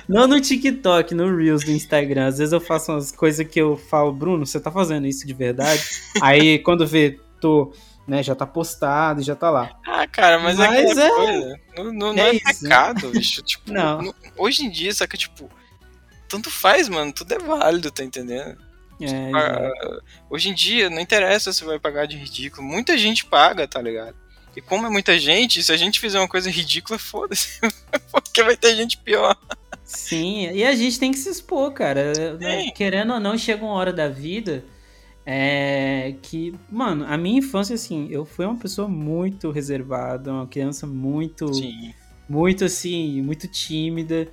não 0.07 0.25
no 0.25 0.39
TikTok, 0.39 1.13
no 1.13 1.35
Reels 1.35 1.65
do 1.65 1.71
Instagram. 1.71 2.27
Às 2.27 2.37
vezes 2.37 2.53
eu 2.53 2.61
faço 2.61 2.93
umas 2.93 3.11
coisas 3.11 3.45
que 3.45 3.59
eu 3.59 3.75
falo, 3.75 4.13
Bruno, 4.13 4.45
você 4.45 4.57
tá 4.57 4.71
fazendo 4.71 5.05
isso 5.05 5.27
de 5.27 5.33
verdade? 5.33 5.83
Aí 6.21 6.59
quando 6.59 6.87
vê, 6.87 7.19
tô 7.41 7.73
né? 8.07 8.21
Já 8.21 8.35
tá 8.35 8.45
postado, 8.45 9.21
já 9.21 9.35
tá 9.35 9.49
lá. 9.49 9.77
Ah, 9.85 10.07
cara, 10.07 10.39
mas, 10.39 10.59
é 10.59 10.67
mas 10.67 10.97
é, 10.97 11.05
é 11.05 11.09
coisa. 11.09 11.59
Não, 11.77 11.83
não, 11.85 12.13
não 12.13 12.23
é, 12.23 12.35
é 12.35 12.39
pecado, 12.39 13.09
bicho. 13.11 13.41
Tipo, 13.41 13.71
não. 13.71 14.01
não. 14.01 14.15
Hoje 14.37 14.65
em 14.65 14.69
dia, 14.69 14.93
saca, 14.93 15.17
tipo, 15.17 15.49
tanto 16.27 16.49
faz, 16.51 16.89
mano, 16.89 17.13
tudo 17.13 17.33
é 17.33 17.39
válido, 17.39 17.91
tá 17.91 18.03
entendendo? 18.03 18.57
É, 19.01 19.05
tipo, 19.05 19.37
ah, 19.37 20.01
hoje 20.29 20.49
em 20.49 20.53
dia, 20.53 20.89
não 20.89 20.99
interessa 20.99 21.51
se 21.53 21.63
vai 21.63 21.79
pagar 21.79 22.05
de 22.05 22.17
ridículo. 22.17 22.63
Muita 22.63 22.97
gente 22.97 23.25
paga, 23.25 23.67
tá 23.67 23.81
ligado? 23.81 24.15
E 24.55 24.61
como 24.61 24.85
é 24.85 24.89
muita 24.89 25.17
gente, 25.17 25.63
se 25.63 25.71
a 25.71 25.77
gente 25.77 25.99
fizer 25.99 26.19
uma 26.19 26.27
coisa 26.27 26.49
ridícula, 26.49 26.99
foda-se. 26.99 27.59
Porque 28.11 28.43
vai 28.43 28.55
ter 28.55 28.75
gente 28.75 28.97
pior. 28.97 29.35
Sim, 29.83 30.51
e 30.51 30.63
a 30.63 30.75
gente 30.75 30.99
tem 30.99 31.11
que 31.11 31.17
se 31.17 31.29
expor, 31.29 31.71
cara. 31.71 32.13
Sim. 32.15 32.71
Querendo 32.75 33.13
ou 33.13 33.19
não, 33.19 33.37
chega 33.37 33.65
uma 33.65 33.73
hora 33.73 33.91
da 33.91 34.07
vida 34.07 34.63
é 35.25 36.15
que, 36.21 36.53
mano, 36.69 37.05
a 37.07 37.17
minha 37.17 37.39
infância, 37.39 37.75
assim, 37.75 38.07
eu 38.09 38.25
fui 38.25 38.45
uma 38.45 38.57
pessoa 38.57 38.87
muito 38.87 39.51
reservada, 39.51 40.31
uma 40.31 40.47
criança 40.47 40.85
muito, 40.85 41.53
Sim. 41.53 41.93
muito 42.27 42.65
assim, 42.65 43.21
muito 43.21 43.47
tímida. 43.47 44.27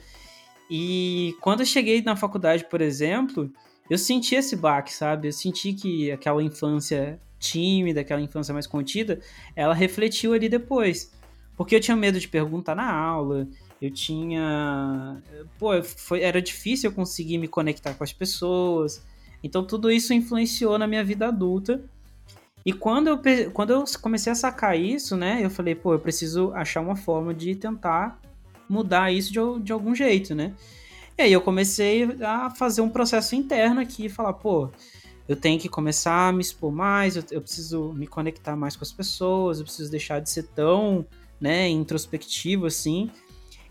E 0.69 1.37
quando 1.41 1.61
eu 1.61 1.67
cheguei 1.67 2.03
na 2.03 2.17
faculdade, 2.17 2.65
por 2.69 2.81
exemplo, 2.81 3.53
eu 3.89 3.99
senti 3.99 4.35
esse 4.35 4.57
baque, 4.57 4.93
sabe? 4.93 5.29
Eu 5.29 5.33
senti 5.33 5.73
que 5.73 6.11
aquela 6.11 6.43
infância 6.43 7.21
tímida, 7.39 8.01
aquela 8.01 8.21
infância 8.21 8.53
mais 8.53 8.67
contida, 8.67 9.21
ela 9.57 9.75
refletiu 9.75 10.33
ali 10.33 10.49
depois. 10.49 11.13
Porque 11.57 11.75
eu 11.75 11.81
tinha 11.81 11.97
medo 11.97 12.19
de 12.19 12.29
perguntar 12.29 12.75
na 12.75 12.91
aula, 12.91 13.49
eu 13.81 13.91
tinha. 13.91 15.23
Pô, 15.59 15.83
foi, 15.83 16.21
era 16.21 16.41
difícil 16.41 16.91
eu 16.91 16.95
conseguir 16.95 17.39
me 17.39 17.49
conectar 17.49 17.95
com 17.95 18.05
as 18.05 18.13
pessoas. 18.13 19.05
Então 19.43 19.65
tudo 19.65 19.91
isso 19.91 20.13
influenciou 20.13 20.79
na 20.79 20.87
minha 20.87 21.05
vida 21.05 21.29
adulta. 21.29 21.83
E 22.65 22.73
quando 22.73 23.09
eu, 23.09 23.21
quando 23.53 23.71
eu 23.71 23.85
comecei 24.03 24.31
a 24.31 24.35
sacar 24.35 24.79
isso, 24.79 25.17
né, 25.17 25.41
eu 25.43 25.49
falei, 25.49 25.75
pô, 25.75 25.95
eu 25.95 25.99
preciso 25.99 26.53
achar 26.53 26.81
uma 26.81 26.97
forma 26.97 27.33
de 27.33 27.55
tentar 27.55 28.21
mudar 28.69 29.11
isso 29.13 29.33
de, 29.33 29.65
de 29.65 29.73
algum 29.73 29.95
jeito, 29.95 30.35
né? 30.35 30.55
E 31.19 31.23
aí 31.23 31.33
eu 31.33 31.41
comecei 31.41 32.05
a 32.23 32.51
fazer 32.51 32.81
um 32.83 32.89
processo 32.89 33.35
interno 33.35 33.81
aqui, 33.81 34.09
falar, 34.09 34.35
pô, 34.35 34.71
eu 35.29 35.37
tenho 35.37 35.61
que 35.61 35.69
começar 35.69 36.29
a 36.29 36.33
me 36.33 36.41
expor 36.41 36.73
mais, 36.73 37.17
eu, 37.17 37.25
eu 37.31 37.41
preciso 37.41 37.93
me 37.93 38.07
conectar 38.07 38.57
mais 38.57 38.77
com 38.77 38.85
as 38.85 38.93
pessoas, 38.93 39.59
eu 39.59 39.65
preciso 39.65 39.91
deixar 39.91 40.21
de 40.21 40.29
ser 40.29 40.45
tão, 40.45 41.07
né, 41.41 41.69
introspectivo 41.69 42.67
assim. 42.67 43.11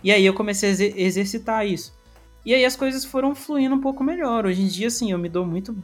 E 0.04 0.12
aí 0.12 0.26
eu 0.26 0.34
comecei 0.34 0.70
a 0.70 1.02
exercitar 1.02 1.68
isso. 1.68 1.99
E 2.45 2.53
aí 2.53 2.64
as 2.64 2.76
coisas 2.76 3.03
foram 3.03 3.36
fluindo 3.36 3.76
um 3.76 3.82
pouco 3.82 4.03
melhor. 4.03 4.45
Hoje 4.45 4.61
em 4.61 4.68
dia, 4.68 4.88
assim, 4.88 5.11
eu 5.11 5.18
me 5.18 5.30
dou 5.30 5.45
muito. 5.45 5.76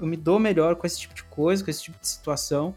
Eu 0.00 0.06
me 0.06 0.16
dou 0.16 0.38
melhor 0.38 0.76
com 0.76 0.86
esse 0.86 1.00
tipo 1.00 1.14
de 1.14 1.22
coisa, 1.24 1.62
com 1.62 1.70
esse 1.70 1.82
tipo 1.82 1.98
de 2.00 2.08
situação. 2.08 2.74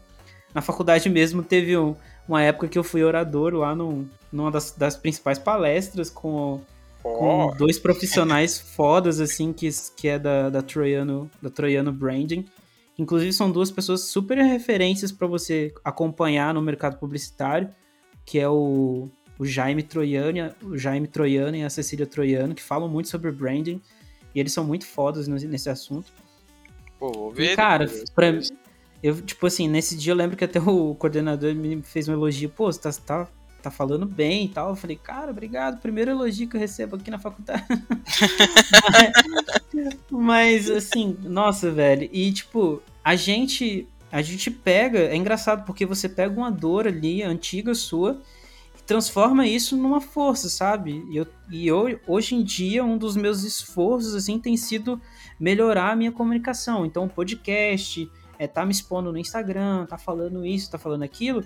Na 0.54 0.60
faculdade 0.60 1.08
mesmo 1.08 1.42
teve 1.42 1.76
um, 1.76 1.94
uma 2.28 2.42
época 2.42 2.68
que 2.68 2.78
eu 2.78 2.84
fui 2.84 3.02
orador 3.02 3.54
lá 3.54 3.74
num, 3.74 4.08
numa 4.30 4.50
das, 4.50 4.72
das 4.72 4.96
principais 4.96 5.38
palestras 5.38 6.10
com 6.10 6.60
com 7.02 7.54
dois 7.56 7.78
profissionais 7.78 8.58
fodas, 8.58 9.20
assim, 9.20 9.52
que, 9.52 9.68
que 9.96 10.08
é 10.08 10.18
da, 10.18 10.50
da, 10.50 10.62
Troiano, 10.62 11.30
da 11.40 11.48
Troiano 11.48 11.92
Branding. 11.92 12.44
Inclusive, 12.98 13.32
são 13.32 13.50
duas 13.50 13.70
pessoas 13.70 14.02
super 14.02 14.36
referências 14.36 15.10
para 15.10 15.26
você 15.26 15.72
acompanhar 15.82 16.52
no 16.52 16.60
mercado 16.60 16.98
publicitário, 16.98 17.70
que 18.26 18.38
é 18.38 18.48
o, 18.48 19.08
o 19.40 19.46
Jaime 19.46 19.82
Troiano, 19.82 20.54
o 20.62 20.76
Jaime 20.76 21.08
Troiano 21.08 21.56
e 21.56 21.64
a 21.64 21.70
Cecília 21.70 22.06
Troiano, 22.06 22.54
que 22.54 22.62
falam 22.62 22.90
muito 22.90 23.08
sobre 23.08 23.32
branding, 23.32 23.80
e 24.34 24.38
eles 24.38 24.52
são 24.52 24.62
muito 24.62 24.84
fodas 24.84 25.26
nesse 25.26 25.70
assunto. 25.70 26.12
Pô, 26.98 27.10
vou 27.10 27.30
ver. 27.30 27.52
E, 27.52 27.56
cara, 27.56 27.90
pra, 28.14 28.38
eu, 29.02 29.18
tipo 29.22 29.46
assim, 29.46 29.66
nesse 29.66 29.96
dia 29.96 30.12
eu 30.12 30.16
lembro 30.16 30.36
que 30.36 30.44
até 30.44 30.60
o 30.60 30.94
coordenador 30.94 31.54
me 31.54 31.80
fez 31.80 32.06
um 32.06 32.12
elogio, 32.12 32.50
pô, 32.50 32.70
você 32.70 32.80
tá, 32.82 32.92
tá 32.92 33.28
tá 33.62 33.70
falando 33.70 34.04
bem 34.04 34.44
e 34.44 34.48
tal. 34.48 34.70
Eu 34.70 34.76
falei, 34.76 34.96
cara, 34.96 35.30
obrigado, 35.30 35.80
primeiro 35.80 36.10
elogio 36.10 36.48
que 36.48 36.56
eu 36.56 36.60
recebo 36.60 36.96
aqui 36.96 37.10
na 37.10 37.18
faculdade. 37.18 37.64
mas, 38.90 39.12
mas, 40.10 40.70
assim, 40.70 41.16
nossa, 41.22 41.70
velho. 41.70 42.08
E, 42.12 42.30
tipo, 42.30 42.82
a 43.02 43.16
gente, 43.16 43.88
a 44.12 44.20
gente 44.22 44.50
pega, 44.50 44.98
é 44.98 45.16
engraçado 45.16 45.64
porque 45.64 45.86
você 45.86 46.10
pega 46.10 46.38
uma 46.38 46.50
dor 46.50 46.86
ali, 46.86 47.22
antiga 47.22 47.74
sua, 47.74 48.20
transforma 48.90 49.46
isso 49.46 49.76
numa 49.76 50.00
força, 50.00 50.48
sabe? 50.48 51.04
E, 51.08 51.16
eu, 51.16 51.26
e 51.50 51.66
eu, 51.66 52.00
hoje 52.06 52.34
em 52.34 52.42
dia, 52.42 52.84
um 52.84 52.98
dos 52.98 53.16
meus 53.16 53.44
esforços, 53.44 54.14
assim, 54.14 54.38
tem 54.38 54.56
sido 54.56 55.00
melhorar 55.38 55.92
a 55.92 55.96
minha 55.96 56.10
comunicação. 56.10 56.84
Então, 56.84 57.08
podcast, 57.08 58.10
é, 58.38 58.46
tá 58.46 58.64
me 58.66 58.72
expondo 58.72 59.12
no 59.12 59.18
Instagram, 59.18 59.86
tá 59.86 59.96
falando 59.96 60.44
isso, 60.44 60.70
tá 60.70 60.78
falando 60.78 61.02
aquilo 61.02 61.44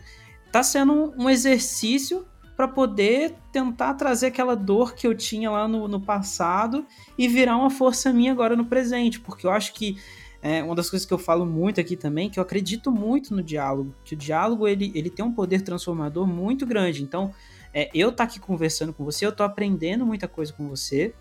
tá 0.55 0.63
sendo 0.63 1.13
um 1.19 1.29
exercício 1.29 2.25
para 2.57 2.69
poder 2.69 3.35
tentar 3.51 3.95
trazer 3.95 4.29
aquela 4.29 4.55
dor 4.55 4.95
que 4.95 5.05
eu 5.05 5.13
tinha 5.13 5.51
lá 5.51 5.67
no, 5.67 5.89
no, 5.89 6.01
passado 6.01 6.87
e 7.19 7.27
virar 7.27 7.57
uma 7.57 7.71
força 7.71 8.13
minha 8.13 8.31
agora 8.31 8.55
no 8.55 8.65
presente, 8.65 9.19
porque 9.19 9.49
eu 9.49 9.51
acho 9.51 9.75
que 9.75 9.99
é 10.45 10.63
uma 10.63 10.75
das 10.75 10.91
coisas 10.91 11.07
que 11.07 11.15
eu 11.15 11.17
falo 11.17 11.47
muito 11.47 11.81
aqui 11.81 11.97
também, 11.97 12.29
que 12.29 12.39
eu 12.39 12.43
acredito 12.43 12.93
muito 12.93 13.35
no 13.35 13.43
diálogo, 13.43 13.95
que 14.05 14.13
o 14.13 14.17
diálogo 14.17 14.69
ele, 14.69 14.93
ele 14.95 15.09
tem 15.09 15.25
um 15.25 15.33
poder 15.33 15.63
transformador 15.63 16.27
muito 16.27 16.67
grande. 16.67 17.03
Então, 17.03 17.33
é, 17.73 17.89
eu 17.95 18.13
tá 18.13 18.25
aqui 18.25 18.39
conversando 18.39 18.93
com 18.93 19.03
você, 19.07 19.25
eu 19.25 19.33
tô 19.33 19.43
aprendendo 19.43 20.05
muita 20.05 20.29
coisa 20.29 20.53
com 20.53 20.69
você, 20.69 21.15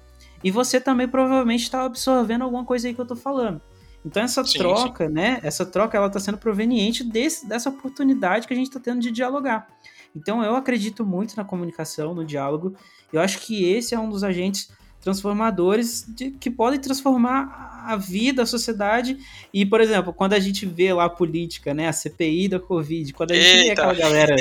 e 0.43 0.51
você 0.51 0.77
também 0.77 1.07
provavelmente 1.07 1.63
está 1.63 1.85
absorvendo 1.85 2.41
alguma 2.41 2.65
coisa 2.65 2.89
aí 2.89 2.93
que 2.93 2.99
eu 2.99 3.05
tô 3.05 3.15
falando. 3.15 3.61
Então 4.05 4.21
essa 4.21 4.43
sim, 4.43 4.57
troca, 4.57 5.07
sim. 5.07 5.13
né? 5.13 5.39
Essa 5.41 5.65
troca 5.65 5.97
ela 5.97 6.07
está 6.07 6.19
sendo 6.19 6.37
proveniente 6.37 7.01
desse, 7.01 7.47
dessa 7.47 7.69
oportunidade 7.69 8.45
que 8.45 8.53
a 8.53 8.57
gente 8.57 8.67
está 8.67 8.79
tendo 8.79 8.99
de 8.99 9.09
dialogar. 9.09 9.69
Então 10.13 10.43
eu 10.43 10.53
acredito 10.57 11.05
muito 11.05 11.37
na 11.37 11.45
comunicação, 11.45 12.13
no 12.13 12.25
diálogo. 12.25 12.75
Eu 13.11 13.21
acho 13.21 13.39
que 13.39 13.63
esse 13.71 13.95
é 13.95 13.99
um 13.99 14.09
dos 14.09 14.21
agentes 14.21 14.69
transformadores 15.03 16.05
de, 16.07 16.31
que 16.31 16.49
podem 16.49 16.79
transformar 16.79 17.83
a 17.85 17.95
vida, 17.97 18.43
a 18.43 18.45
sociedade. 18.45 19.17
E, 19.53 19.65
por 19.65 19.81
exemplo, 19.81 20.13
quando 20.13 20.33
a 20.33 20.39
gente 20.39 20.65
vê 20.65 20.93
lá 20.93 21.05
a 21.05 21.09
política, 21.09 21.73
né, 21.73 21.87
a 21.87 21.93
CPI 21.93 22.47
da 22.47 22.59
Covid, 22.59 23.11
quando 23.13 23.31
a 23.31 23.35
gente 23.35 23.45
Eita. 23.45 23.63
vê 23.63 23.71
aquela 23.71 23.93
galera, 23.93 24.35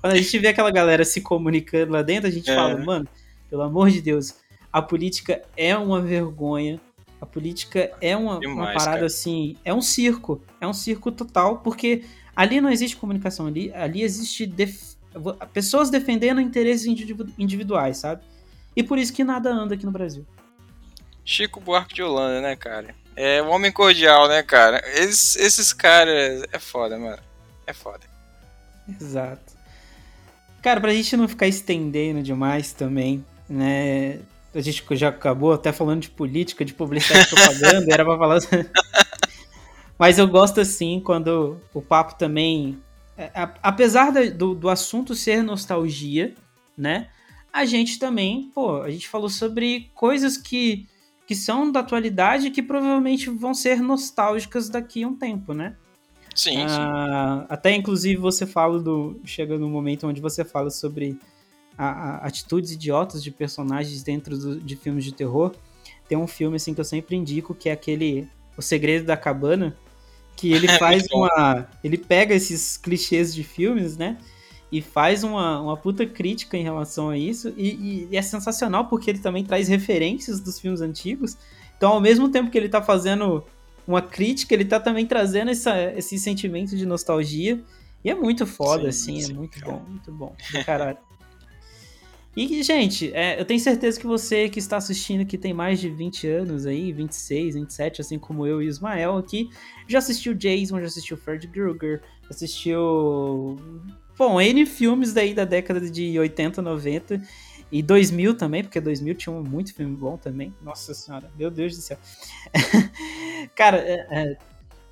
quando 0.00 0.12
a 0.14 0.16
gente 0.16 0.38
vê 0.38 0.48
aquela 0.48 0.70
galera 0.70 1.04
se 1.04 1.20
comunicando 1.20 1.92
lá 1.92 2.02
dentro, 2.02 2.28
a 2.28 2.32
gente 2.32 2.50
é. 2.50 2.54
fala, 2.54 2.76
mano, 2.78 3.06
pelo 3.50 3.62
amor 3.62 3.90
de 3.90 4.00
Deus, 4.00 4.34
a 4.72 4.80
política 4.80 5.42
é 5.56 5.76
uma 5.76 6.00
vergonha 6.00 6.80
a 7.20 7.26
política 7.26 7.92
é 8.00 8.16
uma, 8.16 8.40
Demais, 8.40 8.56
uma 8.58 8.66
parada 8.66 8.92
cara. 8.92 9.06
assim, 9.06 9.56
é 9.64 9.74
um 9.74 9.82
circo, 9.82 10.40
é 10.60 10.66
um 10.66 10.72
circo 10.72 11.12
total, 11.12 11.58
porque 11.58 12.02
ali 12.34 12.60
não 12.60 12.70
existe 12.70 12.96
comunicação, 12.96 13.46
ali, 13.46 13.70
ali 13.74 14.02
existe 14.02 14.46
def... 14.46 14.94
pessoas 15.52 15.90
defendendo 15.90 16.40
interesses 16.40 16.86
individuais, 17.38 17.98
sabe? 17.98 18.22
E 18.74 18.82
por 18.82 18.98
isso 18.98 19.12
que 19.12 19.24
nada 19.24 19.50
anda 19.50 19.74
aqui 19.74 19.84
no 19.84 19.92
Brasil. 19.92 20.26
Chico 21.24 21.60
Buarque 21.60 21.94
de 21.94 22.02
Holanda, 22.02 22.40
né, 22.40 22.56
cara? 22.56 22.94
É 23.16 23.42
um 23.42 23.50
homem 23.50 23.70
cordial, 23.72 24.28
né, 24.28 24.42
cara? 24.42 24.82
Esses, 24.94 25.36
esses 25.36 25.72
caras 25.72 26.42
é 26.52 26.58
foda, 26.58 26.98
mano. 26.98 27.22
É 27.66 27.72
foda. 27.72 28.06
Exato. 28.88 29.52
Cara, 30.62 30.80
pra 30.80 30.92
gente 30.92 31.16
não 31.16 31.28
ficar 31.28 31.46
estendendo 31.46 32.22
demais 32.22 32.72
também, 32.72 33.24
né? 33.48 34.20
a 34.54 34.60
gente 34.60 34.84
já 34.92 35.08
acabou 35.08 35.52
até 35.52 35.72
falando 35.72 36.02
de 36.02 36.10
política, 36.10 36.64
de 36.64 36.74
publicidade 36.74 37.26
e 37.26 37.28
propaganda, 37.34 37.86
era 37.92 38.04
pra 38.04 38.18
falar. 38.18 38.40
Mas 39.98 40.18
eu 40.18 40.26
gosto 40.26 40.60
assim 40.60 41.00
quando 41.00 41.60
o 41.72 41.80
papo 41.80 42.16
também. 42.16 42.80
É, 43.16 43.30
apesar 43.62 44.10
do, 44.10 44.54
do 44.54 44.68
assunto 44.68 45.14
ser 45.14 45.42
nostalgia, 45.42 46.34
né? 46.76 47.08
A 47.52 47.64
gente 47.64 47.98
também, 47.98 48.50
pô, 48.54 48.82
a 48.82 48.90
gente 48.90 49.08
falou 49.08 49.28
sobre 49.28 49.90
coisas 49.94 50.36
que, 50.36 50.86
que 51.26 51.34
são 51.34 51.70
da 51.70 51.80
atualidade 51.80 52.50
que 52.50 52.62
provavelmente 52.62 53.28
vão 53.28 53.52
ser 53.54 53.80
nostálgicas 53.80 54.68
daqui 54.68 55.02
a 55.02 55.08
um 55.08 55.14
tempo, 55.16 55.52
né? 55.52 55.76
Sim, 56.34 56.58
ah, 56.62 57.40
sim. 57.40 57.46
Até 57.48 57.74
inclusive 57.74 58.16
você 58.20 58.46
fala 58.46 58.80
do. 58.80 59.20
Chega 59.24 59.58
no 59.58 59.68
momento 59.68 60.06
onde 60.06 60.20
você 60.20 60.44
fala 60.44 60.70
sobre 60.70 61.18
a, 61.76 61.86
a, 61.88 62.16
atitudes 62.26 62.72
idiotas 62.72 63.22
de 63.22 63.30
personagens 63.30 64.02
dentro 64.02 64.38
do, 64.38 64.60
de 64.60 64.76
filmes 64.76 65.04
de 65.04 65.12
terror. 65.12 65.54
Tem 66.08 66.16
um 66.16 66.26
filme 66.26 66.56
assim 66.56 66.74
que 66.74 66.80
eu 66.80 66.84
sempre 66.84 67.16
indico, 67.16 67.54
que 67.54 67.68
é 67.68 67.72
aquele 67.72 68.28
O 68.56 68.62
Segredo 68.62 69.06
da 69.06 69.16
Cabana, 69.16 69.76
que 70.36 70.52
ele 70.52 70.68
faz 70.78 71.04
uma. 71.12 71.68
Ele 71.82 71.98
pega 71.98 72.34
esses 72.34 72.76
clichês 72.76 73.34
de 73.34 73.42
filmes, 73.42 73.96
né? 73.96 74.18
E 74.70 74.80
faz 74.80 75.24
uma, 75.24 75.60
uma 75.60 75.76
puta 75.76 76.06
crítica 76.06 76.56
em 76.56 76.62
relação 76.62 77.10
a 77.10 77.18
isso. 77.18 77.52
E, 77.56 78.08
e, 78.10 78.16
é 78.16 78.22
sensacional 78.22 78.86
porque 78.86 79.10
ele 79.10 79.18
também 79.18 79.44
traz 79.44 79.68
referências 79.68 80.40
dos 80.40 80.60
filmes 80.60 80.80
antigos. 80.80 81.36
Então, 81.76 81.92
ao 81.92 82.00
mesmo 82.00 82.28
tempo 82.28 82.50
que 82.50 82.58
ele 82.58 82.68
tá 82.68 82.80
fazendo 82.80 83.44
uma 83.86 84.00
crítica, 84.00 84.54
ele 84.54 84.64
tá 84.64 84.78
também 84.78 85.06
trazendo 85.06 85.50
essa, 85.50 85.92
esse 85.96 86.18
sentimento 86.18 86.76
de 86.76 86.86
nostalgia. 86.86 87.60
E 88.04 88.10
é 88.10 88.14
muito 88.14 88.46
foda, 88.46 88.92
sim, 88.92 89.18
assim, 89.18 89.20
sim, 89.22 89.32
é 89.32 89.34
muito 89.34 89.60
bom, 89.60 89.82
muito 89.88 90.12
bom. 90.12 90.34
Caralho. 90.64 90.98
E, 92.36 92.62
gente, 92.62 93.12
é, 93.12 93.40
eu 93.40 93.44
tenho 93.44 93.58
certeza 93.58 93.98
que 93.98 94.06
você 94.06 94.48
que 94.48 94.60
está 94.60 94.76
assistindo, 94.76 95.26
que 95.26 95.36
tem 95.36 95.52
mais 95.52 95.80
de 95.80 95.90
20 95.90 96.28
anos 96.28 96.64
aí, 96.64 96.92
26, 96.92 97.56
27, 97.56 98.00
assim 98.00 98.18
como 98.20 98.46
eu 98.46 98.62
e 98.62 98.66
o 98.66 98.68
Ismael 98.68 99.16
aqui, 99.16 99.50
já 99.88 99.98
assistiu 99.98 100.32
Jason, 100.32 100.78
já 100.78 100.86
assistiu 100.86 101.16
Fred 101.16 101.48
Krueger, 101.48 102.00
assistiu. 102.30 103.56
Bom, 104.20 104.38
N 104.38 104.66
filmes 104.66 105.14
daí 105.14 105.32
da 105.32 105.46
década 105.46 105.80
de 105.80 106.18
80, 106.18 106.60
90 106.60 107.22
e 107.72 107.82
2000 107.82 108.34
também, 108.34 108.62
porque 108.62 108.78
2000 108.78 109.14
tinha 109.14 109.34
muito 109.40 109.74
filme 109.74 109.96
bom 109.96 110.18
também. 110.18 110.54
Nossa 110.60 110.92
senhora, 110.92 111.30
meu 111.38 111.50
Deus 111.50 111.74
do 111.74 111.80
céu. 111.80 111.96
Cara, 113.56 113.78
é, 113.78 114.06
é, 114.10 114.36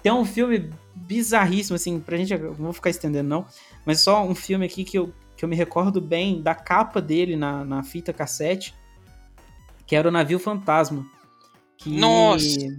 tem 0.03 0.11
um 0.11 0.25
filme 0.25 0.71
bizarríssimo, 0.95 1.77
assim, 1.77 2.01
pra 2.01 2.17
gente. 2.17 2.35
Não 2.39 2.55
vou 2.55 2.73
ficar 2.73 2.89
estendendo, 2.89 3.29
não, 3.29 3.45
mas 3.85 4.01
só 4.01 4.25
um 4.25 4.35
filme 4.35 4.65
aqui 4.65 4.83
que 4.83 4.99
eu 4.99 5.13
que 5.37 5.45
eu 5.45 5.49
me 5.49 5.55
recordo 5.55 6.01
bem 6.01 6.41
da 6.41 6.55
capa 6.55 6.99
dele 6.99 7.37
na, 7.37 7.67
na 7.67 7.83
fita 7.83 8.15
cassete, 8.15 8.75
que 9.87 9.95
era 9.95 10.09
o 10.09 10.11
Navio 10.11 10.39
Fantasma. 10.39 11.07
Que, 11.77 11.91
Nossa! 11.91 12.75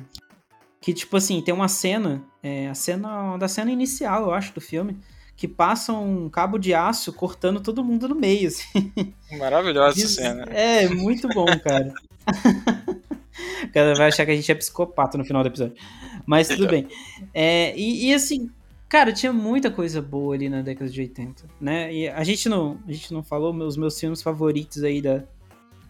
Que, 0.82 0.96
tipo 0.96 1.16
assim, 1.16 1.44
tem 1.44 1.54
uma 1.54 1.68
cena, 1.68 2.24
é, 2.42 2.68
a 2.70 2.74
cena 2.74 3.38
da 3.38 3.48
cena 3.48 3.72
inicial, 3.72 4.24
eu 4.24 4.34
acho, 4.34 4.52
do 4.52 4.60
filme, 4.60 5.00
que 5.40 5.48
passa 5.48 5.94
um 5.94 6.28
cabo 6.28 6.58
de 6.58 6.74
aço 6.74 7.14
cortando 7.14 7.62
todo 7.62 7.82
mundo 7.82 8.10
no 8.10 8.16
meio, 8.16 8.50
assim. 8.50 8.92
Maravilhosa 9.40 9.98
essa 9.98 10.22
cena. 10.22 10.44
É, 10.52 10.90
muito 10.90 11.30
bom, 11.30 11.46
cara. 11.64 11.94
o 13.64 13.72
cara 13.72 13.96
vai 13.96 14.10
achar 14.10 14.26
que 14.26 14.34
a 14.34 14.36
gente 14.36 14.52
é 14.52 14.56
psicopata 14.56 15.18
no 15.18 15.24
final 15.24 15.42
do 15.42 15.48
episódio. 15.48 15.78
Mas 16.26 16.50
tudo 16.50 16.68
bem. 16.68 16.90
É, 17.34 17.74
e, 17.80 18.08
e, 18.08 18.14
assim, 18.14 18.50
Cara, 18.90 19.14
tinha 19.14 19.32
muita 19.32 19.72
coisa 19.72 20.02
boa 20.02 20.36
ali 20.36 20.50
na 20.50 20.62
década 20.62 20.90
de 20.90 21.00
80, 21.00 21.46
né? 21.62 21.94
E 21.94 22.10
a 22.10 22.24
gente 22.24 22.50
não, 22.50 22.78
a 22.86 22.92
gente 22.92 23.14
não 23.14 23.24
falou 23.24 23.56
os 23.56 23.78
meus 23.78 23.98
filmes 23.98 24.22
favoritos 24.22 24.84
aí 24.84 25.00
da, 25.00 25.24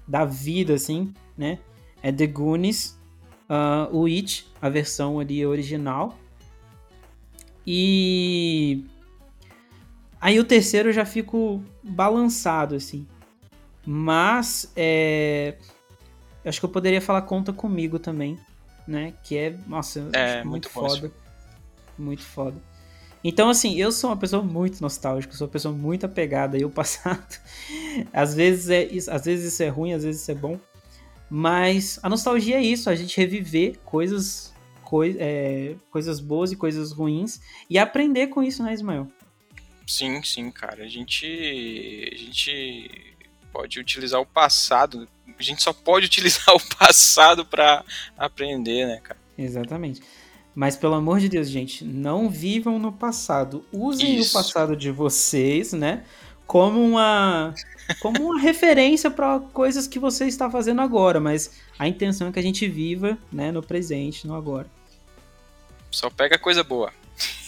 da 0.05 0.26
vida, 0.26 0.73
assim, 0.73 1.11
né? 1.35 1.57
É 2.03 2.11
The 2.11 2.27
Goonies, 2.27 2.99
uh, 3.49 3.95
o 3.95 4.05
It, 4.05 4.45
a 4.61 4.69
versão 4.69 5.17
ali 5.17 5.43
original. 5.43 6.19
E 7.65 8.84
aí 10.19 10.39
o 10.39 10.43
terceiro 10.43 10.89
eu 10.89 10.93
já 10.93 11.05
fico 11.05 11.63
balançado, 11.83 12.75
assim. 12.75 13.07
Mas 13.85 14.71
é... 14.75 15.57
acho 16.45 16.59
que 16.59 16.65
eu 16.65 16.69
poderia 16.69 17.01
falar 17.01 17.23
Conta 17.23 17.51
Comigo 17.51 17.97
também, 17.99 18.37
né? 18.87 19.13
Que 19.23 19.37
é, 19.37 19.57
nossa, 19.67 20.09
é, 20.13 20.43
muito, 20.43 20.49
muito 20.49 20.69
foda. 20.69 21.11
Muito 21.97 22.23
foda. 22.23 22.69
Então, 23.23 23.49
assim, 23.49 23.75
eu 23.75 23.91
sou 23.91 24.09
uma 24.09 24.17
pessoa 24.17 24.41
muito 24.41 24.81
nostálgica, 24.81 25.35
sou 25.35 25.47
uma 25.47 25.51
pessoa 25.51 25.73
muito 25.75 26.05
apegada 26.05 26.61
ao 26.61 26.69
passado. 26.71 27.39
às, 28.13 28.33
vezes 28.33 28.69
é, 28.69 29.13
às 29.13 29.25
vezes 29.25 29.53
isso 29.53 29.63
é 29.63 29.67
ruim, 29.67 29.93
às 29.93 30.03
vezes 30.03 30.21
isso 30.21 30.31
é 30.31 30.35
bom. 30.35 30.59
Mas 31.29 31.99
a 32.01 32.09
nostalgia 32.09 32.57
é 32.57 32.61
isso, 32.61 32.89
a 32.89 32.95
gente 32.95 33.15
reviver 33.15 33.77
coisas, 33.85 34.53
coi 34.83 35.15
é, 35.19 35.75
coisas 35.91 36.19
boas 36.19 36.51
e 36.51 36.55
coisas 36.55 36.91
ruins 36.91 37.39
e 37.69 37.77
aprender 37.77 38.27
com 38.27 38.41
isso, 38.41 38.63
né, 38.63 38.73
Ismael? 38.73 39.07
Sim, 39.89 40.21
sim, 40.21 40.51
cara. 40.51 40.83
A 40.83 40.87
gente. 40.87 41.25
A 41.25 42.15
gente 42.15 43.15
pode 43.51 43.79
utilizar 43.79 44.21
o 44.21 44.25
passado. 44.25 45.09
A 45.27 45.41
gente 45.41 45.63
só 45.63 45.73
pode 45.73 46.05
utilizar 46.07 46.55
o 46.55 46.75
passado 46.77 47.43
para 47.43 47.83
aprender, 48.15 48.85
né, 48.85 48.99
cara? 49.01 49.19
Exatamente. 49.35 50.01
Mas 50.53 50.75
pelo 50.75 50.93
amor 50.93 51.19
de 51.19 51.27
Deus, 51.27 51.49
gente, 51.49 51.83
não 51.83 52.29
vivam 52.29 52.77
no 52.77 52.91
passado. 52.91 53.65
Usem 53.71 54.19
Isso. 54.19 54.29
o 54.29 54.33
passado 54.33 54.75
de 54.75 54.91
vocês, 54.91 55.73
né? 55.73 56.03
Como 56.45 56.79
uma 56.79 57.55
como 57.99 58.25
uma 58.25 58.37
referência 58.41 59.09
para 59.09 59.39
coisas 59.39 59.87
que 59.87 59.97
você 59.97 60.27
está 60.27 60.51
fazendo 60.51 60.81
agora, 60.81 61.19
mas 61.19 61.59
a 61.79 61.87
intenção 61.87 62.27
é 62.27 62.31
que 62.31 62.37
a 62.37 62.43
gente 62.43 62.67
viva, 62.67 63.17
né, 63.31 63.51
no 63.51 63.63
presente, 63.63 64.27
no 64.27 64.35
agora. 64.35 64.67
Só 65.89 66.11
pega 66.11 66.37
coisa 66.37 66.63
boa. 66.63 66.93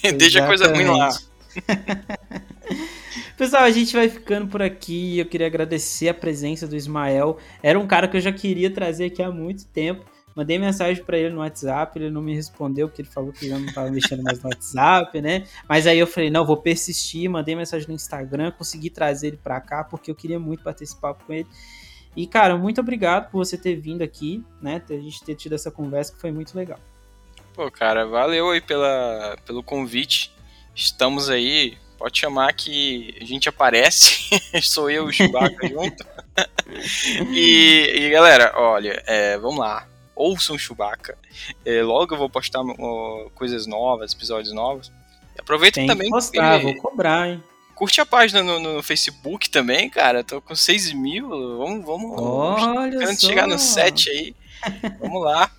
Deixa 0.17 0.45
coisa 0.47 0.67
ruim 0.73 0.85
lá. 0.85 1.09
Pessoal, 3.37 3.63
a 3.63 3.71
gente 3.71 3.93
vai 3.93 4.07
ficando 4.07 4.47
por 4.47 4.61
aqui. 4.61 5.19
Eu 5.19 5.25
queria 5.25 5.47
agradecer 5.47 6.09
a 6.09 6.13
presença 6.13 6.67
do 6.67 6.75
Ismael. 6.75 7.37
Era 7.61 7.79
um 7.79 7.87
cara 7.87 8.07
que 8.07 8.17
eu 8.17 8.21
já 8.21 8.31
queria 8.31 8.69
trazer 8.69 9.05
aqui 9.05 9.21
há 9.21 9.31
muito 9.31 9.65
tempo. 9.67 10.05
Mandei 10.35 10.57
mensagem 10.57 11.03
para 11.03 11.17
ele 11.17 11.33
no 11.33 11.39
WhatsApp, 11.39 11.97
ele 11.99 12.09
não 12.09 12.21
me 12.21 12.33
respondeu, 12.33 12.87
porque 12.87 13.01
ele 13.01 13.09
falou 13.09 13.33
que 13.33 13.49
já 13.49 13.59
não 13.59 13.71
tava 13.73 13.91
mexendo 13.91 14.23
mais 14.23 14.41
no 14.41 14.49
WhatsApp, 14.49 15.19
né? 15.21 15.45
Mas 15.67 15.85
aí 15.85 15.99
eu 15.99 16.07
falei, 16.07 16.29
não, 16.29 16.45
vou 16.45 16.55
persistir, 16.55 17.29
mandei 17.29 17.53
mensagem 17.53 17.87
no 17.87 17.93
Instagram, 17.93 18.51
consegui 18.51 18.89
trazer 18.89 19.27
ele 19.27 19.37
para 19.37 19.59
cá, 19.59 19.83
porque 19.83 20.09
eu 20.09 20.15
queria 20.15 20.39
muito 20.39 20.63
papo 20.63 21.25
com 21.25 21.33
ele. 21.33 21.47
E, 22.15 22.27
cara, 22.27 22.57
muito 22.57 22.79
obrigado 22.79 23.29
por 23.29 23.45
você 23.45 23.57
ter 23.57 23.75
vindo 23.75 24.01
aqui, 24.01 24.43
né? 24.61 24.81
A 24.89 24.93
gente 24.93 25.23
ter 25.23 25.35
tido 25.35 25.55
essa 25.55 25.69
conversa 25.69 26.13
que 26.13 26.19
foi 26.19 26.31
muito 26.31 26.55
legal. 26.55 26.79
Pô, 27.53 27.69
cara, 27.69 28.05
valeu 28.05 28.49
aí 28.51 28.61
pela, 28.61 29.37
pelo 29.45 29.61
convite. 29.61 30.33
Estamos 30.75 31.29
aí, 31.29 31.77
pode 31.97 32.19
chamar 32.19 32.53
que 32.53 33.15
a 33.21 33.25
gente 33.25 33.47
aparece. 33.49 34.29
Sou 34.61 34.89
eu 34.89 35.05
e 35.05 35.09
o 35.09 35.13
Chewbacca 35.13 35.67
junto. 35.67 36.05
e, 37.33 37.93
e, 37.95 38.09
galera, 38.09 38.53
olha, 38.55 39.03
é, 39.05 39.37
vamos 39.37 39.59
lá 39.59 39.87
ouçam 40.21 40.57
Chewbacca. 40.57 41.17
É, 41.65 41.81
logo 41.81 42.13
eu 42.13 42.17
vou 42.17 42.29
postar 42.29 42.61
uh, 42.61 43.31
coisas 43.33 43.65
novas, 43.65 44.13
episódios 44.13 44.53
novos. 44.53 44.91
Aproveita 45.37 45.83
também. 45.85 46.07
Que 46.07 46.13
postar, 46.13 46.59
vou 46.59 46.75
cobrar, 46.75 47.29
hein? 47.29 47.43
Curte 47.73 47.99
a 47.99 48.05
página 48.05 48.43
no, 48.43 48.59
no, 48.59 48.83
Facebook 48.83 49.49
também, 49.49 49.89
cara. 49.89 50.23
Tô 50.23 50.39
com 50.39 50.55
6 50.55 50.93
mil. 50.93 51.29
Vamos, 51.57 51.83
vamos. 51.83 52.21
Olha 52.21 52.99
vamos 52.99 53.19
chegar 53.19 53.47
no 53.47 53.57
7 53.57 54.09
aí. 54.09 54.35
vamos 54.99 55.23
lá. 55.23 55.49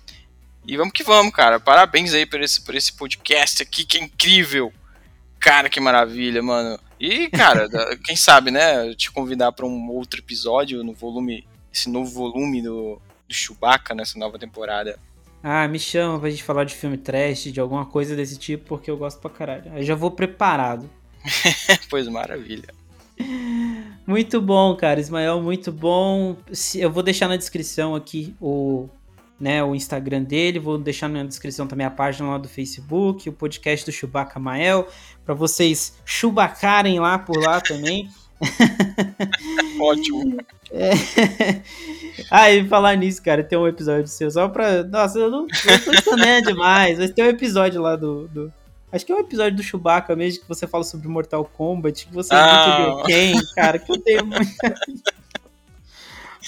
E 0.65 0.77
vamos 0.77 0.93
que 0.93 1.03
vamos, 1.03 1.33
cara. 1.33 1.59
Parabéns 1.59 2.13
aí 2.13 2.25
por 2.25 2.41
esse, 2.41 2.61
por 2.61 2.75
esse 2.75 2.93
podcast 2.93 3.61
aqui, 3.61 3.83
que 3.83 3.97
é 3.97 4.01
incrível. 4.01 4.71
Cara, 5.43 5.69
que 5.69 5.81
maravilha, 5.81 6.41
mano. 6.41 6.79
E, 6.97 7.27
cara, 7.27 7.67
quem 8.05 8.15
sabe, 8.15 8.49
né? 8.49 8.95
Te 8.95 9.11
convidar 9.11 9.51
para 9.51 9.65
um 9.65 9.89
outro 9.89 10.21
episódio 10.21 10.81
no 10.85 10.93
volume. 10.93 11.45
Esse 11.71 11.89
novo 11.89 12.09
volume 12.09 12.61
do, 12.61 13.01
do 13.27 13.33
Chewbacca 13.33 13.93
nessa 13.93 14.17
nova 14.17 14.39
temporada. 14.39 14.97
Ah, 15.43 15.67
me 15.67 15.77
chama 15.77 16.17
pra 16.17 16.29
gente 16.29 16.43
falar 16.43 16.63
de 16.63 16.73
filme 16.73 16.97
trash, 16.97 17.51
de 17.51 17.59
alguma 17.59 17.85
coisa 17.85 18.15
desse 18.15 18.37
tipo, 18.37 18.63
porque 18.69 18.89
eu 18.89 18.95
gosto 18.95 19.19
pra 19.19 19.29
caralho. 19.29 19.73
Aí 19.73 19.83
já 19.83 19.95
vou 19.95 20.11
preparado. 20.11 20.89
pois 21.89 22.07
maravilha. 22.07 22.73
Muito 24.07 24.41
bom, 24.41 24.73
cara. 24.77 25.01
Ismael, 25.01 25.41
muito 25.41 25.73
bom. 25.73 26.37
Eu 26.73 26.89
vou 26.89 27.03
deixar 27.03 27.27
na 27.27 27.35
descrição 27.35 27.95
aqui 27.95 28.33
o, 28.39 28.87
né, 29.43 29.61
o 29.61 29.75
Instagram 29.75 30.23
dele, 30.23 30.57
vou 30.57 30.77
deixar 30.77 31.09
na 31.09 31.21
descrição 31.21 31.67
também 31.67 31.85
a 31.85 31.91
página 31.91 32.29
lá 32.29 32.37
do 32.37 32.47
Facebook, 32.47 33.27
o 33.27 33.33
podcast 33.33 33.85
do 33.85 33.91
Chewbacca 33.91 34.39
Mael, 34.39 34.87
para 35.25 35.35
vocês 35.35 35.97
chubacarem 36.05 36.97
lá 36.97 37.19
por 37.19 37.37
lá 37.37 37.59
também. 37.59 38.09
Ótimo. 39.79 40.37
É... 40.71 40.91
Ah, 42.29 42.51
e 42.51 42.63
falar 42.67 42.95
nisso, 42.95 43.23
cara, 43.23 43.43
tem 43.43 43.57
um 43.57 43.67
episódio 43.67 44.05
seu 44.05 44.29
só 44.29 44.47
pra. 44.47 44.83
Nossa, 44.83 45.17
eu 45.17 45.31
não, 45.31 45.47
eu 45.65 46.03
tô 46.03 46.15
demais, 46.15 46.99
mas 46.99 47.09
tem 47.09 47.25
um 47.25 47.29
episódio 47.29 47.81
lá 47.81 47.95
do, 47.95 48.27
do, 48.27 48.53
Acho 48.91 49.03
que 49.03 49.11
é 49.11 49.15
um 49.15 49.19
episódio 49.19 49.57
do 49.57 49.63
Chewbacca 49.63 50.15
mesmo, 50.15 50.43
que 50.43 50.47
você 50.47 50.67
fala 50.67 50.83
sobre 50.83 51.07
Mortal 51.07 51.43
Kombat, 51.43 52.05
que 52.05 52.13
você 52.13 52.35
ah. 52.35 52.77
é 52.77 52.91
muito 52.91 53.03
quem, 53.05 53.41
cara, 53.55 53.79
que 53.79 53.91
eu 53.91 53.99
tenho. 53.99 54.29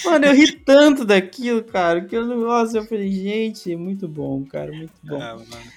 Mano, 0.04 0.26
eu 0.26 0.34
ri 0.34 0.52
tanto 0.52 1.04
daquilo, 1.04 1.64
cara, 1.64 2.04
que 2.04 2.16
eu 2.16 2.26
não. 2.26 2.40
Nossa, 2.40 2.78
eu 2.78 2.84
falei, 2.84 3.10
gente, 3.10 3.74
muito 3.76 4.06
bom, 4.06 4.44
cara, 4.44 4.72
muito 4.72 4.92
bom. 5.02 5.20
Ah, 5.20 5.36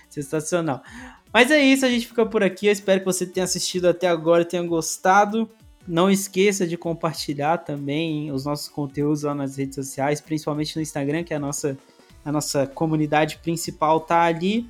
Sensacional. 0.09 0.83
Mas 1.31 1.51
é 1.51 1.59
isso, 1.63 1.85
a 1.85 1.89
gente 1.89 2.07
fica 2.07 2.25
por 2.25 2.43
aqui. 2.43 2.67
Eu 2.67 2.71
espero 2.71 2.99
que 2.99 3.05
você 3.05 3.25
tenha 3.25 3.43
assistido 3.43 3.87
até 3.87 4.07
agora, 4.07 4.43
tenha 4.43 4.63
gostado. 4.63 5.49
Não 5.87 6.09
esqueça 6.09 6.67
de 6.67 6.77
compartilhar 6.77 7.59
também 7.59 8.31
os 8.31 8.45
nossos 8.45 8.67
conteúdos 8.67 9.23
lá 9.23 9.33
nas 9.33 9.57
redes 9.57 9.75
sociais, 9.75 10.21
principalmente 10.21 10.75
no 10.75 10.81
Instagram, 10.81 11.23
que 11.23 11.33
é 11.33 11.37
a 11.37 11.39
nossa, 11.39 11.77
a 12.23 12.31
nossa 12.31 12.67
comunidade 12.67 13.37
principal 13.37 13.99
tá 13.99 14.23
ali, 14.23 14.67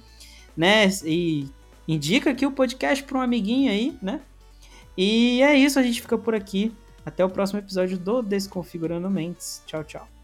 né? 0.55 0.88
E 1.03 1.47
indica 1.88 2.30
aqui 2.30 2.45
o 2.45 2.51
podcast 2.51 3.03
para 3.03 3.17
um 3.17 3.21
amiguinho 3.21 3.71
aí, 3.71 3.97
né? 4.01 4.21
E 4.97 5.41
é 5.41 5.55
isso, 5.55 5.80
a 5.80 5.84
gente 5.84 6.01
fica 6.01 6.17
por 6.17 6.35
aqui. 6.35 6.73
Até 7.05 7.23
o 7.23 7.30
próximo 7.30 7.59
episódio 7.59 7.97
do 7.97 8.21
Desconfigurando 8.21 9.09
Mentes. 9.09 9.63
Tchau, 9.65 9.84
tchau. 9.84 10.18